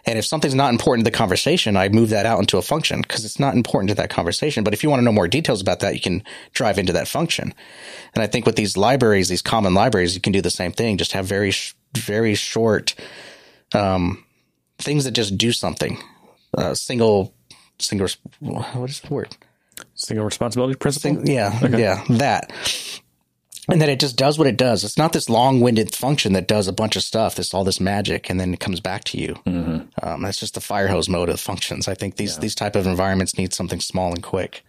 And 0.04 0.18
if 0.18 0.24
something's 0.24 0.54
not 0.54 0.72
important 0.72 1.04
to 1.04 1.10
the 1.10 1.16
conversation, 1.16 1.76
I 1.76 1.88
move 1.88 2.10
that 2.10 2.26
out 2.26 2.40
into 2.40 2.56
a 2.56 2.62
function 2.62 3.02
because 3.02 3.24
it's 3.24 3.38
not 3.38 3.54
important 3.54 3.88
to 3.90 3.94
that 3.96 4.10
conversation. 4.10 4.64
But 4.64 4.72
if 4.72 4.82
you 4.82 4.90
want 4.90 5.00
to 5.00 5.04
know 5.04 5.12
more 5.12 5.28
details 5.28 5.60
about 5.60 5.80
that, 5.80 5.94
you 5.94 6.00
can 6.00 6.22
drive 6.54 6.78
into 6.78 6.94
that 6.94 7.08
function. 7.08 7.52
And 8.14 8.22
I 8.22 8.26
think 8.26 8.46
with 8.46 8.56
these 8.56 8.76
libraries, 8.76 9.28
these 9.28 9.42
common 9.42 9.74
libraries, 9.74 10.14
you 10.14 10.20
can 10.20 10.32
do 10.32 10.40
the 10.40 10.50
same 10.50 10.72
thing. 10.72 10.96
Just 10.98 11.12
have 11.12 11.26
very, 11.26 11.52
very 11.94 12.34
short, 12.34 12.94
um, 13.74 14.24
things 14.78 15.04
that 15.04 15.12
just 15.12 15.36
do 15.36 15.52
something. 15.52 15.98
Uh, 16.58 16.74
single, 16.74 17.34
single, 17.78 18.08
what 18.40 18.90
is 18.90 19.00
the 19.00 19.14
word? 19.14 19.36
single 19.94 20.24
responsibility 20.24 20.74
principle. 20.76 21.28
Yeah, 21.28 21.66
yeah, 21.76 22.04
that. 22.10 22.52
And 23.70 23.82
that 23.82 23.90
it 23.90 24.00
just 24.00 24.16
does 24.16 24.38
what 24.38 24.46
it 24.48 24.56
does. 24.56 24.82
It's 24.82 24.96
not 24.96 25.12
this 25.12 25.28
long-winded 25.28 25.94
function 25.94 26.32
that 26.32 26.48
does 26.48 26.68
a 26.68 26.72
bunch 26.72 26.96
of 26.96 27.02
stuff. 27.02 27.34
This 27.34 27.52
all 27.52 27.64
this 27.64 27.80
magic, 27.80 28.30
and 28.30 28.40
then 28.40 28.54
it 28.54 28.60
comes 28.60 28.80
back 28.80 29.04
to 29.04 29.18
you. 29.18 29.36
Um, 30.02 30.22
that's 30.22 30.40
just 30.40 30.54
the 30.54 30.60
fire 30.60 30.88
hose 30.88 31.08
mode 31.08 31.28
of 31.28 31.38
functions. 31.38 31.86
I 31.86 31.94
think 31.94 32.16
these 32.16 32.38
these 32.38 32.54
type 32.54 32.76
of 32.76 32.86
environments 32.86 33.36
need 33.36 33.52
something 33.52 33.80
small 33.80 34.12
and 34.12 34.22
quick. 34.22 34.64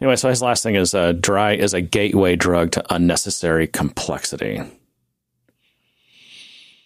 Anyway, 0.00 0.16
so 0.16 0.28
his 0.28 0.42
last 0.42 0.62
thing 0.62 0.74
is 0.74 0.94
uh, 0.94 1.12
dry 1.12 1.52
is 1.54 1.72
a 1.72 1.80
gateway 1.80 2.34
drug 2.36 2.72
to 2.72 2.94
unnecessary 2.94 3.66
complexity. 3.68 4.60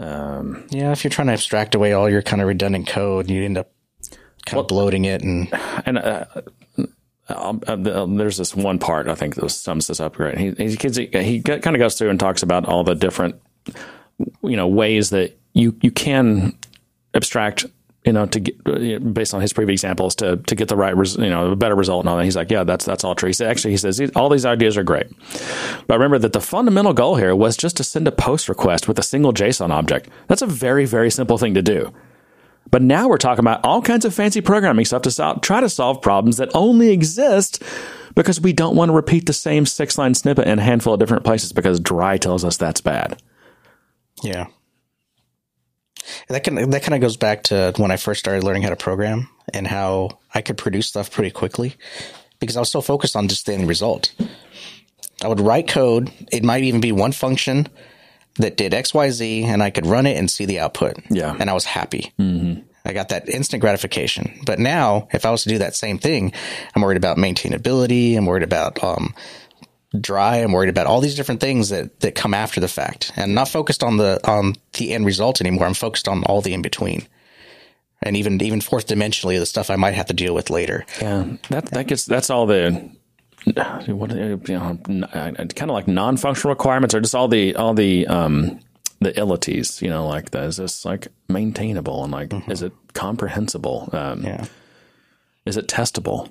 Um, 0.00 0.66
Yeah, 0.70 0.92
if 0.92 1.04
you're 1.04 1.10
trying 1.10 1.28
to 1.28 1.32
abstract 1.34 1.74
away 1.74 1.92
all 1.92 2.10
your 2.10 2.22
kind 2.22 2.42
of 2.42 2.48
redundant 2.48 2.86
code, 2.86 3.30
you 3.30 3.44
end 3.44 3.58
up 3.58 3.70
kind 4.46 4.60
of 4.60 4.68
bloating 4.68 5.04
it, 5.04 5.22
and 5.22 5.48
and 5.86 5.98
uh, 5.98 6.24
um, 7.28 7.60
uh, 7.66 7.76
there's 8.06 8.36
this 8.36 8.54
one 8.54 8.78
part 8.78 9.08
I 9.08 9.14
think 9.14 9.36
that 9.36 9.48
sums 9.50 9.86
this 9.86 10.00
up 10.00 10.16
great. 10.16 10.38
He 10.38 10.50
he, 10.52 10.76
he, 10.76 11.06
he 11.22 11.40
kind 11.40 11.76
of 11.76 11.78
goes 11.78 11.96
through 11.96 12.10
and 12.10 12.20
talks 12.20 12.42
about 12.42 12.66
all 12.66 12.84
the 12.84 12.94
different 12.94 13.40
you 14.42 14.56
know 14.56 14.68
ways 14.68 15.10
that 15.10 15.38
you 15.52 15.76
you 15.80 15.90
can 15.90 16.56
abstract 17.14 17.66
you 18.04 18.12
know 18.12 18.26
to 18.26 18.40
get 18.40 18.54
uh, 18.66 18.98
based 18.98 19.34
on 19.34 19.40
his 19.40 19.52
previous 19.52 19.80
examples 19.80 20.14
to 20.16 20.36
to 20.36 20.54
get 20.54 20.68
the 20.68 20.76
right 20.76 20.96
res, 20.96 21.16
you 21.16 21.30
know 21.30 21.52
a 21.52 21.56
better 21.56 21.74
result 21.74 22.04
and 22.04 22.08
all 22.08 22.16
that. 22.16 22.24
He's 22.24 22.36
like, 22.36 22.50
yeah, 22.50 22.64
that's 22.64 22.84
that's 22.84 23.04
all 23.04 23.14
true. 23.14 23.28
He 23.28 23.32
said, 23.32 23.50
actually, 23.50 23.72
he 23.72 23.76
says 23.76 24.00
all 24.14 24.28
these 24.28 24.44
ideas 24.46 24.76
are 24.76 24.82
great, 24.82 25.06
but 25.86 25.94
remember 25.94 26.18
that 26.18 26.32
the 26.32 26.40
fundamental 26.40 26.92
goal 26.92 27.16
here 27.16 27.34
was 27.34 27.56
just 27.56 27.76
to 27.78 27.84
send 27.84 28.06
a 28.06 28.12
post 28.12 28.48
request 28.48 28.88
with 28.88 28.98
a 28.98 29.02
single 29.02 29.32
JSON 29.32 29.70
object. 29.70 30.08
That's 30.28 30.42
a 30.42 30.46
very 30.46 30.84
very 30.84 31.10
simple 31.10 31.38
thing 31.38 31.54
to 31.54 31.62
do. 31.62 31.92
But 32.70 32.82
now 32.82 33.08
we're 33.08 33.18
talking 33.18 33.44
about 33.44 33.60
all 33.62 33.82
kinds 33.82 34.04
of 34.04 34.14
fancy 34.14 34.40
programming 34.40 34.84
stuff 34.84 35.02
to 35.02 35.10
sol- 35.10 35.38
try 35.40 35.60
to 35.60 35.68
solve 35.68 36.00
problems 36.02 36.38
that 36.38 36.50
only 36.54 36.90
exist 36.90 37.62
because 38.14 38.40
we 38.40 38.52
don't 38.52 38.74
want 38.74 38.88
to 38.88 38.94
repeat 38.94 39.26
the 39.26 39.32
same 39.32 39.66
six 39.66 39.98
line 39.98 40.14
snippet 40.14 40.46
in 40.48 40.58
a 40.58 40.62
handful 40.62 40.94
of 40.94 41.00
different 41.00 41.24
places 41.24 41.52
because 41.52 41.78
dry 41.78 42.16
tells 42.16 42.44
us 42.44 42.56
that's 42.56 42.80
bad. 42.80 43.22
yeah. 44.22 44.46
That 46.28 46.44
can 46.44 46.70
that 46.70 46.82
kind 46.82 46.94
of 46.94 47.00
goes 47.00 47.16
back 47.16 47.44
to 47.44 47.72
when 47.76 47.90
I 47.90 47.96
first 47.96 48.20
started 48.20 48.44
learning 48.44 48.62
how 48.62 48.70
to 48.70 48.76
program 48.76 49.28
and 49.52 49.66
how 49.66 50.18
I 50.34 50.42
could 50.42 50.58
produce 50.58 50.86
stuff 50.86 51.10
pretty 51.10 51.30
quickly 51.30 51.76
because 52.40 52.56
I 52.56 52.60
was 52.60 52.70
so 52.70 52.80
focused 52.80 53.16
on 53.16 53.28
just 53.28 53.46
the 53.46 53.54
end 53.54 53.68
result. 53.68 54.12
I 55.22 55.28
would 55.28 55.40
write 55.40 55.68
code. 55.68 56.10
It 56.32 56.44
might 56.44 56.64
even 56.64 56.80
be 56.80 56.92
one 56.92 57.12
function 57.12 57.68
that 58.36 58.56
did 58.56 58.74
X, 58.74 58.92
Y, 58.92 59.10
Z, 59.10 59.44
and 59.44 59.62
I 59.62 59.70
could 59.70 59.86
run 59.86 60.06
it 60.06 60.16
and 60.16 60.30
see 60.30 60.44
the 60.44 60.60
output. 60.60 60.98
Yeah. 61.08 61.36
And 61.38 61.48
I 61.48 61.52
was 61.52 61.64
happy. 61.64 62.12
Mm-hmm. 62.18 62.60
I 62.84 62.92
got 62.92 63.08
that 63.08 63.28
instant 63.28 63.62
gratification. 63.62 64.40
But 64.44 64.58
now, 64.58 65.08
if 65.12 65.24
I 65.24 65.30
was 65.30 65.44
to 65.44 65.48
do 65.48 65.58
that 65.58 65.74
same 65.74 65.98
thing, 65.98 66.32
I'm 66.74 66.82
worried 66.82 66.98
about 66.98 67.16
maintainability. 67.16 68.16
I'm 68.16 68.26
worried 68.26 68.42
about, 68.42 68.82
um, 68.84 69.14
dry. 70.00 70.38
I'm 70.38 70.52
worried 70.52 70.68
about 70.70 70.86
all 70.86 71.00
these 71.00 71.14
different 71.14 71.40
things 71.40 71.68
that, 71.70 72.00
that 72.00 72.14
come 72.14 72.34
after 72.34 72.60
the 72.60 72.68
fact 72.68 73.12
and 73.16 73.34
not 73.34 73.48
focused 73.48 73.82
on 73.82 73.96
the, 73.96 74.20
on 74.28 74.54
the 74.74 74.92
end 74.92 75.06
result 75.06 75.40
anymore. 75.40 75.66
I'm 75.66 75.74
focused 75.74 76.08
on 76.08 76.24
all 76.24 76.40
the 76.40 76.52
in 76.54 76.62
between 76.62 77.06
and 78.02 78.16
even, 78.16 78.40
even 78.42 78.60
fourth 78.60 78.86
dimensionally, 78.86 79.38
the 79.38 79.46
stuff 79.46 79.70
I 79.70 79.76
might 79.76 79.94
have 79.94 80.06
to 80.06 80.14
deal 80.14 80.34
with 80.34 80.50
later. 80.50 80.84
Yeah, 81.00 81.36
that 81.50 81.66
that 81.66 81.86
gets 81.86 82.04
that's 82.04 82.28
all 82.30 82.46
the 82.46 82.90
what 83.86 84.10
you 84.14 84.58
know 84.58 84.78
kind 84.84 85.36
of 85.38 85.68
like 85.68 85.88
non 85.88 86.16
functional 86.16 86.50
requirements 86.54 86.94
or 86.94 87.00
just 87.00 87.14
all 87.14 87.28
the 87.28 87.56
all 87.56 87.74
the 87.74 88.06
um 88.06 88.60
the 89.00 89.18
illities. 89.18 89.80
You 89.82 89.88
know, 89.90 90.06
like 90.06 90.30
the, 90.30 90.42
is 90.44 90.56
this 90.56 90.84
like 90.84 91.08
maintainable 91.28 92.04
and 92.04 92.12
like 92.12 92.32
is 92.48 92.62
it 92.62 92.72
comprehensible? 92.92 93.88
Um, 93.92 94.22
Yeah. 94.24 94.44
Is 95.46 95.56
it 95.58 95.68
testable? 95.68 96.30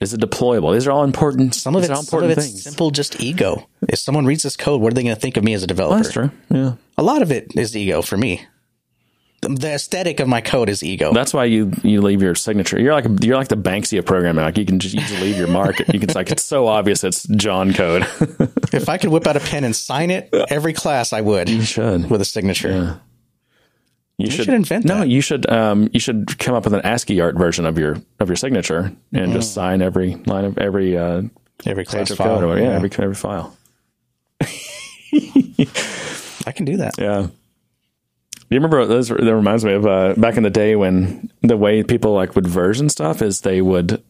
Is 0.00 0.14
it 0.14 0.20
deployable? 0.20 0.72
These 0.72 0.86
are 0.86 0.92
all 0.92 1.04
important. 1.04 1.54
Some 1.54 1.76
of 1.76 1.82
it's, 1.82 1.90
all 1.90 2.02
some 2.02 2.24
of 2.24 2.30
important 2.30 2.46
it's 2.54 2.62
simple, 2.62 2.90
just 2.90 3.20
ego. 3.20 3.68
If 3.86 3.98
someone 3.98 4.24
reads 4.24 4.42
this 4.44 4.56
code, 4.56 4.80
what 4.80 4.92
are 4.92 4.94
they 4.94 5.02
going 5.02 5.14
to 5.14 5.20
think 5.20 5.36
of 5.36 5.44
me 5.44 5.52
as 5.52 5.62
a 5.62 5.66
developer? 5.66 6.02
That's 6.02 6.12
true. 6.12 6.30
Yeah. 6.48 6.74
A 6.96 7.02
lot 7.02 7.20
of 7.20 7.30
it 7.30 7.52
is 7.54 7.76
ego 7.76 8.00
for 8.00 8.16
me. 8.16 8.46
the 9.42 9.72
aesthetic 9.74 10.18
of 10.20 10.26
my 10.28 10.40
code 10.40 10.70
is 10.70 10.82
ego. 10.82 11.12
That's 11.12 11.34
why 11.34 11.44
you 11.44 11.72
you 11.82 12.00
leave 12.00 12.22
your 12.22 12.34
signature. 12.34 12.80
You're 12.80 12.94
like 12.94 13.06
you're 13.22 13.36
like 13.36 13.48
the 13.48 13.56
Banksy 13.56 13.98
of 13.98 14.06
programming. 14.06 14.42
Like 14.44 14.56
you 14.56 14.64
can 14.64 14.78
just 14.78 14.94
you 14.94 15.00
just 15.02 15.20
leave 15.22 15.36
your 15.36 15.48
mark. 15.48 15.78
You 15.78 15.84
can 16.00 16.04
it's 16.04 16.14
like 16.14 16.30
it's 16.30 16.44
so 16.44 16.66
obvious 16.66 17.04
it's 17.04 17.24
John 17.36 17.74
code. 17.74 18.02
if 18.72 18.88
I 18.88 18.96
could 18.96 19.10
whip 19.10 19.26
out 19.26 19.36
a 19.36 19.40
pen 19.40 19.64
and 19.64 19.76
sign 19.76 20.10
it 20.10 20.30
every 20.48 20.72
class, 20.72 21.12
I 21.12 21.20
would. 21.20 21.48
you 21.50 21.62
should. 21.62 22.10
with 22.10 22.22
a 22.22 22.26
signature. 22.26 23.00
You 24.20 24.30
should 24.30 24.48
invent 24.48 24.84
No, 24.84 24.98
that. 25.00 25.08
you 25.08 25.20
should. 25.20 25.48
Um, 25.50 25.88
you 25.92 26.00
should 26.00 26.38
come 26.38 26.54
up 26.54 26.64
with 26.64 26.74
an 26.74 26.80
ASCII 26.82 27.20
art 27.20 27.36
version 27.36 27.64
of 27.66 27.78
your 27.78 27.96
of 28.18 28.28
your 28.28 28.36
signature 28.36 28.92
and 29.12 29.32
just 29.32 29.54
sign 29.54 29.82
every 29.82 30.14
line 30.26 30.44
of 30.44 30.58
every 30.58 30.96
uh, 30.96 31.22
Every 31.66 31.84
class 31.84 32.10
file. 32.14 32.42
Or, 32.44 32.58
yeah, 32.58 32.70
every 32.70 32.90
every 32.98 33.14
file. 33.14 33.56
I 36.46 36.52
can 36.54 36.64
do 36.64 36.76
that. 36.78 36.94
Yeah. 36.98 37.26
Do 38.32 38.56
you 38.56 38.60
remember 38.60 38.84
this? 38.86 39.08
That 39.08 39.18
reminds 39.34 39.64
me 39.64 39.74
of 39.74 39.86
uh, 39.86 40.14
back 40.16 40.36
in 40.36 40.42
the 40.42 40.50
day 40.50 40.74
when 40.74 41.30
the 41.42 41.56
way 41.56 41.82
people 41.82 42.14
like 42.14 42.34
would 42.34 42.46
version 42.46 42.88
stuff 42.88 43.22
is 43.22 43.42
they 43.42 43.60
would. 43.62 44.02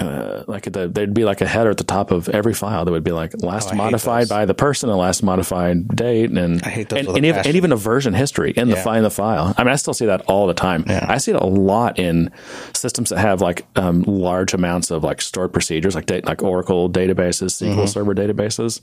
Uh, 0.00 0.44
like 0.46 0.62
the, 0.64 0.88
there'd 0.88 1.12
be 1.12 1.24
like 1.24 1.42
a 1.42 1.46
header 1.46 1.68
at 1.70 1.76
the 1.76 1.84
top 1.84 2.10
of 2.10 2.28
every 2.30 2.54
file 2.54 2.84
that 2.86 2.90
would 2.90 3.04
be 3.04 3.12
like 3.12 3.34
last 3.42 3.70
Oh, 3.72 3.76
modified 3.76 4.28
by 4.30 4.46
the 4.46 4.54
person 4.54 4.88
and 4.88 4.98
last 4.98 5.22
modified 5.22 5.86
date 5.88 6.30
and 6.30 6.62
I 6.62 6.70
hate 6.70 6.88
those 6.88 7.00
and, 7.00 7.08
and, 7.16 7.26
even, 7.26 7.46
and 7.46 7.54
even 7.54 7.70
a 7.72 7.76
version 7.76 8.14
history 8.14 8.52
in 8.56 8.68
the 8.70 8.76
Yeah. 8.76 8.82
find 8.82 9.04
the 9.04 9.10
file. 9.10 9.54
I 9.58 9.62
mean, 9.62 9.72
I 9.72 9.76
still 9.76 9.92
see 9.92 10.06
that 10.06 10.22
all 10.22 10.46
the 10.46 10.54
time. 10.54 10.84
Yeah. 10.86 11.04
I 11.06 11.18
see 11.18 11.32
it 11.32 11.36
a 11.36 11.44
lot 11.46 11.98
in 11.98 12.30
systems 12.72 13.10
that 13.10 13.18
have 13.18 13.42
like 13.42 13.66
um, 13.76 14.00
large 14.02 14.54
amounts 14.54 14.90
of 14.90 15.04
like 15.04 15.20
stored 15.20 15.52
procedures, 15.52 15.94
like 15.94 16.06
da- 16.06 16.22
like 16.24 16.42
Oracle 16.42 16.88
databases, 16.88 17.60
SQL 17.60 17.74
Mm-hmm. 17.74 17.86
Server 17.86 18.14
databases 18.14 18.80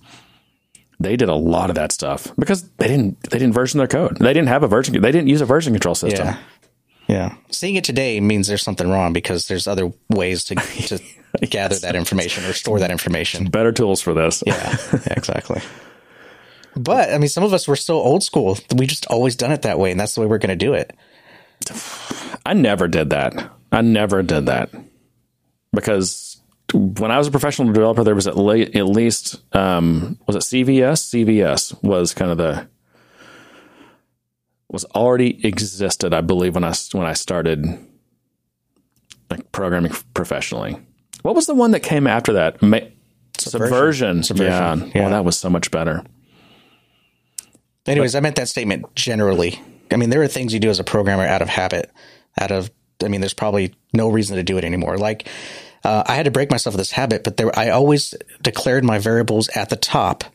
they 0.99 1.15
did 1.15 1.29
a 1.29 1.35
lot 1.35 1.69
of 1.69 1.75
that 1.75 1.91
stuff 1.91 2.33
because 2.39 2.67
they 2.77 2.87
didn't 2.87 3.21
they 3.29 3.37
didn't 3.37 3.53
version 3.53 3.77
their 3.77 3.87
code. 3.87 4.17
They 4.17 4.33
didn't 4.33 4.47
have 4.47 4.63
a 4.63 4.67
version. 4.67 4.99
They 4.99 5.11
didn't 5.11 5.27
use 5.27 5.41
a 5.41 5.45
version 5.45 5.73
control 5.73 5.93
system. 5.93 6.25
Yeah. 6.25 6.37
Yeah. 7.07 7.35
Seeing 7.51 7.75
it 7.75 7.83
today 7.83 8.19
means 8.19 8.47
there's 8.47 8.63
something 8.63 8.89
wrong 8.89 9.13
because 9.13 9.47
there's 9.47 9.67
other 9.67 9.91
ways 10.09 10.43
to, 10.45 10.55
to 11.37 11.47
gather 11.47 11.77
that 11.79 11.95
information 11.95 12.43
or 12.45 12.53
store 12.53 12.79
that 12.79 12.91
information. 12.91 13.45
Better 13.45 13.71
tools 13.71 14.01
for 14.01 14.13
this. 14.13 14.43
Yeah. 14.45 14.77
yeah, 14.93 14.99
exactly. 15.11 15.61
But 16.75 17.11
I 17.11 17.17
mean, 17.17 17.29
some 17.29 17.43
of 17.43 17.53
us 17.53 17.67
were 17.67 17.75
so 17.75 17.95
old 17.95 18.23
school. 18.23 18.57
We 18.75 18.85
just 18.85 19.05
always 19.07 19.35
done 19.35 19.51
it 19.51 19.63
that 19.63 19.79
way, 19.79 19.91
and 19.91 19.99
that's 19.99 20.15
the 20.15 20.21
way 20.21 20.27
we're 20.27 20.37
going 20.37 20.57
to 20.57 20.65
do 20.65 20.73
it. 20.73 20.95
I 22.45 22.53
never 22.53 22.87
did 22.87 23.09
that. 23.09 23.51
I 23.71 23.81
never 23.81 24.21
did 24.21 24.45
that 24.45 24.69
because 25.73 26.39
when 26.73 27.11
I 27.11 27.17
was 27.17 27.27
a 27.27 27.31
professional 27.31 27.71
developer, 27.71 28.03
there 28.03 28.15
was 28.15 28.27
at, 28.27 28.37
le- 28.37 28.59
at 28.59 28.85
least 28.85 29.41
um, 29.55 30.17
was 30.27 30.35
it 30.35 30.39
CVS? 30.39 31.25
CVS 31.25 31.83
was 31.83 32.13
kind 32.13 32.31
of 32.31 32.37
the 32.37 32.67
was 34.69 34.83
already 34.85 35.45
existed, 35.45 36.13
I 36.13 36.21
believe, 36.21 36.55
when 36.55 36.63
I 36.63 36.73
when 36.91 37.05
I 37.05 37.13
started 37.13 37.65
like 39.29 39.51
programming 39.51 39.91
professionally. 40.13 40.77
What 41.21 41.35
was 41.35 41.45
the 41.47 41.55
one 41.55 41.71
that 41.71 41.81
came 41.81 42.07
after 42.07 42.33
that? 42.33 42.61
Ma- 42.61 42.79
Subversion. 43.37 44.23
Subversion, 44.23 44.79
Yeah. 44.79 44.91
yeah. 44.95 45.01
Well, 45.03 45.09
that 45.11 45.25
was 45.25 45.37
so 45.37 45.49
much 45.49 45.69
better. 45.71 46.03
Anyways, 47.85 48.15
I 48.15 48.19
meant 48.19 48.35
that 48.35 48.49
statement 48.49 48.93
generally. 48.95 49.61
I 49.91 49.95
mean, 49.95 50.09
there 50.09 50.21
are 50.21 50.27
things 50.27 50.53
you 50.53 50.59
do 50.59 50.69
as 50.69 50.79
a 50.79 50.83
programmer 50.83 51.25
out 51.25 51.41
of 51.41 51.47
habit, 51.47 51.91
out 52.39 52.51
of, 52.51 52.69
I 53.03 53.07
mean, 53.07 53.21
there's 53.21 53.33
probably 53.33 53.73
no 53.93 54.09
reason 54.09 54.35
to 54.35 54.43
do 54.43 54.57
it 54.57 54.65
anymore. 54.65 54.97
Like, 54.97 55.27
uh, 55.85 56.03
I 56.05 56.15
had 56.15 56.25
to 56.25 56.31
break 56.31 56.51
myself 56.51 56.73
of 56.73 56.77
this 56.77 56.91
habit, 56.91 57.23
but 57.23 57.37
there, 57.37 57.57
I 57.57 57.69
always 57.69 58.13
declared 58.41 58.83
my 58.83 58.99
variables 58.99 59.47
at 59.49 59.69
the 59.69 59.77
top 59.77 60.25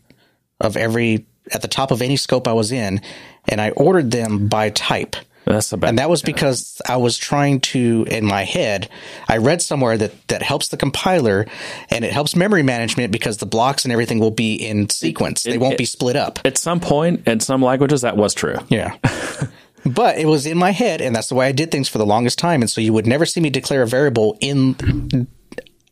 of 0.60 0.76
every, 0.76 1.26
at 1.50 1.62
the 1.62 1.68
top 1.68 1.90
of 1.90 2.02
any 2.02 2.16
scope 2.16 2.46
I 2.46 2.52
was 2.52 2.72
in, 2.72 3.00
and 3.48 3.60
I 3.60 3.70
ordered 3.70 4.10
them 4.10 4.48
by 4.48 4.70
type. 4.70 5.16
That's 5.44 5.72
about 5.72 5.88
And 5.88 5.98
that 5.98 6.08
was 6.08 6.22
because 6.22 6.80
I 6.88 6.96
was 6.98 7.18
trying 7.18 7.60
to, 7.60 8.06
in 8.08 8.24
my 8.24 8.44
head, 8.44 8.88
I 9.28 9.38
read 9.38 9.60
somewhere 9.60 9.98
that, 9.98 10.28
that 10.28 10.42
helps 10.42 10.68
the 10.68 10.76
compiler 10.76 11.46
and 11.90 12.04
it 12.04 12.12
helps 12.12 12.36
memory 12.36 12.62
management 12.62 13.10
because 13.10 13.38
the 13.38 13.46
blocks 13.46 13.84
and 13.84 13.90
everything 13.90 14.20
will 14.20 14.30
be 14.30 14.54
in 14.54 14.88
sequence. 14.88 15.42
They 15.42 15.58
won't 15.58 15.78
be 15.78 15.84
split 15.84 16.14
up. 16.14 16.38
at 16.44 16.58
some 16.58 16.78
point 16.78 17.26
in 17.26 17.40
some 17.40 17.60
languages 17.60 18.02
that 18.02 18.16
was 18.16 18.34
true. 18.34 18.56
Yeah. 18.68 18.96
but 19.84 20.18
it 20.18 20.26
was 20.26 20.46
in 20.46 20.58
my 20.58 20.70
head, 20.70 21.00
and 21.00 21.14
that's 21.14 21.28
the 21.28 21.34
way 21.34 21.48
I 21.48 21.52
did 21.52 21.70
things 21.72 21.88
for 21.88 21.98
the 21.98 22.06
longest 22.06 22.38
time. 22.38 22.62
And 22.62 22.70
so 22.70 22.80
you 22.80 22.92
would 22.92 23.06
never 23.06 23.26
see 23.26 23.40
me 23.40 23.50
declare 23.50 23.82
a 23.82 23.86
variable 23.86 24.38
in 24.40 25.26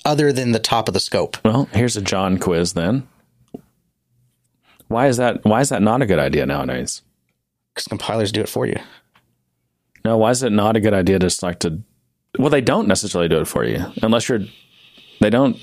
other 0.04 0.32
than 0.32 0.52
the 0.52 0.58
top 0.58 0.88
of 0.88 0.94
the 0.94 1.00
scope. 1.00 1.36
Well, 1.44 1.68
here's 1.72 1.96
a 1.96 2.02
John 2.02 2.38
quiz 2.38 2.74
then. 2.74 3.06
Why 4.90 5.06
is 5.06 5.18
that? 5.18 5.44
Why 5.44 5.60
is 5.60 5.68
that 5.68 5.82
not 5.82 6.02
a 6.02 6.06
good 6.06 6.18
idea 6.18 6.44
nowadays? 6.46 7.02
Because 7.72 7.86
compilers 7.86 8.32
do 8.32 8.40
it 8.40 8.48
for 8.48 8.66
you. 8.66 8.74
No, 10.04 10.18
why 10.18 10.30
is 10.30 10.42
it 10.42 10.50
not 10.50 10.76
a 10.76 10.80
good 10.80 10.92
idea 10.94 11.20
to 11.20 11.26
just 11.26 11.44
like 11.44 11.60
to? 11.60 11.80
Well, 12.36 12.50
they 12.50 12.60
don't 12.60 12.88
necessarily 12.88 13.28
do 13.28 13.38
it 13.38 13.44
for 13.46 13.64
you 13.64 13.84
unless 14.02 14.28
you're. 14.28 14.40
They 15.20 15.30
don't. 15.30 15.56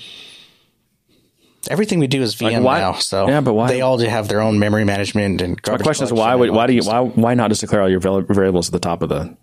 Everything 1.68 1.98
we 1.98 2.06
do 2.06 2.22
is 2.22 2.36
VM 2.36 2.62
why- 2.62 2.78
now, 2.78 2.94
so 2.94 3.28
Yeah, 3.28 3.42
but 3.42 3.52
why- 3.52 3.68
they 3.68 3.82
all 3.82 3.98
have 3.98 4.28
their 4.28 4.40
own 4.40 4.58
memory 4.58 4.86
management 4.86 5.42
and 5.42 5.60
My 5.66 5.76
question 5.76 6.04
is 6.04 6.12
why 6.12 6.34
would 6.34 6.48
why 6.48 6.66
do 6.66 6.72
you 6.72 6.80
why 6.82 7.00
why 7.00 7.34
not 7.34 7.50
just 7.50 7.60
declare 7.60 7.82
all 7.82 7.90
your 7.90 8.00
variables 8.00 8.68
at 8.68 8.72
the 8.72 8.78
top 8.78 9.02
of 9.02 9.10
the 9.10 9.36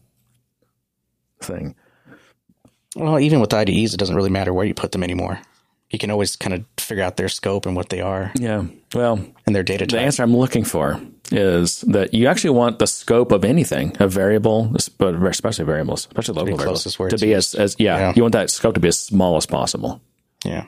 thing? 1.43 1.75
Well, 2.95 3.19
even 3.19 3.39
with 3.39 3.53
IDEs, 3.53 3.93
it 3.93 3.97
doesn't 3.97 4.15
really 4.15 4.31
matter 4.31 4.51
where 4.51 4.65
you 4.65 4.73
put 4.73 4.93
them 4.93 5.03
anymore. 5.03 5.41
You 5.95 5.99
can 5.99 6.11
always 6.11 6.35
kind 6.35 6.53
of 6.53 6.65
figure 6.77 7.01
out 7.05 7.15
their 7.15 7.29
scope 7.29 7.65
and 7.65 7.73
what 7.73 7.87
they 7.87 8.01
are 8.01 8.29
Yeah. 8.37 8.65
Well, 8.93 9.17
and 9.47 9.55
their 9.55 9.63
data 9.63 9.85
Type. 9.85 9.97
the 9.97 10.03
answer 10.05 10.23
I'm 10.23 10.35
looking 10.35 10.65
for 10.65 10.99
is 11.31 11.81
that 11.87 12.13
you 12.13 12.27
actually 12.27 12.49
want 12.49 12.79
the 12.79 12.85
scope 12.85 13.31
of 13.31 13.45
anything, 13.45 13.95
a 14.01 14.05
variable, 14.09 14.75
but 14.97 15.15
especially 15.15 15.63
variables, 15.63 16.07
especially 16.07 16.35
local 16.35 16.57
variables, 16.57 16.83
to 16.83 17.17
be 17.17 17.33
as, 17.33 17.55
as 17.55 17.77
yeah, 17.79 17.97
Yeah. 17.97 18.13
you 18.13 18.23
want 18.23 18.33
that 18.33 18.49
scope 18.49 18.73
to 18.73 18.81
be 18.81 18.89
as 18.89 18.99
small 18.99 19.37
as 19.37 19.45
possible. 19.45 20.01
Yeah. 20.43 20.65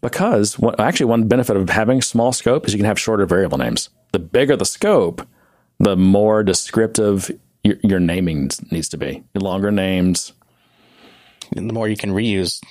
Because 0.00 0.58
what, 0.58 0.80
actually, 0.80 1.06
one 1.06 1.28
benefit 1.28 1.54
of 1.58 1.68
having 1.68 2.00
small 2.00 2.32
scope 2.32 2.66
is 2.66 2.72
you 2.72 2.78
can 2.78 2.86
have 2.86 2.98
shorter 2.98 3.26
variable 3.26 3.58
names. 3.58 3.90
The 4.12 4.20
bigger 4.20 4.56
the 4.56 4.64
scope, 4.64 5.20
the 5.78 5.96
more 5.98 6.42
descriptive 6.42 7.30
your, 7.62 7.76
your 7.82 8.00
naming 8.00 8.50
needs 8.70 8.88
to 8.88 8.96
be. 8.96 9.22
Longer 9.34 9.70
names. 9.70 10.32
And 11.54 11.68
the 11.68 11.74
more 11.74 11.88
you 11.88 11.96
can 11.98 12.12
reuse 12.12 12.62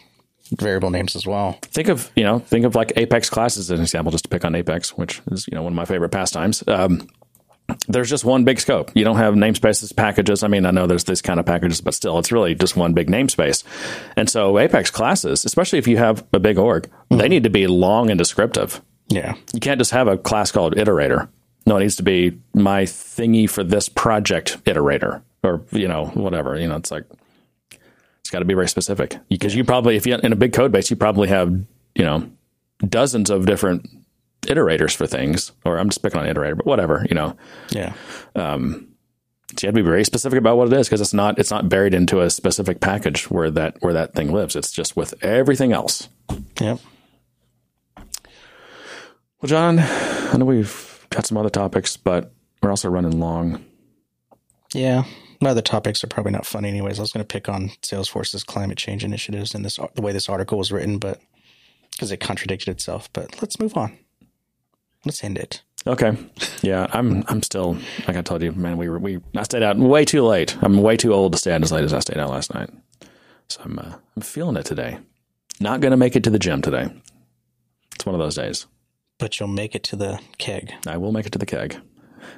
variable 0.57 0.89
names 0.89 1.15
as 1.15 1.26
well. 1.27 1.59
Think 1.63 1.88
of 1.89 2.11
you 2.15 2.23
know 2.23 2.39
think 2.39 2.65
of 2.65 2.76
like 2.76 2.93
Apex 2.95 3.30
classes 3.30 3.69
as 3.71 3.77
an 3.77 3.84
example, 3.84 4.11
just 4.11 4.26
to 4.26 4.30
pick 4.30 4.45
on 4.45 4.55
Apex, 4.55 4.97
which 4.97 5.21
is 5.31 5.47
you 5.47 5.55
know 5.55 5.63
one 5.63 5.73
of 5.73 5.77
my 5.77 5.85
favorite 5.85 6.09
pastimes. 6.09 6.63
Um, 6.67 7.07
there's 7.88 8.09
just 8.09 8.26
one 8.26 8.45
big 8.45 8.59
scope. 8.59 8.91
You 8.95 9.03
don't 9.03 9.17
have 9.17 9.35
namespaces, 9.35 9.95
packages. 9.95 10.43
I 10.43 10.47
mean, 10.47 10.65
I 10.65 10.71
know 10.71 10.88
there's 10.88 11.03
this 11.03 11.21
kind 11.21 11.39
of 11.39 11.45
packages, 11.45 11.81
but 11.81 11.93
still, 11.93 12.17
it's 12.19 12.31
really 12.31 12.55
just 12.55 12.76
one 12.76 12.93
big 12.93 13.07
namespace. 13.07 13.63
And 14.15 14.30
so, 14.30 14.57
Apex 14.57 14.91
classes, 14.91 15.45
especially 15.45 15.80
if 15.80 15.88
you 15.88 15.97
have 15.97 16.26
a 16.34 16.39
big 16.39 16.57
org, 16.57 16.89
they 17.09 17.27
need 17.27 17.43
to 17.43 17.49
be 17.49 17.67
long 17.67 18.09
and 18.09 18.17
descriptive. 18.17 18.81
Yeah. 19.07 19.35
You 19.53 19.59
can't 19.59 19.80
just 19.80 19.91
have 19.91 20.07
a 20.07 20.17
class 20.17 20.51
called 20.51 20.76
iterator. 20.76 21.30
No, 21.65 21.77
it 21.77 21.81
needs 21.81 21.97
to 21.97 22.03
be 22.03 22.39
my 22.53 22.84
thingy 22.84 23.49
for 23.49 23.63
this 23.63 23.89
project 23.89 24.63
iterator, 24.65 25.21
or 25.43 25.61
you 25.71 25.88
know 25.88 26.05
whatever. 26.07 26.57
You 26.57 26.67
know, 26.67 26.76
it's 26.77 26.91
like 26.91 27.05
it's 28.30 28.34
got 28.35 28.39
to 28.39 28.45
be 28.45 28.53
very 28.53 28.69
specific 28.69 29.18
because 29.27 29.56
you 29.56 29.64
probably, 29.64 29.95
if 29.95 30.06
you 30.06 30.14
in 30.14 30.31
a 30.31 30.35
big 30.35 30.53
code 30.53 30.72
base, 30.72 30.91
you 30.91 30.95
probably 30.95 31.30
have 31.30 31.51
you 31.95 32.06
know 32.06 32.30
dozens 32.88 33.31
of 33.31 33.47
different 33.47 33.89
iterators 34.43 34.95
for 34.95 35.07
things. 35.07 35.51
Or 35.65 35.80
I'm 35.80 35.89
just 35.89 36.03
picking 36.03 36.19
on 36.19 36.27
iterator, 36.27 36.57
but 36.57 36.68
whatever. 36.68 37.03
You 37.10 37.15
know, 37.15 37.35
Yeah. 37.72 37.93
Um, 38.35 38.89
so 39.57 39.65
you 39.65 39.69
have 39.69 39.73
to 39.73 39.81
be 39.81 39.89
very 39.89 40.03
specific 40.03 40.38
about 40.38 40.57
what 40.57 40.72
it 40.72 40.80
is 40.80 40.88
because 40.88 41.01
it's 41.01 41.11
not 41.11 41.39
it's 41.39 41.49
not 41.49 41.69
buried 41.69 41.95
into 41.95 42.22
a 42.22 42.30
specific 42.30 42.81
package 42.81 43.31
where 43.31 43.49
that 43.49 43.77
where 43.80 43.93
that 43.93 44.14
thing 44.14 44.31
lives. 44.31 44.56
It's 44.56 44.72
just 44.72 44.95
with 44.95 45.15
everything 45.23 45.73
else. 45.73 46.07
Yep. 46.61 46.80
Well, 47.97 49.47
John, 49.47 49.80
I 49.80 50.38
know 50.38 50.45
we've 50.45 51.07
got 51.10 51.26
some 51.26 51.39
other 51.39 51.49
topics, 51.49 51.97
but 51.97 52.31
we're 52.61 52.69
also 52.69 52.89
running 52.89 53.19
long. 53.19 53.65
Yeah. 54.72 55.06
My 55.41 55.52
other 55.52 55.61
topics 55.61 56.03
are 56.03 56.07
probably 56.07 56.34
not 56.34 56.45
fun 56.45 56.66
anyways. 56.66 56.99
I 56.99 57.02
was 57.02 57.14
going 57.14 57.26
to 57.26 57.34
pick 57.34 57.48
on 57.48 57.70
Salesforce's 57.82 58.44
climate 58.44 58.78
change 58.78 59.06
initiatives 59.06 59.56
and 59.56 59.64
this 59.64 59.80
the 59.95 60.02
way 60.02 60.11
this 60.11 60.28
article 60.28 60.57
was 60.57 60.72
written, 60.72 60.98
but 60.98 61.22
because 61.91 62.11
it 62.11 62.20
contradicted 62.20 62.70
itself. 62.70 63.11
But 63.14 63.41
let's 63.41 63.60
move 63.60 63.78
on. 63.78 63.98
Let's 65.06 65.24
end 65.24 65.38
it. 65.38 65.61
Okay. 65.88 66.18
Yeah, 66.61 66.88
I'm. 66.91 67.24
I'm 67.28 67.41
still. 67.41 67.78
Like 68.06 68.18
I 68.18 68.22
told 68.22 68.41
you, 68.41 68.52
man. 68.52 68.78
We 68.78 68.90
were. 68.90 68.99
We. 68.99 69.20
I 69.36 69.44
stayed 69.44 69.64
out 69.64 69.78
way 69.78 70.03
too 70.03 70.24
late. 70.24 70.57
I'm 70.61 70.82
way 70.82 70.98
too 70.98 71.14
old 71.14 71.32
to 71.32 71.38
stay 71.38 71.53
out 71.53 71.64
as 71.64 71.72
late 71.72 71.86
as 71.86 71.94
I 71.94 71.99
stayed 71.99 72.18
out 72.18 72.30
last 72.30 72.53
night. 72.53 72.70
So 73.48 73.61
I'm. 73.64 73.80
Uh, 73.80 73.94
I'm 74.16 74.22
feeling 74.22 74.57
it 74.57 74.66
today. 74.66 74.99
Not 75.61 75.80
going 75.80 75.91
to 75.91 75.98
make 75.98 76.16
it 76.16 76.24
to 76.26 76.30
the 76.30 76.40
gym 76.40 76.61
today. 76.61 76.90
It's 77.95 78.06
one 78.06 78.16
of 78.16 78.20
those 78.20 78.36
days. 78.36 78.66
But 79.18 79.40
you'll 79.40 79.49
make 79.49 79.76
it 79.76 79.84
to 79.86 79.95
the 79.95 80.20
keg. 80.38 80.72
I 80.88 80.98
will 80.98 81.11
make 81.11 81.26
it 81.26 81.32
to 81.34 81.40
the 81.40 81.45
keg. 81.45 81.78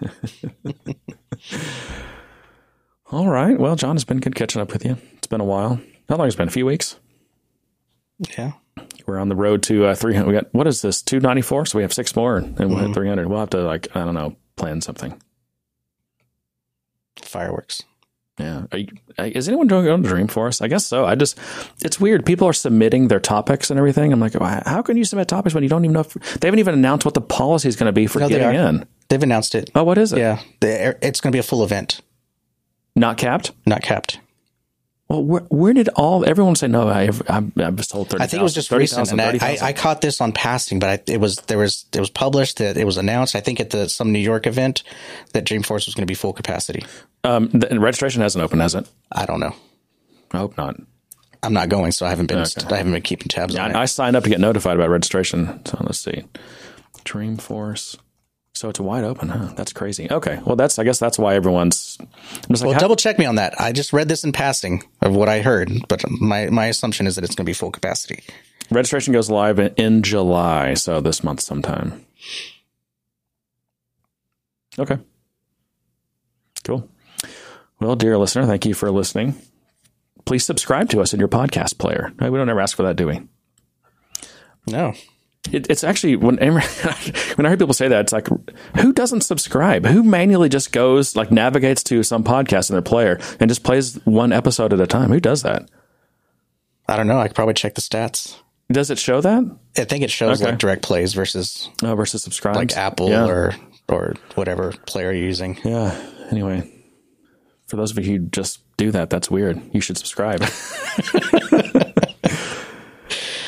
All 3.11 3.27
right. 3.27 3.59
Well, 3.59 3.75
John, 3.75 3.95
it's 3.95 4.05
been 4.05 4.19
good 4.19 4.35
catching 4.35 4.61
up 4.61 4.71
with 4.71 4.85
you. 4.85 4.97
It's 5.17 5.27
been 5.27 5.41
a 5.41 5.45
while. 5.45 5.81
How 6.07 6.15
long 6.15 6.27
has 6.27 6.33
it 6.33 6.38
been? 6.38 6.47
A 6.47 6.51
few 6.51 6.65
weeks. 6.65 6.97
Yeah. 8.38 8.53
We're 9.05 9.19
on 9.19 9.29
the 9.29 9.35
road 9.35 9.63
to 9.63 9.85
uh, 9.85 9.95
300. 9.95 10.27
We 10.27 10.33
got 10.33 10.53
what 10.53 10.67
is 10.67 10.81
this? 10.81 11.01
294. 11.01 11.65
So 11.65 11.77
we 11.77 11.83
have 11.83 11.91
six 11.93 12.15
more, 12.15 12.38
and 12.38 12.69
we'll 12.69 12.77
hit 12.77 12.93
300. 12.93 13.27
We'll 13.27 13.39
have 13.39 13.49
to 13.51 13.61
like 13.61 13.93
I 13.95 14.05
don't 14.05 14.13
know 14.13 14.35
plan 14.55 14.81
something. 14.81 15.21
Fireworks. 17.21 17.83
Yeah. 18.39 18.63
Are 18.71 18.77
you, 18.77 18.88
uh, 19.19 19.23
is 19.23 19.47
anyone 19.47 19.67
doing 19.67 19.88
on 19.89 20.03
Dreamforce? 20.03 20.61
I 20.61 20.67
guess 20.67 20.85
so. 20.85 21.05
I 21.05 21.15
just, 21.15 21.38
it's 21.83 21.99
weird. 21.99 22.25
People 22.25 22.47
are 22.47 22.53
submitting 22.53 23.07
their 23.07 23.19
topics 23.19 23.69
and 23.69 23.77
everything. 23.77 24.11
I'm 24.11 24.19
like, 24.19 24.33
how 24.33 24.81
can 24.81 24.97
you 24.97 25.03
submit 25.03 25.27
topics 25.27 25.53
when 25.53 25.63
you 25.63 25.69
don't 25.69 25.83
even 25.83 25.93
know 25.93 25.99
if 25.99 26.13
they 26.39 26.47
haven't 26.47 26.59
even 26.59 26.73
announced 26.73 27.05
what 27.05 27.13
the 27.13 27.21
policy 27.21 27.67
is 27.67 27.75
going 27.75 27.88
to 27.88 27.91
be 27.93 28.07
for 28.07 28.19
No, 28.19 28.29
getting 28.29 28.59
in? 28.59 28.88
They've 29.09 29.21
announced 29.21 29.53
it. 29.53 29.69
Oh, 29.75 29.83
what 29.83 29.97
is 29.97 30.13
it? 30.13 30.19
Yeah, 30.19 30.41
it's 30.61 31.21
going 31.21 31.31
to 31.31 31.35
be 31.35 31.39
a 31.39 31.43
full 31.43 31.63
event, 31.63 32.01
Not 32.95 33.18
capped? 33.18 33.51
not 33.65 33.81
capped. 33.81 34.19
Well, 35.07 35.26
where, 35.26 35.41
where 35.49 35.73
did 35.73 35.89
all 35.89 36.23
everyone 36.23 36.55
say 36.55 36.68
no? 36.68 36.88
I, 36.88 37.09
I, 37.27 37.43
I 37.57 37.69
was 37.69 37.88
told 37.88 38.09
30. 38.09 38.23
I 38.23 38.27
think 38.27 38.39
it 38.39 38.43
was 38.43 38.53
just 38.53 38.72
recent, 38.72 39.11
and 39.11 39.19
I, 39.19 39.38
I, 39.41 39.57
I 39.61 39.73
caught 39.73 39.99
this 39.99 40.22
on 40.22 40.31
passing, 40.31 40.80
but 40.80 40.89
I, 40.89 41.11
it 41.11 41.19
was 41.19 41.35
there 41.47 41.57
was 41.57 41.85
it 41.93 41.99
was 41.99 42.09
published 42.09 42.59
that 42.59 42.77
it 42.77 42.85
was 42.85 42.95
announced. 42.95 43.35
I 43.35 43.41
think 43.41 43.59
at 43.59 43.72
the 43.72 43.89
some 43.89 44.13
New 44.13 44.19
York 44.19 44.47
event 44.47 44.84
that 45.34 45.43
Dreamforce 45.43 45.85
was 45.85 45.95
going 45.95 46.03
to 46.03 46.11
be 46.11 46.13
full 46.13 46.31
capacity. 46.31 46.85
um, 47.26 47.49
the 47.49 47.69
and 47.69 47.81
registration 47.81 48.22
hasn't 48.22 48.41
opened, 48.41 48.61
has 48.61 48.73
it? 48.73 48.88
I 49.11 49.26
don't 49.26 49.41
know. 49.41 49.53
I 50.31 50.38
hope 50.38 50.57
not. 50.57 50.77
I'm 51.43 51.51
not 51.53 51.68
going, 51.68 51.91
so 51.91 52.05
I 52.05 52.09
haven't 52.09 52.27
been 52.27 52.39
I 52.39 52.77
haven't 52.77 52.93
been 52.93 53.01
keeping 53.01 53.27
tabs 53.27 53.53
on 53.57 53.72
it. 53.72 53.76
I, 53.76 53.81
I 53.81 53.85
signed 53.85 54.15
up 54.15 54.23
to 54.23 54.30
get 54.30 54.39
notified 54.39 54.77
about 54.77 54.89
registration. 54.89 55.65
So 55.65 55.77
let's 55.81 55.99
see. 55.99 56.23
Dreamforce. 57.03 57.97
So 58.61 58.69
it's 58.69 58.79
wide 58.79 59.03
open, 59.03 59.27
huh? 59.27 59.53
That's 59.55 59.73
crazy. 59.73 60.07
Okay. 60.11 60.39
Well, 60.45 60.55
that's, 60.55 60.77
I 60.77 60.83
guess 60.83 60.99
that's 60.99 61.17
why 61.17 61.33
everyone's 61.33 61.97
I'm 61.99 62.07
just 62.51 62.61
like, 62.61 62.69
Well, 62.69 62.79
double 62.79 62.95
check 62.95 63.17
me 63.17 63.25
on 63.25 63.33
that. 63.38 63.59
I 63.59 63.71
just 63.71 63.91
read 63.91 64.07
this 64.07 64.23
in 64.23 64.33
passing 64.33 64.83
of 65.01 65.15
what 65.15 65.27
I 65.27 65.41
heard, 65.41 65.71
but 65.88 66.07
my 66.07 66.47
my 66.51 66.67
assumption 66.67 67.07
is 67.07 67.15
that 67.15 67.23
it's 67.23 67.33
going 67.33 67.43
to 67.43 67.49
be 67.49 67.55
full 67.55 67.71
capacity. 67.71 68.23
registration 68.69 69.13
goes 69.13 69.31
live 69.31 69.57
in, 69.57 69.73
in 69.77 70.03
July. 70.03 70.75
So 70.75 71.01
this 71.01 71.23
month 71.23 71.39
sometime. 71.39 72.05
Okay. 74.77 74.99
Cool. 76.63 76.88
Well, 77.79 77.95
dear 77.95 78.15
listener, 78.19 78.45
thank 78.45 78.67
you 78.67 78.75
for 78.75 78.91
listening. 78.91 79.41
Please 80.25 80.45
subscribe 80.45 80.88
to 80.89 81.01
us 81.01 81.15
in 81.15 81.19
your 81.19 81.29
podcast 81.29 81.79
player. 81.79 82.13
We 82.19 82.29
don't 82.29 82.47
ever 82.47 82.61
ask 82.61 82.77
for 82.77 82.83
that, 82.83 82.95
do 82.95 83.07
we? 83.07 83.21
No, 84.67 84.93
It, 85.51 85.69
it's 85.69 85.84
actually 85.84 86.15
when 86.15 86.38
when 86.38 87.45
I 87.45 87.49
hear 87.49 87.57
people 87.57 87.73
say 87.73 87.88
that, 87.88 88.01
it's 88.01 88.13
like, 88.13 88.27
who 88.77 88.93
doesn't 88.93 89.22
subscribe? 89.22 89.85
Who 89.85 90.03
manually 90.03 90.49
just 90.49 90.72
goes 90.72 91.15
like 91.15 91.31
navigates 91.31 91.84
to 91.85 92.03
some 92.03 92.23
podcast 92.23 92.69
in 92.69 92.76
their 92.76 92.81
player 92.84 93.19
and 93.39 93.49
just 93.49 93.63
plays 93.63 93.95
one 94.05 94.31
episode 94.31 94.72
at 94.72 94.80
a 94.80 94.88
time? 94.88 95.09
Who 95.11 95.19
does 95.19 95.41
that? 95.43 95.69
I 96.88 96.95
don't 96.95 97.07
know. 97.07 97.19
I 97.19 97.27
could 97.27 97.35
probably 97.35 97.53
check 97.55 97.73
the 97.76 97.81
stats. 97.81 98.38
Does 98.72 98.89
it 98.89 98.99
show 98.99 99.19
that 99.22 99.43
I 99.77 99.84
think 99.84 100.03
it 100.03 100.11
shows 100.11 100.41
Okay. 100.41 100.51
like 100.51 100.59
direct 100.59 100.84
plays 100.84 101.13
versus 101.13 101.69
oh, 101.84 101.95
versus 101.95 102.23
subscribe? 102.23 102.55
like 102.55 102.77
Apple 102.77 103.09
yeah. 103.09 103.26
or 103.26 103.55
or 103.89 104.13
whatever 104.35 104.72
player 104.85 105.11
you're 105.11 105.26
using. 105.26 105.57
yeah. 105.65 105.99
Anyway, 106.30 106.72
for 107.68 107.76
those 107.76 107.91
of 107.91 108.05
you 108.05 108.19
who 108.19 108.19
just 108.27 108.59
do 108.77 108.91
that, 108.91 109.09
that's 109.09 109.30
weird. 109.30 109.61
You 109.73 109.81
should 109.81 109.97
subscribe. 109.97 110.41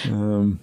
um, 0.06 0.60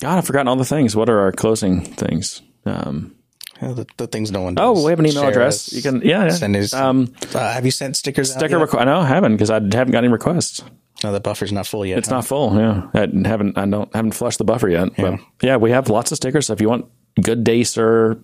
God, 0.00 0.18
I've 0.18 0.26
forgotten 0.26 0.48
all 0.48 0.56
the 0.56 0.64
things. 0.64 0.94
What 0.94 1.08
are 1.08 1.18
our 1.20 1.32
closing 1.32 1.80
things? 1.82 2.42
Um, 2.64 3.14
Yeah, 3.62 3.72
the, 3.72 3.86
the 3.96 4.06
things 4.06 4.30
no 4.30 4.42
one 4.42 4.54
does. 4.54 4.62
oh, 4.78 4.84
we 4.84 4.90
have 4.92 4.98
an 5.00 5.06
email 5.06 5.22
Share 5.22 5.30
address. 5.30 5.68
us, 5.68 5.72
You 5.72 5.82
can, 5.82 6.02
yeah, 6.02 6.24
yeah. 6.24 6.30
send 6.30 6.56
us. 6.56 6.72
Um, 6.74 7.12
uh, 7.34 7.38
have 7.52 7.64
you 7.64 7.70
sent 7.70 7.96
stickers? 7.96 8.32
Sticker 8.32 8.58
yet? 8.58 8.68
requ- 8.68 8.80
I 8.80 8.84
know 8.84 8.98
I 9.00 9.06
haven't 9.06 9.32
because 9.32 9.50
I 9.50 9.54
haven't 9.54 9.90
got 9.92 9.98
any 10.04 10.08
requests. 10.08 10.62
No, 11.04 11.12
the 11.12 11.20
buffer's 11.20 11.52
not 11.52 11.66
full 11.66 11.84
yet. 11.86 11.98
It's 11.98 12.08
not 12.10 12.26
full. 12.26 12.56
Yeah, 12.58 12.88
I 12.94 13.00
haven't. 13.28 13.58
I 13.58 13.66
don't 13.66 13.94
haven't 13.94 14.12
flushed 14.12 14.38
the 14.38 14.44
buffer 14.44 14.68
yet. 14.68 14.96
But 14.96 15.20
yeah, 15.42 15.56
we 15.58 15.70
have 15.70 15.90
lots 15.90 16.10
of 16.10 16.16
stickers. 16.16 16.46
So 16.46 16.54
if 16.54 16.60
you 16.62 16.68
want 16.70 16.86
good 17.22 17.44
day 17.44 17.64
sir 17.64 18.18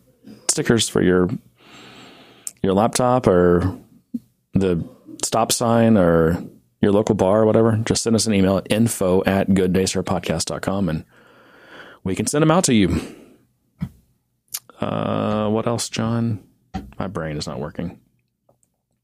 stickers 0.48 0.88
for 0.88 1.02
your 1.02 1.28
your 2.62 2.72
laptop 2.72 3.26
or 3.26 3.78
the 4.54 4.82
stop 5.22 5.52
sign 5.52 5.98
or 5.98 6.42
your 6.80 6.92
local 6.92 7.14
bar 7.14 7.42
or 7.42 7.46
whatever, 7.46 7.76
just 7.84 8.02
send 8.02 8.16
us 8.16 8.26
an 8.26 8.32
email 8.34 8.56
at 8.56 8.66
info 8.72 9.22
at 9.24 9.48
gooddaysirpodcast.com 9.50 10.88
and 10.88 11.04
we 12.04 12.14
can 12.14 12.26
send 12.26 12.42
them 12.42 12.50
out 12.50 12.64
to 12.64 12.74
you. 12.74 13.00
Uh, 14.80 15.48
what 15.48 15.66
else, 15.66 15.88
John? 15.88 16.42
My 16.98 17.06
brain 17.06 17.36
is 17.36 17.46
not 17.46 17.60
working. 17.60 17.98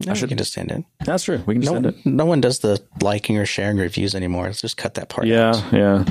No, 0.06 0.12
you 0.14 0.26
can 0.28 0.38
just 0.38 0.52
send 0.52 0.70
it. 0.70 0.84
That's 1.04 1.24
true. 1.24 1.42
We 1.46 1.54
can 1.54 1.64
No, 1.64 1.72
send 1.72 1.86
it. 1.86 2.06
no 2.06 2.24
one 2.24 2.40
does 2.40 2.60
the 2.60 2.80
liking 3.00 3.36
or 3.36 3.44
sharing 3.46 3.78
reviews 3.78 4.14
anymore. 4.14 4.44
Let's 4.46 4.60
just 4.60 4.76
cut 4.76 4.94
that 4.94 5.08
part. 5.08 5.26
Yeah, 5.26 5.48
out. 5.50 5.72
yeah. 5.72 6.04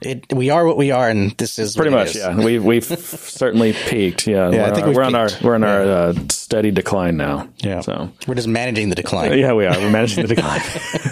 It, 0.00 0.32
we 0.32 0.50
are 0.50 0.64
what 0.66 0.76
we 0.76 0.90
are, 0.92 1.08
and 1.08 1.32
this 1.38 1.58
is 1.58 1.74
Pretty 1.76 1.90
much, 1.90 2.10
is. 2.10 2.16
yeah. 2.16 2.36
We've 2.36 2.64
we've 2.64 2.84
certainly 2.84 3.72
peaked. 3.72 4.26
Yeah, 4.26 4.50
Yeah, 4.50 4.64
I 4.66 4.68
we're, 4.68 4.74
think 4.74 4.82
on- 4.82 4.88
we've 4.88 4.96
we're 4.96 5.02
on 5.04 5.14
our 5.14 5.28
we're 5.42 5.54
on 5.54 5.64
our 5.64 5.82
uh, 5.82 6.14
steady 6.30 6.70
decline 6.70 7.16
now. 7.16 7.48
Yeah. 7.58 7.80
So 7.80 8.10
We're 8.26 8.34
just 8.36 8.46
managing 8.48 8.90
the 8.90 8.94
decline. 8.96 9.36
yeah, 9.38 9.52
we 9.54 9.66
are. 9.66 9.76
We're 9.76 9.90
managing 9.90 10.26
the 10.26 10.34
decline. 10.34 10.60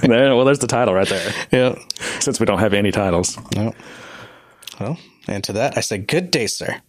well, 0.36 0.44
there's 0.44 0.60
the 0.60 0.66
title 0.68 0.94
right 0.94 1.08
there. 1.08 1.32
Yeah. 1.52 1.78
Since 2.20 2.38
we 2.38 2.46
don't 2.46 2.58
have 2.60 2.74
any 2.74 2.90
titles, 2.92 3.38
No. 3.56 3.72
Well, 4.80 4.98
and 5.28 5.42
to 5.44 5.52
that 5.54 5.76
I 5.76 5.80
said, 5.80 6.06
good 6.06 6.30
day, 6.30 6.46
sir. 6.46 6.80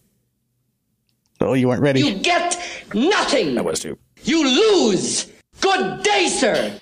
Oh, 1.40 1.54
you 1.54 1.68
weren't 1.68 1.82
ready. 1.82 2.00
You 2.00 2.18
get 2.18 2.58
nothing. 2.94 3.54
that 3.54 3.64
was 3.64 3.80
too. 3.80 3.96
You 4.24 4.44
lose. 4.44 5.30
Good 5.60 6.02
day, 6.02 6.26
sir. 6.28 6.78